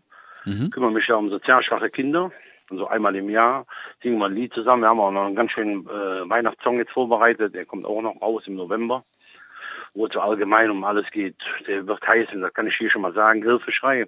Kümmere 0.71 0.91
mich 0.91 1.07
da 1.07 1.15
um 1.15 1.29
sozial 1.29 1.63
schwache 1.63 1.89
Kinder. 1.89 2.31
Und 2.69 2.77
so 2.77 2.87
einmal 2.87 3.15
im 3.15 3.29
Jahr 3.29 3.65
singen 4.01 4.17
wir 4.17 4.27
ein 4.27 4.33
Lied 4.33 4.53
zusammen. 4.53 4.83
Wir 4.83 4.89
haben 4.89 4.99
auch 4.99 5.11
noch 5.11 5.25
einen 5.25 5.35
ganz 5.35 5.51
schönen 5.51 5.85
äh, 5.87 6.29
Weihnachtssong 6.29 6.77
jetzt 6.77 6.93
vorbereitet. 6.93 7.53
Der 7.53 7.65
kommt 7.65 7.85
auch 7.85 8.01
noch 8.01 8.21
raus 8.21 8.43
im 8.47 8.55
November. 8.55 9.03
Wo 9.93 10.05
es 10.05 10.13
so 10.13 10.21
allgemein 10.21 10.71
um 10.71 10.85
alles 10.85 11.05
geht. 11.11 11.35
Der 11.67 11.85
wird 11.85 12.07
heißen, 12.07 12.39
das 12.39 12.53
kann 12.53 12.67
ich 12.67 12.77
hier 12.77 12.89
schon 12.89 13.01
mal 13.01 13.13
sagen, 13.13 13.43
Hilfeschrei. 13.43 14.07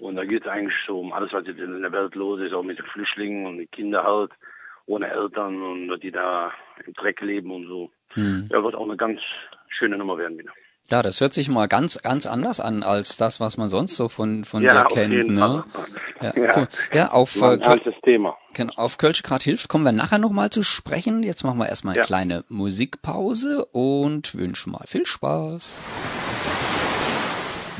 Und 0.00 0.16
da 0.16 0.24
geht 0.24 0.42
es 0.42 0.48
eigentlich 0.48 0.74
so 0.86 1.00
um 1.00 1.12
alles, 1.12 1.32
was 1.32 1.46
jetzt 1.46 1.60
in 1.60 1.82
der 1.82 1.92
Welt 1.92 2.14
los 2.14 2.40
ist, 2.40 2.52
auch 2.52 2.62
mit 2.62 2.78
den 2.78 2.86
Flüchtlingen 2.86 3.46
und 3.46 3.58
den 3.58 3.70
Kindern 3.70 4.04
halt, 4.04 4.32
ohne 4.86 5.08
Eltern 5.10 5.60
und 5.62 6.00
die 6.02 6.10
da 6.10 6.50
im 6.86 6.92
Dreck 6.94 7.20
leben 7.20 7.50
und 7.50 7.66
so. 7.66 7.90
Ja, 8.50 8.62
wird 8.62 8.74
auch 8.74 8.84
eine 8.84 8.96
ganz 8.96 9.20
schöne 9.68 9.98
Nummer 9.98 10.16
werden 10.18 10.38
wieder. 10.38 10.50
Ja, 10.90 11.02
das 11.02 11.20
hört 11.20 11.34
sich 11.34 11.50
mal 11.50 11.68
ganz, 11.68 12.00
ganz 12.02 12.24
anders 12.24 12.60
an 12.60 12.82
als 12.82 13.18
das, 13.18 13.40
was 13.40 13.58
man 13.58 13.68
sonst 13.68 13.94
so 13.96 14.08
von, 14.08 14.44
von 14.44 14.62
Ja, 14.62 14.84
dir 14.84 14.94
kennt. 14.94 15.28
ne? 15.28 15.62
Ja, 16.22 16.32
Ja. 16.34 16.56
cool. 16.56 16.68
ja 16.94 17.10
auf, 17.10 17.36
äh, 17.36 17.58
Thema. 18.02 18.38
Genau, 18.54 18.72
auf 18.76 18.96
Kölsch 18.96 19.22
grad 19.22 19.42
hilft, 19.42 19.68
kommen 19.68 19.84
wir 19.84 19.92
nachher 19.92 20.18
nochmal 20.18 20.48
zu 20.48 20.62
sprechen. 20.62 21.22
Jetzt 21.22 21.44
machen 21.44 21.58
wir 21.58 21.68
erstmal 21.68 21.92
eine 21.92 22.00
Ja. 22.00 22.06
kleine 22.06 22.44
Musikpause 22.48 23.66
und 23.66 24.34
wünschen 24.34 24.72
mal 24.72 24.84
viel 24.86 25.04
Spaß. 25.04 26.17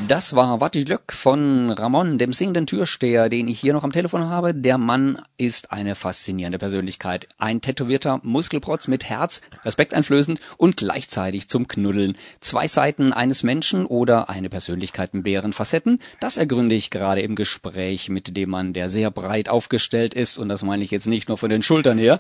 Das 0.07 0.37
war 0.37 0.61
Watti 0.61 0.85
Glöck 0.85 1.13
von 1.13 1.71
Ramon, 1.71 2.19
dem 2.19 2.33
singenden 2.33 2.67
Türsteher, 2.67 3.29
den 3.29 3.49
ich 3.49 3.59
hier 3.59 3.73
noch 3.73 3.83
am 3.83 3.93
Telefon 3.93 4.27
habe. 4.27 4.55
Der 4.55 4.79
Mann 4.79 5.21
ist 5.37 5.73
eine 5.73 5.97
faszinierende 5.97 6.59
Persönlichkeit. 6.59 7.27
Ein 7.37 7.61
tätowierter 7.61 8.21
Muskelprotz 8.23 8.87
mit 8.87 9.05
Herz, 9.05 9.43
respekteinflößend 9.65 10.41
und 10.57 10.77
gleichzeitig 10.77 11.49
zum 11.49 11.67
Knuddeln. 11.67 12.17
Zwei 12.41 12.69
Seiten 12.69 13.13
eines 13.13 13.43
Menschen 13.43 13.87
oder 13.87 14.31
eine 14.31 14.49
Persönlichkeit 14.49 15.15
mit 15.15 15.25
mehreren 15.25 15.53
Facetten, 15.53 15.99
das 16.21 16.37
ergründe 16.37 16.77
ich 16.77 16.91
gerade 16.91 17.21
im 17.21 17.35
Gespräch 17.35 18.09
mit 18.09 18.37
dem 18.37 18.51
Mann, 18.51 18.73
der 18.73 18.89
sehr 18.89 19.11
breit 19.11 19.49
aufgestellt 19.49 20.15
ist. 20.15 20.39
Und 20.39 20.49
das 20.49 20.63
meine 20.63 20.85
ich 20.85 20.91
jetzt 20.91 21.07
nicht 21.07 21.29
nur 21.29 21.39
von 21.39 21.51
den 21.51 21.63
Schultern 21.63 21.99
her. 21.99 22.19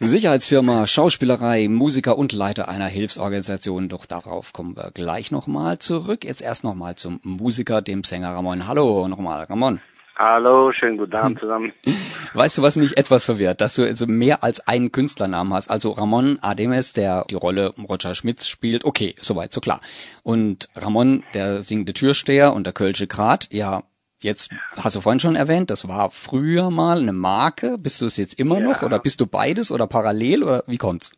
Sicherheitsfirma, 0.00 0.86
Schauspielerei, 0.86 1.68
Musiker 1.68 2.16
und 2.16 2.32
Leiter 2.32 2.68
einer 2.68 2.88
Hilfsorganisation. 2.88 3.88
Doch 3.88 4.06
darauf 4.06 4.52
kommen 4.52 4.76
wir 4.76 4.90
gleich 4.92 5.30
nochmal 5.30 5.78
zurück. 5.78 6.24
Jetzt 6.24 6.40
erst 6.40 6.64
nochmal 6.64 6.96
zum 6.96 7.09
Musiker, 7.22 7.82
dem 7.82 8.04
Sänger 8.04 8.30
Ramon. 8.30 8.66
Hallo 8.66 9.08
nochmal, 9.08 9.44
Ramon. 9.44 9.80
Hallo, 10.16 10.70
schönen 10.72 10.98
guten 10.98 11.16
Abend 11.16 11.40
zusammen. 11.40 11.72
Weißt 12.34 12.58
du, 12.58 12.62
was 12.62 12.76
mich 12.76 12.98
etwas 12.98 13.24
verwirrt? 13.24 13.62
Dass 13.62 13.74
du 13.76 13.84
also 13.84 14.06
mehr 14.06 14.44
als 14.44 14.60
einen 14.68 14.92
Künstlernamen 14.92 15.54
hast. 15.54 15.70
Also 15.70 15.92
Ramon 15.92 16.38
Ademes, 16.42 16.92
der 16.92 17.24
die 17.30 17.36
Rolle 17.36 17.72
Roger 17.88 18.14
Schmitz 18.14 18.46
spielt. 18.46 18.84
Okay, 18.84 19.14
soweit, 19.20 19.50
so 19.50 19.60
klar. 19.62 19.80
Und 20.22 20.68
Ramon, 20.76 21.24
der 21.32 21.62
singende 21.62 21.94
Türsteher 21.94 22.52
und 22.52 22.64
der 22.64 22.74
Kölsche 22.74 23.06
Grat. 23.06 23.48
Ja, 23.50 23.82
jetzt 24.20 24.50
hast 24.76 24.94
du 24.94 25.00
vorhin 25.00 25.20
schon 25.20 25.36
erwähnt, 25.36 25.70
das 25.70 25.88
war 25.88 26.10
früher 26.10 26.68
mal 26.70 26.98
eine 26.98 27.14
Marke. 27.14 27.78
Bist 27.78 28.02
du 28.02 28.06
es 28.06 28.18
jetzt 28.18 28.34
immer 28.38 28.58
Ja. 28.58 28.64
noch? 28.68 28.82
Oder 28.82 28.98
bist 28.98 29.22
du 29.22 29.26
beides 29.26 29.72
oder 29.72 29.86
parallel? 29.86 30.42
Oder 30.42 30.64
wie 30.66 30.76
kommt's? 30.76 31.12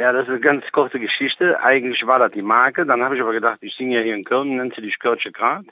Ja, 0.00 0.12
das 0.12 0.22
ist 0.22 0.30
eine 0.30 0.40
ganz 0.40 0.64
kurze 0.72 0.98
Geschichte. 0.98 1.62
Eigentlich 1.62 2.06
war 2.06 2.18
das 2.18 2.32
die 2.32 2.40
Marke. 2.40 2.86
Dann 2.86 3.02
habe 3.04 3.16
ich 3.16 3.20
aber 3.20 3.32
gedacht, 3.32 3.58
ich 3.60 3.76
singe 3.76 3.96
ja 3.96 4.02
hier 4.02 4.14
in 4.14 4.24
Köln, 4.24 4.56
nennt 4.56 4.74
sie 4.74 4.80
dich 4.80 4.98
Kölsche 4.98 5.30
Grad. 5.30 5.66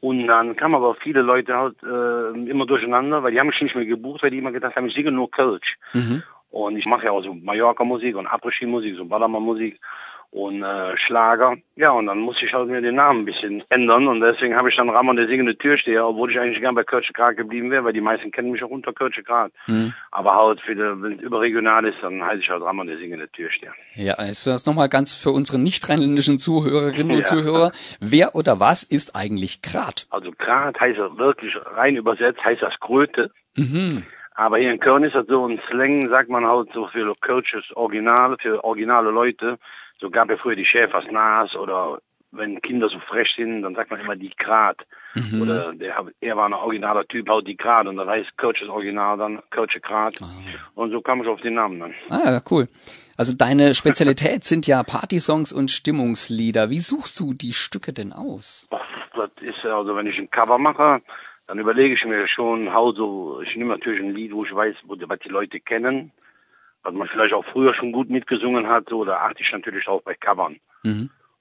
Und 0.00 0.28
dann 0.28 0.54
kamen 0.54 0.76
aber 0.76 0.94
viele 0.94 1.20
Leute 1.20 1.52
halt 1.52 1.74
äh, 1.82 2.48
immer 2.48 2.64
durcheinander, 2.64 3.24
weil 3.24 3.32
die 3.32 3.40
haben 3.40 3.48
mich 3.48 3.60
nicht 3.60 3.74
mehr 3.74 3.84
gebucht, 3.84 4.22
weil 4.22 4.30
die 4.30 4.38
immer 4.38 4.52
gedacht 4.52 4.76
haben, 4.76 4.86
ich 4.86 4.94
singe 4.94 5.10
nur 5.10 5.32
Kölsch. 5.32 5.78
Und 6.52 6.76
ich 6.76 6.86
mache 6.86 7.06
ja 7.06 7.10
auch 7.10 7.24
so 7.24 7.34
Mallorca-Musik 7.34 8.14
und 8.14 8.28
Après-Ski-Musik, 8.28 8.94
so 8.98 9.04
Ballermann-Musik 9.04 9.80
und 10.36 10.62
äh, 10.62 10.96
Schlager. 10.98 11.56
Ja, 11.76 11.92
und 11.92 12.06
dann 12.06 12.18
musste 12.18 12.44
ich 12.44 12.52
halt 12.52 12.68
mir 12.68 12.82
den 12.82 12.96
Namen 12.96 13.20
ein 13.20 13.24
bisschen 13.24 13.64
ändern 13.70 14.06
und 14.06 14.20
deswegen 14.20 14.54
habe 14.54 14.68
ich 14.68 14.76
dann 14.76 14.90
Ramon 14.90 15.16
der 15.16 15.28
singende 15.28 15.56
Türsteher, 15.56 16.06
obwohl 16.06 16.30
ich 16.30 16.38
eigentlich 16.38 16.60
gern 16.60 16.74
bei 16.74 16.84
Kölsche 16.84 17.14
Grad 17.14 17.38
geblieben 17.38 17.70
wäre, 17.70 17.84
weil 17.84 17.94
die 17.94 18.02
meisten 18.02 18.30
kennen 18.30 18.50
mich 18.50 18.62
auch 18.62 18.68
unter 18.68 18.92
Kölsche 18.92 19.22
Grad. 19.22 19.50
Aber 20.10 20.34
halt, 20.34 20.60
wenn 20.66 21.12
es 21.14 21.22
überregional 21.22 21.86
ist, 21.86 21.96
dann 22.02 22.22
heiße 22.22 22.40
ich 22.40 22.50
halt 22.50 22.62
Ramon 22.62 22.86
der 22.86 22.98
singende 22.98 23.28
Türsteher. 23.30 23.72
Ja, 23.94 24.22
ist 24.22 24.46
das 24.46 24.66
nochmal 24.66 24.90
ganz 24.90 25.14
für 25.14 25.30
unsere 25.30 25.58
nicht 25.58 25.88
rheinländischen 25.88 26.36
Zuhörerinnen 26.38 27.12
und 27.12 27.18
Ja. 27.20 27.24
Zuhörer. 27.24 27.72
Wer 28.00 28.34
oder 28.34 28.60
was 28.60 28.82
ist 28.82 29.16
eigentlich 29.16 29.62
Grat? 29.62 30.06
Also 30.10 30.32
Grat 30.36 30.78
heißt 30.78 30.98
wirklich 31.16 31.54
rein 31.74 31.96
übersetzt, 31.96 32.44
heißt 32.44 32.60
das 32.60 32.78
Kröte. 32.80 33.30
Aber 34.34 34.58
hier 34.58 34.70
in 34.70 34.80
Köln 34.80 35.02
ist 35.02 35.14
das 35.14 35.26
so 35.28 35.46
ein 35.48 35.58
Slang, 35.70 36.06
sagt 36.10 36.28
man 36.28 36.46
halt 36.46 36.68
so 36.74 36.86
für 36.88 37.14
Kölsches 37.22 37.64
Original, 37.74 38.36
für 38.38 38.62
originale 38.62 39.10
Leute. 39.10 39.56
So 40.00 40.10
gab 40.10 40.30
ja 40.30 40.36
früher 40.36 40.56
die 40.56 40.66
Schäfers 40.66 41.04
Nas 41.10 41.54
oder 41.54 42.00
wenn 42.32 42.60
Kinder 42.60 42.88
so 42.88 42.98
frech 43.00 43.32
sind, 43.36 43.62
dann 43.62 43.74
sagt 43.74 43.90
man 43.90 44.00
immer 44.00 44.16
die 44.16 44.34
Grat. 44.36 44.78
Oder 45.40 45.72
der, 45.72 46.04
er 46.20 46.36
war 46.36 46.46
ein 46.46 46.52
originaler 46.52 47.06
Typ, 47.06 47.28
halt 47.28 47.46
die 47.46 47.56
Grat. 47.56 47.86
Und 47.86 47.96
dann 47.96 48.08
heißt 48.08 48.36
Kölsches 48.36 48.68
Original 48.68 49.16
dann 49.16 49.42
Kölsche 49.50 49.80
Grat. 49.80 50.18
Und 50.74 50.90
so 50.90 51.00
kam 51.00 51.22
ich 51.22 51.28
auf 51.28 51.40
den 51.40 51.54
Namen 51.54 51.80
dann. 51.80 51.94
Ah, 52.10 52.32
ja, 52.32 52.42
cool. 52.50 52.68
Also 53.16 53.34
deine 53.34 53.74
Spezialität 53.74 54.44
sind 54.44 54.66
ja 54.66 54.82
Partysongs 54.82 55.52
und 55.54 55.70
Stimmungslieder. 55.70 56.68
Wie 56.68 56.80
suchst 56.80 57.18
du 57.18 57.32
die 57.32 57.54
Stücke 57.54 57.94
denn 57.94 58.12
aus? 58.12 58.68
Ach, 58.70 58.86
Das 59.14 59.30
ist 59.40 59.62
ja, 59.64 59.78
also 59.78 59.96
wenn 59.96 60.06
ich 60.06 60.18
ein 60.18 60.30
Cover 60.30 60.58
mache, 60.58 61.00
dann 61.46 61.58
überlege 61.58 61.94
ich 61.94 62.04
mir 62.04 62.28
schon, 62.28 62.74
how 62.74 62.94
so, 62.94 63.40
ich 63.40 63.56
nehme 63.56 63.72
natürlich 63.72 64.00
ein 64.00 64.14
Lied, 64.14 64.32
wo 64.34 64.44
ich 64.44 64.54
weiß, 64.54 64.76
wo, 64.84 64.96
was 64.98 65.20
die 65.20 65.30
Leute 65.30 65.60
kennen, 65.60 66.12
was 66.86 66.94
man 66.94 67.08
vielleicht 67.08 67.34
auch 67.34 67.44
früher 67.52 67.74
schon 67.74 67.92
gut 67.92 68.08
mitgesungen 68.08 68.68
hat, 68.68 68.88
so, 68.88 69.04
da 69.04 69.16
achte 69.16 69.42
ich 69.42 69.52
natürlich 69.52 69.86
auch 69.88 70.02
bei 70.02 70.14
Covern. 70.14 70.56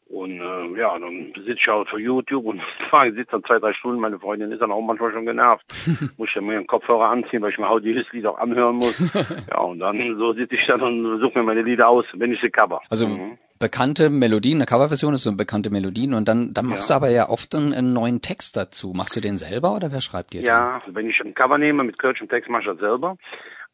Und 0.08 0.40
äh, 0.40 0.80
ja, 0.80 0.98
dann 1.00 1.34
sitze 1.36 1.54
ich 1.54 1.68
halt 1.68 1.90
vor 1.90 2.00
YouTube 2.00 2.46
und 2.46 2.62
sitze 3.16 3.32
dann 3.32 3.44
zwei, 3.44 3.60
drei 3.60 3.74
Stunden, 3.74 4.00
meine 4.00 4.20
Freundin 4.20 4.52
ist 4.52 4.62
dann 4.62 4.72
auch 4.72 4.82
manchmal 4.82 5.12
schon 5.12 5.26
genervt. 5.26 5.66
muss 6.18 6.28
ich 6.30 6.34
dann 6.36 6.46
mir 6.46 6.58
einen 6.58 6.68
Kopfhörer 6.68 7.10
anziehen, 7.10 7.42
weil 7.42 7.52
ich 7.52 7.58
mir 7.58 7.70
halt 7.70 7.84
jedes 7.84 8.12
Lied 8.12 8.26
auch 8.26 8.38
anhören 8.38 8.76
muss. 8.76 8.96
ja, 9.50 9.58
und 9.60 9.80
dann 9.80 10.18
so 10.18 10.34
sitze 10.34 10.56
ich 10.56 10.66
dann 10.68 10.82
und 10.82 11.20
suche 11.20 11.40
mir 11.40 11.44
meine 11.44 11.64
Lieder 11.64 11.88
aus, 11.88 12.06
wenn 12.14 12.32
ich 12.32 12.42
sie 12.42 12.50
cover. 12.50 12.82
Also 12.90 13.08
Mhm. 13.08 13.38
bekannte 13.60 14.10
Melodien, 14.10 14.58
eine 14.60 14.66
Coverversion 14.66 15.14
ist 15.16 15.24
so 15.24 15.36
bekannte 15.36 15.70
Melodien 15.72 16.14
und 16.14 16.28
dann, 16.28 16.54
dann 16.54 16.68
machst 16.68 16.90
Ja. 16.90 17.00
du 17.00 17.04
aber 17.06 17.12
ja 17.12 17.30
oft 17.30 17.56
einen, 17.56 17.74
einen 17.74 17.94
neuen 17.94 18.22
Text 18.22 18.58
dazu. 18.58 18.94
Machst 18.96 19.16
du 19.16 19.22
den 19.22 19.38
selber 19.38 19.76
oder 19.76 19.92
wer 19.92 20.02
schreibt 20.02 20.34
dir 20.34 20.42
den? 20.42 20.48
Ja, 20.48 20.82
wenn 20.88 21.10
ich 21.10 21.20
ein 21.20 21.34
Cover 21.34 21.58
nehme 21.58 21.84
mit 21.84 21.96
im 22.04 22.30
Text, 22.30 22.50
mache 22.50 22.62
ich 22.62 22.68
das 22.68 22.78
selber. 22.80 23.18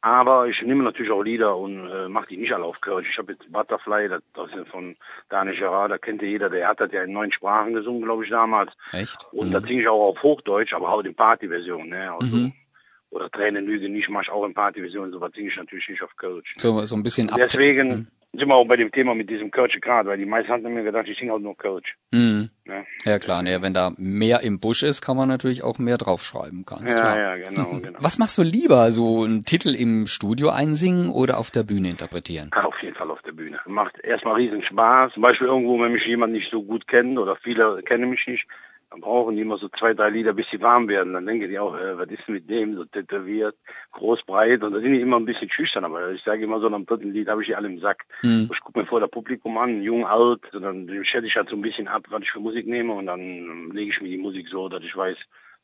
Aber 0.02 0.48
ich 0.48 0.60
nehme 0.64 0.84
natürlich 0.84 1.12
auch 1.12 1.22
Lieder 1.22 1.56
und 1.56 1.88
äh, 1.88 2.10
mache 2.10 2.28
die 2.28 2.38
nicht 2.38 2.52
alle 2.54 2.66
auf 2.66 2.82
Kölsch. 2.82 3.08
Ich 3.12 3.18
habe 3.20 3.34
jetzt 3.34 3.52
Butterfly, 3.52 4.10
das, 4.10 4.24
das 4.34 4.50
ist 4.54 4.68
von 4.70 4.96
Daniel 5.30 5.56
Gerard, 5.56 5.92
da 5.92 5.98
kennt 6.00 6.24
ja 6.24 6.28
jeder, 6.28 6.50
der 6.50 6.68
hat 6.68 6.80
das 6.80 6.92
ja 6.92 7.04
in 7.04 7.14
neun 7.14 7.32
Sprachen 7.32 7.74
gesungen, 7.74 8.02
glaube 8.02 8.24
ich, 8.24 8.32
damals. 8.32 8.72
Echt? 8.94 9.28
Und 9.32 9.50
Mhm. 9.50 9.52
das 9.52 9.64
singe 9.64 9.82
ich 9.82 9.88
auch 9.88 10.08
auf 10.10 10.24
Hochdeutsch, 10.24 10.74
aber 10.74 10.90
auch 10.90 11.04
in 11.04 11.16
Partyversion, 11.16 11.90
ne? 11.90 12.12
Also, 12.12 12.36
Mhm. 12.36 12.54
Oder 13.12 13.30
Tränen 13.30 13.66
lügen 13.66 13.92
nicht, 13.92 14.08
mache 14.10 14.24
ich 14.24 14.30
auch 14.32 14.46
in 14.46 14.54
Partyversion, 14.54 15.12
sowas 15.12 15.34
singe 15.34 15.50
ich 15.50 15.58
natürlich 15.58 15.88
nicht 15.90 16.02
auf 16.02 16.16
Kölsch. 16.16 16.54
So, 16.58 16.80
so 16.80 16.96
ein 16.96 17.04
bisschen 17.04 17.30
ab. 17.30 17.38
Deswegen 17.38 18.08
sind 18.34 18.48
wir 18.48 18.56
auch 18.56 18.68
bei 18.68 18.78
dem 18.78 18.92
Thema 18.92 19.14
mit 19.14 19.30
diesem 19.30 19.52
Kölsche 19.52 19.80
gerade, 19.80 20.10
weil 20.10 20.18
die 20.18 20.26
meisten 20.26 20.52
hatten 20.52 20.74
mir 20.74 20.84
gedacht, 20.84 21.08
ich 21.08 21.18
singe 21.18 21.34
halt 21.34 21.42
nur 21.44 21.56
Kölsch. 21.58 21.96
Mhm. 22.12 22.50
Ne? 22.66 22.86
Ja 23.04 23.20
klar, 23.20 23.44
ne, 23.44 23.62
wenn 23.62 23.74
da 23.74 23.92
mehr 23.98 24.42
im 24.42 24.60
Busch 24.60 24.84
ist, 24.84 25.02
kann 25.02 25.18
man 25.18 25.28
natürlich 25.28 25.64
auch 25.64 25.80
mehr 25.80 25.98
draufschreiben, 25.98 26.64
ganz 26.66 26.94
Ja, 26.94 27.00
klar. 27.00 27.18
ja, 27.18 27.36
genau, 27.36 27.80
genau. 27.82 28.00
Was 28.02 28.18
machst 28.18 28.38
du 28.38 28.44
lieber, 28.44 28.92
so 28.92 29.24
einen 29.24 29.44
Titel 29.44 29.76
im 29.76 30.08
Studio 30.08 30.50
einsingen 30.50 31.10
oder 31.10 31.40
auf 31.40 31.52
der 31.52 31.64
Bühne 31.64 31.90
interpretieren? 31.90 32.52
Ja, 32.56 32.64
auf 32.64 32.82
jeden 32.82 32.96
Fall 32.96 33.12
auf 33.12 33.22
der 33.24 33.34
Bühne. 33.34 33.60
Macht 33.66 34.00
erstmal 34.00 34.36
riesen 34.36 34.64
Spaß. 34.64 35.14
Zum 35.14 35.24
Beispiel 35.24 35.48
irgendwo, 35.48 35.82
wenn 35.82 35.92
mich 35.92 36.06
jemand 36.06 36.32
nicht 36.32 36.50
so 36.50 36.64
gut 36.64 36.88
kennt 36.88 37.18
oder 37.20 37.36
viele 37.36 37.82
kennen 37.84 38.10
mich 38.10 38.26
nicht, 38.28 38.46
dann 38.92 39.00
brauchen 39.00 39.38
die 39.38 39.42
immer 39.42 39.58
so 39.58 39.70
zwei, 39.70 39.94
drei 39.94 40.10
Lieder, 40.10 40.34
bis 40.34 40.50
sie 40.52 40.62
warm 40.62 40.90
werden. 40.90 41.14
Dann 41.14 41.26
denken 41.26 41.48
die 41.48 41.58
auch, 41.58 41.74
äh, 41.76 41.98
was 41.98 42.10
ist 42.10 42.28
mit 42.28 42.50
dem, 42.50 42.76
so 42.76 42.84
tätowiert, 42.84 43.56
groß, 43.94 44.22
breit. 44.24 44.64
Und 44.64 44.74
da 44.74 44.82
sind 44.82 44.92
die 44.92 45.00
immer 45.00 45.18
ein 45.18 45.26
bisschen 45.26 45.50
schüchtern. 45.50 45.86
Aber 45.86 46.12
ich 46.12 46.22
sage 46.24 46.44
immer 46.44 46.60
so, 46.60 46.68
am 46.68 46.86
dritten 46.86 47.14
Lied 47.14 47.30
habe 47.30 47.42
ich 47.42 47.48
die 47.48 47.56
alle 47.56 47.70
im 47.70 47.80
Sack. 47.80 48.04
Hm. 48.20 48.50
Ich 48.52 48.60
gucke 48.60 48.80
mir 48.80 48.86
vor 48.86 49.00
der 49.00 49.08
Publikum 49.08 49.58
an, 49.58 49.82
jung, 49.82 50.06
alt. 50.06 50.54
Und 50.54 50.64
dann 50.64 50.90
schätze 51.06 51.26
ich 51.26 51.36
halt 51.38 51.48
so 51.48 51.56
ein 51.56 51.62
bisschen 51.62 51.88
ab, 51.88 52.04
was 52.10 52.22
ich 52.22 52.32
für 52.32 52.42
Musik 52.42 52.68
nehme. 52.68 52.92
Und 52.92 53.06
dann 53.06 53.72
lege 53.72 53.92
ich 53.92 54.02
mir 54.02 54.10
die 54.10 54.18
Musik 54.18 54.50
so, 54.50 54.68
dass 54.68 54.84
ich 54.84 54.96
weiß, 54.96 55.18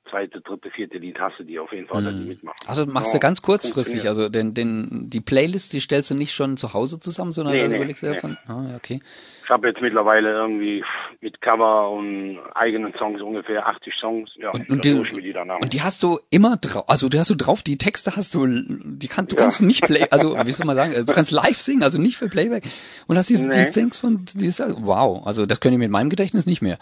zweite, 0.09 0.41
dritte, 0.41 0.69
vierte 0.71 0.97
Lied 0.97 1.19
hasse 1.19 1.43
die 1.45 1.59
auf 1.59 1.71
jeden 1.71 1.87
Fall, 1.87 2.03
dass 2.03 2.13
die 2.13 2.25
mitmachen. 2.25 2.57
Also 2.67 2.85
machst 2.85 3.13
du 3.13 3.19
ganz 3.19 3.41
kurzfristig, 3.41 4.07
also 4.07 4.29
den, 4.29 4.53
den, 4.53 5.09
die 5.09 5.21
Playlist, 5.21 5.73
die 5.73 5.79
stellst 5.79 6.11
du 6.11 6.15
nicht 6.15 6.33
schon 6.33 6.57
zu 6.57 6.73
Hause 6.73 6.99
zusammen, 6.99 7.31
sondern 7.31 7.55
Nee, 7.55 7.61
also 7.61 7.71
nee, 7.71 7.77
überlegst 7.77 8.03
du 8.03 8.09
nee. 8.11 8.17
von, 8.17 8.37
ah, 8.47 8.75
okay. 8.75 8.99
Ich 9.43 9.49
habe 9.49 9.69
jetzt 9.69 9.81
mittlerweile 9.81 10.29
irgendwie 10.31 10.83
mit 11.21 11.39
Cover 11.39 11.89
und 11.91 12.37
eigenen 12.53 12.93
Songs 12.97 13.21
ungefähr 13.21 13.65
80 13.65 13.93
Songs. 13.97 14.29
Ja, 14.35 14.51
Und, 14.51 14.69
und, 14.69 14.83
die, 14.83 15.01
die 15.21 15.31
danach. 15.33 15.59
und 15.61 15.71
die 15.73 15.81
hast 15.81 16.03
du 16.03 16.19
immer 16.29 16.57
drauf, 16.57 16.83
also 16.89 17.07
die 17.07 17.17
hast 17.17 17.29
du 17.29 17.35
drauf, 17.35 17.63
die 17.63 17.77
Texte 17.77 18.15
hast 18.17 18.33
du, 18.35 18.45
die 18.45 19.07
kann, 19.07 19.25
du 19.27 19.35
Ja. 19.35 19.43
kannst 19.43 19.61
nicht 19.61 19.85
play, 19.85 20.05
also 20.11 20.35
wie 20.45 20.51
soll 20.51 20.65
man 20.65 20.75
sagen, 20.75 20.93
du 21.05 21.13
kannst 21.13 21.31
live 21.31 21.57
singen, 21.57 21.83
also 21.83 21.99
nicht 22.01 22.17
für 22.17 22.27
Playback. 22.27 22.63
Und 23.07 23.17
hast 23.17 23.29
diese, 23.29 23.47
Nee. 23.47 23.55
die 23.57 23.63
Songs 23.71 23.97
von, 23.97 24.25
diese, 24.35 24.75
wow, 24.81 25.25
also 25.25 25.45
das 25.45 25.61
könnte 25.61 25.75
ich 25.75 25.79
mit 25.79 25.91
meinem 25.91 26.09
Gedächtnis 26.09 26.45
nicht 26.45 26.61
mehr. 26.61 26.77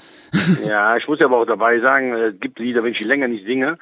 Ja, 0.68 0.98
ich 0.98 1.08
muss 1.08 1.22
aber 1.22 1.38
auch 1.38 1.46
dabei 1.46 1.80
sagen, 1.80 2.14
äh, 2.16 2.28
es 2.30 2.40
gibt 2.40 2.58
Lieder, 2.60 2.84
wenn 2.84 2.94
ich 2.94 3.00
die 3.00 3.08
länger 3.16 3.28
nicht 3.28 3.46
singe, 3.46 3.76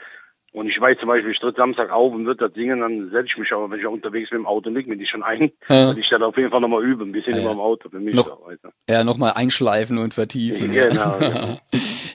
und 0.52 0.68
ich 0.70 0.80
weiß 0.80 1.00
zum 1.00 1.08
Beispiel, 1.08 1.32
ich 1.32 1.40
tritt 1.40 1.56
Samstag 1.56 1.90
auf 1.90 2.14
und 2.14 2.28
wird 2.28 2.40
das 2.40 2.54
singen, 2.54 2.82
dann 2.82 3.10
setze 3.10 3.26
ich 3.26 3.38
mich 3.40 3.52
aber, 3.52 3.72
wenn 3.72 3.80
ich 3.80 3.88
unterwegs 3.88 4.30
bin 4.30 4.38
im 4.42 4.46
Auto, 4.46 4.70
leg 4.70 4.86
mir 4.86 4.96
die 4.98 5.08
schon 5.08 5.24
ein, 5.24 5.52
Ja. 5.68 5.88
weil 5.90 5.98
ich 5.98 6.08
dann 6.10 6.22
auf 6.22 6.38
jeden 6.38 6.52
Fall 6.52 6.62
nochmal 6.62 6.84
übe, 6.84 7.04
ein 7.04 7.12
bisschen 7.12 7.34
Ja, 7.34 7.40
immer 7.40 7.48
ja. 7.50 7.54
im 7.54 7.60
Auto, 7.60 7.90
für 7.90 8.00
mich 8.00 8.14
Noch- 8.14 8.38
du. 8.38 8.70
Ja, 8.88 9.04
nochmal 9.04 9.34
einschleifen 9.36 9.98
und 9.98 10.14
vertiefen. 10.14 10.72
Genau, 10.72 11.18
genau. 11.20 11.56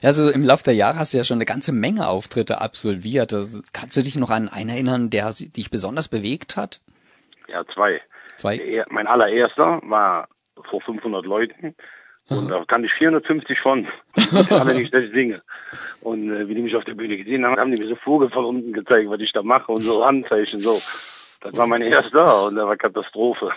Ja, 0.01 0.13
so 0.13 0.29
im 0.29 0.45
Laufe 0.45 0.63
der 0.63 0.73
Jahre 0.75 0.97
hast 0.99 1.13
du 1.13 1.17
ja 1.17 1.25
schon 1.25 1.35
eine 1.35 1.43
ganze 1.45 1.73
Menge 1.73 2.07
Auftritte 2.07 2.61
absolviert. 2.61 3.33
Das- 3.33 3.61
Kannst 3.73 3.97
du 3.97 4.03
dich 4.03 4.15
noch 4.15 4.29
an 4.29 4.47
einen 4.47 4.69
erinnern, 4.69 5.09
der 5.09 5.29
dich 5.33 5.69
besonders 5.69 6.07
bewegt 6.07 6.55
hat? 6.55 6.79
Ja, 7.49 7.65
zwei. 7.73 7.99
Zwei? 8.37 8.85
Mein 8.89 9.07
allererster 9.07 9.81
war 9.83 10.29
vor 10.69 10.79
500 10.79 11.25
Leuten. 11.25 11.75
Und 12.29 12.49
da 12.49 12.63
kann 12.65 12.83
ich 12.83 12.91
450 12.93 13.59
von. 13.59 13.87
dass 14.15 14.67
ich 14.75 14.91
singe. 14.91 15.41
Und 16.01 16.31
äh, 16.31 16.47
wie 16.47 16.55
die 16.55 16.61
mich 16.61 16.75
auf 16.75 16.85
der 16.85 16.93
Bühne 16.93 17.17
gesehen 17.17 17.45
haben, 17.45 17.57
haben 17.57 17.71
die 17.71 17.79
mir 17.79 17.87
so 17.87 17.95
Vogel 17.95 18.29
von 18.29 18.45
unten 18.45 18.73
gezeigt, 18.73 19.09
was 19.09 19.19
ich 19.19 19.31
da 19.31 19.41
mache 19.41 19.71
und 19.71 19.81
so 19.81 20.05
Handzeichen, 20.05 20.59
so. 20.59 20.73
Das 21.41 21.55
war 21.55 21.67
mein 21.67 21.81
erster 21.81 22.45
und 22.45 22.55
der 22.55 22.67
war 22.67 22.75
Katastrophe. 22.75 23.51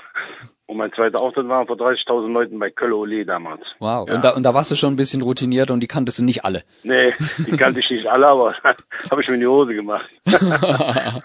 Und 0.67 0.77
mein 0.79 0.93
zweiter 0.93 1.21
Auftritt 1.21 1.49
war 1.49 1.67
vor 1.67 1.77
30.000 1.77 2.33
Leuten 2.33 2.59
bei 2.59 2.71
Kölle 2.71 2.97
Ole 2.97 3.27
damals. 3.27 3.61
Wow. 3.79 4.09
Ja. 4.09 4.15
Und, 4.15 4.25
da, 4.25 4.31
und 4.31 4.43
da 4.45 4.55
warst 4.55 4.71
du 4.71 4.75
schon 4.75 4.93
ein 4.95 4.97
bisschen 4.97 5.21
routiniert 5.21 5.71
und 5.71 5.81
die 5.81 5.87
kanntest 5.89 6.19
du 6.21 6.25
nicht 6.25 6.45
alle. 6.45 6.63
Nee, 6.83 7.13
die 7.47 7.57
kannte 7.57 7.81
ich 7.81 7.91
nicht 7.91 8.07
alle, 8.07 8.27
aber 8.29 8.55
habe 9.11 9.21
ich 9.21 9.29
mir 9.29 9.35
in 9.35 9.41
die 9.41 9.47
Hose 9.47 9.75
gemacht. 9.75 10.09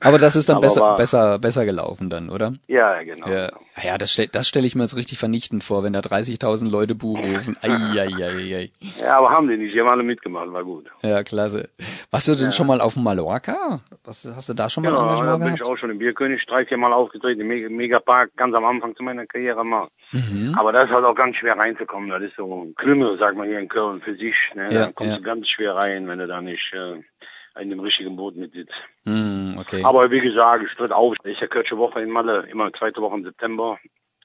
Aber 0.00 0.18
das 0.18 0.36
ist 0.36 0.48
dann 0.48 0.56
Aber 0.58 0.66
besser, 0.66 0.80
war- 0.80 0.96
besser, 0.96 1.38
besser 1.38 1.64
gelaufen 1.64 2.08
dann, 2.10 2.30
oder? 2.30 2.54
Ja, 2.68 2.94
ja, 2.94 3.02
genau. 3.02 3.28
Ja, 3.28 3.48
ja 3.82 3.98
das, 3.98 4.12
stell, 4.12 4.28
das 4.28 4.46
stelle 4.48 4.66
ich 4.66 4.74
mir 4.76 4.82
jetzt 4.84 4.96
richtig 4.96 5.18
vernichtend 5.18 5.64
vor, 5.64 5.82
wenn 5.82 5.92
da 5.92 5.98
30.000 6.00 6.70
Leute 6.70 6.94
Buch 6.94 7.18
rufen. 7.20 7.56
Ei, 7.62 7.68
ei, 7.68 8.08
ei, 8.16 8.56
ei. 8.56 8.70
Ja, 9.00 9.18
aber 9.18 9.30
haben 9.30 9.48
die 9.48 9.56
nicht, 9.56 9.74
die 9.74 9.80
haben 9.80 9.88
alle 9.88 10.02
mitgemacht, 10.04 10.52
war 10.52 10.62
gut. 10.64 10.86
Ja, 11.02 11.22
klasse. 11.24 11.68
Warst 12.10 12.28
du 12.28 12.34
denn 12.36 12.52
schon 12.52 12.66
mal 12.68 12.80
auf 12.80 12.94
Mallorca? 12.96 13.80
Was, 14.04 14.24
hast 14.34 14.48
du 14.48 14.54
da 14.54 14.70
schon 14.70 14.84
mal 14.84 14.92
Ja, 14.92 14.96
da 14.96 15.02
Engagement 15.02 15.44
bin 15.44 15.54
ich 15.54 15.60
gehabt? 15.60 15.74
auch 15.74 15.78
schon 15.78 15.90
im 15.90 15.98
Bierkönig 15.98 16.46
drei, 16.46 16.64
vier 16.64 16.78
Mal 16.78 16.92
aufgetreten, 16.92 17.40
im 17.40 17.48
Mega- 17.48 17.68
Megapark, 17.68 18.30
ganz 18.36 18.54
am 18.54 18.64
Anfang 18.64 18.77
zu 18.96 19.02
meiner 19.02 19.26
Karriere 19.26 19.64
mal. 19.64 19.88
Mhm. 20.12 20.54
Aber 20.56 20.72
das 20.72 20.84
ist 20.84 20.90
halt 20.90 21.04
auch 21.04 21.14
ganz 21.14 21.36
schwer 21.36 21.56
reinzukommen. 21.56 22.10
Das 22.10 22.22
ist 22.22 22.36
so 22.36 22.64
ein 22.64 22.74
Klüngel, 22.74 23.18
sagt 23.18 23.36
man 23.36 23.48
hier 23.48 23.58
in 23.58 23.68
Köln, 23.68 24.00
für 24.00 24.14
sich. 24.14 24.34
Ne? 24.54 24.72
Ja, 24.72 24.86
da 24.86 24.92
kommst 24.92 25.12
ja. 25.12 25.18
du 25.18 25.22
ganz 25.22 25.48
schwer 25.48 25.74
rein, 25.74 26.08
wenn 26.08 26.18
du 26.18 26.26
da 26.26 26.40
nicht 26.40 26.72
äh, 26.72 27.02
in 27.60 27.70
dem 27.70 27.80
richtigen 27.80 28.16
Boot 28.16 28.36
mit 28.36 28.52
sitzt. 28.52 28.74
Hm, 29.04 29.56
okay. 29.58 29.82
Aber 29.84 30.10
wie 30.10 30.20
gesagt, 30.20 30.64
ich 30.64 30.76
tritt 30.76 30.92
auf. 30.92 31.14
Ich 31.24 31.32
ist 31.32 31.40
ja 31.40 31.46
Kölsche 31.46 31.76
Woche 31.76 32.00
in 32.00 32.10
Malle, 32.10 32.46
immer 32.50 32.72
zweite 32.72 33.00
Woche 33.00 33.16
im 33.16 33.24
September. 33.24 33.78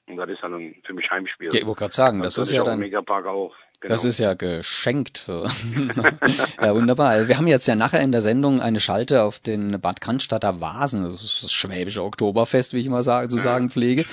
Und 0.06 0.16
das 0.16 0.28
ist 0.28 0.42
dann 0.42 0.74
für 0.84 0.92
mich 0.92 1.10
Heimspiel. 1.10 1.48
Ja, 1.48 1.60
ich 1.60 1.66
wollte 1.66 1.80
gerade 1.80 1.92
sagen, 1.92 2.22
das 2.22 2.34
ist 2.34 2.38
Natürlich 2.38 2.58
ja 2.58 2.70
dann, 2.70 2.78
Megapark 2.78 3.26
auch. 3.26 3.54
Genau. 3.84 3.96
das 3.96 4.04
ist 4.06 4.18
ja 4.18 4.32
geschenkt. 4.32 5.26
ja, 5.28 6.74
wunderbar. 6.74 7.10
Also 7.10 7.28
Wir 7.28 7.36
haben 7.36 7.46
jetzt 7.46 7.66
ja 7.66 7.74
nachher 7.74 8.00
in 8.00 8.12
der 8.12 8.22
Sendung 8.22 8.62
eine 8.62 8.80
Schalte 8.80 9.22
auf 9.22 9.40
den 9.40 9.78
Bad 9.78 10.00
Cannstatter 10.00 10.58
Vasen. 10.62 11.04
Das 11.04 11.22
ist 11.22 11.44
das 11.44 11.52
schwäbische 11.52 12.02
Oktoberfest, 12.02 12.72
wie 12.72 12.80
ich 12.80 12.86
immer 12.86 13.02
sagen, 13.02 13.28
zu 13.28 13.36
sagen 13.36 13.68
pflege. 13.68 14.06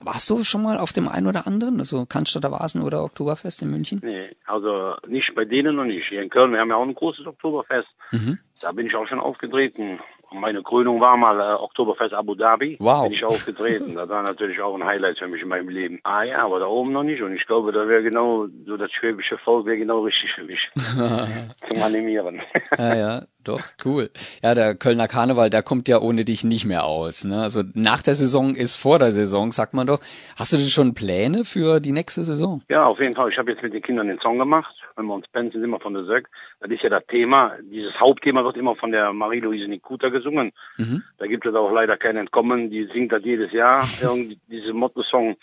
Warst 0.00 0.30
du 0.30 0.44
schon 0.44 0.62
mal 0.62 0.78
auf 0.78 0.94
dem 0.94 1.08
einen 1.08 1.26
oder 1.26 1.46
anderen? 1.46 1.78
Also 1.78 2.06
Cannstatter 2.06 2.50
Vasen 2.50 2.80
oder 2.80 3.04
Oktoberfest 3.04 3.60
in 3.60 3.70
München? 3.70 4.00
Nee, 4.02 4.30
also 4.46 4.94
nicht 5.06 5.34
bei 5.34 5.44
denen 5.44 5.76
noch 5.76 5.84
nicht. 5.84 6.08
Hier 6.08 6.22
in 6.22 6.30
Köln, 6.30 6.52
wir 6.52 6.60
haben 6.60 6.70
ja 6.70 6.76
auch 6.76 6.86
ein 6.86 6.94
großes 6.94 7.26
Oktoberfest. 7.26 7.88
Mhm. 8.12 8.38
Da 8.62 8.72
bin 8.72 8.86
ich 8.86 8.94
auch 8.94 9.06
schon 9.06 9.20
aufgetreten. 9.20 10.00
Und 10.30 10.40
meine 10.40 10.62
Krönung 10.62 11.00
war 11.00 11.16
mal 11.16 11.40
äh, 11.40 11.54
Oktoberfest 11.54 12.12
Abu 12.12 12.34
Dhabi. 12.34 12.76
Wow. 12.80 13.04
Bin 13.04 13.12
ich 13.12 13.24
aufgetreten. 13.24 13.94
Das 13.94 14.08
war 14.08 14.22
natürlich 14.22 14.60
auch 14.60 14.74
ein 14.74 14.84
Highlight 14.84 15.18
für 15.18 15.28
mich 15.28 15.42
in 15.42 15.48
meinem 15.48 15.68
Leben. 15.68 16.00
Ah 16.04 16.22
ja, 16.22 16.44
aber 16.44 16.60
da 16.60 16.66
oben 16.66 16.92
noch 16.92 17.02
nicht. 17.02 17.22
Und 17.22 17.34
ich 17.34 17.46
glaube, 17.46 17.72
da 17.72 17.88
wäre 17.88 18.02
genau, 18.02 18.46
so 18.66 18.76
das 18.76 18.90
schwäbische 18.92 19.38
Volk 19.38 19.64
wäre 19.66 19.78
genau 19.78 20.00
richtig 20.00 20.30
für 20.32 20.44
mich. 20.44 20.70
Zum 20.74 21.82
Animieren. 21.82 22.42
Ja, 22.76 22.94
ja, 22.94 23.22
doch, 23.44 23.62
cool. 23.84 24.10
Ja, 24.42 24.54
der 24.54 24.74
Kölner 24.74 25.08
Karneval, 25.08 25.48
der 25.48 25.62
kommt 25.62 25.88
ja 25.88 26.00
ohne 26.00 26.24
dich 26.24 26.44
nicht 26.44 26.66
mehr 26.66 26.84
aus. 26.84 27.24
Ne? 27.24 27.40
Also 27.40 27.62
nach 27.72 28.02
der 28.02 28.14
Saison 28.14 28.54
ist 28.54 28.74
vor 28.74 28.98
der 28.98 29.12
Saison, 29.12 29.52
sagt 29.52 29.74
man 29.74 29.86
doch. 29.86 30.00
Hast 30.36 30.52
du 30.52 30.56
denn 30.56 30.66
schon 30.66 30.92
Pläne 30.92 31.44
für 31.44 31.80
die 31.80 31.92
nächste 31.92 32.24
Saison? 32.24 32.62
Ja, 32.68 32.84
auf 32.84 33.00
jeden 33.00 33.14
Fall. 33.14 33.30
Ich 33.30 33.38
habe 33.38 33.50
jetzt 33.50 33.62
mit 33.62 33.72
den 33.72 33.80
Kindern 33.80 34.08
den 34.08 34.18
Song 34.18 34.38
gemacht. 34.38 34.74
Wenn 34.96 35.06
wir 35.06 35.14
uns 35.14 35.28
pennen, 35.28 35.52
sind 35.52 35.62
immer 35.62 35.78
von 35.78 35.94
der 35.94 36.04
Söck. 36.04 36.28
Das 36.60 36.70
ist 36.70 36.82
ja 36.82 36.90
das 36.90 37.06
Thema. 37.06 37.52
Dieses 37.62 37.98
Hauptthema 37.98 38.42
wird 38.44 38.56
immer 38.56 38.74
von 38.74 38.90
der 38.90 39.12
Marie-Louise 39.12 39.68
Nikuta 39.68 40.08
gesungen. 40.08 40.52
Mhm. 40.76 41.04
Da 41.18 41.26
gibt 41.26 41.46
es 41.46 41.54
auch 41.54 41.70
leider 41.70 41.96
kein 41.96 42.16
Entkommen. 42.16 42.68
Die 42.68 42.86
singt 42.92 43.12
das 43.12 43.24
jedes 43.24 43.52
Jahr, 43.52 43.82
irgendwie 44.02 44.38
diese 44.48 44.72
Motto-Song. 44.72 45.36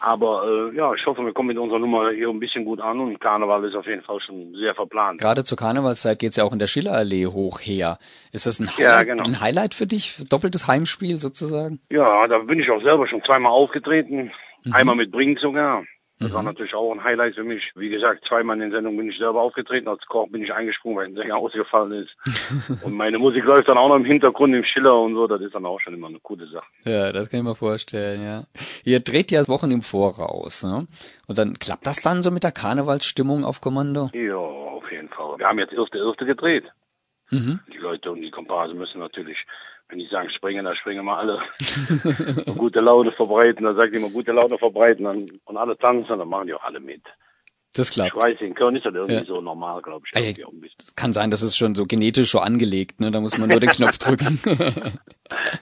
Aber 0.00 0.70
äh, 0.72 0.76
ja, 0.76 0.92
ich 0.94 1.04
hoffe, 1.06 1.24
wir 1.24 1.32
kommen 1.34 1.48
mit 1.48 1.58
unserer 1.58 1.78
Nummer 1.78 2.10
hier 2.10 2.30
ein 2.30 2.40
bisschen 2.40 2.64
gut 2.64 2.80
an 2.80 2.98
und 2.98 3.20
Karneval 3.20 3.64
ist 3.64 3.76
auf 3.76 3.86
jeden 3.86 4.02
Fall 4.02 4.20
schon 4.20 4.54
sehr 4.54 4.74
verplant. 4.74 5.20
Gerade 5.20 5.44
zur 5.44 5.58
Karnevalszeit 5.58 6.18
geht's 6.18 6.36
ja 6.36 6.44
auch 6.44 6.52
in 6.52 6.58
der 6.58 6.66
Schillerallee 6.66 7.26
hoch 7.26 7.41
her. 7.50 7.98
Ist 8.32 8.46
das 8.46 8.60
ein 8.60 8.68
Highlight, 8.68 8.78
Ja, 8.78 9.02
genau. 9.04 9.24
ein 9.24 9.40
Highlight 9.40 9.74
für 9.74 9.86
dich? 9.86 10.24
Doppeltes 10.28 10.66
Heimspiel 10.66 11.18
sozusagen? 11.18 11.80
Ja, 11.90 12.26
da 12.28 12.38
bin 12.38 12.60
ich 12.60 12.70
auch 12.70 12.82
selber 12.82 13.06
schon 13.08 13.22
zweimal 13.24 13.52
aufgetreten. 13.52 14.30
Mhm. 14.64 14.72
Einmal 14.72 14.96
mit 14.96 15.10
Brink 15.10 15.38
sogar. 15.40 15.84
Das 16.22 16.32
war 16.32 16.42
natürlich 16.44 16.72
auch 16.74 16.92
ein 16.92 17.02
Highlight 17.02 17.34
für 17.34 17.42
mich. 17.42 17.72
Wie 17.74 17.88
gesagt, 17.88 18.24
zweimal 18.28 18.54
in 18.56 18.60
den 18.60 18.70
Sendungen 18.70 18.96
bin 18.98 19.10
ich 19.10 19.18
selber 19.18 19.42
aufgetreten. 19.42 19.88
Als 19.88 20.06
Koch 20.06 20.28
bin 20.28 20.42
ich 20.44 20.52
eingesprungen, 20.52 20.96
weil 20.96 21.06
ein 21.06 21.14
Sänger 21.14 21.36
ausgefallen 21.36 22.04
ist. 22.04 22.84
und 22.84 22.92
meine 22.94 23.18
Musik 23.18 23.44
läuft 23.44 23.68
dann 23.68 23.76
auch 23.76 23.88
noch 23.88 23.96
im 23.96 24.04
Hintergrund 24.04 24.54
im 24.54 24.62
Schiller 24.62 25.00
und 25.00 25.14
so. 25.14 25.26
Das 25.26 25.40
ist 25.40 25.54
dann 25.54 25.66
auch 25.66 25.80
schon 25.80 25.94
immer 25.94 26.06
eine 26.06 26.20
coole 26.20 26.46
Sache. 26.46 26.66
Ja, 26.84 27.10
das 27.12 27.28
kann 27.28 27.40
ich 27.40 27.44
mir 27.44 27.56
vorstellen, 27.56 28.22
ja. 28.22 28.44
Ihr 28.84 29.00
dreht 29.00 29.32
ja 29.32 29.46
Wochen 29.48 29.72
im 29.72 29.82
Voraus, 29.82 30.62
ne? 30.62 30.86
Und 31.26 31.38
dann 31.38 31.58
klappt 31.58 31.86
das 31.86 32.02
dann 32.02 32.22
so 32.22 32.30
mit 32.30 32.44
der 32.44 32.52
Karnevalsstimmung 32.52 33.44
auf 33.44 33.60
Kommando? 33.60 34.10
Ja, 34.12 34.36
auf 34.36 34.90
jeden 34.92 35.08
Fall. 35.08 35.38
Wir 35.38 35.46
haben 35.46 35.58
jetzt 35.58 35.72
erste 35.72 35.98
erste 35.98 36.24
gedreht. 36.24 36.64
Mhm. 37.32 37.60
Die 37.72 37.78
Leute 37.78 38.12
und 38.12 38.20
die 38.20 38.30
Komparsen 38.30 38.76
müssen 38.76 39.00
natürlich, 39.00 39.38
wenn 39.88 39.98
die 39.98 40.06
sagen 40.06 40.30
springen, 40.30 40.66
dann 40.66 40.76
springen 40.76 41.04
wir 41.04 41.16
alle. 41.16 41.40
gute 42.58 42.80
Laune 42.80 43.10
verbreiten, 43.10 43.64
dann 43.64 43.74
sagt 43.74 43.94
immer 43.94 44.10
gute 44.10 44.32
Laune 44.32 44.58
verbreiten 44.58 45.06
und 45.06 45.56
alle 45.56 45.76
tanzen, 45.78 46.18
dann 46.18 46.28
machen 46.28 46.46
die 46.46 46.54
auch 46.54 46.62
alle 46.62 46.80
mit. 46.80 47.02
Das 47.74 47.90
klappt. 47.90 48.16
Ich 48.16 48.22
weiß, 48.22 48.40
in 48.40 48.54
Köln 48.54 48.76
ist 48.76 48.84
das 48.84 48.94
irgendwie 48.94 49.14
ja. 49.14 49.24
so 49.24 49.40
normal, 49.40 49.80
glaube 49.80 50.04
ich. 50.06 50.20
Ey, 50.20 50.34
kann 50.94 51.14
sein, 51.14 51.30
das 51.30 51.42
ist 51.42 51.56
schon 51.56 51.74
so 51.74 51.86
genetisch 51.86 52.30
so 52.30 52.38
angelegt, 52.38 53.00
ne? 53.00 53.10
Da 53.10 53.20
muss 53.20 53.38
man 53.38 53.48
nur 53.48 53.60
den 53.60 53.70
Knopf 53.70 53.96
drücken. 53.98 54.38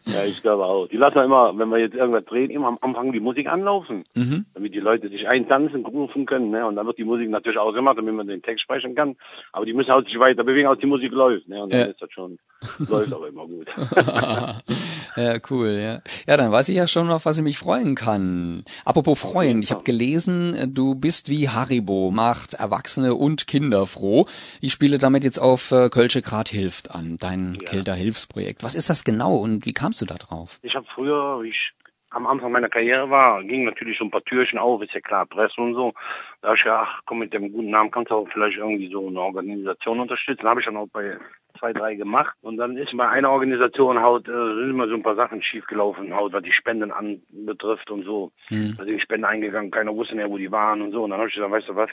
ja, 0.06 0.24
ich 0.24 0.42
glaube 0.42 0.64
auch. 0.64 0.88
Die 0.88 0.96
lassen 0.96 1.18
immer, 1.18 1.56
wenn 1.56 1.68
wir 1.68 1.78
jetzt 1.78 1.94
irgendwas 1.94 2.24
drehen, 2.24 2.50
immer 2.50 2.66
am 2.66 2.78
Anfang 2.80 3.12
die 3.12 3.20
Musik 3.20 3.46
anlaufen, 3.46 4.02
mhm. 4.16 4.44
damit 4.54 4.74
die 4.74 4.80
Leute 4.80 5.08
sich 5.08 5.28
eintanzen, 5.28 5.86
rufen 5.86 6.26
können, 6.26 6.50
ne? 6.50 6.66
Und 6.66 6.74
dann 6.74 6.86
wird 6.86 6.98
die 6.98 7.04
Musik 7.04 7.30
natürlich 7.30 7.58
ausgemacht, 7.60 7.98
damit 7.98 8.14
man 8.14 8.26
den 8.26 8.42
Text 8.42 8.62
sprechen 8.62 8.96
kann. 8.96 9.16
Aber 9.52 9.64
die 9.64 9.72
müssen 9.72 9.92
halt 9.92 10.06
sich 10.06 10.18
weiter 10.18 10.42
bewegen, 10.42 10.66
als 10.66 10.80
die 10.80 10.86
Musik 10.86 11.12
läuft, 11.12 11.48
ne? 11.48 11.62
Und 11.62 11.72
dann 11.72 11.80
ja. 11.80 11.86
ist 11.86 12.02
das 12.02 12.10
schon, 12.10 12.40
läuft 12.88 13.12
aber 13.12 13.28
immer 13.28 13.46
gut. 13.46 13.68
ja, 15.16 15.36
cool, 15.50 15.78
ja. 15.80 16.00
Ja, 16.26 16.36
dann 16.36 16.52
weiß 16.52 16.68
ich 16.68 16.76
ja 16.76 16.86
schon 16.86 17.06
noch, 17.06 17.24
was 17.24 17.38
ich 17.38 17.44
mich 17.44 17.58
freuen 17.58 17.94
kann. 17.94 18.64
Apropos 18.84 19.20
freuen, 19.20 19.62
ich 19.62 19.70
habe 19.70 19.84
gelesen, 19.84 20.74
du 20.74 20.94
bist 20.94 21.28
wie 21.28 21.48
Haribo, 21.48 22.10
macht 22.10 22.54
Erwachsene 22.54 23.14
und 23.14 23.46
Kinder 23.46 23.86
froh. 23.86 24.26
Ich 24.60 24.72
spiele 24.72 24.98
damit 24.98 25.24
jetzt 25.24 25.38
auf 25.38 25.70
äh, 25.72 25.88
Kölsche 25.88 26.22
Grad 26.22 26.48
hilft 26.48 26.90
an, 26.90 27.16
dein 27.18 27.54
ja. 27.54 27.68
Kilder 27.68 27.94
Hilfsprojekt. 27.94 28.62
Was 28.62 28.74
ist 28.74 28.90
das 28.90 29.04
genau 29.04 29.36
und 29.36 29.66
wie 29.66 29.72
kamst 29.72 30.00
du 30.00 30.06
da 30.06 30.14
drauf? 30.14 30.58
Ich 30.62 30.74
habe 30.74 30.86
früher, 30.94 31.42
ich 31.44 31.72
am 32.10 32.26
Anfang 32.26 32.52
meiner 32.52 32.68
Karriere 32.68 33.08
war, 33.08 33.42
ging 33.42 33.64
natürlich 33.64 33.98
so 33.98 34.04
ein 34.04 34.10
paar 34.10 34.24
Türchen 34.24 34.58
auf, 34.58 34.82
ist 34.82 34.92
ja 34.92 35.00
klar, 35.00 35.26
Presse 35.26 35.60
und 35.60 35.74
so. 35.74 35.94
Da 36.42 36.48
habe 36.48 36.56
ich 36.56 36.62
gedacht, 36.64 36.88
ach 36.90 37.00
komm, 37.06 37.20
mit 37.20 37.32
dem 37.32 37.52
guten 37.52 37.70
Namen 37.70 37.90
kannst 37.90 38.10
du 38.10 38.16
auch 38.16 38.28
vielleicht 38.32 38.58
irgendwie 38.58 38.90
so 38.90 39.06
eine 39.06 39.20
Organisation 39.20 40.00
unterstützen. 40.00 40.48
habe 40.48 40.60
ich 40.60 40.66
dann 40.66 40.76
auch 40.76 40.88
bei 40.92 41.18
zwei, 41.58 41.72
drei 41.72 41.94
gemacht. 41.94 42.34
Und 42.42 42.56
dann 42.56 42.76
ist 42.76 42.96
bei 42.96 43.08
einer 43.08 43.30
Organisation 43.30 44.00
halt, 44.00 44.28
äh, 44.28 44.32
sind 44.32 44.70
immer 44.70 44.88
so 44.88 44.94
ein 44.94 45.02
paar 45.02 45.16
Sachen 45.16 45.42
schiefgelaufen, 45.42 46.14
halt, 46.14 46.32
was 46.32 46.42
die 46.42 46.52
Spenden 46.52 46.90
anbetrifft 46.90 47.90
und 47.90 48.04
so. 48.04 48.32
Mhm. 48.50 48.74
Da 48.76 48.84
sind 48.84 48.96
die 48.96 49.00
Spenden 49.00 49.24
eingegangen, 49.24 49.70
keiner 49.70 49.94
wusste 49.94 50.14
mehr, 50.16 50.30
wo 50.30 50.38
die 50.38 50.50
waren 50.50 50.82
und 50.82 50.92
so. 50.92 51.04
Und 51.04 51.10
dann 51.10 51.20
habe 51.20 51.28
ich 51.28 51.34
gesagt, 51.34 51.52
weißt 51.52 51.68
du 51.68 51.76
was, 51.76 51.90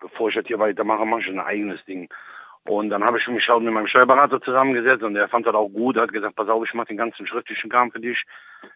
bevor 0.00 0.28
ich 0.28 0.34
das 0.34 0.46
hier 0.46 0.58
weitermache, 0.58 1.04
mache 1.04 1.22
ich 1.22 1.28
ein 1.28 1.40
eigenes 1.40 1.84
Ding. 1.84 2.08
Und 2.66 2.90
dann 2.90 3.02
habe 3.02 3.18
ich 3.18 3.26
mich 3.26 3.42
schon 3.42 3.64
mit 3.64 3.72
meinem 3.72 3.86
Steuerberater 3.86 4.40
zusammengesetzt 4.42 5.02
und 5.02 5.14
der 5.14 5.28
fand 5.28 5.46
das 5.46 5.54
auch 5.54 5.68
gut, 5.68 5.96
er 5.96 6.02
hat 6.02 6.12
gesagt, 6.12 6.36
pass 6.36 6.48
auf, 6.48 6.62
ich 6.64 6.74
mache 6.74 6.88
den 6.88 6.98
ganzen 6.98 7.26
schriftlichen 7.26 7.70
Kram 7.70 7.90
für 7.90 8.00
dich. 8.00 8.22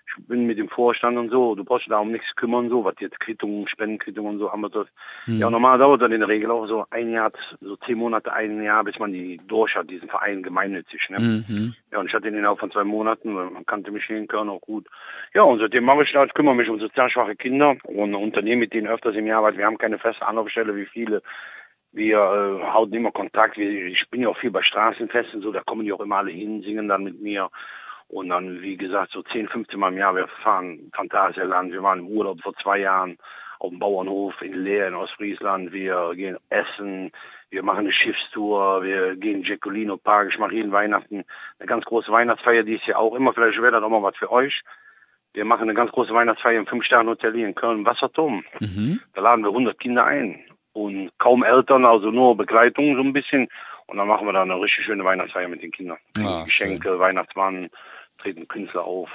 Ich 0.06 0.26
bin 0.26 0.46
mit 0.46 0.56
dem 0.56 0.70
Vorstand 0.70 1.18
und 1.18 1.28
so, 1.28 1.54
du 1.54 1.64
brauchst 1.64 1.84
dich 1.84 1.90
da 1.90 1.98
um 1.98 2.10
nichts 2.10 2.34
kümmern, 2.34 2.70
so, 2.70 2.82
was 2.82 2.94
jetzt 3.00 3.20
Quittungen, 3.20 3.68
Spendenquittungen 3.68 4.32
und 4.32 4.38
so 4.38 4.48
anbetrifft. 4.48 4.90
Mhm. 5.26 5.38
Ja, 5.38 5.50
normal 5.50 5.78
dauert 5.78 6.00
das 6.00 6.10
in 6.10 6.20
der 6.20 6.28
Regel 6.28 6.50
auch 6.50 6.66
so 6.66 6.86
ein 6.90 7.10
Jahr, 7.10 7.30
so 7.60 7.76
zehn 7.76 7.98
Monate, 7.98 8.32
ein 8.32 8.62
Jahr, 8.62 8.84
bis 8.84 8.98
man 8.98 9.12
die 9.12 9.38
durch 9.46 9.76
hat, 9.76 9.90
diesen 9.90 10.08
Verein 10.08 10.42
gemeinnützig. 10.42 11.10
Ne? 11.10 11.20
Mhm. 11.20 11.74
Ja, 11.92 11.98
und 11.98 12.06
ich 12.06 12.14
hatte 12.14 12.30
den 12.30 12.38
innerhalb 12.38 12.60
von 12.60 12.70
zwei 12.70 12.84
Monaten, 12.84 13.34
man 13.34 13.66
kannte 13.66 13.90
mich 13.90 14.06
hier 14.06 14.16
in 14.16 14.28
Köln 14.28 14.48
auch 14.48 14.62
gut. 14.62 14.86
Ja, 15.34 15.42
und 15.42 15.58
seitdem 15.58 15.84
mache 15.84 16.04
ich 16.04 16.12
das, 16.12 16.32
kümmere 16.32 16.54
mich 16.54 16.70
um 16.70 16.80
sozial 16.80 17.10
schwache 17.10 17.36
Kinder 17.36 17.76
und 17.84 18.14
unternehme 18.14 18.60
mit 18.60 18.72
denen 18.72 18.88
öfters 18.88 19.14
im 19.14 19.26
Jahr, 19.26 19.42
weil 19.42 19.58
wir 19.58 19.66
haben 19.66 19.78
keine 19.78 19.98
feste 19.98 20.26
Anlaufstelle 20.26 20.74
wie 20.74 20.86
viele 20.86 21.22
wir 21.94 22.18
äh, 22.18 22.72
halten 22.72 22.94
immer 22.94 23.12
Kontakt. 23.12 23.56
Ich 23.56 24.08
bin 24.10 24.22
ja 24.22 24.28
auch 24.28 24.38
viel 24.38 24.50
bei 24.50 24.62
Straßenfesten, 24.62 25.42
so 25.42 25.52
da 25.52 25.62
kommen 25.62 25.84
die 25.84 25.92
auch 25.92 26.00
immer 26.00 26.16
alle 26.16 26.32
hin, 26.32 26.62
singen 26.62 26.88
dann 26.88 27.04
mit 27.04 27.20
mir. 27.20 27.50
Und 28.08 28.28
dann, 28.28 28.60
wie 28.60 28.76
gesagt, 28.76 29.12
so 29.12 29.22
10, 29.22 29.48
15 29.48 29.78
Mal 29.78 29.92
im 29.92 29.98
Jahr, 29.98 30.14
wir 30.14 30.28
fahren 30.42 30.90
Phantasialand, 30.94 31.72
wir 31.72 31.82
waren 31.82 32.00
im 32.00 32.08
Urlaub 32.08 32.40
vor 32.42 32.54
zwei 32.56 32.78
Jahren 32.78 33.16
auf 33.60 33.70
dem 33.70 33.78
Bauernhof 33.78 34.42
in 34.42 34.54
Leer 34.54 34.88
in 34.88 34.94
Ostfriesland, 34.94 35.72
wir 35.72 36.12
gehen 36.14 36.36
essen, 36.50 37.12
wir 37.50 37.62
machen 37.62 37.80
eine 37.80 37.92
Schiffstour, 37.92 38.82
wir 38.82 39.16
gehen 39.16 39.42
Giacolino 39.42 39.96
Park, 39.96 40.28
ich 40.32 40.38
mache 40.38 40.54
jeden 40.54 40.72
Weihnachten 40.72 41.24
eine 41.58 41.66
ganz 41.66 41.84
große 41.84 42.12
Weihnachtsfeier, 42.12 42.64
die 42.64 42.74
ist 42.74 42.86
ja 42.86 42.96
auch 42.96 43.14
immer, 43.14 43.32
vielleicht 43.32 43.60
wäre 43.60 43.72
das 43.72 43.82
auch 43.82 43.88
mal 43.88 44.02
was 44.02 44.16
für 44.16 44.30
euch. 44.30 44.62
Wir 45.32 45.44
machen 45.44 45.62
eine 45.62 45.74
ganz 45.74 45.90
große 45.90 46.12
Weihnachtsfeier 46.12 46.58
im 46.58 46.66
Fünf-Sterne-Hotel 46.66 47.34
hier 47.34 47.48
in 47.48 47.54
Köln, 47.54 47.84
Wasserturm. 47.84 48.44
Mhm. 48.60 49.00
Da 49.14 49.20
laden 49.20 49.44
wir 49.44 49.48
100 49.48 49.78
Kinder 49.80 50.04
ein 50.04 50.44
und 50.74 51.10
kaum 51.18 51.42
Eltern, 51.42 51.86
also 51.86 52.10
nur 52.10 52.36
Begleitung 52.36 52.94
so 52.96 53.02
ein 53.02 53.12
bisschen. 53.14 53.48
Und 53.86 53.96
dann 53.96 54.08
machen 54.08 54.26
wir 54.26 54.32
da 54.32 54.42
eine 54.42 54.60
richtig 54.60 54.84
schöne 54.84 55.04
Weihnachtsfeier 55.04 55.48
mit 55.48 55.62
den 55.62 55.70
Kindern. 55.70 55.98
Ah, 56.22 56.44
Geschenke, 56.44 56.90
schön. 56.90 56.98
Weihnachtsmann, 56.98 57.70
treten 58.18 58.46
Künstler 58.46 58.84
auf. 58.84 59.10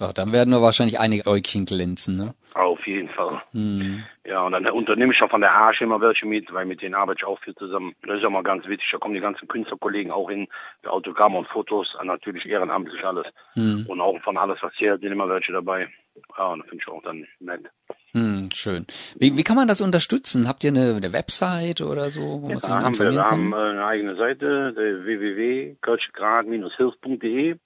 Ach, 0.00 0.12
dann 0.12 0.32
werden 0.32 0.50
wir 0.50 0.62
wahrscheinlich 0.62 0.98
einige 0.98 1.26
Äugchen 1.26 1.66
glänzen, 1.66 2.16
ne? 2.16 2.34
Auf 2.54 2.86
jeden 2.86 3.10
Fall. 3.10 3.42
Hm. 3.52 4.02
Ja, 4.26 4.42
und 4.42 4.52
dann 4.52 4.66
unternehme 4.68 5.12
ich 5.12 5.22
auch 5.22 5.30
von 5.30 5.40
der 5.40 5.54
Arsch 5.54 5.82
immer 5.82 6.00
welche 6.00 6.26
mit, 6.26 6.52
weil 6.52 6.64
mit 6.64 6.80
denen 6.80 6.94
arbeite 6.94 7.18
ich 7.20 7.26
auch 7.26 7.38
viel 7.40 7.54
zusammen. 7.54 7.94
Das 8.06 8.18
ist 8.18 8.24
auch 8.24 8.30
mal 8.30 8.42
ganz 8.42 8.66
wichtig. 8.66 8.88
Da 8.90 8.98
kommen 8.98 9.14
die 9.14 9.20
ganzen 9.20 9.46
Künstlerkollegen 9.48 10.10
auch 10.10 10.30
hin, 10.30 10.48
für 10.82 10.90
Autogramme 10.90 11.38
und 11.38 11.48
Fotos, 11.48 11.94
natürlich 12.02 12.46
ehrenamtlich 12.46 13.04
alles. 13.04 13.26
Hm. 13.54 13.84
Und 13.88 14.00
auch 14.00 14.18
von 14.22 14.38
alles, 14.38 14.58
was 14.62 14.72
zählt, 14.74 15.02
sind 15.02 15.12
immer 15.12 15.28
welche 15.28 15.52
dabei. 15.52 15.88
Ja, 16.36 16.48
und 16.48 16.60
das 16.60 16.68
finde 16.68 16.84
ich 16.86 16.92
auch 16.92 17.02
dann 17.02 17.26
nett. 17.40 17.62
Hm, 18.12 18.50
schön. 18.52 18.86
Wie, 19.18 19.34
wie 19.36 19.44
kann 19.44 19.56
man 19.56 19.68
das 19.68 19.80
unterstützen? 19.80 20.48
Habt 20.48 20.64
ihr 20.64 20.70
eine, 20.70 20.94
eine 20.96 21.12
Website 21.12 21.80
oder 21.80 22.10
so? 22.10 22.42
Wo 22.42 22.50
ja, 22.50 22.56
haben 22.68 22.98
wir, 22.98 23.12
wir 23.12 23.22
haben 23.22 23.52
äh, 23.52 23.56
eine 23.56 23.86
eigene 23.86 24.16
Seite, 24.16 24.74
www.kirchgrad-hilf.de. 24.76 27.56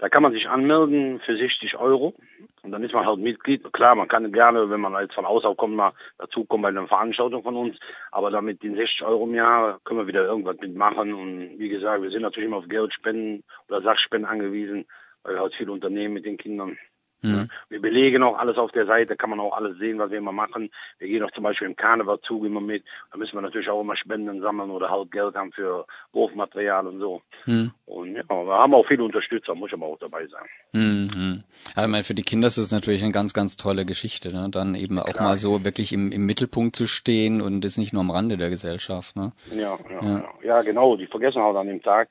Da 0.00 0.08
kann 0.08 0.22
man 0.22 0.32
sich 0.32 0.48
anmelden 0.48 1.20
für 1.20 1.36
60 1.36 1.76
Euro. 1.76 2.14
Und 2.62 2.72
dann 2.72 2.82
ist 2.82 2.94
man 2.94 3.04
halt 3.04 3.18
Mitglied. 3.18 3.70
Klar, 3.74 3.94
man 3.94 4.08
kann 4.08 4.32
gerne, 4.32 4.70
wenn 4.70 4.80
man 4.80 4.94
jetzt 5.02 5.14
von 5.14 5.26
außerhalb 5.26 5.58
kommt, 5.58 5.76
mal 5.76 5.92
dazukommen 6.16 6.62
bei 6.62 6.68
einer 6.70 6.88
Veranstaltung 6.88 7.42
von 7.42 7.54
uns. 7.54 7.78
Aber 8.10 8.30
damit 8.30 8.62
den 8.62 8.76
60 8.76 9.02
Euro 9.02 9.24
im 9.24 9.34
Jahr 9.34 9.78
können 9.84 10.00
wir 10.00 10.06
wieder 10.06 10.24
irgendwas 10.24 10.56
mitmachen. 10.58 11.12
Und 11.12 11.58
wie 11.58 11.68
gesagt, 11.68 12.02
wir 12.02 12.10
sind 12.10 12.22
natürlich 12.22 12.48
immer 12.48 12.56
auf 12.56 12.68
Geldspenden 12.68 13.44
oder 13.68 13.82
Sachspenden 13.82 14.30
angewiesen, 14.30 14.86
weil 15.22 15.34
wir 15.34 15.40
halt 15.42 15.54
viel 15.54 15.68
unternehmen 15.68 16.14
mit 16.14 16.24
den 16.24 16.38
Kindern. 16.38 16.78
Mhm. 17.22 17.50
Wir 17.68 17.80
belegen 17.80 18.22
auch 18.22 18.38
alles 18.38 18.56
auf 18.56 18.72
der 18.72 18.86
Seite, 18.86 19.16
kann 19.16 19.30
man 19.30 19.40
auch 19.40 19.56
alles 19.56 19.78
sehen, 19.78 19.98
was 19.98 20.10
wir 20.10 20.18
immer 20.18 20.32
machen. 20.32 20.70
Wir 20.98 21.08
gehen 21.08 21.22
auch 21.22 21.30
zum 21.32 21.44
Beispiel 21.44 21.68
im 21.68 21.76
Karnevalzug 21.76 22.44
immer 22.44 22.60
mit. 22.60 22.84
Da 23.12 23.18
müssen 23.18 23.34
wir 23.34 23.42
natürlich 23.42 23.68
auch 23.68 23.80
immer 23.80 23.96
Spenden 23.96 24.40
sammeln 24.40 24.70
oder 24.70 24.90
halt 24.90 25.12
Geld 25.12 25.34
haben 25.34 25.52
für 25.52 25.86
Wurfmaterial 26.12 26.86
und 26.86 27.00
so. 27.00 27.22
Mhm. 27.46 27.72
Und 27.86 28.14
ja, 28.14 28.22
wir 28.28 28.54
haben 28.54 28.74
auch 28.74 28.86
viele 28.86 29.04
Unterstützer, 29.04 29.54
muss 29.54 29.72
aber 29.72 29.86
auch 29.86 29.98
dabei 29.98 30.26
sein. 30.26 30.46
Mhm. 30.72 31.44
Ja, 31.76 31.84
ich 31.84 31.90
meine, 31.90 32.04
für 32.04 32.14
die 32.14 32.22
Kinder 32.22 32.48
ist 32.48 32.56
es 32.56 32.72
natürlich 32.72 33.02
eine 33.02 33.12
ganz, 33.12 33.34
ganz 33.34 33.56
tolle 33.56 33.84
Geschichte, 33.84 34.32
ne? 34.32 34.48
Dann 34.50 34.74
eben 34.74 34.98
auch 34.98 35.04
Klar. 35.04 35.28
mal 35.28 35.36
so 35.36 35.64
wirklich 35.64 35.92
im, 35.92 36.12
im 36.12 36.24
Mittelpunkt 36.26 36.76
zu 36.76 36.86
stehen 36.86 37.40
und 37.40 37.64
ist 37.64 37.78
nicht 37.78 37.92
nur 37.92 38.02
am 38.02 38.10
Rande 38.10 38.36
der 38.36 38.50
Gesellschaft, 38.50 39.16
ne? 39.16 39.32
Ja, 39.54 39.78
ja, 39.90 40.02
ja. 40.02 40.24
ja 40.42 40.62
genau. 40.62 40.96
Die 40.96 41.06
vergessen 41.06 41.42
halt 41.42 41.56
an 41.56 41.66
dem 41.66 41.82
Tag, 41.82 42.08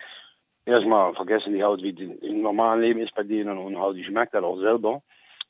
erstmal 0.70 1.14
vergessen 1.16 1.54
die 1.54 1.64
halt, 1.64 1.82
wie 1.82 1.92
es 1.92 2.22
im 2.22 2.42
normalen 2.42 2.82
Leben 2.82 3.00
ist 3.02 3.14
bei 3.16 3.24
denen 3.24 3.58
und 3.58 3.80
halt, 3.80 3.98
ich 3.98 4.10
merke 4.10 4.34
das 4.34 4.44
auch 4.44 4.60
selber. 4.60 5.02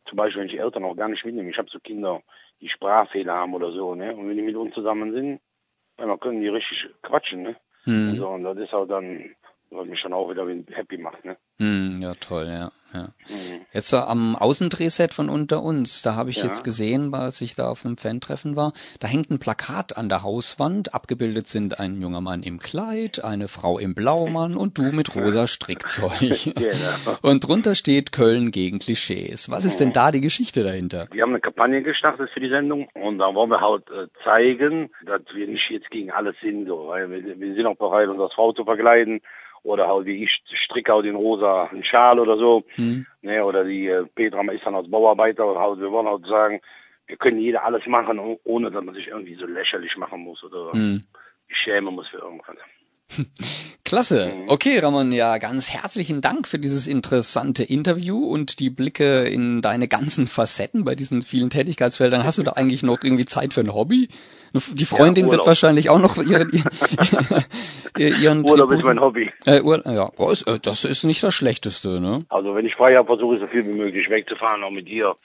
Zum 0.08 0.18
Beispiel, 0.18 0.42
wenn 0.42 0.50
ich 0.50 0.60
Eltern 0.60 0.86
auch 0.86 0.96
gar 0.96 1.08
nicht 1.08 1.24
mitnehme. 1.24 1.50
Ich 1.50 1.58
habe 1.58 1.70
so 1.70 1.80
Kinder, 1.80 2.22
die 2.62 2.70
Sprachfehler 2.70 3.34
haben 3.34 3.54
oder 3.54 3.72
so, 3.72 3.96
ne? 3.96 4.16
Und 4.16 4.28
wenn 4.28 4.38
die 4.38 4.42
mit 4.42 4.56
uns 4.56 4.74
zusammen 4.74 5.14
sind, 5.14 5.42
dann 5.98 6.20
können 6.20 6.42
die 6.42 6.48
richtig 6.48 6.88
quatschen, 7.04 7.44
ne? 7.44 7.56
Hm. 7.84 8.10
Und, 8.10 8.16
so, 8.18 8.28
und 8.30 8.44
das 8.44 8.58
ist 8.58 8.72
halt 8.72 8.90
dann, 8.90 9.36
was 9.72 9.88
mich 9.88 10.02
dann 10.02 10.14
auch 10.14 10.30
wieder 10.30 10.48
happy 10.76 10.98
macht, 10.98 11.24
ne? 11.26 11.38
Hm, 11.60 11.98
ja, 12.02 12.14
toll, 12.14 12.48
ja. 12.48 12.72
ja. 12.94 13.10
Mhm. 13.28 13.62
Jetzt 13.74 13.90
so 13.90 13.98
am 13.98 14.36
Außendrehset 14.36 15.14
von 15.14 15.30
unter 15.30 15.62
uns, 15.62 16.02
da 16.02 16.16
habe 16.16 16.30
ich 16.30 16.38
ja. 16.38 16.46
jetzt 16.46 16.64
gesehen, 16.64 17.14
als 17.14 17.42
ich 17.42 17.56
da 17.56 17.70
auf 17.70 17.86
einem 17.86 17.98
Fan-Treffen 17.98 18.56
war, 18.56 18.74
da 19.00 19.08
hängt 19.08 19.30
ein 19.30 19.40
Plakat 19.40 19.98
an 19.98 20.10
der 20.10 20.24
Hauswand, 20.24 20.94
abgebildet 20.94 21.48
sind 21.48 21.80
ein 21.80 22.02
junger 22.02 22.22
Mann 22.22 22.44
im 22.44 22.60
Kleid, 22.60 23.24
eine 23.24 23.48
Frau 23.48 23.78
im 23.78 23.94
Blaumann 23.94 24.56
und 24.56 24.78
du 24.78 24.92
mit 24.92 25.16
rosa 25.16 25.48
Strickzeug. 25.48 26.20
genau. 26.56 27.18
Und 27.22 27.48
drunter 27.48 27.76
steht 27.76 28.12
Köln 28.12 28.52
gegen 28.52 28.80
Klischees. 28.80 29.52
Was 29.52 29.66
ist 29.66 29.80
denn 29.80 29.94
da 29.94 30.12
die 30.12 30.22
Geschichte 30.22 30.64
dahinter? 30.64 31.08
Wir 31.12 31.24
haben 31.24 31.32
eine 31.32 31.42
Kampagne 31.42 31.84
gestartet 31.84 32.30
für 32.34 32.40
die 32.40 32.50
Sendung 32.50 32.88
und 32.96 33.20
da 33.20 33.36
wollen 33.36 33.52
wir 33.52 33.62
halt 33.62 33.84
äh, 33.92 34.08
zeigen, 34.24 34.90
dass 35.06 35.22
wir 35.34 35.48
nicht 35.48 35.70
jetzt 35.70 35.92
gegen 35.92 36.10
alles 36.10 36.36
sind, 36.42 36.70
weil 36.70 37.12
wir, 37.12 37.40
wir 37.40 37.54
sind 37.54 37.68
auch 37.68 37.78
bereit, 37.78 38.08
uns 38.08 38.34
Frau 38.34 38.54
zu 38.54 38.64
verkleiden 38.64 39.22
oder 39.64 39.88
halt 39.88 40.06
wie 40.06 40.24
ich 40.24 40.42
stricke 40.66 40.94
halt 40.94 41.06
in 41.06 41.16
rosa 41.16 41.66
einen 41.66 41.84
Schal 41.84 42.20
oder 42.20 42.38
so. 42.38 42.64
Hm. 42.76 43.06
Ne, 43.22 43.44
oder 43.44 43.64
die 43.64 43.88
äh, 43.88 44.06
Petra 44.16 44.42
ist 44.52 44.66
dann 44.66 44.76
als 44.76 44.90
Bauarbeiter 44.90 45.46
und 45.46 45.58
halt, 45.58 45.80
wir 45.80 45.92
wollen 45.92 46.08
halt 46.08 46.26
sagen, 46.26 46.62
wir 47.08 47.18
können 47.18 47.40
jeder 47.40 47.66
alles 47.66 47.86
machen, 47.88 48.20
ohne 48.44 48.72
dass 48.72 48.84
man 48.84 48.96
sich 48.96 49.08
irgendwie 49.08 49.36
so 49.36 49.46
lächerlich 49.46 49.98
machen 49.98 50.22
muss 50.22 50.44
oder 50.44 50.72
hm. 50.72 51.04
schämen 51.50 51.94
muss 51.94 52.08
für 52.08 52.18
irgendwas. 52.18 52.58
Klasse. 53.84 54.32
Mhm. 54.36 54.50
Okay, 54.50 54.80
Ramon, 54.80 55.12
ja, 55.12 55.38
ganz 55.38 55.72
herzlichen 55.72 56.22
Dank 56.22 56.48
für 56.48 56.60
dieses 56.60 56.88
interessante 56.88 57.64
Interview 57.64 58.24
und 58.24 58.60
die 58.60 58.70
Blicke 58.70 59.24
in 59.24 59.62
deine 59.62 59.88
ganzen 59.88 60.28
Facetten 60.28 60.86
bei 60.86 60.96
diesen 60.96 61.22
vielen 61.22 61.50
Tätigkeitsfeldern. 61.50 62.24
Hast 62.24 62.38
du 62.38 62.44
da 62.44 62.54
eigentlich 62.54 62.84
noch 62.84 63.00
irgendwie 63.04 63.26
Zeit 63.26 63.54
für 63.54 63.62
ein 63.62 63.74
Hobby? 63.74 64.10
Die 64.54 64.86
Freundin 64.86 65.26
ja, 65.26 65.32
wird 65.32 65.46
wahrscheinlich 65.46 65.90
auch 65.90 66.00
noch 66.00 66.18
ihren, 66.24 66.50
ihren, 67.98 68.22
ihren 68.22 68.50
Urlaub 68.50 68.72
ist 68.72 68.84
mein 68.84 69.00
Hobby. 69.00 69.32
Äh, 69.46 69.62
Ur 69.62 69.82
ja, 69.86 70.10
äh, 70.10 70.60
das 70.62 70.86
ist 70.86 71.04
nicht 71.04 71.22
das 71.24 71.34
Schlechteste, 71.34 72.00
ne? 72.00 72.26
Also 72.30 72.56
wenn 72.56 72.66
ich 72.66 72.76
frei 72.76 72.96
habe, 72.96 73.06
versuche 73.06 73.36
ich 73.36 73.42
so 73.42 73.48
viel 73.48 73.66
wie 73.66 73.78
möglich 73.78 74.10
wegzufahren, 74.10 74.64
auch 74.64 74.72
mit 74.72 74.88
dir. 74.88 75.16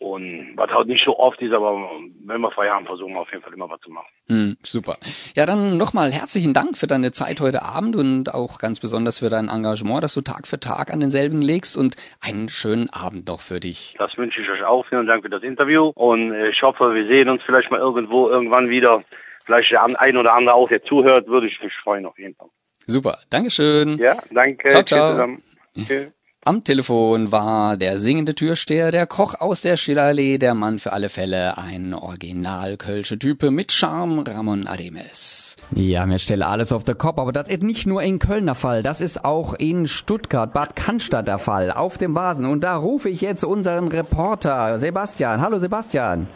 Und 0.00 0.52
was 0.54 0.70
halt 0.70 0.86
nicht 0.86 1.04
so 1.04 1.18
oft 1.18 1.42
ist, 1.42 1.52
aber 1.52 1.90
wenn 2.24 2.40
wir 2.40 2.50
frei 2.52 2.68
haben, 2.68 2.86
versuchen 2.86 3.14
wir 3.14 3.20
auf 3.20 3.32
jeden 3.32 3.42
Fall 3.42 3.52
immer 3.52 3.68
was 3.68 3.80
zu 3.80 3.90
machen. 3.90 4.06
Mm, 4.28 4.52
super. 4.62 4.96
Ja, 5.34 5.44
dann 5.44 5.76
nochmal 5.76 6.12
herzlichen 6.12 6.54
Dank 6.54 6.76
für 6.76 6.86
deine 6.86 7.10
Zeit 7.10 7.40
heute 7.40 7.62
Abend 7.62 7.96
und 7.96 8.32
auch 8.32 8.58
ganz 8.58 8.78
besonders 8.78 9.18
für 9.18 9.28
dein 9.28 9.48
Engagement, 9.48 10.04
dass 10.04 10.14
du 10.14 10.20
Tag 10.20 10.46
für 10.46 10.60
Tag 10.60 10.92
an 10.92 11.00
denselben 11.00 11.40
legst 11.40 11.76
und 11.76 11.96
einen 12.20 12.48
schönen 12.48 12.88
Abend 12.90 13.26
noch 13.26 13.40
für 13.40 13.58
dich. 13.58 13.96
Das 13.98 14.16
wünsche 14.16 14.40
ich 14.40 14.48
euch 14.48 14.62
auch. 14.62 14.86
Vielen 14.86 15.06
Dank 15.08 15.24
für 15.24 15.30
das 15.30 15.42
Interview 15.42 15.90
und 15.96 16.32
ich 16.44 16.62
hoffe, 16.62 16.94
wir 16.94 17.06
sehen 17.08 17.28
uns 17.28 17.42
vielleicht 17.44 17.72
mal 17.72 17.80
irgendwo 17.80 18.28
irgendwann 18.28 18.68
wieder 18.68 19.02
vielleicht 19.44 19.72
der 19.72 19.82
ein 19.82 20.16
oder 20.16 20.34
andere 20.34 20.54
auch, 20.54 20.68
der 20.68 20.82
zuhört, 20.84 21.26
würde 21.26 21.48
ich 21.48 21.60
mich 21.60 21.72
freuen 21.82 22.06
auf 22.06 22.18
jeden 22.18 22.36
Fall. 22.36 22.48
Super, 22.86 23.18
Dankeschön. 23.30 23.98
Ja, 23.98 24.16
danke. 24.30 24.68
Ciao, 24.68 24.82
ciao. 24.84 25.38
Tschüss. 25.74 26.12
Am 26.48 26.64
Telefon 26.64 27.30
war 27.30 27.76
der 27.76 27.98
singende 27.98 28.34
Türsteher, 28.34 28.90
der 28.90 29.06
Koch 29.06 29.34
aus 29.38 29.60
der 29.60 29.76
Schillerallee, 29.76 30.38
der 30.38 30.54
Mann 30.54 30.78
für 30.78 30.94
alle 30.94 31.10
Fälle, 31.10 31.58
ein 31.58 31.92
original-kölsche 31.92 33.18
Type 33.18 33.50
mit 33.50 33.70
Charme, 33.70 34.24
Ramon 34.26 34.66
Ademes. 34.66 35.56
Ja, 35.72 36.06
mir 36.06 36.18
stelle 36.18 36.46
alles 36.46 36.72
auf 36.72 36.84
den 36.84 36.96
Kopf, 36.96 37.18
aber 37.18 37.32
das 37.32 37.48
ist 37.48 37.62
nicht 37.62 37.86
nur 37.86 38.02
in 38.02 38.18
Köln 38.18 38.46
der 38.46 38.54
Fall, 38.54 38.82
das 38.82 39.02
ist 39.02 39.26
auch 39.26 39.52
in 39.52 39.86
Stuttgart, 39.86 40.54
Bad 40.54 40.74
Cannstatt 40.74 41.28
der 41.28 41.38
Fall, 41.38 41.70
auf 41.70 41.98
dem 41.98 42.14
Vasen. 42.14 42.46
Und 42.46 42.64
da 42.64 42.76
rufe 42.76 43.10
ich 43.10 43.20
jetzt 43.20 43.44
unseren 43.44 43.88
Reporter 43.88 44.78
Sebastian. 44.78 45.42
Hallo 45.42 45.58
Sebastian. 45.58 46.28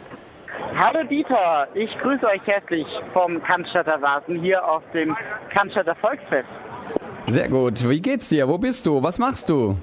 Hallo 0.75 1.03
Dieter, 1.09 1.67
ich 1.73 1.89
grüße 2.03 2.27
euch 2.27 2.41
herzlich 2.45 2.85
vom 3.13 3.41
Cannstatter 3.41 3.99
Vasen 3.99 4.39
hier 4.43 4.63
auf 4.63 4.83
dem 4.93 5.17
Cannstatter 5.49 5.95
Volksfest. 5.95 6.49
Sehr 7.27 7.49
gut. 7.49 7.87
Wie 7.87 8.01
geht's 8.01 8.29
dir? 8.29 8.47
Wo 8.47 8.57
bist 8.57 8.85
du? 8.85 9.01
Was 9.01 9.17
machst 9.17 9.49
du? 9.49 9.77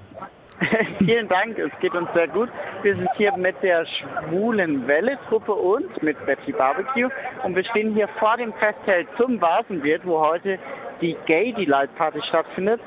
Vielen 0.99 1.27
Dank, 1.27 1.59
es 1.59 1.71
geht 1.81 1.95
uns 1.95 2.09
sehr 2.15 2.29
gut. 2.29 2.51
Wir 2.83 2.95
sind 2.95 3.09
hier 3.17 3.35
mit 3.37 3.57
der 3.63 3.87
Schwulen 3.87 4.87
Welle-Truppe 4.87 5.53
und 5.53 6.03
mit 6.03 6.25
Betty 6.27 6.53
Barbecue 6.53 7.09
und 7.45 7.57
wir 7.57 7.65
stehen 7.65 7.95
hier 7.95 8.09
vor 8.19 8.37
dem 8.37 8.53
Festzelt 8.55 9.09
zum 9.19 9.41
Vasenwirt, 9.41 10.03
wo 10.05 10.21
heute 10.21 10.59
die 11.01 11.17
Gay 11.25 11.55
Delight 11.55 11.95
Party 11.97 12.21
stattfindet, 12.29 12.81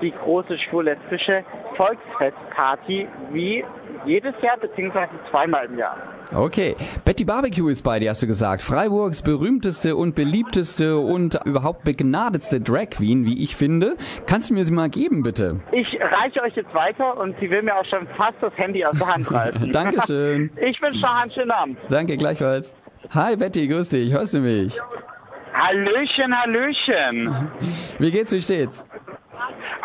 die 0.00 0.12
große 0.12 0.58
schwul-lesbische 0.58 1.44
Volksfestparty, 1.76 3.08
wie 3.32 3.64
jedes 4.06 4.34
Jahr 4.42 4.56
beziehungsweise 4.58 5.10
zweimal 5.30 5.66
im 5.66 5.78
Jahr. 5.78 5.96
Okay. 6.34 6.76
Betty 7.04 7.24
Barbecue 7.24 7.68
ist 7.70 7.82
bei 7.82 7.98
dir, 7.98 8.10
hast 8.10 8.22
du 8.22 8.26
gesagt. 8.26 8.60
Freiburgs 8.62 9.22
berühmteste 9.22 9.96
und 9.96 10.14
beliebteste 10.14 10.98
und 10.98 11.38
überhaupt 11.46 11.84
begnadetste 11.84 12.60
Drag 12.60 12.90
Queen, 12.90 13.24
wie 13.24 13.42
ich 13.42 13.56
finde. 13.56 13.96
Kannst 14.26 14.50
du 14.50 14.54
mir 14.54 14.64
sie 14.64 14.72
mal 14.72 14.90
geben, 14.90 15.22
bitte? 15.22 15.60
Ich 15.72 15.86
reiche 16.00 16.42
euch 16.42 16.54
jetzt 16.54 16.74
weiter 16.74 17.18
und 17.18 17.34
sie 17.40 17.50
will 17.50 17.62
mir 17.62 17.74
auch 17.74 17.84
schon 17.86 18.06
fast 18.16 18.34
das 18.40 18.52
Handy 18.56 18.84
aus 18.84 18.98
der 18.98 19.06
Hand 19.14 19.30
reißen. 19.32 19.72
Dankeschön. 19.72 20.50
Ich 20.60 20.80
wünsche 20.82 21.00
noch 21.00 21.22
einen 21.22 21.32
schönen 21.32 21.50
Abend. 21.50 21.78
Danke, 21.88 22.16
gleichfalls. 22.16 22.74
Hi 23.14 23.36
Betty, 23.36 23.66
grüß 23.68 23.88
dich. 23.88 24.12
Hörst 24.12 24.34
du 24.34 24.40
mich? 24.40 24.78
Hallöchen, 25.54 26.34
Hallöchen. 26.36 27.50
Wie 27.98 28.10
geht's, 28.10 28.32
wie 28.32 28.40
steht's? 28.40 28.86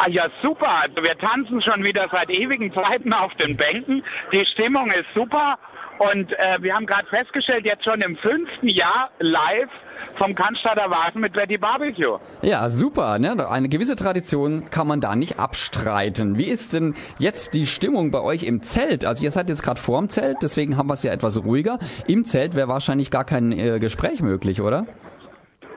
Ah 0.05 0.09
ja, 0.09 0.23
super. 0.41 0.67
Also 0.81 0.95
wir 0.97 1.17
tanzen 1.17 1.61
schon 1.61 1.83
wieder 1.83 2.07
seit 2.11 2.29
ewigen 2.29 2.73
Zeiten 2.73 3.13
auf 3.13 3.33
den 3.35 3.55
Bänken. 3.55 4.03
Die 4.33 4.45
Stimmung 4.47 4.89
ist 4.89 5.05
super. 5.15 5.57
Und 5.99 6.33
äh, 6.33 6.57
wir 6.59 6.73
haben 6.73 6.85
gerade 6.85 7.07
festgestellt, 7.07 7.65
jetzt 7.65 7.85
schon 7.85 8.01
im 8.01 8.17
fünften 8.17 8.67
Jahr 8.67 9.11
live 9.19 9.69
vom 10.17 10.35
Cannstatter 10.35 10.91
Wagen 10.91 11.21
mit 11.21 11.31
Betty 11.31 11.57
Barbecue. 11.57 12.17
Ja, 12.41 12.69
super. 12.69 13.17
Ne? 13.17 13.49
Eine 13.49 13.69
gewisse 13.69 13.95
Tradition 13.95 14.69
kann 14.69 14.87
man 14.87 14.99
da 14.99 15.15
nicht 15.15 15.39
abstreiten. 15.39 16.37
Wie 16.37 16.49
ist 16.49 16.73
denn 16.73 16.95
jetzt 17.17 17.53
die 17.53 17.65
Stimmung 17.65 18.11
bei 18.11 18.19
euch 18.19 18.43
im 18.43 18.61
Zelt? 18.61 19.05
Also 19.05 19.23
ihr 19.23 19.31
seid 19.31 19.47
jetzt 19.47 19.63
gerade 19.63 19.79
vorm 19.79 20.09
Zelt, 20.09 20.37
deswegen 20.41 20.75
haben 20.75 20.87
wir 20.87 20.95
es 20.95 21.03
ja 21.03 21.13
etwas 21.13 21.45
ruhiger. 21.45 21.79
Im 22.07 22.25
Zelt 22.25 22.55
wäre 22.55 22.67
wahrscheinlich 22.67 23.09
gar 23.09 23.23
kein 23.23 23.53
äh, 23.53 23.79
Gespräch 23.79 24.21
möglich, 24.21 24.59
oder? 24.59 24.85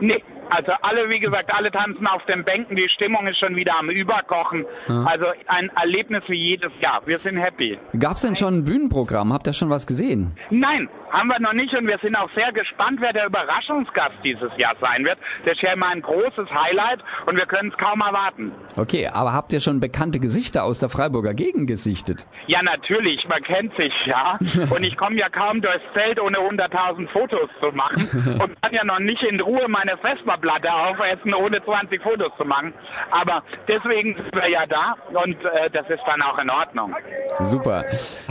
Nee, 0.00 0.22
also 0.50 0.72
alle, 0.82 1.10
wie 1.10 1.18
gesagt, 1.18 1.52
alle 1.56 1.70
tanzen 1.70 2.06
auf 2.06 2.24
den 2.26 2.44
Bänken, 2.44 2.76
die 2.76 2.88
Stimmung 2.88 3.26
ist 3.26 3.38
schon 3.38 3.56
wieder 3.56 3.78
am 3.78 3.90
Überkochen. 3.90 4.64
Ja. 4.88 5.04
Also 5.04 5.26
ein 5.48 5.70
Erlebnis 5.80 6.22
wie 6.28 6.50
jedes 6.50 6.72
Jahr. 6.82 7.02
Wir 7.06 7.18
sind 7.18 7.36
happy. 7.36 7.78
Gab's 7.98 8.22
denn 8.22 8.36
schon 8.36 8.58
ein 8.58 8.64
Bühnenprogramm? 8.64 9.32
Habt 9.32 9.46
ihr 9.46 9.52
schon 9.52 9.70
was 9.70 9.86
gesehen? 9.86 10.36
Nein, 10.50 10.88
haben 11.16 11.30
wir 11.30 11.40
noch 11.40 11.54
nicht 11.54 11.76
und 11.76 11.86
wir 11.86 11.98
sind 12.02 12.16
auch 12.16 12.28
sehr 12.36 12.52
gespannt, 12.52 12.98
wer 13.00 13.12
der 13.12 13.26
Überraschungsgast 13.26 14.14
dieses 14.22 14.50
Jahr 14.58 14.74
sein 14.80 15.04
wird. 15.04 15.18
Das 15.44 15.54
ist 15.54 15.62
ja 15.62 15.72
immer 15.72 15.90
ein 15.92 16.02
großes 16.02 16.48
Highlight 16.50 17.02
und 17.26 17.36
wir 17.36 17.46
können 17.46 17.72
es 17.72 17.84
kaum 17.84 18.00
erwarten. 18.00 18.52
Okay, 18.76 19.08
aber 19.08 19.32
habt 19.32 19.52
ihr 19.52 19.60
schon 19.60 19.80
bekannte 19.80 20.20
Gesichter 20.20 20.64
aus 20.64 20.78
der 20.78 20.90
Freiburger 20.90 21.32
Gegend 21.32 21.66
gesichtet? 21.66 22.26
Ja, 22.46 22.62
natürlich, 22.62 23.26
man 23.28 23.42
kennt 23.42 23.72
sich, 23.80 23.92
ja. 24.04 24.38
Und 24.70 24.82
ich 24.82 24.96
komme 24.96 25.16
ja 25.16 25.28
kaum 25.28 25.60
durchs 25.60 25.80
Zelt, 25.94 26.20
ohne 26.20 26.36
100.000 26.36 27.08
Fotos 27.10 27.48
zu 27.62 27.72
machen 27.72 28.36
und 28.40 28.62
kann 28.62 28.72
ja 28.72 28.84
noch 28.84 28.98
nicht 28.98 29.22
in 29.22 29.40
Ruhe 29.40 29.66
meine 29.68 29.92
Vesperplatte 30.02 30.68
aufessen, 30.72 31.34
ohne 31.34 31.62
20 31.64 32.02
Fotos 32.02 32.30
zu 32.38 32.44
machen. 32.44 32.72
Aber 33.10 33.42
deswegen 33.68 34.14
sind 34.14 34.34
wir 34.34 34.50
ja 34.50 34.66
da 34.66 34.94
und 35.22 35.36
äh, 35.44 35.70
das 35.72 35.88
ist 35.88 36.02
dann 36.06 36.20
auch 36.22 36.38
in 36.38 36.50
Ordnung. 36.50 36.94
Super. 37.44 37.84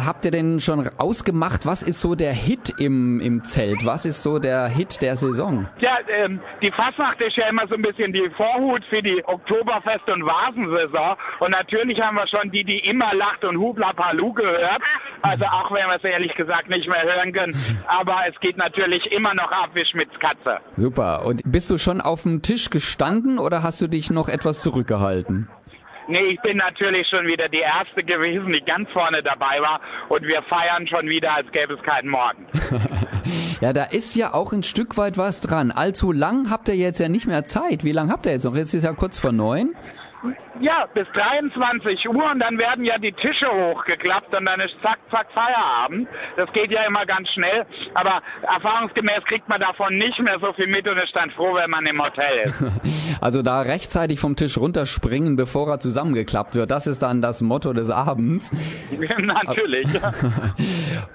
Habt 0.03 0.25
ihr 0.25 0.31
denn 0.31 0.59
schon 0.59 0.89
ausgemacht, 0.97 1.65
was 1.65 1.81
ist 1.81 2.01
so 2.01 2.15
der 2.15 2.33
Hit 2.33 2.73
im, 2.77 3.19
im 3.19 3.43
Zelt? 3.43 3.85
Was 3.85 4.05
ist 4.05 4.21
so 4.21 4.39
der 4.39 4.67
Hit 4.67 5.01
der 5.01 5.15
Saison? 5.15 5.67
Ja, 5.79 5.97
ähm, 6.07 6.39
die 6.61 6.71
Fastnacht 6.71 7.21
ist 7.21 7.35
ja 7.37 7.47
immer 7.49 7.63
so 7.69 7.75
ein 7.75 7.81
bisschen 7.81 8.13
die 8.13 8.29
Vorhut 8.35 8.83
für 8.89 9.01
die 9.01 9.23
Oktoberfest- 9.23 10.11
und 10.13 10.25
Vasensaison. 10.25 11.15
Und 11.39 11.51
natürlich 11.51 11.99
haben 12.01 12.17
wir 12.17 12.27
schon 12.27 12.51
die, 12.51 12.63
die 12.63 12.79
immer 12.79 13.13
lacht 13.15 13.45
und 13.45 13.57
Hubla 13.57 13.93
Palu 13.93 14.33
gehört. 14.33 14.79
Also 15.21 15.45
auch 15.45 15.71
wenn 15.71 15.87
wir 15.87 15.97
es 16.01 16.03
ehrlich 16.03 16.33
gesagt 16.35 16.69
nicht 16.69 16.87
mehr 16.87 17.03
hören 17.03 17.33
können. 17.33 17.55
Aber 17.87 18.17
es 18.27 18.39
geht 18.39 18.57
natürlich 18.57 19.05
immer 19.11 19.33
noch 19.33 19.51
ab 19.51 19.69
wie 19.73 19.85
Schmitz 19.85 20.11
Katze. 20.19 20.59
Super. 20.77 21.25
Und 21.25 21.41
bist 21.45 21.69
du 21.69 21.77
schon 21.77 22.01
auf 22.01 22.23
dem 22.23 22.41
Tisch 22.41 22.69
gestanden 22.69 23.39
oder 23.39 23.63
hast 23.63 23.81
du 23.81 23.87
dich 23.87 24.11
noch 24.11 24.29
etwas 24.29 24.61
zurückgehalten? 24.61 25.47
Nee, 26.07 26.21
ich 26.33 26.41
bin 26.41 26.57
natürlich 26.57 27.07
schon 27.07 27.25
wieder 27.27 27.49
die 27.49 27.61
Erste 27.61 28.03
gewesen, 28.03 28.51
die 28.51 28.63
ganz 28.63 28.87
vorne 28.91 29.23
dabei 29.23 29.59
war. 29.59 29.79
Und 30.09 30.23
wir 30.23 30.41
feiern 30.43 30.87
schon 30.87 31.07
wieder, 31.07 31.35
als 31.35 31.51
gäbe 31.51 31.73
es 31.73 31.81
keinen 31.83 32.09
Morgen. 32.09 32.45
Ja, 33.61 33.73
da 33.73 33.85
ist 33.85 34.15
ja 34.15 34.33
auch 34.33 34.51
ein 34.51 34.63
Stück 34.63 34.97
weit 34.97 35.17
was 35.17 35.41
dran. 35.41 35.71
Allzu 35.71 36.11
lang 36.11 36.51
habt 36.51 36.67
ihr 36.67 36.75
jetzt 36.75 36.99
ja 36.99 37.09
nicht 37.09 37.25
mehr 37.25 37.45
Zeit. 37.45 37.83
Wie 37.83 37.93
lange 37.93 38.11
habt 38.11 38.25
ihr 38.25 38.33
jetzt 38.33 38.43
noch? 38.43 38.55
Jetzt 38.55 38.73
ist 38.73 38.83
ja 38.83 38.93
kurz 38.93 39.17
vor 39.17 39.31
neun. 39.31 39.73
Ja, 40.61 40.85
bis 40.93 41.05
23 41.13 42.07
Uhr 42.07 42.31
und 42.31 42.39
dann 42.39 42.57
werden 42.57 42.85
ja 42.85 42.97
die 42.97 43.11
Tische 43.11 43.47
hochgeklappt 43.51 44.37
und 44.37 44.45
dann 44.45 44.61
ist 44.61 44.75
zack, 44.81 44.99
zack, 45.11 45.27
Feierabend. 45.33 46.07
Das 46.37 46.51
geht 46.53 46.71
ja 46.71 46.81
immer 46.87 47.05
ganz 47.05 47.27
schnell, 47.29 47.65
aber 47.93 48.21
erfahrungsgemäß 48.41 49.19
kriegt 49.27 49.49
man 49.49 49.59
davon 49.59 49.97
nicht 49.97 50.17
mehr 50.21 50.37
so 50.41 50.53
viel 50.53 50.67
mit 50.67 50.89
und 50.89 50.97
ist 50.97 51.13
dann 51.13 51.29
froh, 51.31 51.53
wenn 51.55 51.69
man 51.69 51.85
im 51.85 52.01
Hotel 52.01 52.45
ist. 52.45 52.55
Also 53.21 53.41
da 53.41 53.61
rechtzeitig 53.61 54.19
vom 54.19 54.35
Tisch 54.35 54.57
runterspringen, 54.57 55.35
bevor 55.35 55.69
er 55.69 55.79
zusammengeklappt 55.79 56.53
wird, 56.53 56.69
das 56.69 56.85
ist 56.85 57.01
dann 57.01 57.21
das 57.21 57.41
Motto 57.41 57.73
des 57.73 57.89
Abends. 57.89 58.51
Natürlich. 59.17 59.87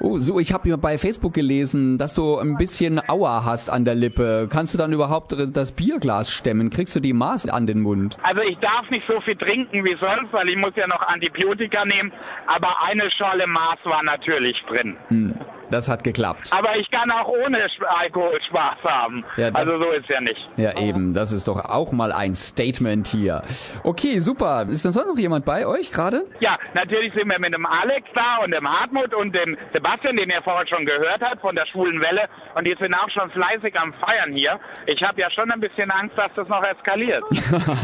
Oh, 0.01 0.19
so, 0.19 0.41
ich 0.41 0.53
habe 0.53 0.77
bei 0.79 0.99
Facebook 0.99 1.35
gelesen, 1.35 1.99
dass 1.99 2.15
du 2.15 2.39
ein 2.39 2.57
bisschen 2.57 3.01
Aua 3.09 3.45
hast 3.45 3.69
an 3.69 3.85
der 3.85 3.95
Lippe. 3.95 4.49
Kannst 4.51 4.73
du 4.73 4.79
dann 4.79 4.93
überhaupt 4.93 5.37
das 5.53 5.73
Bierglas 5.73 6.31
stemmen? 6.31 6.71
Kriegst 6.71 6.97
du 6.97 7.01
die 7.01 7.13
Maß 7.13 7.49
an 7.49 7.67
den 7.67 7.81
Mund? 7.81 8.17
Also 8.23 8.41
ich 8.43 8.57
darf 8.59 8.89
nicht 8.91 9.05
so 9.09 9.21
viel 9.21 9.30
trinken 9.37 9.85
wie 9.85 9.97
sonst, 10.01 10.33
weil 10.33 10.49
ich 10.49 10.57
muss 10.57 10.73
ja 10.77 10.87
noch 10.87 11.01
Antibiotika 11.07 11.85
nehmen, 11.85 12.13
aber 12.47 12.75
eine 12.89 13.11
Schale 13.11 13.47
Maß 13.47 13.79
war 13.85 14.03
natürlich 14.03 14.57
drin. 14.69 14.97
Hm, 15.09 15.35
das 15.71 15.89
hat 15.89 16.05
geklappt. 16.05 16.51
Aber 16.51 16.77
ich 16.77 16.91
kann 16.91 17.11
auch 17.11 17.29
ohne 17.29 17.59
Alkohol 18.01 18.39
Spaß 18.49 18.77
haben. 18.85 19.25
Ja, 19.37 19.51
also 19.53 19.81
so 19.81 19.91
ist 19.91 20.09
ja 20.09 20.21
nicht. 20.21 20.49
Ja, 20.57 20.77
eben, 20.79 21.15
das 21.15 21.33
ist 21.33 21.49
doch 21.49 21.65
auch 21.65 21.93
mal 21.93 22.13
ein 22.13 22.35
Statement 22.35 23.07
hier. 23.09 23.43
Okay, 23.83 24.19
super. 24.21 24.67
Ist 24.69 24.85
denn 24.85 24.93
sonst 24.93 25.09
noch 25.09 25.19
jemand 25.19 25.45
bei 25.45 25.67
euch 25.67 25.93
gerade? 25.93 26.25
Ja, 26.41 26.57
natürlich 26.75 27.13
sind 27.17 27.31
wir 27.31 27.39
mit 27.39 27.55
dem 27.55 27.67
Alex 27.67 28.09
da 28.15 28.45
und 28.45 28.55
dem 28.55 28.69
Hartmut 28.69 29.15
und 29.15 29.35
dem 29.37 29.57
Sebastian, 29.73 30.17
den 30.17 30.29
ihr 30.29 30.43
vorher 30.43 30.67
schon 30.67 30.85
gehört 30.85 31.21
habt 31.23 31.41
von 31.41 31.55
der 31.55 31.67
Schwulen 31.67 32.01
Welle. 32.01 32.23
Und 32.55 32.67
die 32.67 32.77
sind 32.81 32.95
auch 32.95 33.09
schon 33.11 33.31
fleißig 33.31 33.79
am 33.79 33.93
Feiern 33.95 34.35
hier. 34.35 34.59
Ich 34.87 35.03
habe 35.03 35.21
ja 35.21 35.31
schon 35.31 35.51
ein 35.51 35.61
bisschen 35.61 35.91
Angst, 35.91 36.17
dass 36.17 36.29
das 36.35 36.49
noch 36.49 36.63
eskaliert. 36.63 37.23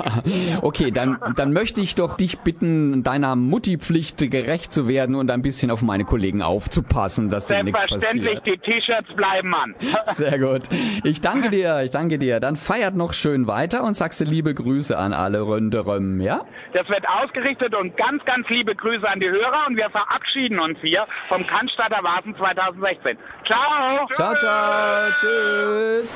okay, 0.63 0.91
dann, 0.91 1.19
dann 1.37 1.53
möchte 1.53 1.81
ich 1.81 1.95
doch 1.95 2.17
dich 2.17 2.39
bitten, 2.41 3.03
deiner 3.03 3.37
Mutti-Pflicht 3.37 4.31
gerecht 4.31 4.73
zu 4.73 4.89
werden 4.89 5.15
und 5.15 5.31
ein 5.31 5.43
bisschen 5.43 5.71
auf 5.71 5.83
meine 5.83 6.05
Kollegen 6.05 6.43
aufzupassen, 6.43 7.31
dass 7.31 7.47
dir 7.47 7.63
nichts 7.63 7.76
Selbstverständlich, 7.77 8.39
passiert. 8.39 8.65
die 8.65 8.71
T-Shirts 8.71 9.15
bleiben 9.15 9.55
an. 9.55 9.75
Sehr 10.15 10.39
gut. 10.39 10.69
Ich 11.05 11.21
danke 11.21 11.51
dir, 11.51 11.83
ich 11.83 11.91
danke 11.91 12.19
dir. 12.19 12.41
Dann 12.41 12.57
feiert 12.57 12.95
noch 12.95 13.13
schön 13.13 13.47
weiter 13.47 13.85
und 13.85 13.95
sagst 13.95 14.21
du 14.21 14.25
liebe 14.25 14.55
Grüße 14.55 14.97
an 14.97 15.13
alle 15.13 15.43
Ründerem, 15.43 16.21
ja? 16.21 16.45
Das 16.73 16.89
wird 16.89 17.05
ausgerichtet 17.09 17.77
und 17.77 17.97
ganz, 17.97 18.25
ganz 18.25 18.49
liebe 18.49 18.75
Grüße 18.75 19.09
an 19.09 19.21
die 19.21 19.29
Hörer 19.29 19.67
und 19.69 19.77
wir 19.77 19.91
verabschieden 19.91 20.59
uns 20.59 20.79
hier 20.81 21.05
vom 21.29 21.47
Cannstatter 21.47 22.03
Vasen 22.03 22.35
2016. 22.37 23.19
Ciao! 23.47 24.07
Ciao, 24.15 24.35
ciao, 24.35 25.11
tschüss. 25.21 26.13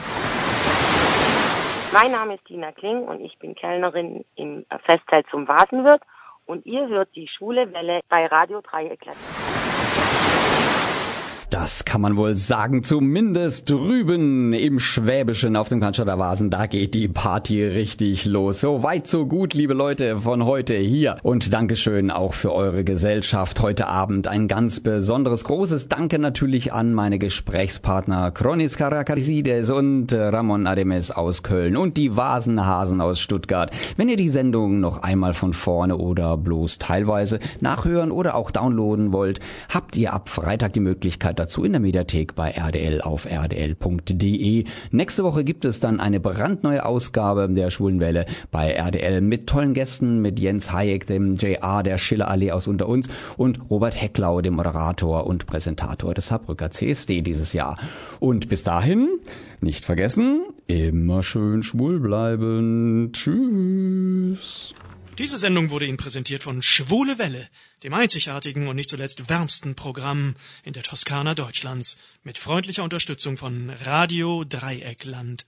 Mein 1.92 2.12
Name 2.12 2.34
ist 2.34 2.48
Dina 2.48 2.70
Kling 2.72 3.02
und 3.02 3.20
ich 3.20 3.36
bin 3.38 3.54
Kellnerin 3.54 4.24
im 4.36 4.64
Festzelt 4.86 5.26
zum 5.30 5.48
Vasenwirt 5.48 6.02
und 6.46 6.64
ihr 6.64 6.86
hört 6.88 7.08
die 7.16 7.28
Schwule 7.28 7.72
Welle 7.72 8.00
bei 8.08 8.26
Radio 8.26 8.60
Dreieckland. 8.60 9.16
Das 11.50 11.84
kann 11.84 12.00
man 12.00 12.16
wohl 12.16 12.36
sagen. 12.36 12.84
Zumindest 12.84 13.68
drüben 13.68 14.52
im 14.52 14.78
Schwäbischen 14.78 15.56
auf 15.56 15.68
dem 15.68 15.80
Cannstatter 15.80 16.18
Vasen, 16.18 16.48
da 16.48 16.66
geht 16.66 16.94
die 16.94 17.08
Party 17.08 17.64
richtig 17.64 18.24
los. 18.24 18.60
So 18.60 18.84
weit, 18.84 19.08
so 19.08 19.26
gut, 19.26 19.52
liebe 19.52 19.74
Leute 19.74 20.20
von 20.20 20.44
heute 20.44 20.76
hier. 20.76 21.16
Und 21.24 21.52
Dankeschön 21.52 22.12
auch 22.12 22.34
für 22.34 22.54
eure 22.54 22.84
Gesellschaft 22.84 23.60
heute 23.60 23.88
Abend. 23.88 24.28
Ein 24.28 24.46
ganz 24.46 24.78
besonderes, 24.78 25.42
großes 25.42 25.88
Danke 25.88 26.20
natürlich 26.20 26.72
an 26.72 26.94
meine 26.94 27.18
Gesprächspartner 27.18 28.30
Kronis 28.30 28.76
Karakarides 28.76 29.70
und 29.70 30.12
Ramon 30.12 30.68
Ademes 30.68 31.10
aus 31.10 31.42
Köln 31.42 31.76
und 31.76 31.96
die 31.96 32.16
Vasenhasen 32.16 33.00
aus 33.00 33.18
Stuttgart. 33.18 33.72
Wenn 33.96 34.08
ihr 34.08 34.16
die 34.16 34.28
Sendung 34.28 34.78
noch 34.78 35.02
einmal 35.02 35.34
von 35.34 35.52
vorne 35.52 35.96
oder 35.96 36.36
bloß 36.36 36.78
teilweise 36.78 37.40
nachhören 37.60 38.12
oder 38.12 38.36
auch 38.36 38.52
downloaden 38.52 39.12
wollt, 39.12 39.40
habt 39.68 39.96
ihr 39.96 40.12
ab 40.12 40.28
Freitag 40.28 40.74
die 40.74 40.80
Möglichkeit 40.80 41.39
dazu 41.40 41.64
in 41.64 41.72
der 41.72 41.80
Mediathek 41.80 42.34
bei 42.34 42.50
RDL 42.50 43.00
auf 43.00 43.24
rdl.de. 43.24 44.64
Nächste 44.90 45.24
Woche 45.24 45.42
gibt 45.42 45.64
es 45.64 45.80
dann 45.80 45.98
eine 45.98 46.20
brandneue 46.20 46.84
Ausgabe 46.84 47.48
der 47.48 47.70
Schwulenwelle 47.70 48.26
bei 48.50 48.72
RDL 48.72 49.20
mit 49.22 49.46
tollen 49.46 49.74
Gästen, 49.74 50.20
mit 50.20 50.38
Jens 50.38 50.70
Hayek, 50.70 51.06
dem 51.06 51.34
JR 51.34 51.82
der 51.82 51.98
Schillerallee 51.98 52.52
aus 52.52 52.68
unter 52.68 52.88
uns 52.88 53.08
und 53.36 53.70
Robert 53.70 54.00
Hecklau, 54.00 54.42
dem 54.42 54.54
Moderator 54.54 55.26
und 55.26 55.46
Präsentator 55.46 56.14
des 56.14 56.26
Saarbrücker 56.26 56.70
CSD 56.70 57.22
dieses 57.22 57.52
Jahr. 57.52 57.78
Und 58.20 58.48
bis 58.48 58.62
dahin, 58.62 59.08
nicht 59.60 59.84
vergessen, 59.84 60.42
immer 60.66 61.22
schön 61.22 61.62
schwul 61.62 62.00
bleiben. 62.00 63.10
Tschüss. 63.12 64.74
Diese 65.18 65.38
Sendung 65.38 65.70
wurde 65.70 65.86
Ihnen 65.86 65.96
präsentiert 65.96 66.42
von 66.42 66.62
Schwule 66.62 67.18
Welle, 67.18 67.48
dem 67.82 67.94
einzigartigen 67.94 68.68
und 68.68 68.76
nicht 68.76 68.90
zuletzt 68.90 69.28
wärmsten 69.28 69.74
Programm 69.74 70.34
in 70.64 70.72
der 70.72 70.82
Toskana 70.82 71.34
Deutschlands, 71.34 71.96
mit 72.22 72.38
freundlicher 72.38 72.84
Unterstützung 72.84 73.36
von 73.36 73.70
Radio 73.70 74.44
Dreieckland. 74.44 75.46